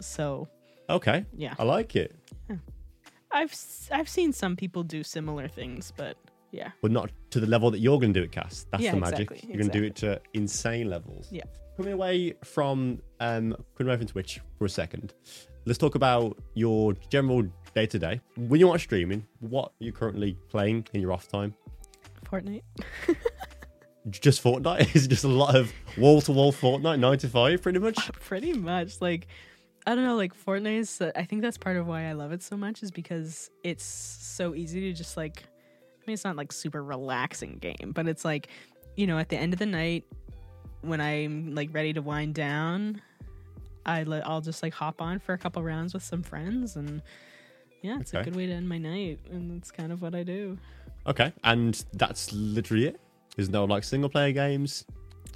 So, 0.00 0.48
Okay. 0.90 1.24
Yeah. 1.36 1.54
I 1.58 1.62
like 1.62 1.94
it. 1.96 2.14
I've 3.30 3.54
I've 3.90 4.08
seen 4.08 4.32
some 4.32 4.56
people 4.56 4.82
do 4.82 5.02
similar 5.02 5.48
things, 5.48 5.92
but 5.96 6.16
yeah. 6.50 6.72
But 6.82 6.90
not 6.90 7.10
to 7.30 7.40
the 7.40 7.46
level 7.46 7.70
that 7.70 7.78
you're 7.78 7.98
going 7.98 8.12
to 8.12 8.20
do 8.20 8.24
it, 8.24 8.32
Cass. 8.32 8.66
That's 8.70 8.82
Yeah, 8.82 8.92
the 8.94 9.00
magic. 9.00 9.30
exactly, 9.30 9.48
You're 9.48 9.58
going 9.58 9.70
to 9.70 9.78
do 9.80 9.84
it 9.86 9.94
to 9.96 10.20
insane 10.34 10.90
levels. 10.90 11.28
Yeah. 11.30 11.44
Coming 11.78 11.94
away 11.94 12.34
from 12.44 13.00
um, 13.20 13.56
coming 13.76 13.90
away 13.90 13.96
from 13.96 14.06
Twitch 14.08 14.40
for 14.58 14.66
a 14.66 14.68
second, 14.68 15.14
let's 15.64 15.78
talk 15.78 15.94
about 15.94 16.36
your 16.54 16.92
general 17.08 17.44
day 17.74 17.86
to 17.86 17.98
day. 17.98 18.20
When 18.36 18.60
you're 18.60 18.70
not 18.70 18.80
streaming, 18.80 19.26
what 19.40 19.66
are 19.66 19.84
you 19.84 19.92
currently 19.92 20.36
playing 20.48 20.86
in 20.92 21.00
your 21.00 21.12
off 21.12 21.28
time? 21.28 21.54
Fortnite. 22.24 22.62
Just 24.10 24.42
Fortnite? 24.42 24.94
Is 24.96 25.06
it 25.06 25.08
just 25.08 25.24
a 25.24 25.28
lot 25.28 25.54
of 25.54 25.72
wall 25.96 26.20
to 26.22 26.32
wall 26.32 26.52
Fortnite, 26.52 26.98
nine 26.98 27.18
to 27.18 27.28
five, 27.28 27.62
pretty 27.62 27.78
much? 27.78 28.12
Pretty 28.20 28.52
much. 28.52 29.00
Like, 29.00 29.28
I 29.86 29.94
don't 29.94 30.04
know, 30.04 30.16
like 30.16 30.34
Fortnite 30.34 30.78
is, 30.78 31.00
uh, 31.00 31.12
I 31.14 31.24
think 31.24 31.42
that's 31.42 31.58
part 31.58 31.76
of 31.76 31.86
why 31.86 32.08
I 32.08 32.12
love 32.12 32.32
it 32.32 32.42
so 32.42 32.56
much 32.56 32.82
is 32.82 32.90
because 32.90 33.50
it's 33.62 33.84
so 33.84 34.54
easy 34.54 34.80
to 34.80 34.92
just 34.92 35.16
like, 35.16 35.44
I 35.44 36.04
mean, 36.06 36.14
it's 36.14 36.24
not 36.24 36.36
like 36.36 36.52
super 36.52 36.82
relaxing 36.82 37.58
game, 37.58 37.92
but 37.94 38.08
it's 38.08 38.24
like, 38.24 38.48
you 38.96 39.06
know, 39.06 39.18
at 39.18 39.28
the 39.28 39.36
end 39.36 39.52
of 39.52 39.58
the 39.58 39.66
night 39.66 40.04
when 40.82 41.00
I'm 41.00 41.54
like 41.54 41.70
ready 41.72 41.92
to 41.92 42.02
wind 42.02 42.34
down, 42.34 43.00
I 43.86 44.02
let, 44.02 44.26
I'll 44.26 44.40
just 44.40 44.62
like 44.62 44.74
hop 44.74 45.00
on 45.00 45.18
for 45.18 45.32
a 45.32 45.38
couple 45.38 45.62
rounds 45.62 45.94
with 45.94 46.02
some 46.02 46.22
friends 46.22 46.76
and 46.76 47.02
yeah, 47.82 47.98
it's 48.00 48.14
a 48.14 48.22
good 48.22 48.36
way 48.36 48.46
to 48.46 48.52
end 48.52 48.68
my 48.68 48.78
night. 48.78 49.18
And 49.30 49.50
that's 49.50 49.70
kind 49.70 49.92
of 49.92 50.02
what 50.02 50.14
I 50.14 50.22
do. 50.22 50.56
Okay, 51.06 51.32
and 51.44 51.84
that's 51.94 52.32
literally 52.32 52.86
it. 52.86 53.00
There's 53.36 53.50
no 53.50 53.64
like 53.64 53.84
single 53.84 54.08
player 54.08 54.32
games. 54.32 54.84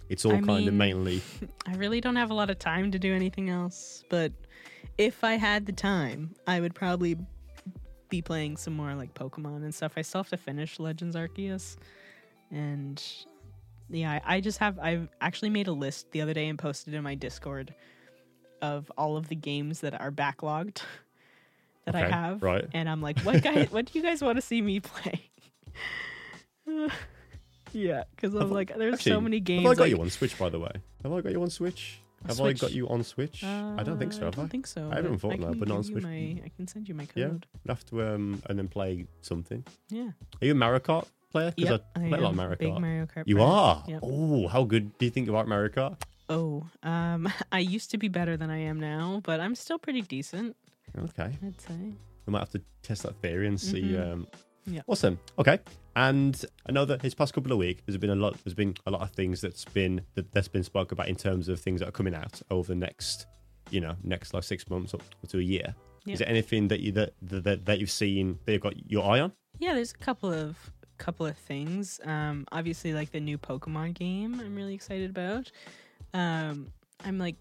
It's 0.08 0.24
all 0.24 0.34
I 0.34 0.40
kind 0.40 0.68
of 0.68 0.74
mainly. 0.74 1.20
I 1.66 1.74
really 1.74 2.00
don't 2.00 2.16
have 2.16 2.30
a 2.30 2.34
lot 2.34 2.50
of 2.50 2.58
time 2.58 2.92
to 2.92 2.98
do 2.98 3.12
anything 3.12 3.50
else, 3.50 4.04
but 4.08 4.32
if 4.98 5.24
I 5.24 5.34
had 5.34 5.66
the 5.66 5.72
time, 5.72 6.34
I 6.46 6.60
would 6.60 6.74
probably 6.74 7.16
be 8.08 8.22
playing 8.22 8.56
some 8.56 8.74
more 8.74 8.94
like 8.94 9.14
Pokemon 9.14 9.56
and 9.64 9.74
stuff. 9.74 9.94
I 9.96 10.02
still 10.02 10.20
have 10.20 10.30
to 10.30 10.36
finish 10.36 10.78
Legends 10.78 11.16
Arceus, 11.16 11.76
and 12.52 13.02
yeah, 13.90 14.20
I, 14.24 14.36
I 14.36 14.40
just 14.40 14.58
have. 14.58 14.78
I've 14.78 15.08
actually 15.20 15.50
made 15.50 15.66
a 15.66 15.72
list 15.72 16.12
the 16.12 16.20
other 16.20 16.34
day 16.34 16.46
and 16.46 16.58
posted 16.58 16.94
in 16.94 17.02
my 17.02 17.16
Discord 17.16 17.74
of 18.62 18.90
all 18.96 19.16
of 19.16 19.28
the 19.28 19.34
games 19.34 19.80
that 19.80 20.00
are 20.00 20.10
backlogged 20.12 20.82
that 21.86 21.94
I 21.96 22.08
have, 22.08 22.42
right. 22.42 22.64
And 22.74 22.88
I'm 22.88 23.00
like, 23.00 23.18
what 23.20 23.42
guy? 23.42 23.64
what 23.66 23.86
do 23.86 23.98
you 23.98 24.04
guys 24.04 24.22
want 24.22 24.36
to 24.36 24.42
see 24.42 24.60
me 24.60 24.80
play? 24.80 25.30
yeah, 27.72 28.04
because 28.14 28.34
I'm 28.34 28.42
Have- 28.42 28.50
like, 28.50 28.76
there's 28.76 28.94
Actually, 28.94 29.12
so 29.12 29.20
many 29.20 29.40
games. 29.40 29.62
Have 29.62 29.72
I 29.72 29.74
got 29.74 29.82
like- 29.84 29.90
you 29.90 30.00
on 30.00 30.10
Switch, 30.10 30.38
by 30.38 30.48
the 30.48 30.58
way? 30.58 30.72
Have 31.02 31.12
I 31.12 31.20
got 31.20 31.32
you 31.32 31.42
on 31.42 31.50
Switch? 31.50 32.00
Have 32.26 32.36
Switch? 32.36 32.62
I 32.62 32.66
got 32.66 32.72
you 32.72 32.88
on 32.88 33.04
Switch? 33.04 33.44
I 33.44 33.82
don't 33.84 33.98
think 33.98 34.12
so. 34.12 34.22
Uh, 34.22 34.24
Have 34.26 34.34
I 34.34 34.38
I? 34.38 34.42
don't 34.42 34.48
think 34.48 34.66
so. 34.66 34.88
I 34.90 34.96
haven't 34.96 35.18
thought 35.18 35.32
can 35.38 35.58
but 35.58 35.68
not 35.68 35.76
on 35.78 35.84
Switch. 35.84 36.02
My, 36.02 36.40
I 36.44 36.50
can 36.56 36.66
send 36.66 36.88
you 36.88 36.94
my 36.94 37.06
Yeah. 37.14 37.26
code. 37.28 37.46
I'll 37.68 37.74
have 37.76 37.84
to 37.86 38.02
um 38.02 38.42
and 38.48 38.58
then 38.58 38.68
play 38.68 39.06
something. 39.20 39.62
Yeah. 39.90 40.10
Are 40.40 40.44
you 40.46 40.52
a 40.52 40.54
Mario 40.54 40.80
Kart 40.80 41.06
player? 41.30 41.52
Because 41.54 41.70
Yep, 41.72 41.86
I 41.94 41.98
play 42.08 42.18
a 42.18 42.22
lot 42.22 42.30
of 42.30 42.36
Mario 42.36 42.56
Kart. 42.56 42.80
Mario 42.80 43.06
Kart. 43.06 43.22
you 43.26 43.36
player. 43.36 43.46
are. 43.48 43.84
Yep. 43.86 44.00
Oh, 44.02 44.48
how 44.48 44.64
good 44.64 44.96
do 44.98 45.04
you 45.04 45.10
think 45.10 45.28
about 45.28 45.46
Mario 45.46 45.68
Kart? 45.68 46.00
Oh, 46.28 46.66
um, 46.82 47.28
I 47.52 47.60
used 47.60 47.90
to 47.92 47.98
be 47.98 48.08
better 48.08 48.36
than 48.36 48.50
I 48.50 48.58
am 48.58 48.80
now, 48.80 49.20
but 49.22 49.38
I'm 49.38 49.54
still 49.54 49.78
pretty 49.78 50.02
decent. 50.02 50.56
Okay, 50.98 51.36
I'd 51.44 51.60
say. 51.60 51.74
we 52.26 52.30
might 52.32 52.40
have 52.40 52.50
to 52.50 52.62
test 52.82 53.02
that 53.04 53.14
theory 53.22 53.46
and 53.46 53.60
see. 53.60 53.82
Mhm. 53.82 54.12
Um, 54.12 54.26
Yeah. 54.68 54.82
Awesome. 54.88 55.20
Okay. 55.38 55.60
And 55.94 56.44
I 56.68 56.72
know 56.72 56.84
that 56.86 57.00
his 57.00 57.14
past 57.14 57.32
couple 57.34 57.52
of 57.52 57.58
weeks 57.58 57.82
there's 57.86 57.96
been 57.98 58.10
a 58.10 58.16
lot. 58.16 58.36
There's 58.44 58.54
been 58.54 58.74
a 58.86 58.90
lot 58.90 59.00
of 59.02 59.10
things 59.12 59.40
that's 59.40 59.64
been 59.64 60.00
that 60.14 60.32
that's 60.32 60.48
been 60.48 60.64
spoke 60.64 60.90
about 60.92 61.06
in 61.08 61.14
terms 61.14 61.48
of 61.48 61.60
things 61.60 61.80
that 61.80 61.88
are 61.88 61.92
coming 61.92 62.14
out 62.14 62.42
over 62.50 62.68
the 62.68 62.74
next, 62.74 63.26
you 63.70 63.80
know, 63.80 63.94
next 64.02 64.34
like 64.34 64.42
six 64.42 64.68
months 64.68 64.92
up 64.92 65.02
to 65.28 65.38
a 65.38 65.42
year. 65.42 65.74
Yeah. 66.04 66.12
Is 66.14 66.18
there 66.18 66.28
anything 66.28 66.66
that 66.68 66.80
you 66.80 66.90
that, 66.92 67.14
that 67.22 67.64
that 67.66 67.78
you've 67.78 67.90
seen 67.92 68.38
that 68.44 68.52
you've 68.52 68.60
got 68.62 68.90
your 68.90 69.04
eye 69.08 69.20
on? 69.20 69.32
Yeah, 69.60 69.74
there's 69.74 69.92
a 69.92 69.98
couple 69.98 70.32
of 70.32 70.56
couple 70.98 71.26
of 71.26 71.36
things. 71.38 72.00
Um, 72.04 72.44
obviously, 72.50 72.92
like 72.92 73.12
the 73.12 73.20
new 73.20 73.38
Pokemon 73.38 73.94
game, 73.94 74.40
I'm 74.40 74.54
really 74.56 74.74
excited 74.74 75.10
about. 75.10 75.52
Um, 76.12 76.72
I'm 77.04 77.18
like 77.18 77.36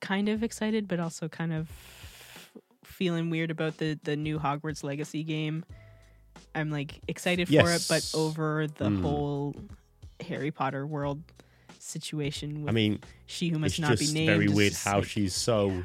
kind 0.00 0.28
of 0.28 0.42
excited, 0.42 0.88
but 0.88 0.98
also 0.98 1.28
kind 1.28 1.52
of 1.52 1.68
feeling 2.92 3.30
weird 3.30 3.50
about 3.50 3.78
the 3.78 3.98
the 4.04 4.16
new 4.16 4.38
Hogwarts 4.38 4.84
Legacy 4.84 5.24
game. 5.24 5.64
I'm 6.54 6.70
like 6.70 7.00
excited 7.08 7.48
for 7.48 7.70
it, 7.70 7.86
but 7.88 8.10
over 8.14 8.66
the 8.66 8.86
Mm. 8.90 9.02
whole 9.02 9.54
Harry 10.26 10.50
Potter 10.50 10.86
world 10.86 11.22
situation 11.78 12.62
with 12.62 12.70
I 12.70 12.72
mean, 12.72 13.00
she 13.26 13.48
who 13.48 13.58
must 13.58 13.80
not 13.80 13.98
be 13.98 14.12
named. 14.12 14.26
very 14.28 14.48
weird 14.48 14.72
how 14.74 14.98
like- 14.98 15.08
she's 15.08 15.34
so 15.34 15.82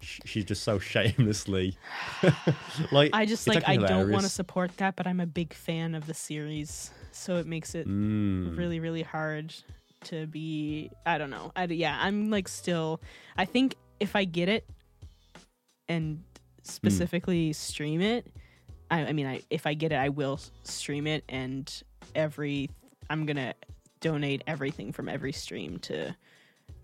sh- 0.00 0.20
she's 0.24 0.44
just 0.44 0.62
so 0.62 0.78
shamelessly 0.78 1.76
like 2.92 3.10
I 3.14 3.24
just 3.26 3.46
like 3.48 3.56
I 3.68 3.72
actually 3.74 3.88
don't 3.88 4.10
want 4.12 4.24
to 4.24 4.28
support 4.30 4.76
that, 4.76 4.94
but 4.96 5.06
I'm 5.06 5.20
a 5.20 5.26
big 5.26 5.54
fan 5.54 5.94
of 5.94 6.06
the 6.06 6.14
series, 6.14 6.90
so 7.12 7.36
it 7.36 7.46
makes 7.46 7.74
it 7.74 7.86
Mm. 7.88 8.56
really 8.58 8.78
really 8.80 9.02
hard 9.02 9.54
to 10.04 10.26
be. 10.26 10.90
I 11.06 11.18
don't 11.18 11.30
know. 11.30 11.50
I 11.56 11.64
yeah, 11.64 11.98
I'm 12.00 12.30
like 12.30 12.46
still. 12.48 13.00
I 13.36 13.44
think 13.46 13.74
if 14.00 14.14
I 14.14 14.24
get 14.24 14.48
it 14.48 14.64
and 15.88 16.22
specifically 16.68 17.52
stream 17.52 18.00
it, 18.00 18.26
I, 18.90 19.06
I 19.06 19.12
mean, 19.12 19.26
I 19.26 19.42
if 19.50 19.66
I 19.66 19.74
get 19.74 19.92
it, 19.92 19.96
I 19.96 20.08
will 20.08 20.40
stream 20.62 21.06
it, 21.06 21.24
and 21.28 21.70
every 22.14 22.70
I'm 23.10 23.26
gonna 23.26 23.54
donate 24.00 24.42
everything 24.46 24.92
from 24.92 25.08
every 25.08 25.32
stream 25.32 25.78
to 25.80 26.14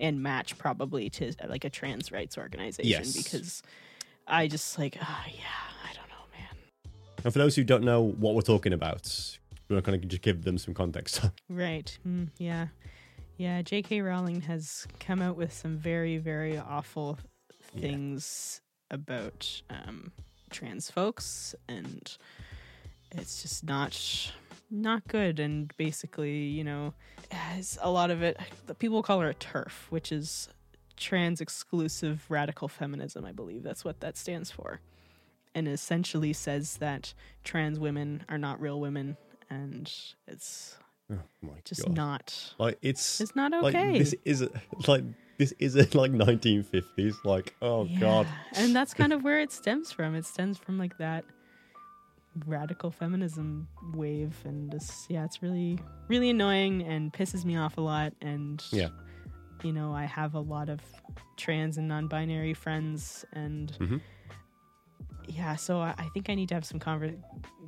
and 0.01 0.23
match 0.23 0.59
probably 0.59 1.09
to 1.09 1.33
like 1.49 1.65
a 1.65 1.71
trans 1.71 2.11
rights 2.11 2.37
organization 2.37 2.91
Yes. 2.91 3.17
because 3.17 3.63
I 4.27 4.49
just 4.49 4.77
like 4.79 4.97
ah 5.01 5.25
yeah 5.29 5.89
I 5.89 5.95
don't 5.95 6.09
know 6.09 6.25
man 6.33 6.93
And 7.23 7.33
for 7.33 7.39
those 7.39 7.55
who 7.55 7.63
don't 7.63 7.85
know 7.85 8.03
what 8.03 8.35
we're 8.35 8.41
talking 8.43 8.73
about, 8.73 9.39
we're 9.69 9.81
going 9.81 10.01
to 10.01 10.07
just 10.07 10.23
give 10.23 10.43
them 10.45 10.59
some 10.59 10.75
context. 10.75 11.21
right 11.49 11.97
mm, 12.07 12.29
yeah 12.39 12.67
yeah 13.37 13.63
J.K. 13.63 14.01
Rowling 14.01 14.41
has 14.43 14.87
come 14.99 15.23
out 15.23 15.37
with 15.37 15.53
some 15.53 15.77
very 15.79 16.17
very 16.19 16.59
awful 16.59 17.19
things 17.79 18.61
about 18.91 19.63
um, 19.71 20.13
trans 20.51 20.91
folks 20.91 21.55
and 21.69 22.17
it's 23.11 23.43
just 23.43 23.65
not 23.65 24.33
not 24.71 25.07
good. 25.09 25.39
And 25.39 25.73
basically 25.77 26.45
you 26.45 26.65
know 26.65 26.95
has 27.31 27.79
a 27.83 27.91
lot 27.91 28.11
of 28.11 28.23
it 28.23 28.39
the 28.67 28.75
people 28.75 29.03
call 29.03 29.21
her 29.21 29.31
a 29.31 29.35
TERF 29.35 29.91
which 29.91 30.13
is 30.13 30.49
trans 30.97 31.41
exclusive 31.41 32.25
radical 32.29 32.69
feminism 32.69 33.25
i 33.25 33.33
believe. 33.33 33.63
That's 33.63 33.85
what 33.85 34.01
that 34.01 34.17
stands 34.17 34.51
for. 34.51 34.81
And 35.57 35.69
essentially 35.69 36.33
says 36.33 36.79
that 36.79 37.15
trans 37.45 37.79
women 37.79 38.25
are 38.29 38.39
not 38.39 38.61
real 38.61 38.81
women 38.81 39.17
and 39.51 39.93
it's 40.27 40.77
oh 41.13 41.19
my 41.43 41.53
just 41.65 41.85
god! 41.85 41.95
not 41.97 42.55
Like 42.59 42.79
it's 42.83 43.21
it's 43.21 43.37
not 43.37 43.53
like 43.53 43.75
okay 43.75 43.99
this 43.99 44.15
is 44.25 44.49
like 44.89 45.05
this 45.39 45.53
isn't 45.59 45.95
like 45.95 46.13
1950s. 46.13 47.15
Like 47.25 47.55
oh 47.61 47.89
god, 47.99 48.27
And 48.55 48.75
that's 48.75 48.95
kind 48.95 49.13
of 49.13 49.25
where 49.25 49.41
it 49.41 49.51
stems 49.53 49.91
from. 49.93 50.15
It 50.15 50.25
stems 50.25 50.59
from 50.59 50.79
like 50.79 50.97
that 50.99 51.25
radical 52.47 52.91
feminism 52.91 53.69
wave 53.95 54.35
and 54.45 54.71
this 54.71 55.07
yeah, 55.09 55.25
it's 55.25 55.43
really 55.43 55.79
really 56.09 56.31
annoying 56.31 56.83
and 56.83 57.13
pisses 57.13 57.45
me 57.45 57.57
off 57.57 57.79
a 57.79 57.81
lot 57.81 58.13
and 58.23 58.63
Yeah. 58.73 58.89
you 59.63 59.73
know, 59.73 59.93
I 59.95 60.05
have 60.05 60.35
a 60.35 60.41
lot 60.41 60.69
of 60.69 60.81
trans 61.37 61.79
and 61.79 61.87
non-binary 61.89 62.55
friends 62.55 63.25
and 63.33 63.73
Mhm. 63.81 64.01
yeah, 65.29 65.55
so 65.57 65.79
I, 65.81 65.95
I 65.97 66.09
think 66.13 66.29
I 66.29 66.35
need 66.35 66.49
to 66.49 66.55
have 66.55 66.65
some 66.65 66.81
conver- 66.81 67.19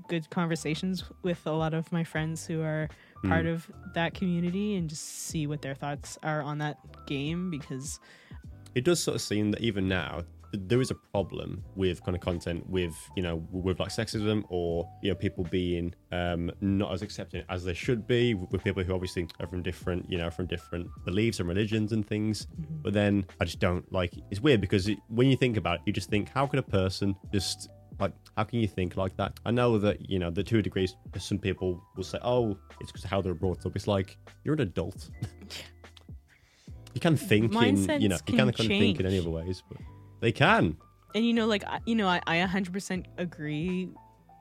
good 0.09 0.29
conversations 0.31 1.05
with 1.23 1.47
a 1.47 1.53
lot 1.53 1.73
of 1.75 1.91
my 1.93 2.03
friends 2.05 2.45
who 2.47 2.61
are 2.63 2.89
Part 3.25 3.47
of 3.47 3.71
that 3.95 4.15
community 4.15 4.77
and 4.77 4.89
just 4.89 5.05
see 5.05 5.47
what 5.47 5.63
their 5.63 5.75
thoughts 5.75 6.19
are 6.23 6.43
on 6.43 6.59
that 6.59 6.79
game 7.07 7.51
because 7.51 7.99
it 8.75 8.85
does 8.85 9.03
sort 9.03 9.15
of 9.15 9.23
seem 9.23 9.51
that 9.53 9.61
even 9.61 9.89
now 9.89 10.23
there 10.53 10.81
is 10.81 10.91
a 10.91 10.95
problem 10.95 11.63
with 11.75 12.03
kind 12.05 12.15
of 12.15 12.21
content 12.23 12.69
with 12.69 12.95
you 13.17 13.23
know 13.23 13.45
with 13.51 13.81
like 13.81 13.89
sexism 13.89 14.45
or 14.49 14.89
you 15.03 15.11
know 15.11 15.15
people 15.15 15.45
being 15.45 15.95
um 16.13 16.51
not 16.61 16.93
as 16.93 17.03
accepting 17.03 17.43
as 17.49 17.65
they 17.65 17.75
should 17.75 18.07
be 18.07 18.35
with 18.35 18.63
people 18.63 18.83
who 18.83 18.95
obviously 18.95 19.27
are 19.41 19.47
from 19.47 19.63
different 19.63 20.09
you 20.09 20.17
know 20.17 20.31
from 20.31 20.47
different 20.47 20.89
beliefs 21.05 21.41
and 21.41 21.49
religions 21.49 21.93
and 21.93 22.07
things. 22.07 22.47
But 22.83 22.93
then 22.93 23.27
i 23.41 23.45
just 23.45 23.59
don't 23.59 23.91
like 23.93 24.15
it's 24.31 24.41
weird 24.41 24.61
because 24.61 24.89
it, 24.89 24.99
when 25.09 25.29
you 25.29 25.37
think 25.37 25.57
about 25.57 25.77
it 25.77 25.83
you 25.87 25.93
just 25.93 26.09
think 26.09 26.29
how 26.29 26.47
could 26.47 26.59
a 26.59 26.63
person 26.63 27.17
just 27.33 27.69
like 27.99 28.13
how 28.37 28.45
can 28.45 28.61
you 28.61 28.69
think 28.69 28.97
like 28.97 29.17
that? 29.17 29.39
I 29.47 29.51
know 29.51 29.79
that 29.79 30.11
you 30.11 30.19
know 30.19 30.31
the 30.31 30.43
two 30.43 30.63
degrees 30.63 30.95
some 31.19 31.39
people 31.39 31.83
will 31.97 32.05
say 32.05 32.19
oh 32.23 32.57
it's 32.81 32.91
because 32.93 33.05
of 33.05 33.11
how 33.11 33.21
they're 33.23 33.35
brought 33.35 33.65
up. 33.67 33.75
It's 33.77 33.87
like 33.87 34.17
you're 34.45 34.55
an 34.55 34.61
adult. 34.61 35.11
You 36.95 37.01
can 37.01 37.17
think 37.17 37.55
in 37.55 37.77
you 38.01 38.09
know 38.09 38.17
Mindsets 38.17 38.29
you 38.29 38.35
can 38.35 38.37
can 38.37 38.37
kind 38.37 38.51
of 38.51 38.57
think 38.79 39.01
in 39.01 39.05
any 39.07 39.19
other 39.19 39.29
ways 39.29 39.63
but 39.69 39.77
They 40.21 40.33
can. 40.33 40.79
and 41.15 41.27
you 41.27 41.35
know 41.35 41.47
like 41.47 41.63
you 41.85 41.95
know 41.95 42.09
i, 42.09 42.21
I 42.27 42.37
100% 42.39 43.05
agree 43.19 43.91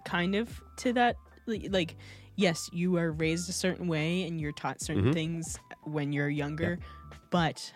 kind 0.05 0.35
of 0.35 0.61
to 0.77 0.93
that. 0.93 1.15
Like 1.47 1.97
yes 2.37 2.69
you 2.71 2.95
are 2.97 3.11
raised 3.11 3.49
a 3.49 3.53
certain 3.53 3.87
way 3.87 4.23
and 4.23 4.39
you're 4.39 4.53
taught 4.53 4.81
certain 4.81 5.09
Mhm. 5.11 5.13
things 5.13 5.57
when 5.83 6.13
you're 6.13 6.29
younger 6.29 6.79
but 7.29 7.73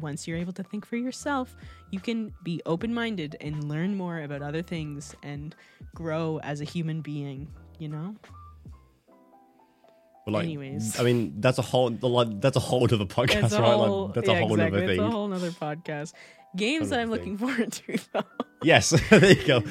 once 0.00 0.26
you're 0.28 0.38
able 0.38 0.52
to 0.52 0.62
think 0.62 0.84
for 0.86 0.96
yourself 0.96 1.56
you 1.90 2.00
can 2.00 2.32
be 2.42 2.60
open-minded 2.66 3.36
and 3.40 3.68
learn 3.68 3.96
more 3.96 4.20
about 4.22 4.42
other 4.42 4.62
things 4.62 5.14
and 5.22 5.54
grow 5.94 6.38
as 6.42 6.60
a 6.60 6.64
human 6.64 7.00
being 7.00 7.48
you 7.78 7.88
know 7.88 8.14
But 10.24 10.32
like, 10.32 10.44
Anyways. 10.44 10.98
I 10.98 11.04
mean, 11.04 11.34
that's 11.38 11.58
a 11.58 11.62
whole 11.62 11.90
that's 11.90 12.56
a 12.56 12.60
whole 12.60 12.82
other 12.82 12.96
podcast, 13.06 13.56
a 13.56 13.62
right? 13.62 13.74
whole, 13.74 14.06
like, 14.06 14.14
that's 14.14 14.28
yeah, 14.28 14.34
a 14.34 14.40
whole 14.40 14.52
exactly. 14.54 14.78
other 14.82 14.92
It's 14.92 14.98
a 14.98 15.02
thing. 15.02 15.12
whole 15.12 15.32
other 15.32 15.50
podcast. 15.52 16.12
Games 16.56 16.88
that 16.90 16.98
I'm 16.98 17.12
Another 17.12 17.18
looking 17.18 17.38
forward 17.38 17.72
to, 17.72 17.98
though. 18.12 18.22
Yes, 18.62 18.90
there 19.10 19.32
you 19.32 19.46
go. 19.46 19.62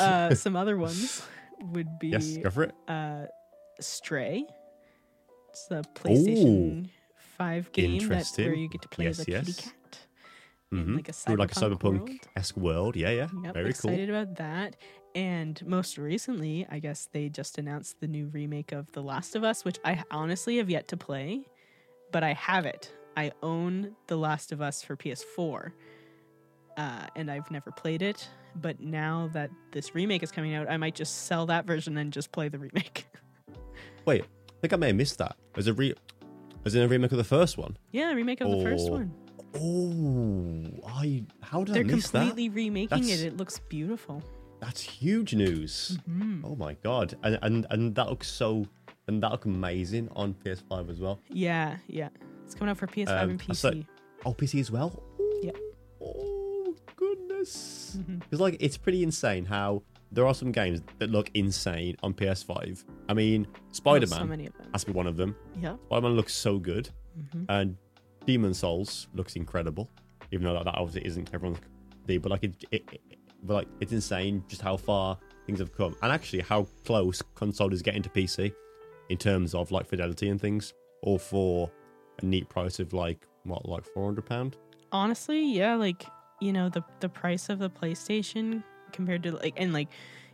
Uh, 0.00 0.34
some 0.44 0.56
other 0.56 0.76
ones 0.76 1.22
would 1.60 2.00
be 2.00 2.08
yes, 2.08 2.36
go 2.38 2.50
for 2.50 2.64
it. 2.64 2.74
uh, 2.88 3.26
Stray. 3.80 4.44
It's 5.50 5.66
the 5.66 5.84
PlayStation 5.94 6.88
Five 7.40 7.72
game 7.72 7.92
that 7.96 8.02
Interesting. 8.02 8.44
where 8.46 8.54
you 8.54 8.68
get 8.68 8.82
to 8.82 8.88
play 8.88 9.06
Yes, 9.06 9.18
as 9.20 9.22
a 9.22 9.24
kitty 9.30 9.46
yes. 9.52 9.60
cat. 9.60 9.98
hmm 10.70 10.96
like 10.96 11.08
a 11.08 11.12
Through 11.14 11.36
like 11.36 11.52
a 11.52 11.54
cyberpunk 11.54 12.20
esque 12.36 12.56
world. 12.58 12.96
Yeah, 12.96 13.10
yeah. 13.10 13.28
Yep, 13.44 13.54
Very 13.54 13.64
cool. 13.72 13.90
excited 13.90 14.10
about 14.10 14.36
that. 14.36 14.76
And 15.14 15.60
most 15.66 15.96
recently, 15.96 16.66
I 16.70 16.78
guess 16.80 17.08
they 17.12 17.30
just 17.30 17.56
announced 17.56 17.98
the 18.00 18.06
new 18.06 18.26
remake 18.26 18.72
of 18.72 18.92
The 18.92 19.02
Last 19.02 19.34
of 19.36 19.42
Us, 19.42 19.64
which 19.64 19.78
I 19.84 20.04
honestly 20.10 20.58
have 20.58 20.68
yet 20.68 20.86
to 20.88 20.96
play, 20.98 21.46
but 22.12 22.22
I 22.22 22.34
have 22.34 22.66
it. 22.66 22.92
I 23.16 23.32
own 23.42 23.96
The 24.06 24.16
Last 24.16 24.52
of 24.52 24.60
Us 24.60 24.82
for 24.82 24.94
PS4, 24.96 25.72
uh, 26.76 27.06
and 27.16 27.30
I've 27.30 27.50
never 27.50 27.72
played 27.72 28.02
it. 28.02 28.28
But 28.54 28.80
now 28.80 29.30
that 29.32 29.50
this 29.72 29.94
remake 29.94 30.22
is 30.22 30.30
coming 30.30 30.54
out, 30.54 30.70
I 30.70 30.76
might 30.76 30.94
just 30.94 31.24
sell 31.26 31.46
that 31.46 31.66
version 31.66 31.96
and 31.96 32.12
just 32.12 32.32
play 32.32 32.48
the 32.50 32.58
remake. 32.58 33.06
Wait, 34.04 34.22
I 34.24 34.52
think 34.60 34.72
I 34.74 34.76
may 34.76 34.88
have 34.88 34.96
missed 34.96 35.18
that. 35.18 35.36
As 35.56 35.66
a 35.66 35.72
re, 35.72 35.94
as 36.64 36.74
in 36.74 36.82
a 36.82 36.88
remake 36.88 37.12
of 37.12 37.18
the 37.18 37.24
first 37.24 37.56
one. 37.58 37.76
yeah, 37.92 38.12
a 38.12 38.14
remake 38.14 38.40
of 38.40 38.50
the 38.50 38.62
first 38.62 38.90
one. 38.90 39.12
Oh, 39.54 40.88
I 40.88 41.24
how 41.42 41.64
did 41.64 41.74
They're 41.74 41.82
I 41.82 41.86
miss 41.86 42.10
completely 42.10 42.48
remaking 42.48 43.00
That's- 43.02 43.20
it. 43.20 43.26
It 43.26 43.36
looks 43.36 43.58
beautiful. 43.68 44.22
That's 44.60 44.80
huge 44.80 45.34
news. 45.34 45.98
Mhm. 46.08 46.42
Oh 46.44 46.54
my 46.56 46.74
god, 46.82 47.14
and 47.22 47.38
and 47.42 47.66
and 47.70 47.94
that 47.94 48.08
looks 48.10 48.28
so, 48.28 48.66
and 49.08 49.22
that 49.22 49.32
looks 49.32 49.46
amazing 49.46 50.08
on 50.14 50.34
PS5 50.34 50.90
as 50.90 51.00
well. 51.00 51.18
Yeah, 51.30 51.78
yeah. 51.88 52.10
It's 52.44 52.54
coming 52.54 52.70
out 52.70 52.76
for 52.78 52.86
PS5 52.86 53.22
Um, 53.24 53.30
and 53.30 53.40
PC. 53.40 53.86
Oh, 54.26 54.34
PC 54.34 54.60
as 54.60 54.70
well. 54.70 55.02
Ooh. 55.18 55.40
Yep. 55.42 55.56
Oh 56.02 56.74
goodness. 56.96 57.96
Because 58.20 58.38
like 58.40 58.56
it's 58.60 58.76
pretty 58.76 59.02
insane 59.02 59.46
how 59.46 59.82
there 60.12 60.26
are 60.26 60.34
some 60.34 60.50
games 60.52 60.80
that 60.98 61.10
look 61.10 61.30
insane 61.34 61.96
on 62.02 62.12
PS5. 62.14 62.84
I 63.08 63.14
mean, 63.14 63.46
Spider 63.72 64.06
so 64.06 64.24
Man 64.24 64.38
them. 64.44 64.52
has 64.72 64.82
to 64.84 64.86
be 64.88 64.92
one 64.92 65.06
of 65.06 65.16
them. 65.16 65.36
Yeah. 65.60 65.76
Spider 65.86 66.02
Man 66.02 66.12
looks 66.16 66.34
so 66.34 66.58
good, 66.58 66.90
Mhm. 67.18 67.46
and 67.48 67.76
Demon's 68.26 68.58
Souls 68.58 69.08
looks 69.14 69.36
incredible. 69.36 69.88
Even 70.32 70.44
though 70.44 70.54
that, 70.54 70.64
that 70.64 70.74
obviously 70.76 71.06
isn't 71.06 71.30
everyone's 71.34 71.58
thing, 72.06 72.20
but 72.20 72.30
like 72.30 72.44
it, 72.44 72.54
it, 72.70 72.84
it, 72.92 73.00
but 73.42 73.54
like 73.54 73.68
it's 73.80 73.92
insane 73.92 74.44
just 74.48 74.62
how 74.62 74.76
far 74.76 75.18
things 75.46 75.58
have 75.58 75.72
come, 75.76 75.96
and 76.02 76.12
actually 76.12 76.40
how 76.42 76.66
close 76.84 77.22
console 77.34 77.72
is 77.72 77.82
getting 77.82 78.02
to 78.02 78.08
PC 78.10 78.52
in 79.08 79.16
terms 79.18 79.54
of 79.54 79.70
like 79.72 79.86
fidelity 79.86 80.28
and 80.28 80.40
things, 80.40 80.72
all 81.02 81.18
for 81.18 81.70
a 82.22 82.24
neat 82.24 82.48
price 82.48 82.78
of 82.78 82.92
like 82.92 83.26
what, 83.44 83.66
like 83.68 83.84
four 83.84 84.04
hundred 84.04 84.26
pound. 84.26 84.56
honestly 84.92 85.40
yeah 85.54 85.74
like 85.74 86.04
you 86.40 86.52
know 86.52 86.68
the 86.68 86.82
the 87.00 87.08
price 87.08 87.48
of 87.48 87.58
the 87.58 87.70
playstation 87.70 88.62
compared 88.92 89.22
to 89.22 89.32
like 89.32 89.54
and 89.56 89.72
like 89.72 89.88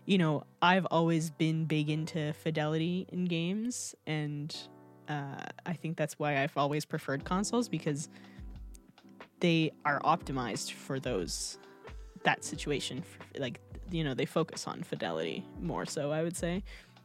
you 0.05 0.19
know 0.19 0.45
i've 0.63 0.87
always 0.91 1.31
been 1.31 1.65
big 1.65 1.91
into 1.91 2.33
fidelity 2.35 3.07
in 3.13 3.25
games 3.25 3.95
and 4.07 4.57
uh, 5.09 5.45
i 5.65 5.73
think 5.73 5.97
that's 5.97 6.19
why 6.19 6.43
i've 6.43 6.57
always 6.57 6.85
preferred 6.85 7.25
consoles 7.25 7.69
because 7.69 8.09
they 9.41 9.71
are 9.85 10.01
optimized 10.01 10.73
for 10.73 10.99
those 10.99 11.59
that 12.25 12.45
situation 12.45 13.03
for, 13.03 13.41
like 13.41 13.61
you 13.91 14.03
know 14.03 14.15
they 14.15 14.27
focus 14.27 14.67
on 14.67 14.83
fidelity 14.83 15.45
more 15.61 15.87
so 15.87 16.11
i 16.11 16.23
would 16.23 16.37
say 16.37 16.63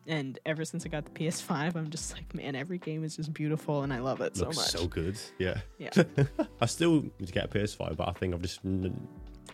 and 0.07 0.39
ever 0.47 0.65
since 0.65 0.83
i 0.83 0.89
got 0.89 1.05
the 1.05 1.11
ps5 1.11 1.75
i'm 1.75 1.89
just 1.89 2.13
like 2.13 2.33
man 2.33 2.55
every 2.55 2.79
game 2.79 3.03
is 3.03 3.17
just 3.17 3.31
beautiful 3.33 3.83
and 3.83 3.93
i 3.93 3.99
love 3.99 4.19
it 4.19 4.35
so 4.35 4.45
much 4.45 4.55
so 4.55 4.87
good. 4.87 5.19
Yeah. 5.37 5.57
Yeah. 5.77 5.91
I 6.61 6.65
still 6.65 7.01
need 7.01 7.27
to 7.27 7.33
get 7.33 7.45
a 7.45 7.47
PS5, 7.47 7.97
but 7.97 8.07
I 8.07 8.11
think 8.13 8.33
I've 8.33 8.41
just. 8.41 8.59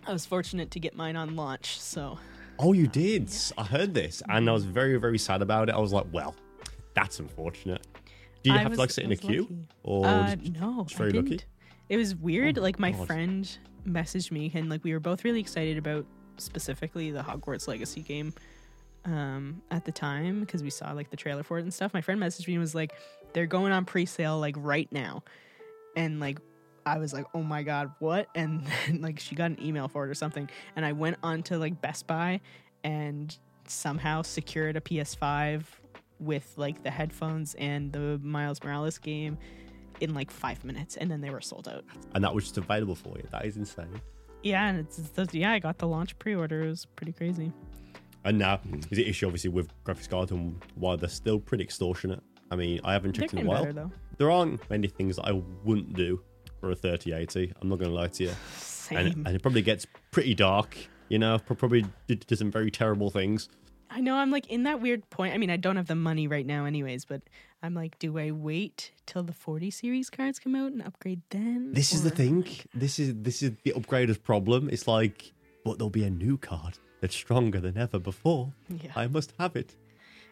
I 0.08 0.12
was 0.14 0.26
fortunate 0.26 0.72
to 0.72 0.80
get 0.80 0.96
mine 0.96 1.16
on 1.16 1.36
launch 1.36 1.80
so 1.80 2.18
Oh, 2.60 2.74
you 2.74 2.88
did. 2.88 3.32
I 3.56 3.64
heard 3.66 3.94
this, 3.94 4.24
and 4.28 4.50
I 4.50 4.52
was 4.52 4.66
very, 4.66 4.98
very 4.98 5.20
sad 5.20 5.44
about 5.44 5.70
it. 5.70 5.76
I 5.76 5.78
was 5.78 5.94
like, 5.94 6.08
well, 6.12 6.36
that's 6.96 7.20
unfortunate. 7.20 7.86
Do 8.42 8.50
you 8.50 8.56
I 8.56 8.60
have 8.64 8.70
was- 8.72 8.78
to 8.78 8.82
like 8.82 8.90
sit 8.90 9.04
in 9.04 9.12
a 9.12 9.16
queue, 9.16 9.44
lucky. 9.44 9.68
or 9.84 10.08
Uh, 10.08 10.36
just- 10.36 10.54
no, 10.60 10.84
just 10.86 10.98
very 10.98 11.12
lucky? 11.12 11.40
It 11.88 11.98
was 11.98 12.16
weird. 12.16 12.58
Oh, 12.58 12.62
like 12.64 12.80
my 12.80 12.94
God. 12.94 13.06
friend 13.06 13.58
messaged 13.88 14.32
me, 14.32 14.52
and 14.56 14.70
like 14.72 14.84
we 14.84 14.92
were 14.92 15.00
both 15.00 15.24
really 15.24 15.40
excited 15.40 15.78
about 15.78 16.08
specifically 16.38 17.12
the 17.12 17.22
Hogwarts 17.22 17.68
Legacy 17.68 18.02
game 18.02 18.34
um, 19.06 19.62
at 19.70 19.86
the 19.86 19.92
time 19.92 20.40
because 20.40 20.64
we 20.64 20.72
saw 20.72 20.92
like 20.94 21.12
the 21.12 21.18
trailer 21.18 21.44
for 21.44 21.60
it 21.60 21.62
and 21.62 21.72
stuff. 21.72 21.94
My 21.94 22.02
friend 22.02 22.20
messaged 22.20 22.48
me 22.48 22.56
and 22.56 22.62
was 22.62 22.74
like, 22.74 22.92
"They're 23.34 23.46
going 23.46 23.72
on 23.72 23.86
pre-sale 23.86 24.40
like 24.40 24.56
right 24.58 24.92
now," 24.92 25.24
and 25.96 26.20
like 26.20 26.40
I 26.88 26.98
was 26.98 27.14
like, 27.14 27.26
"Oh 27.34 27.44
my 27.44 27.64
god, 27.64 27.92
what?" 28.00 28.28
And 28.36 28.66
then 28.86 29.02
like 29.02 29.20
she 29.20 29.36
got 29.36 29.52
an 29.52 29.62
email 29.62 29.88
for 29.88 30.06
it 30.06 30.10
or 30.10 30.16
something, 30.16 30.50
and 30.76 30.86
I 30.86 30.92
went 30.94 31.18
on 31.24 31.44
to 31.44 31.58
like 31.58 31.82
Best 31.82 32.08
Buy 32.08 32.42
and 32.84 33.36
somehow 33.68 34.22
secured 34.22 34.78
a 34.78 34.82
PS5 34.82 35.64
with 36.20 36.54
like 36.56 36.84
the 36.84 36.92
headphones 36.92 37.54
and 37.56 37.92
the 37.92 38.20
Miles 38.24 38.64
Morales 38.64 38.98
game 38.98 39.38
in 40.00 40.14
like 40.14 40.32
five 40.32 40.64
minutes, 40.64 40.98
and 40.98 41.10
then 41.10 41.22
they 41.22 41.30
were 41.30 41.42
sold 41.42 41.68
out. 41.68 41.84
and 42.16 42.24
that 42.24 42.34
was 42.34 42.46
just 42.46 42.58
available 42.58 42.96
for 42.96 43.18
you. 43.18 43.24
That 43.32 43.46
is 43.46 43.58
insane. 43.58 44.02
Yeah, 44.44 44.68
and 44.70 44.80
it's, 44.80 45.00
it's 45.00 45.34
yeah, 45.34 45.52
I 45.52 45.60
got 45.60 45.80
the 45.80 45.88
launch 45.88 46.18
pre-order. 46.20 46.64
It 46.64 46.70
was 46.70 46.86
pretty 46.86 47.12
crazy. 47.12 47.52
And 48.24 48.38
now 48.38 48.60
is 48.92 48.98
the 48.98 49.08
issue 49.08 49.26
obviously 49.26 49.50
with 49.50 49.70
graphics 49.84 50.10
cards 50.10 50.32
and 50.32 50.62
why 50.76 50.96
they're 50.96 51.10
still 51.10 51.40
pretty 51.40 51.64
extortionate. 51.64 52.22
I 52.52 52.56
mean, 52.56 52.80
I 52.84 52.94
haven't 52.94 53.14
checked 53.14 53.34
in 53.34 53.40
a 53.40 53.50
while. 53.50 53.64
better 53.64 53.74
though. 53.74 53.92
There 54.18 54.32
aren't 54.32 54.70
many 54.70 54.88
things 54.88 55.16
that 55.18 55.26
I 55.28 55.42
wouldn't 55.64 55.94
do 55.94 56.22
for 56.60 56.72
a 56.72 56.76
3080. 56.76 57.54
I'm 57.62 57.70
not 57.70 57.80
going 57.80 57.92
to 57.92 57.96
lie 57.96 58.08
to 58.08 58.24
you. 58.24 58.32
Same. 58.58 58.98
And, 58.98 59.28
and 59.28 59.36
it 59.36 59.42
probably 59.42 59.62
gets 59.62 59.86
pretty 60.12 60.34
dark. 60.36 60.78
You 61.10 61.20
know, 61.20 61.40
probably 61.40 61.86
did, 62.08 62.26
some 62.38 62.52
very 62.52 62.70
terrible 62.72 63.10
things. 63.10 63.48
I 63.90 64.02
know 64.02 64.16
I'm 64.16 64.32
like 64.32 64.48
in 64.48 64.64
that 64.64 64.82
weird 64.82 65.10
point. 65.10 65.34
I 65.34 65.38
mean, 65.38 65.50
I 65.50 65.56
don't 65.56 65.78
have 65.78 65.88
the 65.88 65.96
money 65.96 66.28
right 66.28 66.46
now, 66.46 66.66
anyways. 66.66 67.06
But 67.06 67.22
I'm 67.64 67.74
like, 67.74 67.98
do 68.00 68.18
I 68.20 68.32
wait 68.32 68.92
till 69.06 69.24
the 69.24 69.32
40 69.32 69.72
series 69.72 70.10
cards 70.10 70.40
come 70.40 70.56
out 70.56 70.74
and 70.74 70.82
upgrade 70.82 71.22
then? 71.30 71.72
This 71.72 71.94
is 71.94 72.04
the 72.04 72.10
thing. 72.10 72.46
This 72.74 73.00
is 73.00 73.14
this 73.16 73.42
is 73.42 73.52
the 73.64 73.72
upgrader's 73.72 74.18
problem. 74.18 74.70
It's 74.70 74.88
like, 74.88 75.32
but 75.64 75.78
there'll 75.78 75.90
be 75.90 76.04
a 76.04 76.10
new 76.10 76.38
card 76.38 76.78
that's 77.00 77.16
stronger 77.16 77.62
than 77.62 77.78
ever 77.78 78.00
before. 78.00 78.52
Yeah. 78.70 78.92
I 78.96 79.08
must 79.08 79.34
have 79.40 79.56
it. 79.56 79.76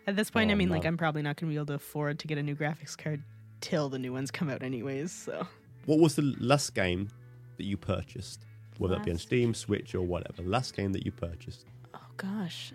At 0.07 0.17
this 0.17 0.29
point, 0.29 0.51
I 0.51 0.53
Oh, 0.53 0.57
mean, 0.57 0.69
like. 0.69 0.85
I'm 0.85 0.97
probably 0.97 1.21
not 1.21 1.37
going 1.37 1.49
to 1.49 1.53
be 1.53 1.55
able 1.55 1.67
to 1.67 1.73
afford 1.75 2.19
to 2.19 2.27
get 2.27 2.37
a 2.37 2.43
new 2.43 2.55
graphics 2.55 2.97
card 2.97 3.23
till 3.61 3.87
the 3.89 3.97
new 3.99 4.11
ones 4.11 4.29
come 4.31 4.49
out, 4.49 4.61
anyways. 4.63 5.11
So 5.13 5.47
What 5.85 5.99
was 5.99 6.15
the 6.15 6.35
last 6.39 6.73
game 6.75 7.09
that 7.57 7.65
you 7.65 7.77
purchased? 7.77 8.45
Whether 8.77 8.95
that 8.95 9.05
be 9.05 9.11
on 9.11 9.15
Last 9.15 9.23
Steam, 9.23 9.53
Switch, 9.53 9.95
or 9.95 10.01
whatever. 10.01 10.41
Last 10.43 10.75
game 10.75 10.91
that 10.93 11.05
you 11.05 11.11
purchased. 11.11 11.65
Oh 11.93 11.99
gosh. 12.17 12.73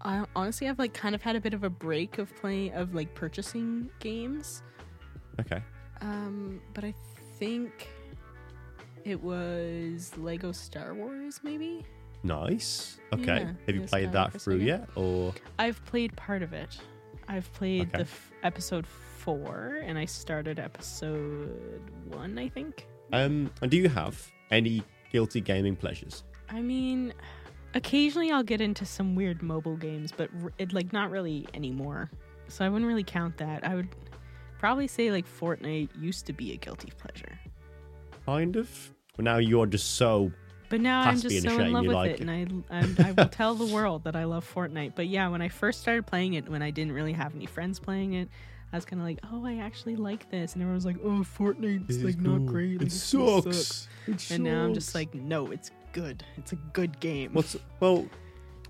I 0.00 0.24
honestly 0.34 0.66
have 0.66 0.78
like 0.80 0.94
kind 0.94 1.14
of 1.14 1.22
had 1.22 1.36
a 1.36 1.40
bit 1.40 1.54
of 1.54 1.62
a 1.62 1.70
break 1.70 2.18
of 2.18 2.34
playing 2.36 2.72
of 2.72 2.94
like 2.94 3.14
purchasing 3.14 3.88
games. 4.00 4.62
Okay. 5.40 5.62
Um, 6.00 6.60
but 6.74 6.82
I 6.82 6.92
think 7.38 7.88
it 9.04 9.22
was 9.22 10.12
Lego 10.16 10.50
Star 10.52 10.94
Wars 10.94 11.40
maybe. 11.44 11.84
Nice. 12.24 12.98
Okay. 13.12 13.24
Yeah, 13.40 13.52
have 13.66 13.74
you 13.74 13.80
yes, 13.82 13.90
played 13.90 14.12
that 14.12 14.40
through 14.40 14.56
yet? 14.58 14.88
Or 14.96 15.32
I've 15.58 15.84
played 15.84 16.16
part 16.16 16.42
of 16.42 16.52
it. 16.52 16.78
I've 17.28 17.52
played 17.52 17.88
Okay. 17.88 17.98
the 17.98 18.02
f- 18.02 18.32
episode 18.42 18.86
4 19.22 19.82
and 19.84 19.98
I 19.98 20.04
started 20.04 20.58
episode 20.58 21.80
1, 22.08 22.38
I 22.38 22.48
think. 22.48 22.86
um 23.12 23.50
and 23.60 23.70
do 23.70 23.76
you 23.76 23.88
have 23.88 24.30
any 24.50 24.82
guilty 25.10 25.40
gaming 25.40 25.76
pleasures? 25.76 26.24
I 26.48 26.60
mean, 26.60 27.14
occasionally 27.74 28.30
I'll 28.30 28.42
get 28.42 28.60
into 28.60 28.84
some 28.84 29.14
weird 29.14 29.42
mobile 29.42 29.76
games, 29.76 30.12
but 30.12 30.28
it 30.58 30.72
like 30.72 30.92
not 30.92 31.10
really 31.10 31.46
anymore. 31.54 32.10
So 32.48 32.64
I 32.64 32.68
wouldn't 32.68 32.88
really 32.88 33.04
count 33.04 33.36
that. 33.38 33.66
I 33.66 33.74
would 33.74 33.88
probably 34.58 34.88
say 34.88 35.10
like 35.10 35.26
Fortnite 35.26 35.90
used 35.98 36.26
to 36.26 36.32
be 36.32 36.52
a 36.52 36.56
guilty 36.56 36.92
pleasure, 36.98 37.38
Kind 38.26 38.56
of. 38.56 38.92
But 39.16 39.24
now 39.24 39.38
you're 39.38 39.66
just 39.66 39.96
so 39.96 40.32
but 40.68 40.80
now 40.80 41.02
I'm 41.02 41.20
just 41.20 41.42
so 41.42 41.58
in 41.58 41.72
love 41.72 41.84
with 41.84 41.94
like 41.94 42.12
it, 42.12 42.20
and 42.20 42.30
I 42.30 42.46
and 42.70 42.98
I 43.00 43.12
will 43.12 43.28
tell 43.40 43.54
the 43.54 43.66
world 43.66 44.04
that 44.04 44.16
I 44.16 44.24
love 44.24 44.50
Fortnite. 44.54 44.94
But 44.94 45.06
yeah, 45.06 45.28
when 45.28 45.42
I 45.42 45.48
first 45.48 45.80
started 45.80 46.06
playing 46.06 46.34
it, 46.34 46.48
when 46.48 46.62
I 46.62 46.70
didn't 46.70 46.92
really 46.92 47.12
have 47.12 47.34
any 47.34 47.46
friends 47.46 47.78
playing 47.78 48.14
it. 48.14 48.28
I 48.72 48.76
was 48.76 48.84
kind 48.84 49.00
of 49.00 49.06
like, 49.06 49.18
oh, 49.30 49.44
I 49.44 49.56
actually 49.56 49.96
like 49.96 50.30
this, 50.30 50.54
and 50.54 50.62
everyone 50.62 50.76
was 50.76 50.86
like, 50.86 50.96
oh, 51.04 51.24
Fortnite's 51.38 52.02
like 52.02 52.18
not 52.18 52.46
great, 52.46 52.78
like, 52.78 52.88
It 52.88 52.92
still 52.92 53.42
sucks. 53.42 53.88
It 54.06 54.30
And 54.30 54.44
now 54.44 54.64
I'm 54.64 54.74
just 54.74 54.94
like, 54.94 55.14
no, 55.14 55.50
it's 55.50 55.70
good. 55.92 56.24
It's 56.36 56.52
a 56.52 56.56
good 56.72 56.98
game. 56.98 57.34
What's 57.34 57.56
well, 57.80 58.06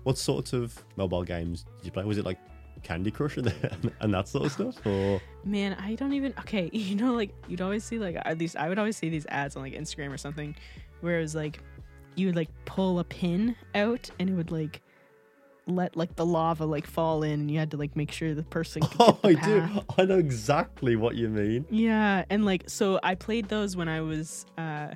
what 0.03 0.17
sorts 0.17 0.51
of 0.51 0.83
mobile 0.97 1.23
games 1.23 1.65
did 1.77 1.85
you 1.85 1.91
play? 1.91 2.03
Was 2.03 2.17
it 2.17 2.25
like 2.25 2.37
Candy 2.83 3.11
Crush 3.11 3.37
and, 3.37 3.53
and 4.01 4.13
that 4.13 4.27
sort 4.27 4.45
of 4.45 4.51
stuff, 4.51 4.85
or 4.85 5.21
Man, 5.43 5.73
I 5.79 5.95
don't 5.95 6.13
even. 6.13 6.33
Okay, 6.39 6.69
you 6.73 6.95
know, 6.95 7.13
like 7.13 7.33
you'd 7.47 7.61
always 7.61 7.83
see 7.83 7.97
like 7.97 8.17
at 8.23 8.37
least 8.37 8.57
I 8.57 8.69
would 8.69 8.77
always 8.77 8.97
see 8.97 9.09
these 9.09 9.25
ads 9.27 9.55
on 9.55 9.63
like 9.63 9.73
Instagram 9.73 10.13
or 10.13 10.17
something, 10.17 10.55
where 11.01 11.17
it 11.17 11.21
was 11.21 11.33
like 11.33 11.59
you 12.15 12.27
would 12.27 12.35
like 12.35 12.49
pull 12.65 12.99
a 12.99 13.03
pin 13.03 13.55
out 13.73 14.09
and 14.19 14.29
it 14.29 14.33
would 14.33 14.51
like 14.51 14.81
let 15.65 15.95
like 15.95 16.15
the 16.17 16.25
lava 16.25 16.65
like 16.65 16.85
fall 16.87 17.23
in 17.23 17.39
and 17.39 17.49
you 17.51 17.57
had 17.57 17.71
to 17.71 17.77
like 17.77 17.95
make 17.95 18.11
sure 18.11 18.33
the 18.33 18.43
person. 18.43 18.81
Oh, 18.99 19.17
the 19.21 19.29
I 19.29 19.35
path. 19.35 19.73
do. 19.73 19.81
I 20.01 20.05
know 20.05 20.17
exactly 20.17 20.95
what 20.95 21.15
you 21.15 21.29
mean. 21.29 21.65
Yeah, 21.69 22.25
and 22.29 22.45
like 22.45 22.69
so 22.69 22.99
I 23.03 23.15
played 23.15 23.47
those 23.49 23.75
when 23.77 23.87
I 23.87 24.01
was 24.01 24.45
uh 24.57 24.89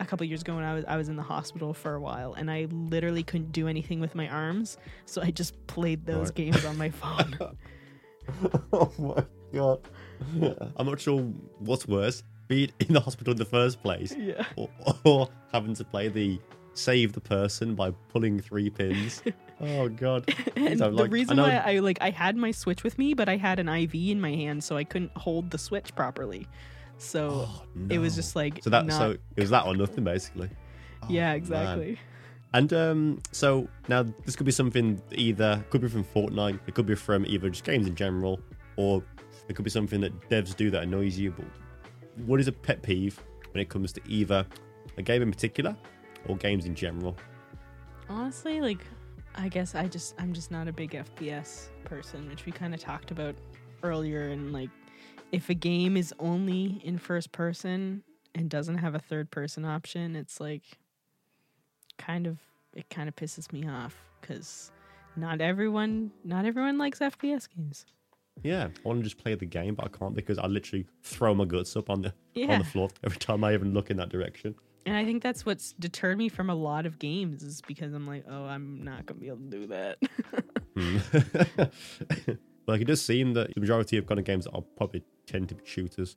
a 0.00 0.04
couple 0.04 0.26
years 0.26 0.42
ago 0.42 0.56
when 0.56 0.64
I 0.64 0.74
was 0.74 0.84
I 0.86 0.96
was 0.96 1.08
in 1.08 1.16
the 1.16 1.22
hospital 1.22 1.72
for 1.72 1.94
a 1.94 2.00
while 2.00 2.34
and 2.34 2.50
I 2.50 2.66
literally 2.70 3.22
couldn't 3.22 3.52
do 3.52 3.68
anything 3.68 4.00
with 4.00 4.14
my 4.14 4.28
arms, 4.28 4.76
so 5.06 5.22
I 5.22 5.30
just 5.30 5.54
played 5.66 6.04
those 6.04 6.26
Right. 6.28 6.34
games 6.34 6.64
on 6.64 6.76
my 6.76 6.90
phone. 6.90 7.38
oh 8.72 8.92
my 8.98 9.24
god! 9.52 9.80
I'm 10.76 10.86
not 10.86 11.00
sure 11.00 11.20
what's 11.60 11.86
worse: 11.86 12.22
being 12.48 12.70
in 12.80 12.94
the 12.94 13.00
hospital 13.00 13.32
in 13.32 13.38
the 13.38 13.44
first 13.44 13.82
place, 13.82 14.14
yeah. 14.18 14.44
or, 14.56 14.68
or 15.04 15.28
having 15.52 15.74
to 15.74 15.84
play 15.84 16.08
the 16.08 16.38
save 16.74 17.12
the 17.12 17.20
person 17.20 17.74
by 17.74 17.90
pulling 18.12 18.40
three 18.40 18.68
pins. 18.70 19.22
Oh 19.66 19.88
god! 19.88 20.32
And 20.56 20.78
the 20.78 20.88
like, 20.90 21.10
I 21.10 21.12
reason 21.12 21.36
know- 21.36 21.42
why 21.44 21.56
I 21.56 21.78
like 21.80 21.98
I 22.00 22.10
had 22.10 22.36
my 22.36 22.50
Switch 22.50 22.82
with 22.84 22.98
me, 22.98 23.14
but 23.14 23.28
I 23.28 23.36
had 23.36 23.58
an 23.58 23.68
IV 23.68 23.94
in 23.94 24.20
my 24.20 24.32
hand, 24.34 24.62
so 24.64 24.76
I 24.76 24.84
couldn't 24.84 25.12
hold 25.16 25.50
the 25.50 25.58
Switch 25.58 25.94
properly. 25.94 26.46
So 26.98 27.46
Oh, 27.48 27.62
it 27.90 27.98
was 27.98 28.14
just 28.14 28.36
like 28.36 28.62
so 28.62 28.70
that 28.70 28.86
not, 28.86 28.96
so 28.96 29.10
it 29.10 29.40
was 29.40 29.50
that 29.50 29.66
or 29.66 29.76
nothing 29.76 30.04
basically. 30.04 30.48
Oh, 31.02 31.06
yeah, 31.10 31.28
man. 31.28 31.36
exactly. 31.36 31.98
And 32.52 32.72
um, 32.72 33.18
so 33.32 33.68
now 33.88 34.04
this 34.24 34.36
could 34.36 34.46
be 34.46 34.52
something 34.52 35.02
either 35.12 35.64
could 35.70 35.80
be 35.80 35.88
from 35.88 36.04
Fortnite, 36.04 36.60
it 36.68 36.74
could 36.74 36.86
be 36.86 36.94
from 36.94 37.26
either 37.26 37.50
just 37.50 37.64
games 37.64 37.86
in 37.88 37.96
general, 37.96 38.40
or 38.76 39.02
it 39.48 39.56
could 39.56 39.64
be 39.64 39.70
something 39.70 40.00
that 40.02 40.12
devs 40.30 40.54
do 40.56 40.70
that 40.70 40.84
annoys 40.84 41.18
you. 41.18 41.32
But 41.32 41.46
what 42.26 42.38
is 42.38 42.46
a 42.46 42.52
pet 42.52 42.80
peeve 42.82 43.20
when 43.52 43.60
it 43.60 43.68
comes 43.68 43.92
to 43.94 44.00
either 44.06 44.46
a 44.96 45.02
game 45.02 45.20
in 45.20 45.32
particular 45.32 45.76
or 46.28 46.36
games 46.36 46.64
in 46.64 46.76
general? 46.76 47.16
Honestly, 48.08 48.60
like 48.60 48.86
I 49.36 49.48
guess 49.48 49.74
I 49.74 49.86
just 49.88 50.14
I'm 50.18 50.32
just 50.32 50.50
not 50.50 50.68
a 50.68 50.72
big 50.72 50.92
FPS 50.92 51.68
person, 51.84 52.28
which 52.28 52.46
we 52.46 52.52
kind 52.52 52.74
of 52.74 52.80
talked 52.80 53.10
about 53.10 53.34
earlier. 53.82 54.28
And 54.28 54.52
like, 54.52 54.70
if 55.32 55.48
a 55.50 55.54
game 55.54 55.96
is 55.96 56.14
only 56.18 56.80
in 56.84 56.98
first 56.98 57.32
person 57.32 58.02
and 58.34 58.48
doesn't 58.48 58.78
have 58.78 58.94
a 58.94 58.98
third 59.00 59.30
person 59.30 59.64
option, 59.64 60.14
it's 60.16 60.40
like 60.40 60.62
kind 61.98 62.26
of 62.26 62.38
it 62.74 62.88
kind 62.90 63.08
of 63.08 63.16
pisses 63.16 63.52
me 63.52 63.68
off 63.68 63.96
because 64.20 64.70
not 65.16 65.40
everyone 65.40 66.10
not 66.24 66.44
everyone 66.44 66.78
likes 66.78 66.98
FPS 67.00 67.48
games. 67.54 67.86
Yeah, 68.42 68.64
I 68.64 68.88
want 68.88 68.98
to 68.98 69.04
just 69.04 69.18
play 69.18 69.34
the 69.36 69.46
game, 69.46 69.76
but 69.76 69.84
I 69.86 69.88
can't 69.96 70.14
because 70.14 70.38
I 70.38 70.46
literally 70.48 70.86
throw 71.04 71.34
my 71.34 71.44
guts 71.44 71.76
up 71.76 71.88
on 71.88 72.02
the 72.02 72.12
Yeah. 72.34 72.52
on 72.52 72.58
the 72.58 72.64
floor 72.64 72.88
every 73.04 73.18
time 73.18 73.44
I 73.44 73.54
even 73.54 73.72
look 73.74 73.90
in 73.90 73.96
that 73.98 74.08
direction. 74.08 74.54
And 74.86 74.96
I 74.96 75.04
think 75.04 75.22
that's 75.22 75.46
what's 75.46 75.72
deterred 75.72 76.18
me 76.18 76.28
from 76.28 76.50
a 76.50 76.54
lot 76.54 76.84
of 76.86 76.98
games 76.98 77.42
is 77.42 77.62
because 77.66 77.92
I'm 77.94 78.06
like, 78.06 78.24
oh, 78.28 78.44
I'm 78.44 78.84
not 78.84 79.06
gonna 79.06 79.20
be 79.20 79.28
able 79.28 79.38
to 79.38 79.50
do 79.50 79.66
that. 79.68 79.98
Hmm. 80.76 80.98
like 82.66 82.80
it 82.80 82.86
does 82.86 83.00
seem 83.02 83.32
that 83.34 83.54
the 83.54 83.60
majority 83.60 83.96
of 83.96 84.06
kind 84.06 84.18
of 84.18 84.24
games 84.26 84.46
are 84.48 84.62
probably 84.76 85.02
tend 85.26 85.48
to 85.50 85.54
be 85.54 85.64
shooters, 85.64 86.16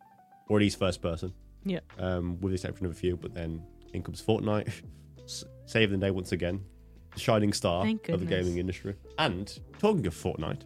or 0.49 0.57
at 0.57 0.61
least 0.61 0.79
first 0.79 1.01
person. 1.01 1.33
Yeah. 1.63 1.79
Um, 1.99 2.39
with 2.41 2.51
the 2.51 2.55
exception 2.55 2.85
of 2.85 2.91
a 2.91 2.95
few, 2.95 3.17
but 3.17 3.33
then 3.33 3.61
in 3.93 4.03
comes 4.03 4.21
Fortnite, 4.21 4.69
s- 5.23 5.43
saving 5.65 5.99
the 5.99 6.05
day 6.07 6.11
once 6.11 6.31
again, 6.31 6.63
the 7.13 7.19
shining 7.19 7.53
star 7.53 7.85
of 8.09 8.19
the 8.19 8.25
gaming 8.25 8.57
industry. 8.57 8.95
And 9.17 9.57
talking 9.79 10.05
of 10.07 10.13
Fortnite, 10.13 10.61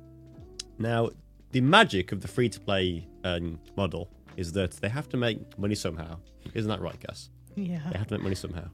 now 0.80 1.10
the 1.52 1.61
magic 1.61 2.11
of 2.11 2.22
the 2.22 2.28
free 2.28 2.49
to 2.49 2.60
play 2.60 3.07
um, 3.23 3.60
model 3.76 4.10
is 4.38 4.52
that 4.53 4.72
they 4.73 4.90
have 4.90 5.10
to 5.10 5.18
make 5.18 5.57
money 5.60 5.76
somehow. 5.76 6.18
Isn't 6.53 6.69
that 6.69 6.82
right, 6.82 6.99
Gus? 7.06 7.30
Yeah. 7.56 7.80
They 7.91 7.98
have 7.98 8.07
to 8.07 8.15
make 8.15 8.23
money 8.23 8.36
somehow. 8.36 8.69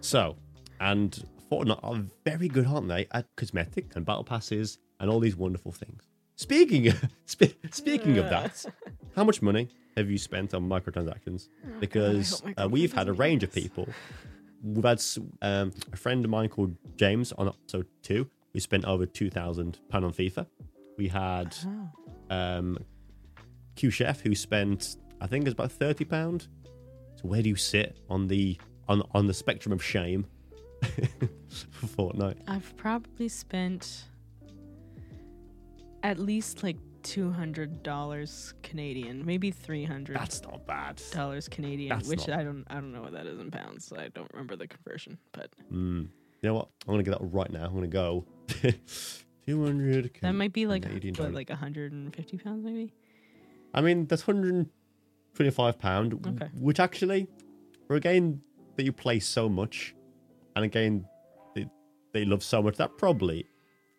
so, 0.00 0.36
and 0.80 1.24
Fortnite 1.50 1.80
are 1.82 2.02
very 2.24 2.48
good, 2.48 2.66
aren't 2.66 2.88
they, 2.88 3.06
at 3.12 3.26
cosmetic 3.36 3.94
and 3.96 4.04
battle 4.06 4.24
passes 4.24 4.78
and 5.00 5.10
all 5.10 5.20
these 5.20 5.36
wonderful 5.36 5.72
things. 5.72 6.08
Speaking 6.36 6.88
of, 6.88 7.04
spe- 7.26 7.56
speaking 7.70 8.18
of 8.18 8.30
that, 8.30 8.64
how 9.16 9.24
much 9.24 9.42
money 9.42 9.68
have 9.96 10.10
you 10.10 10.18
spent 10.18 10.54
on 10.54 10.68
microtransactions? 10.68 11.48
Because 11.80 12.42
my 12.44 12.54
uh, 12.56 12.68
we've 12.68 12.92
had 12.92 13.08
a 13.08 13.12
range 13.12 13.42
of 13.42 13.52
people. 13.52 13.88
We've 14.62 14.84
had 14.84 15.02
um, 15.42 15.72
a 15.92 15.96
friend 15.96 16.24
of 16.24 16.30
mine 16.30 16.48
called 16.48 16.76
James 16.96 17.32
on 17.32 17.48
episode 17.48 17.86
two 18.02 18.28
who 18.52 18.60
spent 18.60 18.84
over 18.84 19.04
two 19.06 19.30
thousand 19.30 19.78
pound 19.88 20.04
on 20.04 20.12
FIFA. 20.12 20.46
We 20.96 21.08
had 21.08 21.54
Oh. 21.66 21.90
um, 22.34 22.78
Q 23.76 23.90
Chef 23.90 24.20
who 24.20 24.34
spent 24.34 24.96
I 25.20 25.26
think 25.26 25.46
it's 25.46 25.52
about 25.54 25.72
thirty 25.72 26.04
pound. 26.04 26.48
So 27.20 27.28
where 27.28 27.42
do 27.42 27.48
you 27.48 27.56
sit 27.56 27.98
on 28.08 28.28
the 28.28 28.56
on 28.88 29.02
on 29.12 29.26
the 29.26 29.34
spectrum 29.34 29.72
of 29.72 29.82
shame 29.84 30.26
for 31.70 31.86
Fortnite? 31.86 32.38
I've 32.48 32.74
probably 32.76 33.28
spent 33.28 34.04
at 36.02 36.18
least 36.18 36.62
like 36.62 36.76
two 37.02 37.30
hundred 37.30 37.82
dollars 37.82 38.54
Canadian, 38.62 39.24
maybe 39.26 39.50
three 39.50 39.84
hundred 39.84 40.16
That's 40.16 40.42
not 40.42 40.66
bad. 40.66 41.00
dollars 41.12 41.48
Canadian, 41.48 41.90
that's 41.90 42.08
which 42.08 42.26
not- 42.28 42.38
I 42.38 42.44
don't 42.44 42.64
I 42.70 42.74
don't 42.74 42.92
know 42.92 43.02
what 43.02 43.12
that 43.12 43.26
is 43.26 43.38
in 43.38 43.50
pounds. 43.50 43.86
So 43.86 43.96
I 43.96 44.08
don't 44.08 44.30
remember 44.32 44.56
the 44.56 44.66
conversion, 44.68 45.18
but 45.32 45.50
Mm. 45.72 46.08
You 46.42 46.48
know 46.48 46.54
what? 46.54 46.68
I'm 46.88 46.94
gonna 46.94 47.02
get 47.02 47.10
that 47.18 47.26
right 47.26 47.50
now. 47.52 47.66
I'm 47.66 47.74
gonna 47.74 47.86
go 47.86 48.24
two 48.48 49.64
hundred. 49.64 50.10
that 50.22 50.32
might 50.32 50.54
be 50.54 50.66
like 50.66 50.82
Canadian 50.84 51.14
what, 51.16 51.34
like 51.34 51.50
hundred 51.50 51.92
and 51.92 52.14
fifty 52.16 52.38
pounds, 52.38 52.64
maybe. 52.64 52.94
I 53.74 53.82
mean, 53.82 54.06
that's 54.06 54.22
hundred 54.22 54.66
twenty-five 55.34 55.78
pound, 55.78 56.14
Okay. 56.26 56.48
which 56.54 56.80
actually, 56.80 57.28
for 57.86 57.96
a 57.96 58.00
game 58.00 58.42
that 58.76 58.84
you 58.84 58.92
play 58.92 59.20
so 59.20 59.48
much, 59.48 59.94
and 60.56 60.64
a 60.64 60.68
game 60.68 61.06
that, 61.54 61.68
you 62.14 62.24
love 62.24 62.42
so 62.42 62.62
much, 62.62 62.76
that 62.76 62.96
probably 62.98 63.46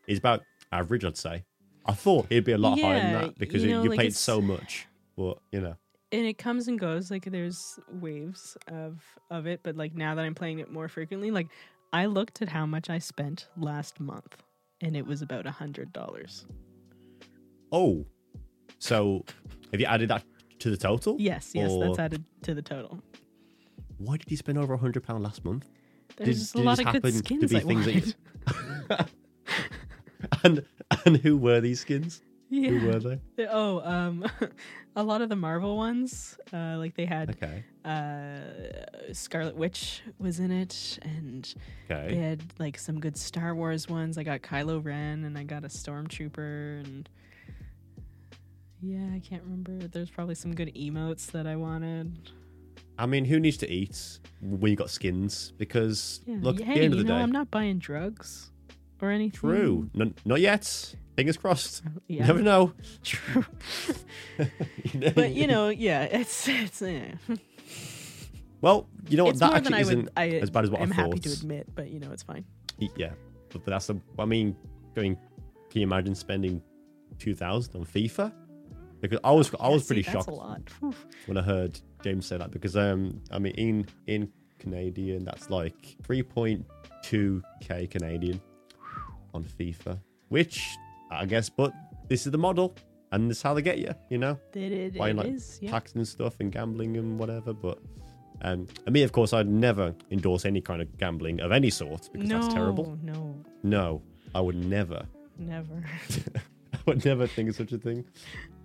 is 0.08 0.18
about 0.20 0.42
average. 0.72 1.06
I'd 1.06 1.18
say. 1.18 1.44
I 1.86 1.94
thought 1.94 2.28
it'd 2.30 2.44
be 2.44 2.52
a 2.52 2.60
lot 2.60 2.80
higher 2.80 3.02
than 3.02 3.14
that 3.14 3.38
because 3.40 3.64
you 3.64 3.70
you, 3.70 3.76
know, 3.76 3.84
you 3.84 3.90
like 3.90 3.98
played 3.98 4.16
so 4.16 4.40
much. 4.40 4.88
But 5.18 5.40
you 5.52 5.62
know, 5.62 5.76
and 6.12 6.26
it 6.26 6.38
comes 6.38 6.68
and 6.68 6.80
goes 6.80 7.10
like 7.10 7.26
there's 7.26 7.80
waves 7.94 8.58
of 8.68 9.04
of 9.30 9.48
it 9.48 9.62
but 9.64 9.76
like 9.76 9.96
now 9.96 10.16
that 10.16 10.24
i'm 10.26 10.36
playing 10.36 10.60
it 10.60 10.72
more 10.72 10.88
frequently 10.88 11.32
like 11.32 11.48
i 11.94 12.06
looked 12.06 12.42
at 12.42 12.50
how 12.50 12.66
much 12.66 12.90
i 12.90 12.98
spent 12.98 13.48
last 13.58 14.00
month 14.00 14.44
and 14.82 14.96
it 14.96 15.06
was 15.06 15.22
about 15.22 15.46
a 15.46 15.52
hundred 15.52 15.92
dollars 15.94 16.46
oh, 17.72 18.06
so 18.80 19.24
have 19.72 19.80
you 19.80 19.86
added 19.86 20.10
that 20.10 20.24
to 20.62 20.70
the 20.70 20.78
total? 20.78 21.16
yes 21.20 21.52
yes 21.54 21.72
Or- 21.72 21.86
that's 21.86 22.00
added 22.00 22.24
to 22.44 22.54
the 22.54 22.62
total 22.62 23.00
Why 23.98 24.18
did 24.18 24.32
you 24.32 24.38
spend 24.38 24.58
over 24.58 24.74
a 24.74 24.78
hundred 24.78 25.04
pound 25.04 25.24
last 25.24 25.44
month? 25.46 25.68
there's 26.18 26.40
just 26.40 26.56
a 26.56 26.60
lot 26.60 26.80
of 26.80 26.86
good 26.86 26.94
happen 26.96 27.12
to 27.12 27.18
skins 27.18 27.52
be 27.52 27.58
I 27.58 27.60
things 27.62 27.86
that 27.86 28.16
wanted. 28.90 29.06
And 30.44 30.64
and 31.06 31.18
who 31.18 31.36
were 31.38 31.60
these 31.62 31.80
skins? 31.82 32.22
Who 32.50 32.86
were 32.86 33.00
they? 33.00 33.48
oh 33.50 33.80
um 33.84 34.26
a 34.96 35.04
lot 35.04 35.22
of 35.22 35.30
the 35.30 35.36
marvel 35.36 35.78
ones 35.78 36.38
uh 36.54 36.76
like 36.78 36.96
they 36.96 37.06
had 37.06 37.30
Okay, 37.32 37.64
uh 37.86 39.14
scarlet 39.14 39.56
witch 39.56 40.02
was 40.20 40.40
in 40.40 40.52
it 40.52 41.00
and 41.02 41.54
They 41.88 42.16
had 42.18 42.44
like 42.60 42.78
some 42.78 43.00
good 43.00 43.18
Star 43.18 43.56
Wars 43.56 43.88
ones. 43.90 44.18
I 44.18 44.24
got 44.24 44.42
Kylo 44.42 44.84
Ren 44.84 45.24
and 45.24 45.38
I 45.38 45.44
got 45.44 45.64
a 45.64 45.70
Stormtrooper 45.70 46.84
and 46.84 47.10
yeah, 48.82 49.10
I 49.16 49.20
can't 49.20 49.44
remember. 49.44 49.88
There's 49.88 50.10
probably 50.10 50.36
some 50.36 50.54
good 50.56 50.74
emotes 50.76 51.28
that 51.32 51.46
I 51.48 51.56
wanted. 51.56 52.30
I 52.98 53.06
mean, 53.06 53.26
who 53.26 53.40
needs 53.40 53.58
to 53.58 53.70
eat 53.72 54.20
when 54.42 54.70
you 54.72 54.76
got 54.78 54.90
skins? 54.90 55.54
Because 55.58 56.22
Yeah. 56.26 56.38
look, 56.42 56.60
hey, 56.60 56.64
at 56.64 56.76
the 56.76 56.82
end 56.82 56.94
of 56.94 57.00
you 57.00 57.04
the 57.06 57.10
know, 57.10 57.18
day, 57.18 57.24
I'm 57.24 57.32
not 57.32 57.50
buying 57.52 57.80
drugs 57.80 58.52
or 59.02 59.10
anything. 59.10 59.32
true. 59.40 59.90
N- 60.00 60.14
not 60.26 60.40
yet. 60.42 60.96
Fingers 61.16 61.38
crossed. 61.38 61.84
You 62.08 62.18
Yeah, 62.20 62.28
never 62.28 62.42
know. 62.42 62.74
true. 63.04 63.46
but 65.16 65.32
you 65.32 65.48
know, 65.48 65.70
yeah, 65.70 66.04
it's 66.04 66.48
it's. 66.48 66.82
Eh. 66.82 67.12
well, 68.62 68.88
you 69.10 69.18
know 69.18 69.26
what? 69.26 69.32
it's 69.32 69.40
that 69.40 69.54
actually 69.54 69.82
isn't 69.82 70.00
would. 70.06 70.12
I 70.16 70.30
as 70.30 70.50
bad 70.50 70.64
as 70.66 70.70
what 70.72 70.82
I'm 70.82 70.92
I 70.92 70.96
happy 70.96 71.20
to 71.20 71.32
admit, 71.32 71.68
but 71.76 71.90
you 71.90 72.00
know, 72.00 72.12
it's 72.12 72.24
fine. 72.24 72.46
Yeah, 72.96 73.12
but, 73.50 73.66
but 73.66 73.72
that's 73.72 73.88
the. 73.88 74.00
I 74.20 74.26
mean, 74.26 74.56
going. 74.96 75.16
Can 75.70 75.82
you 75.82 75.88
imagine 75.88 76.16
spending 76.16 76.62
two 77.20 77.34
thousand 77.36 77.76
on 77.80 77.86
FIFA? 77.86 78.32
Because 79.02 79.20
I 79.24 79.32
was, 79.32 79.52
I 79.60 79.68
Yeah, 79.68 79.74
was 79.74 79.88
pretty 79.88 80.02
that's 80.04 80.14
shocked 80.14 80.30
a 80.30 80.34
lot. 80.34 80.62
Whew. 80.80 80.94
when 81.26 81.38
I 81.38 81.42
heard 81.42 81.80
James 82.04 82.26
say 82.26 82.38
that 82.38 82.52
because 82.52 82.76
um 82.78 83.20
I 83.32 83.40
mean 83.40 83.54
in 83.56 83.88
in 84.08 84.32
Canadian 84.60 85.24
that's 85.26 85.50
like 85.50 85.98
3.2 86.04 87.42
k 87.62 87.88
Canadian 87.88 88.40
on 89.34 89.44
FIFA, 89.44 90.00
which 90.30 90.68
I 91.12 91.26
guess, 91.26 91.50
but 91.50 91.74
this 92.08 92.26
is 92.26 92.32
the 92.32 92.38
model 92.38 92.76
and 93.12 93.30
this 93.30 93.38
is 93.38 93.44
how 93.44 93.54
they 93.54 93.62
get 93.62 93.78
you, 93.80 93.94
you 94.10 94.18
know, 94.18 94.38
it, 94.54 94.72
it 94.96 95.14
not 95.16 95.26
is, 95.26 95.60
yeah. 95.62 95.72
taxing 95.72 96.00
and 96.00 96.08
stuff 96.08 96.36
and 96.40 96.52
gambling 96.52 96.98
and 96.98 97.18
whatever. 97.20 97.54
But 97.54 97.80
Um, 98.44 98.68
and 98.86 98.94
me, 98.94 99.04
of 99.04 99.12
course, 99.12 99.34
I'd 99.34 99.48
never 99.50 99.94
endorse 100.10 100.46
any 100.46 100.62
kind 100.62 100.82
of 100.82 100.98
gambling 100.98 101.42
of 101.42 101.52
any 101.52 101.70
sort 101.70 102.10
because 102.12 102.30
no, 102.30 102.40
that's 102.40 102.54
terrible. 102.54 102.98
no, 103.04 103.36
No, 103.64 104.02
I 104.34 104.42
would 104.42 104.56
never. 104.66 105.06
never. 105.38 105.84
I 106.74 106.80
would 106.88 107.06
never 107.06 107.28
think 107.28 107.50
of 107.50 107.56
such 107.56 107.72
a 107.74 107.78
thing. 107.78 108.06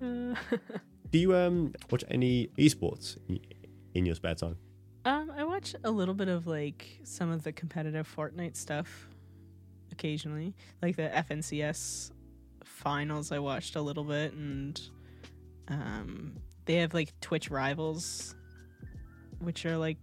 Do 1.11 1.19
you 1.19 1.35
um 1.37 1.73
watch 1.91 2.05
any 2.09 2.49
esports 2.59 3.17
in, 3.29 3.41
in 3.95 4.07
your 4.07 4.15
spare 4.15 4.35
time? 4.35 4.57
um, 5.07 5.33
I 5.37 5.45
watch 5.45 5.77
a 5.85 5.91
little 5.91 6.15
bit 6.15 6.27
of 6.27 6.49
like 6.49 6.99
some 7.05 7.31
of 7.31 7.45
the 7.45 7.53
competitive 7.53 8.13
Fortnite 8.13 8.57
stuff 8.57 9.09
occasionally, 9.93 10.55
like 10.83 10.97
the 10.97 11.09
FNCS 11.09 12.11
finals. 12.65 13.31
I 13.31 13.39
watched 13.39 13.77
a 13.77 13.81
little 13.81 14.03
bit, 14.03 14.33
and 14.33 14.81
um, 15.69 16.37
they 16.65 16.75
have 16.77 16.93
like 16.93 17.19
Twitch 17.21 17.51
rivals, 17.51 18.35
which 19.39 19.65
are 19.65 19.77
like 19.77 19.99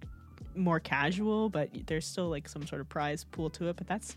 more 0.55 0.79
casual, 0.79 1.49
but 1.49 1.69
there's 1.85 2.07
still 2.07 2.29
like 2.29 2.47
some 2.47 2.65
sort 2.65 2.79
of 2.79 2.87
prize 2.87 3.25
pool 3.25 3.49
to 3.49 3.67
it. 3.67 3.75
But 3.75 3.87
that's 3.87 4.15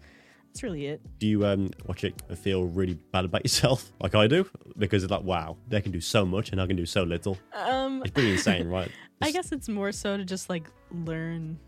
that's 0.56 0.62
really 0.62 0.86
it. 0.86 1.02
Do 1.18 1.26
you 1.26 1.44
um 1.44 1.70
watch 1.84 2.02
it 2.02 2.14
and 2.30 2.38
feel 2.38 2.64
really 2.64 2.94
bad 3.12 3.26
about 3.26 3.44
yourself 3.44 3.92
like 4.00 4.14
I 4.14 4.26
do? 4.26 4.48
Because 4.78 5.04
it's 5.04 5.10
like, 5.10 5.22
wow, 5.22 5.58
they 5.68 5.82
can 5.82 5.92
do 5.92 6.00
so 6.00 6.24
much 6.24 6.50
and 6.50 6.62
I 6.62 6.66
can 6.66 6.76
do 6.76 6.86
so 6.86 7.02
little. 7.02 7.36
Um, 7.52 8.00
It's 8.02 8.10
pretty 8.10 8.32
insane, 8.32 8.68
right? 8.68 8.90
I 9.20 9.32
guess 9.32 9.52
it's 9.52 9.68
more 9.68 9.92
so 9.92 10.16
to 10.16 10.24
just 10.24 10.48
like 10.48 10.70
learn. 10.90 11.58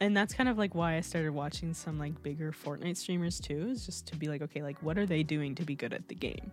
And 0.00 0.16
that's 0.16 0.32
kind 0.32 0.48
of 0.48 0.58
like 0.58 0.76
why 0.76 0.94
I 0.94 1.00
started 1.00 1.32
watching 1.32 1.74
some 1.74 1.98
like 1.98 2.22
bigger 2.22 2.52
Fortnite 2.52 2.96
streamers 2.96 3.40
too, 3.40 3.68
is 3.68 3.84
just 3.84 4.06
to 4.08 4.16
be 4.16 4.28
like, 4.28 4.42
okay, 4.42 4.62
like 4.62 4.80
what 4.80 4.96
are 4.96 5.06
they 5.06 5.24
doing 5.24 5.56
to 5.56 5.64
be 5.64 5.74
good 5.74 5.92
at 5.92 6.06
the 6.06 6.14
game? 6.14 6.52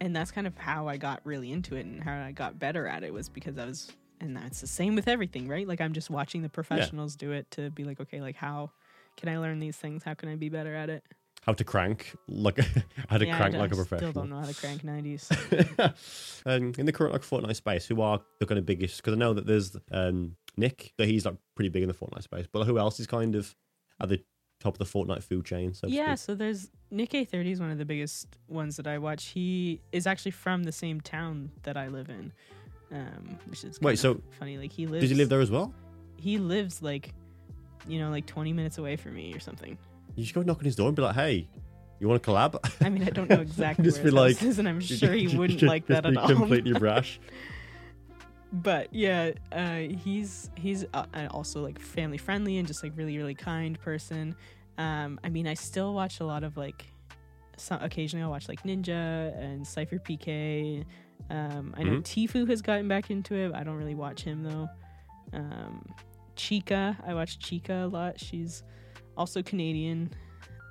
And 0.00 0.16
that's 0.16 0.32
kind 0.32 0.48
of 0.48 0.58
how 0.58 0.88
I 0.88 0.96
got 0.96 1.20
really 1.22 1.52
into 1.52 1.76
it 1.76 1.86
and 1.86 2.02
how 2.02 2.20
I 2.20 2.32
got 2.32 2.58
better 2.58 2.88
at 2.88 3.04
it 3.04 3.14
was 3.14 3.28
because 3.28 3.56
I 3.56 3.66
was, 3.66 3.92
and 4.20 4.36
that's 4.36 4.60
the 4.60 4.66
same 4.66 4.96
with 4.96 5.06
everything, 5.06 5.46
right? 5.46 5.68
Like 5.68 5.80
I'm 5.80 5.92
just 5.92 6.10
watching 6.10 6.42
the 6.42 6.48
professionals 6.48 7.14
do 7.14 7.30
it 7.30 7.48
to 7.52 7.70
be 7.70 7.84
like, 7.84 8.00
okay, 8.00 8.20
like 8.20 8.34
how 8.34 8.72
can 9.16 9.28
I 9.28 9.38
learn 9.38 9.58
these 9.60 9.76
things? 9.76 10.02
How 10.04 10.14
can 10.14 10.28
I 10.28 10.36
be 10.36 10.48
better 10.48 10.74
at 10.74 10.90
it? 10.90 11.04
How 11.42 11.52
to 11.52 11.64
crank 11.64 12.14
like 12.28 12.58
how 13.08 13.18
to 13.18 13.26
Yeah, 13.26 13.36
crank 13.36 13.52
d- 13.54 13.58
like 13.58 13.72
a 13.72 13.74
I 13.74 13.76
professional. 13.76 14.10
Still 14.12 14.22
don't 14.22 14.30
know 14.30 14.38
how 14.40 14.46
to 14.46 14.54
crank 14.54 14.82
90s. 14.82 16.42
um, 16.46 16.72
in 16.78 16.86
the 16.86 16.92
current 16.92 17.12
like 17.12 17.22
Fortnite 17.22 17.56
space, 17.56 17.86
who 17.86 18.00
are 18.00 18.20
the 18.38 18.46
kind 18.46 18.58
of 18.58 18.66
biggest? 18.66 18.98
Because 18.98 19.14
I 19.14 19.16
know 19.16 19.34
that 19.34 19.46
there's 19.46 19.76
um, 19.90 20.36
Nick, 20.56 20.92
but 20.96 21.08
he's 21.08 21.24
like 21.26 21.34
pretty 21.56 21.68
big 21.68 21.82
in 21.82 21.88
the 21.88 21.94
Fortnite 21.94 22.22
space. 22.22 22.46
But 22.50 22.64
who 22.66 22.78
else 22.78 23.00
is 23.00 23.06
kind 23.08 23.34
of 23.34 23.54
at 24.00 24.08
the 24.08 24.22
top 24.60 24.74
of 24.74 24.78
the 24.78 24.84
Fortnite 24.98 25.24
food 25.24 25.44
chain? 25.44 25.74
So 25.74 25.88
yeah, 25.88 26.14
so 26.14 26.34
there's 26.36 26.70
Nick 26.92 27.10
A30 27.10 27.52
is 27.52 27.60
one 27.60 27.70
of 27.72 27.78
the 27.78 27.84
biggest 27.84 28.28
ones 28.48 28.76
that 28.76 28.86
I 28.86 28.98
watch. 28.98 29.26
He 29.26 29.80
is 29.90 30.06
actually 30.06 30.30
from 30.32 30.62
the 30.62 30.72
same 30.72 31.00
town 31.00 31.50
that 31.64 31.76
I 31.76 31.88
live 31.88 32.08
in, 32.08 32.32
um, 32.92 33.38
which 33.46 33.64
is 33.64 33.80
Wait, 33.80 33.94
of 33.94 33.98
so 33.98 34.20
funny. 34.38 34.58
Like 34.58 34.70
he 34.70 34.86
lives. 34.86 35.00
Did 35.02 35.10
you 35.10 35.16
live 35.16 35.28
there 35.28 35.40
as 35.40 35.50
well? 35.50 35.74
He 36.18 36.38
lives 36.38 36.82
like, 36.82 37.14
you 37.88 37.98
know, 37.98 38.10
like 38.10 38.26
20 38.26 38.52
minutes 38.52 38.78
away 38.78 38.96
from 38.96 39.14
me 39.14 39.34
or 39.34 39.40
something. 39.40 39.76
You 40.16 40.24
should 40.24 40.34
go 40.34 40.42
knock 40.42 40.58
on 40.58 40.64
his 40.64 40.76
door 40.76 40.88
and 40.88 40.96
be 40.96 41.02
like, 41.02 41.14
"Hey, 41.14 41.48
you 42.00 42.08
want 42.08 42.22
to 42.22 42.30
collab?" 42.30 42.58
I 42.84 42.88
mean, 42.88 43.02
I 43.04 43.10
don't 43.10 43.28
know 43.30 43.40
exactly 43.50 43.84
Just 43.84 43.98
where 43.98 44.04
be 44.06 44.10
like- 44.10 44.42
is, 44.42 44.58
and 44.58 44.68
I'm 44.68 44.80
sure 45.00 45.12
he 45.12 45.28
wouldn't 45.36 45.60
Just 45.60 45.68
like 45.70 45.86
that 45.86 46.04
at 46.06 46.16
all. 46.16 46.26
Completely 46.28 46.72
brash. 46.78 47.18
but 48.52 48.92
yeah, 48.92 49.30
uh, 49.50 49.76
he's 49.78 50.50
he's 50.56 50.84
uh, 50.92 51.04
also 51.30 51.62
like 51.62 51.78
family 51.80 52.18
friendly 52.18 52.58
and 52.58 52.66
just 52.68 52.82
like 52.82 52.92
really 52.96 53.16
really 53.16 53.34
kind 53.34 53.78
person. 53.80 54.34
Um, 54.78 55.18
I 55.24 55.28
mean, 55.28 55.46
I 55.46 55.54
still 55.54 55.94
watch 55.94 56.20
a 56.20 56.24
lot 56.24 56.44
of 56.44 56.56
like, 56.56 56.84
some 57.56 57.82
occasionally 57.82 58.22
I'll 58.24 58.30
watch 58.30 58.48
like 58.48 58.62
Ninja 58.62 59.36
and 59.38 59.64
SypherPK. 59.64 60.84
Um, 61.30 61.74
I 61.78 61.82
know 61.84 61.92
Mhm. 62.00 62.02
Tfue 62.02 62.48
has 62.48 62.62
gotten 62.62 62.88
back 62.88 63.10
into 63.10 63.34
it. 63.34 63.52
I 63.54 63.64
don't 63.64 63.76
really 63.76 63.94
watch 63.94 64.22
him 64.22 64.42
though. 64.42 64.68
Um, 65.32 65.86
Chica, 66.36 66.96
I 67.06 67.14
watch 67.14 67.38
Chica 67.38 67.84
a 67.84 67.88
lot. 67.88 68.18
She's 68.18 68.62
also 69.16 69.42
Canadian, 69.42 70.10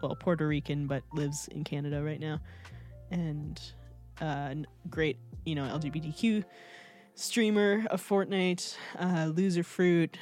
well 0.02 0.16
Puerto 0.16 0.48
Rican, 0.48 0.88
but 0.88 1.04
lives 1.14 1.48
in 1.50 1.64
Canada 1.64 2.02
right 2.04 2.20
now, 2.20 2.40
and 3.12 3.62
uh, 4.22 4.56
great 4.90 5.18
you 5.46 5.56
know 5.56 5.64
LGBTQ 5.64 6.44
streamer 7.16 7.86
of 7.90 8.02
Fortnite, 8.02 8.76
uh, 8.98 9.26
Loserfruit, 9.28 10.16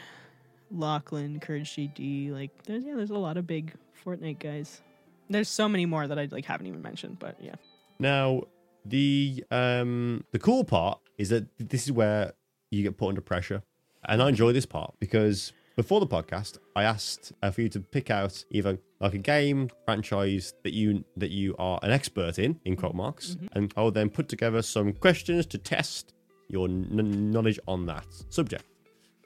Lachlan, 0.72 1.40
CouRageJD. 1.40 2.32
Like 2.32 2.64
there's 2.64 2.84
yeah, 2.84 2.95
there's 2.95 3.10
a 3.10 3.18
lot 3.18 3.38
of 3.38 3.48
big 3.48 3.74
Fortnite 4.06 4.40
guys. 4.40 4.82
There's 5.30 5.49
so 5.49 5.70
many 5.70 5.86
more 5.86 6.07
that 6.07 6.18
I 6.18 6.28
like 6.32 6.45
haven't 6.45 6.68
even 6.68 6.82
mentioned, 6.82 7.20
but 7.20 7.38
yeah. 7.41 7.56
Now, 7.99 8.44
the 8.86 9.44
um 9.52 10.24
the 10.32 10.40
cool 10.40 10.64
part 10.64 10.99
is 11.18 11.30
that 11.30 11.45
this 11.57 11.84
is 11.84 11.91
where 11.91 12.34
you 12.72 12.84
get 12.84 12.98
put 12.98 13.10
under 13.10 13.22
pressure, 13.22 13.64
and 14.07 14.21
I 14.21 14.30
enjoy 14.30 14.53
this 14.53 14.65
part 14.65 14.93
because 14.99 15.53
before 15.76 16.01
the 16.01 16.07
podcast, 16.07 16.57
I 16.76 16.84
asked 16.84 17.31
uh, 17.41 17.51
for 17.51 17.61
you 17.61 17.69
to 17.69 17.80
pick 17.80 18.09
out 18.09 18.43
either 18.51 18.77
like 18.99 19.13
a 19.13 19.17
game 19.17 19.69
franchise 19.85 20.53
that 20.63 20.73
you 20.73 21.05
that 21.15 21.31
you 21.31 21.55
are 21.57 21.80
an 21.84 21.91
expert 21.91 22.38
in 22.38 22.59
in 22.65 22.76
quote 22.76 22.95
marks, 22.95 23.38
and 23.53 23.73
I 23.77 23.81
will 23.81 23.91
then 23.91 24.09
put 24.09 24.27
together 24.27 24.61
some 24.61 24.91
questions 24.93 25.45
to 25.47 25.57
test 25.57 26.13
your 26.49 26.67
n- 26.67 27.31
knowledge 27.31 27.59
on 27.67 27.85
that 27.85 28.07
subject. 28.30 28.65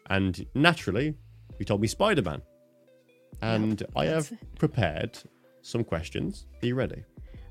And 0.10 0.46
naturally, 0.54 1.16
you 1.58 1.66
told 1.66 1.82
me 1.82 1.88
Spider 1.88 2.22
Man, 2.22 2.42
and 3.42 3.82
I 3.96 4.06
have 4.06 4.32
prepared 4.60 5.18
some 5.62 5.84
questions. 5.84 6.46
Are 6.62 6.68
you 6.68 6.76
ready? 6.76 7.04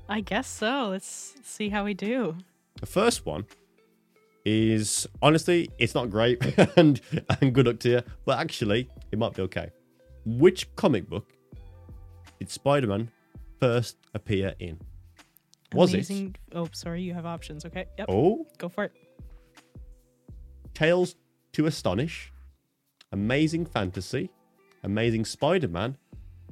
I 0.07 0.21
guess 0.21 0.47
so. 0.47 0.89
Let's 0.91 1.33
see 1.43 1.69
how 1.69 1.83
we 1.83 1.93
do. 1.93 2.37
The 2.79 2.85
first 2.85 3.25
one 3.25 3.45
is 4.45 5.07
honestly, 5.21 5.69
it's 5.77 5.95
not 5.95 6.09
great, 6.09 6.41
and 6.77 6.99
and 7.41 7.53
good 7.53 7.67
luck 7.67 7.79
to 7.79 7.89
you, 7.89 8.01
but 8.25 8.39
actually, 8.39 8.89
it 9.11 9.19
might 9.19 9.33
be 9.33 9.41
okay. 9.43 9.69
Which 10.25 10.73
comic 10.75 11.09
book 11.09 11.33
did 12.39 12.49
Spider-Man 12.49 13.09
first 13.59 13.97
appear 14.13 14.53
in? 14.59 14.79
Was 15.73 15.93
it? 15.93 16.37
Oh, 16.53 16.67
sorry, 16.71 17.01
you 17.01 17.13
have 17.13 17.25
options. 17.25 17.65
Okay. 17.65 17.85
Yep. 17.97 18.07
Oh, 18.09 18.45
Go 18.57 18.69
for 18.69 18.85
it. 18.85 18.91
Tales 20.73 21.15
to 21.53 21.65
Astonish, 21.65 22.31
Amazing 23.11 23.65
Fantasy, 23.65 24.29
Amazing 24.83 25.25
Spider-Man, 25.25 25.97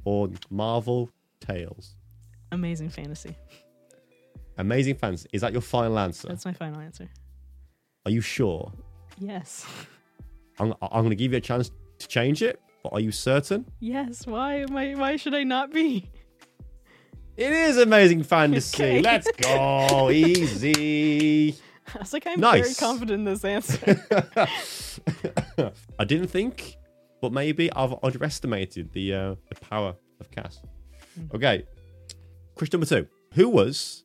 or 0.05 0.29
Marvel 0.49 1.09
Tales? 1.39 1.95
Amazing 2.51 2.89
fantasy. 2.89 3.35
Amazing 4.57 4.95
Fantasy. 4.95 5.27
Is 5.33 5.41
that 5.41 5.53
your 5.53 5.61
final 5.61 5.97
answer? 5.97 6.27
That's 6.27 6.45
my 6.45 6.53
final 6.53 6.81
answer. 6.81 7.09
Are 8.05 8.11
you 8.11 8.21
sure? 8.21 8.71
Yes. 9.19 9.65
I'm, 10.59 10.73
I'm 10.81 11.01
going 11.01 11.09
to 11.11 11.15
give 11.15 11.31
you 11.31 11.37
a 11.37 11.41
chance 11.41 11.71
to 11.99 12.07
change 12.07 12.41
it, 12.41 12.59
but 12.83 12.93
are 12.93 12.99
you 12.99 13.11
certain? 13.11 13.65
Yes. 13.79 14.25
Why 14.25 14.61
am 14.61 14.75
I? 14.75 14.95
Why 14.95 15.15
should 15.17 15.35
I 15.35 15.43
not 15.43 15.71
be? 15.71 16.09
It 17.37 17.53
is 17.53 17.77
amazing 17.77 18.23
fantasy. 18.23 18.83
Okay. 18.83 19.01
Let's 19.01 19.31
go. 19.31 20.09
Easy. 20.11 21.55
I 21.93 21.99
was 21.99 22.13
like, 22.13 22.25
I'm 22.27 22.39
very 22.39 22.73
confident 22.73 23.19
in 23.19 23.23
this 23.25 23.45
answer. 23.45 24.05
I 25.99 26.05
didn't 26.05 26.27
think, 26.27 26.77
but 27.21 27.31
maybe 27.31 27.71
I've 27.73 27.95
underestimated 28.03 28.91
the 28.93 29.13
uh, 29.13 29.35
the 29.49 29.55
power 29.69 29.95
of 30.19 30.31
Cass. 30.31 30.61
Okay. 31.33 31.65
Question 32.55 32.79
number 32.79 32.85
two. 32.87 33.07
Who 33.33 33.49
was 33.49 34.03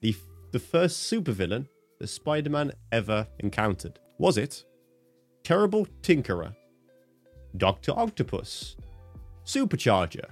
the 0.00 0.14
the 0.52 0.58
first 0.58 1.10
supervillain 1.10 1.66
that 1.98 2.06
Spider-Man 2.08 2.72
ever 2.92 3.26
encountered? 3.40 3.98
Was 4.18 4.38
it 4.38 4.64
Terrible 5.44 5.86
Tinkerer, 6.02 6.54
Doctor 7.56 7.92
Octopus, 7.92 8.76
Supercharger, 9.44 10.24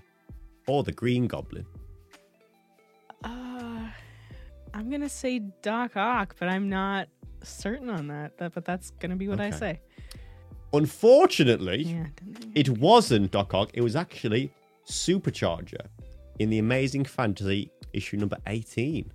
or 0.66 0.82
the 0.82 0.92
Green 0.92 1.26
Goblin? 1.26 1.66
Uh, 3.24 3.88
I'm 4.74 4.90
gonna 4.90 5.08
say 5.08 5.38
Doc 5.62 5.96
Ock, 5.96 6.36
but 6.38 6.48
I'm 6.48 6.68
not 6.68 7.08
certain 7.42 7.88
on 7.90 8.08
that. 8.08 8.36
that 8.38 8.52
but 8.54 8.64
that's 8.64 8.90
gonna 9.00 9.16
be 9.16 9.28
what 9.28 9.40
I 9.40 9.50
say. 9.50 9.80
Unfortunately, 10.72 11.82
Yeah. 11.84 12.06
It 12.54 12.68
wasn't 12.68 13.30
Doc 13.30 13.54
Ock. 13.54 13.70
It 13.74 13.80
was 13.80 13.96
actually 13.96 14.52
Supercharger 14.86 15.86
in 16.38 16.50
the 16.50 16.58
Amazing 16.58 17.04
Fantasy 17.04 17.70
issue 17.92 18.16
number 18.18 18.36
eighteen. 18.46 19.10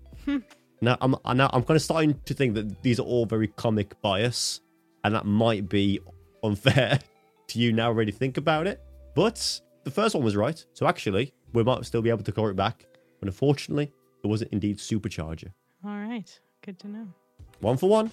Now 0.81 0.97
I'm 1.01 1.15
now 1.37 1.49
I'm 1.53 1.63
kind 1.63 1.75
of 1.75 1.81
starting 1.81 2.19
to 2.25 2.33
think 2.33 2.55
that 2.55 2.81
these 2.81 2.99
are 2.99 3.03
all 3.03 3.25
very 3.25 3.47
comic 3.47 3.99
bias, 4.01 4.61
and 5.03 5.13
that 5.15 5.25
might 5.25 5.69
be 5.69 5.99
unfair 6.43 6.99
to 7.47 7.59
you 7.59 7.71
now. 7.71 7.87
Already 7.87 8.11
think 8.11 8.37
about 8.37 8.67
it, 8.67 8.81
but 9.15 9.61
the 9.83 9.91
first 9.91 10.15
one 10.15 10.23
was 10.23 10.35
right. 10.35 10.63
So 10.73 10.87
actually, 10.87 11.33
we 11.53 11.63
might 11.63 11.85
still 11.85 12.01
be 12.01 12.09
able 12.09 12.23
to 12.23 12.31
call 12.31 12.47
it 12.49 12.55
back. 12.55 12.85
But 13.19 13.27
unfortunately, 13.27 13.91
it 14.23 14.27
wasn't 14.27 14.51
indeed 14.51 14.77
Supercharger. 14.77 15.51
All 15.85 15.91
right. 15.97 16.39
Good 16.65 16.79
to 16.79 16.87
know. 16.87 17.07
One 17.59 17.77
for 17.77 17.89
one. 17.89 18.11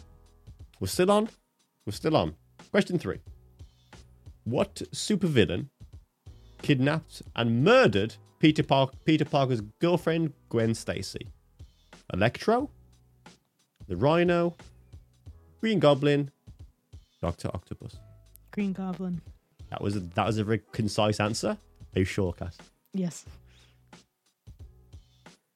We're 0.80 0.88
still 0.88 1.10
on. 1.10 1.28
We're 1.86 1.92
still 1.92 2.16
on. 2.16 2.34
Question 2.70 2.98
three. 2.98 3.18
What 4.44 4.74
supervillain 4.92 5.68
kidnapped 6.62 7.22
and 7.36 7.64
murdered 7.64 8.14
Peter, 8.38 8.62
Park- 8.62 8.94
Peter 9.04 9.24
Parker's 9.24 9.60
girlfriend, 9.80 10.32
Gwen 10.48 10.74
Stacy? 10.74 11.28
Electro? 12.12 12.70
The 13.86 13.96
Rhino? 13.96 14.56
Green 15.60 15.78
Goblin? 15.78 16.30
Doctor 17.20 17.48
Octopus? 17.52 17.96
Green 18.50 18.72
Goblin. 18.72 19.20
That 19.70 19.82
was 19.82 19.96
a, 19.96 20.00
that 20.00 20.26
was 20.26 20.38
a 20.38 20.44
very 20.44 20.62
concise 20.72 21.20
answer. 21.20 21.58
Are 21.94 21.98
you 21.98 22.04
sure, 22.04 22.32
Cass? 22.32 22.56
Yes. 22.94 23.24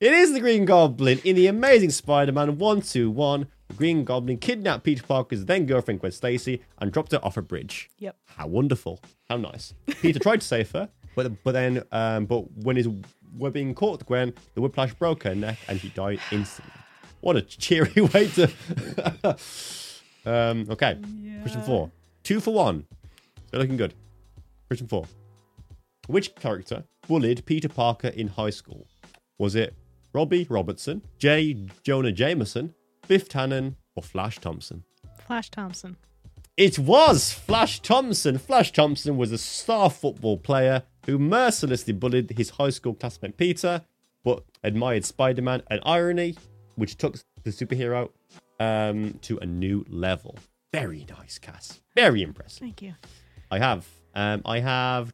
It 0.00 0.12
is 0.12 0.32
the 0.32 0.40
Green 0.40 0.64
Goblin 0.64 1.20
in 1.24 1.36
the 1.36 1.46
Amazing 1.46 1.90
Spider-Man 1.90 2.58
121. 2.58 3.46
The 3.68 3.74
Green 3.74 4.04
Goblin 4.04 4.38
kidnapped 4.38 4.84
Peter 4.84 5.02
Parker's 5.04 5.44
then 5.44 5.64
girlfriend 5.64 6.00
Gwen 6.00 6.12
Stacy 6.12 6.62
and 6.78 6.92
dropped 6.92 7.12
her 7.12 7.24
off 7.24 7.36
a 7.36 7.42
bridge. 7.42 7.88
Yep. 7.98 8.16
How 8.24 8.48
wonderful! 8.48 9.00
How 9.28 9.36
nice. 9.36 9.74
Peter 10.00 10.18
tried 10.18 10.40
to 10.40 10.46
save 10.46 10.72
her, 10.72 10.88
but 11.14 11.42
but 11.44 11.52
then 11.52 11.84
um, 11.92 12.26
but 12.26 12.50
when 12.52 12.76
his 12.76 12.88
were 13.36 13.50
being 13.50 13.74
caught 13.74 14.04
Gwen, 14.06 14.34
the 14.54 14.60
whiplash 14.60 14.94
broke 14.94 15.22
her 15.24 15.34
neck 15.34 15.58
and 15.68 15.80
she 15.80 15.88
died 15.90 16.20
instantly. 16.30 16.72
What 17.20 17.36
a 17.36 17.42
cheery 17.42 18.02
way 18.14 18.28
to. 18.28 18.50
um, 20.26 20.66
okay, 20.70 20.98
question 21.40 21.62
four, 21.62 21.90
two 22.22 22.40
for 22.40 22.52
one. 22.52 22.84
They're 23.50 23.60
looking 23.60 23.76
good. 23.76 23.94
Question 24.68 24.88
four. 24.88 25.06
Which 26.08 26.34
character 26.34 26.84
bullied 27.06 27.44
Peter 27.46 27.68
Parker 27.68 28.08
in 28.08 28.28
high 28.28 28.50
school? 28.50 28.86
Was 29.38 29.54
it 29.54 29.74
Robbie 30.12 30.46
Robertson, 30.50 31.02
J. 31.18 31.68
Jonah 31.82 32.12
Jameson, 32.12 32.74
Biff 33.06 33.28
Tannen, 33.28 33.76
or 33.94 34.02
Flash 34.02 34.38
Thompson? 34.38 34.84
Flash 35.26 35.50
Thompson. 35.50 35.96
It 36.56 36.78
was 36.78 37.32
Flash 37.32 37.80
Thompson. 37.80 38.38
Flash 38.38 38.72
Thompson 38.72 39.16
was 39.16 39.32
a 39.32 39.38
star 39.38 39.88
football 39.88 40.36
player 40.36 40.82
who 41.06 41.18
mercilessly 41.18 41.92
bullied 41.92 42.30
his 42.36 42.50
high 42.50 42.70
school 42.70 42.94
classmate 42.94 43.36
Peter, 43.36 43.82
but 44.24 44.44
admired 44.62 45.04
Spider 45.04 45.42
Man 45.42 45.62
and 45.70 45.80
irony, 45.84 46.36
which 46.76 46.96
took 46.96 47.18
the 47.42 47.50
superhero 47.50 48.10
um, 48.60 49.18
to 49.22 49.38
a 49.38 49.46
new 49.46 49.84
level. 49.88 50.36
Very 50.72 51.06
nice, 51.18 51.38
Cass. 51.38 51.80
Very 51.94 52.22
impressive. 52.22 52.60
Thank 52.60 52.82
you. 52.82 52.94
I 53.50 53.58
have. 53.58 53.86
Um, 54.14 54.42
I 54.44 54.60
have 54.60 55.12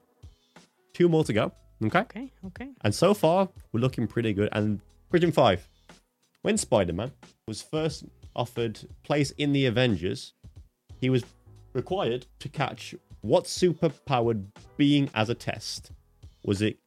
two 0.95 1.09
more 1.09 1.25
to 1.25 1.33
go. 1.33 1.53
Okay. 1.83 2.01
Okay. 2.01 2.33
Okay. 2.47 2.69
And 2.83 2.95
so 2.95 3.15
far, 3.15 3.49
we're 3.73 3.81
looking 3.81 4.07
pretty 4.07 4.33
good. 4.33 4.49
And 4.53 4.81
question 5.11 5.33
five. 5.33 5.69
When 6.43 6.57
Spider 6.57 6.93
Man 6.93 7.13
was 7.47 7.63
first 7.63 8.05
offered 8.37 8.79
place 9.03 9.33
in 9.33 9.53
the 9.53 9.67
Avengers, 9.67 10.35
he 11.01 11.11
was 11.11 11.25
required 11.73 12.27
to 12.39 12.49
catch 12.49 12.95
what 13.23 13.45
superpowered 13.45 14.47
being 14.77 15.11
as 15.15 15.29
a 15.29 15.35
test? 15.35 15.91
Was 16.45 16.63
it 16.63 16.79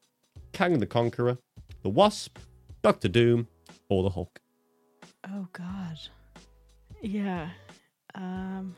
Kang 0.54 0.80
the 0.80 0.86
Conqueror, 0.86 1.38
the 1.84 1.90
Wasp, 1.90 2.38
Doctor 2.82 3.08
Doom, 3.08 3.48
or 3.90 4.04
the 4.04 4.10
Hulk? 4.10 4.40
Oh 5.30 5.48
God. 5.54 6.00
Yeah. 7.02 7.50
Um. 8.16 8.76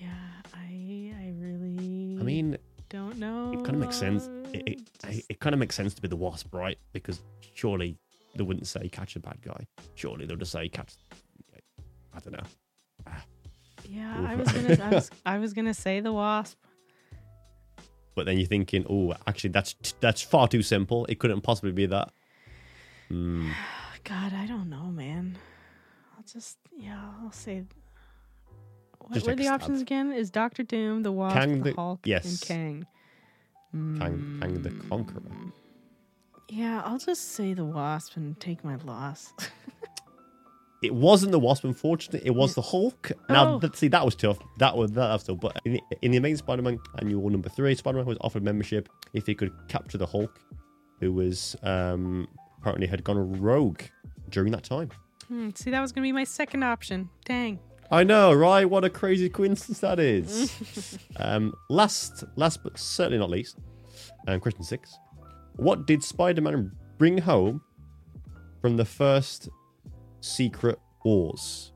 Yeah. 0.00 0.08
I. 0.54 1.12
I 1.18 1.32
really. 1.36 2.18
I 2.20 2.22
mean, 2.22 2.56
don't 2.88 3.18
know. 3.18 3.52
it 3.52 3.64
kind 3.64 3.70
of 3.74 3.80
makes 3.80 3.96
sense. 3.96 4.28
It, 4.52 4.62
it, 4.66 4.80
it, 5.08 5.24
it 5.28 5.40
kind 5.40 5.54
of 5.54 5.60
makes 5.60 5.74
sense 5.76 5.94
to 5.94 6.02
be 6.02 6.08
the 6.08 6.16
Wasp, 6.16 6.52
right? 6.54 6.78
Because 6.92 7.20
surely 7.54 7.96
they 8.34 8.42
wouldn't 8.42 8.66
say 8.66 8.88
catch 8.88 9.16
a 9.16 9.20
bad 9.20 9.40
guy. 9.42 9.66
Surely 9.94 10.26
they'll 10.26 10.36
just 10.36 10.52
say 10.52 10.68
catch. 10.68 10.94
I 12.12 12.18
don't 12.18 12.32
know. 12.32 12.42
Yeah, 13.90 14.26
I 14.28 14.34
was 14.36 14.52
gonna. 14.52 14.78
I 14.84 14.88
was. 14.94 15.10
I 15.26 15.38
was 15.38 15.52
gonna 15.54 15.74
say 15.74 16.00
the 16.00 16.12
wasp. 16.12 16.56
But 18.14 18.26
then 18.26 18.38
you're 18.38 18.46
thinking, 18.46 18.84
oh, 18.88 19.14
actually, 19.26 19.50
that's 19.50 19.74
that's 20.00 20.22
far 20.22 20.46
too 20.48 20.62
simple. 20.62 21.06
It 21.06 21.18
couldn't 21.18 21.40
possibly 21.40 21.72
be 21.72 21.86
that. 21.86 22.10
Hmm. 23.08 23.50
God, 24.04 24.32
I 24.32 24.46
don't 24.46 24.68
know, 24.70 24.84
man. 24.86 25.36
I'll 26.16 26.24
just. 26.24 26.58
Yeah, 26.76 27.00
I'll 27.22 27.32
say. 27.32 27.64
What 28.98 29.14
Just 29.14 29.26
were 29.26 29.34
the 29.34 29.46
a 29.46 29.50
options 29.50 29.80
again? 29.80 30.12
Is 30.12 30.30
Doctor 30.30 30.62
Doom, 30.62 31.02
the 31.02 31.10
Wasp, 31.10 31.36
Kang 31.36 31.62
the 31.62 31.70
the- 31.70 31.74
Hulk, 31.76 32.00
yes. 32.04 32.24
and 32.26 32.40
Kang? 32.42 32.86
Kang, 33.72 34.38
Kang 34.40 34.62
the 34.62 34.70
Mm, 34.70 34.88
Conqueror. 34.88 35.22
Yeah, 36.48 36.82
I'll 36.84 36.98
just 36.98 37.32
say 37.32 37.54
the 37.54 37.64
Wasp 37.64 38.16
and 38.16 38.38
take 38.40 38.62
my 38.64 38.76
loss. 38.84 39.32
It 40.82 40.94
wasn't 40.94 41.32
the 41.32 41.38
Wasp, 41.38 41.64
unfortunately. 41.64 42.26
It 42.26 42.34
was 42.34 42.54
the 42.54 42.62
Hulk. 42.62 43.12
Now, 43.28 43.54
Oh. 43.54 43.60
th- 43.60 43.76
see, 43.76 43.88
that 43.88 44.02
was 44.04 44.14
tough. 44.14 44.38
That 44.58 44.76
was 44.76 44.92
that 44.92 45.12
was 45.12 45.24
tough. 45.24 45.38
But 45.40 45.60
in 45.66 45.74
the, 45.74 45.82
in 46.00 46.10
the 46.12 46.16
Amazing 46.16 46.38
Spider-Man 46.38 46.78
annual 46.98 47.28
number 47.28 47.50
three, 47.50 47.74
Spider-Man 47.74 48.06
was 48.06 48.16
offered 48.22 48.42
membership 48.42 48.88
if 49.12 49.26
he 49.26 49.34
could 49.34 49.52
capture 49.68 49.98
the 49.98 50.06
Hulk, 50.06 50.40
who 51.00 51.12
was 51.12 51.54
um, 51.62 52.26
apparently 52.60 52.86
had 52.86 53.04
gone 53.04 53.40
rogue 53.40 53.82
during 54.30 54.52
that 54.52 54.64
time. 54.64 54.90
Hmm, 55.28 55.50
see, 55.54 55.70
that 55.70 55.80
was 55.82 55.92
gonna 55.92 56.06
be 56.06 56.12
my 56.12 56.24
second 56.24 56.62
option. 56.62 57.10
Dang. 57.26 57.58
I 57.92 58.04
know, 58.04 58.32
right? 58.32 58.64
What 58.64 58.84
a 58.84 58.90
crazy 58.90 59.28
coincidence 59.28 59.80
that 59.80 59.98
is. 60.00 60.98
um, 61.16 61.52
last, 61.68 62.24
last 62.36 62.62
but 62.62 62.78
certainly 62.78 63.18
not 63.18 63.28
least, 63.30 63.58
um, 64.28 64.40
question 64.40 64.62
six: 64.62 64.96
What 65.56 65.86
did 65.86 66.02
Spider-Man 66.02 66.72
bring 66.98 67.18
home 67.18 67.60
from 68.62 68.76
the 68.76 68.84
first 68.84 69.48
Secret 70.20 70.78
Wars? 71.04 71.72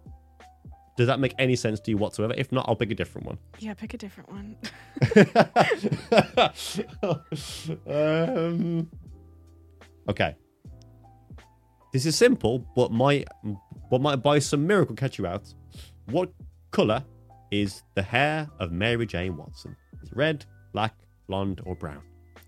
Does 0.97 1.09
that 1.09 1.19
make 1.19 1.35
any 1.39 1.57
sense 1.57 1.81
to 1.81 1.91
you 1.91 1.97
whatsoever? 1.97 2.35
If 2.37 2.53
not, 2.53 2.67
I'll 2.69 2.77
pick 2.77 2.93
a 2.93 2.95
different 2.95 3.27
one. 3.27 3.39
Yeah, 3.59 3.75
pick 3.75 3.95
a 3.95 3.99
different 3.99 4.31
one. 4.31 4.57
um, 7.89 8.89
okay. 10.09 10.37
This 11.93 12.07
is 12.07 12.17
simple, 12.17 12.65
but 12.77 12.93
might 12.93 13.27
but 13.91 14.01
might 14.01 14.17
by 14.17 14.39
some 14.39 14.67
miracle 14.67 14.95
catch 14.95 15.19
you 15.19 15.27
out. 15.27 15.53
What 16.07 16.33
color 16.71 17.05
is 17.51 17.83
the 17.95 18.03
hair 18.03 18.49
of 18.61 18.73
Mary 18.73 19.07
Jane 19.07 19.37
Watson? 19.37 19.77
Is 20.03 20.11
it 20.11 20.17
red, 20.17 20.45
black, 20.73 20.95
blonde, 21.27 21.61
or 21.65 21.75
brown? 21.75 22.03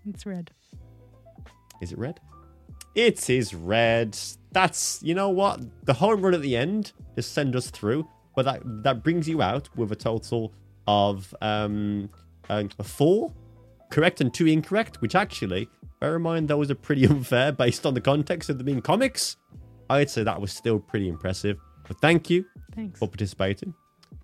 it's 0.07 0.25
red. 0.25 0.51
Is 1.81 1.91
it 1.91 1.97
red? 1.97 2.19
It 2.95 3.29
is 3.29 3.53
red. 3.53 4.17
That's 4.51 5.01
you 5.03 5.13
know 5.13 5.29
what 5.29 5.61
the 5.85 5.93
home 5.93 6.21
run 6.21 6.33
at 6.33 6.41
the 6.41 6.55
end 6.55 6.93
just 7.15 7.33
send 7.33 7.55
us 7.55 7.69
through, 7.69 8.07
but 8.35 8.45
that 8.45 8.61
that 8.83 9.03
brings 9.03 9.27
you 9.27 9.41
out 9.41 9.69
with 9.75 9.91
a 9.91 9.95
total 9.95 10.53
of 10.87 11.35
um, 11.41 12.09
um 12.49 12.69
four 12.83 13.33
correct 13.89 14.21
and 14.21 14.33
two 14.33 14.47
incorrect. 14.47 15.01
Which 15.01 15.15
actually, 15.15 15.67
bear 15.99 16.15
in 16.15 16.21
mind, 16.21 16.47
those 16.47 16.71
are 16.71 16.75
pretty 16.75 17.05
unfair 17.07 17.51
based 17.51 17.85
on 17.85 17.93
the 17.93 18.01
context 18.01 18.49
of 18.49 18.57
them 18.57 18.65
being 18.65 18.81
comics. 18.81 19.37
I'd 19.89 20.09
say 20.09 20.23
that 20.23 20.39
was 20.39 20.51
still 20.51 20.79
pretty 20.79 21.07
impressive. 21.07 21.57
But 21.87 22.01
thank 22.01 22.29
you 22.29 22.45
Thanks. 22.75 22.99
for 22.99 23.07
participating, 23.07 23.73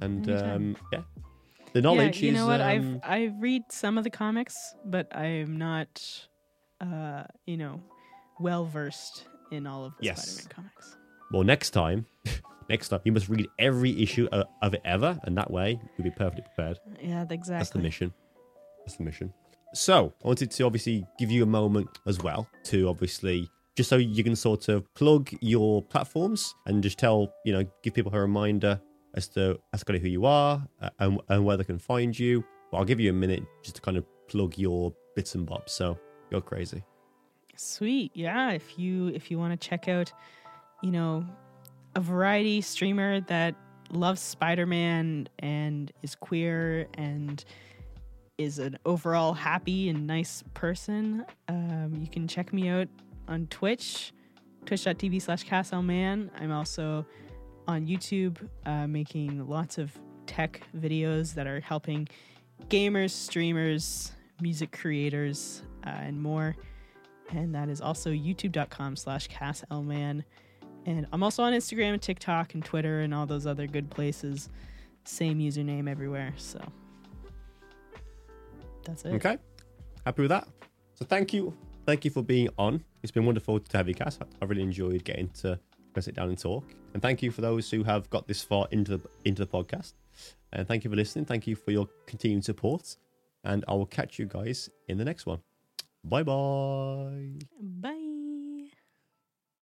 and 0.01 0.29
um, 0.29 0.75
yeah, 0.91 1.01
the 1.73 1.81
knowledge 1.81 2.21
yeah, 2.21 2.27
you 2.27 2.33
is. 2.33 2.39
know 2.39 2.47
what? 2.47 2.61
um, 2.61 2.99
I've 3.03 3.09
I 3.09 3.33
read 3.39 3.63
some 3.69 3.97
of 3.97 4.03
the 4.03 4.09
comics, 4.09 4.75
but 4.85 5.15
I'm 5.15 5.57
not, 5.57 6.27
uh, 6.81 7.23
you 7.45 7.57
know, 7.57 7.81
well 8.39 8.65
versed 8.65 9.25
in 9.53 9.67
all 9.67 9.85
of 9.85 9.93
the 9.97 10.05
Yes. 10.05 10.27
Spider-Man 10.41 10.49
comics. 10.55 10.97
Well, 11.31 11.43
next 11.43 11.69
time, 11.71 12.05
next 12.69 12.89
time 12.89 12.99
you 13.03 13.11
must 13.11 13.29
read 13.29 13.47
every 13.59 14.01
issue 14.01 14.27
of, 14.31 14.45
of 14.61 14.73
it 14.73 14.81
ever, 14.85 15.19
and 15.23 15.37
that 15.37 15.49
way 15.51 15.79
you'll 15.97 16.03
be 16.03 16.11
perfectly 16.11 16.43
prepared. 16.43 16.79
Yeah, 17.01 17.21
exactly. 17.29 17.57
That's 17.57 17.69
the 17.71 17.79
mission. 17.79 18.13
That's 18.85 18.97
the 18.97 19.03
mission. 19.03 19.33
So 19.73 20.13
I 20.23 20.27
wanted 20.27 20.51
to 20.51 20.63
obviously 20.65 21.05
give 21.17 21.31
you 21.31 21.43
a 21.43 21.47
moment 21.47 21.89
as 22.05 22.19
well 22.19 22.47
to 22.65 22.87
obviously 22.87 23.49
just 23.75 23.89
so 23.89 23.95
you 23.97 24.23
can 24.23 24.35
sort 24.35 24.69
of 24.69 24.85
plug 24.93 25.31
your 25.41 25.81
platforms 25.81 26.53
and 26.67 26.83
just 26.83 26.99
tell 26.99 27.33
you 27.43 27.53
know 27.53 27.63
give 27.81 27.95
people 27.95 28.13
a 28.13 28.19
reminder 28.19 28.79
as 29.15 29.27
to 29.29 29.59
as 29.73 29.83
to 29.83 29.97
who 29.97 30.07
you 30.07 30.25
are 30.25 30.63
uh, 30.81 30.89
and, 30.99 31.19
and 31.29 31.43
where 31.43 31.57
they 31.57 31.63
can 31.63 31.79
find 31.79 32.17
you. 32.17 32.43
But 32.71 32.77
I'll 32.77 32.85
give 32.85 32.99
you 32.99 33.09
a 33.09 33.13
minute 33.13 33.43
just 33.63 33.77
to 33.77 33.81
kind 33.81 33.97
of 33.97 34.05
plug 34.27 34.57
your 34.59 34.93
bits 35.15 35.33
and 35.33 35.43
bobs. 35.45 35.71
So 35.71 35.97
go 36.31 36.39
crazy. 36.39 36.83
Sweet. 37.55 38.11
Yeah, 38.15 38.51
if 38.51 38.77
you 38.79 39.07
if 39.07 39.29
you 39.29 39.37
want 39.37 39.59
to 39.59 39.67
check 39.67 39.87
out, 39.87 40.11
you 40.81 40.91
know, 40.91 41.25
a 41.95 41.99
variety 41.99 42.61
streamer 42.61 43.21
that 43.21 43.55
loves 43.91 44.21
Spider-Man 44.21 45.27
and 45.39 45.91
is 46.01 46.15
queer 46.15 46.87
and 46.95 47.43
is 48.37 48.57
an 48.57 48.77
overall 48.85 49.33
happy 49.33 49.89
and 49.89 50.07
nice 50.07 50.43
person, 50.55 51.25
um, 51.47 51.93
you 51.99 52.07
can 52.07 52.27
check 52.27 52.51
me 52.51 52.69
out 52.69 52.87
on 53.27 53.45
Twitch, 53.47 54.11
twitch.tv 54.65 55.21
slash 55.21 55.45
CassLMann. 55.45 56.29
I'm 56.39 56.51
also 56.51 57.05
on 57.67 57.85
YouTube 57.85 58.37
uh, 58.65 58.87
making 58.87 59.47
lots 59.47 59.77
of 59.77 59.91
tech 60.25 60.61
videos 60.75 61.35
that 61.35 61.45
are 61.45 61.59
helping 61.59 62.07
gamers, 62.69 63.11
streamers, 63.11 64.11
music 64.41 64.71
creators, 64.71 65.61
uh, 65.85 65.89
and 65.89 66.21
more 66.21 66.55
and 67.35 67.53
that 67.53 67.69
is 67.69 67.81
also 67.81 68.09
youtube.com 68.11 68.95
slash 68.95 69.27
CassLMann 69.29 70.23
and 70.85 71.07
i'm 71.11 71.23
also 71.23 71.43
on 71.43 71.53
instagram 71.53 71.93
and 71.93 72.01
tiktok 72.01 72.53
and 72.53 72.63
twitter 72.63 73.01
and 73.01 73.13
all 73.13 73.25
those 73.25 73.45
other 73.47 73.67
good 73.67 73.89
places 73.89 74.49
same 75.05 75.39
username 75.39 75.89
everywhere 75.89 76.33
so 76.37 76.59
that's 78.85 79.05
it 79.05 79.13
Okay. 79.13 79.37
Happy 80.05 80.21
with 80.23 80.29
that. 80.29 80.47
So 80.95 81.05
thank 81.05 81.33
you. 81.33 81.53
Thank 81.85 82.05
you 82.05 82.11
for 82.11 82.21
being 82.21 82.49
on. 82.57 82.83
It's 83.01 83.11
been 83.11 83.25
wonderful 83.25 83.59
to 83.59 83.77
have 83.77 83.87
you, 83.87 83.95
Cass. 83.95 84.19
I 84.41 84.45
really 84.45 84.61
enjoyed 84.61 85.03
getting 85.03 85.29
to 85.41 85.59
sit 85.99 86.15
down 86.15 86.29
and 86.29 86.37
talk. 86.37 86.65
And 86.93 87.01
thank 87.01 87.21
you 87.21 87.31
for 87.31 87.41
those 87.41 87.69
who 87.69 87.83
have 87.83 88.09
got 88.09 88.27
this 88.27 88.43
far 88.43 88.67
into 88.71 88.97
the 88.97 89.09
into 89.25 89.45
the 89.45 89.51
podcast. 89.51 89.93
And 90.51 90.67
thank 90.67 90.83
you 90.83 90.89
for 90.89 90.95
listening. 90.95 91.25
Thank 91.25 91.47
you 91.47 91.55
for 91.55 91.71
your 91.71 91.87
continued 92.05 92.45
support. 92.45 92.97
And 93.43 93.63
I 93.67 93.73
will 93.73 93.85
catch 93.85 94.19
you 94.19 94.25
guys 94.25 94.69
in 94.87 94.97
the 94.97 95.05
next 95.05 95.25
one. 95.25 95.39
Bye 96.03 96.23
bye. 96.23 97.47
Bye. 97.59 98.02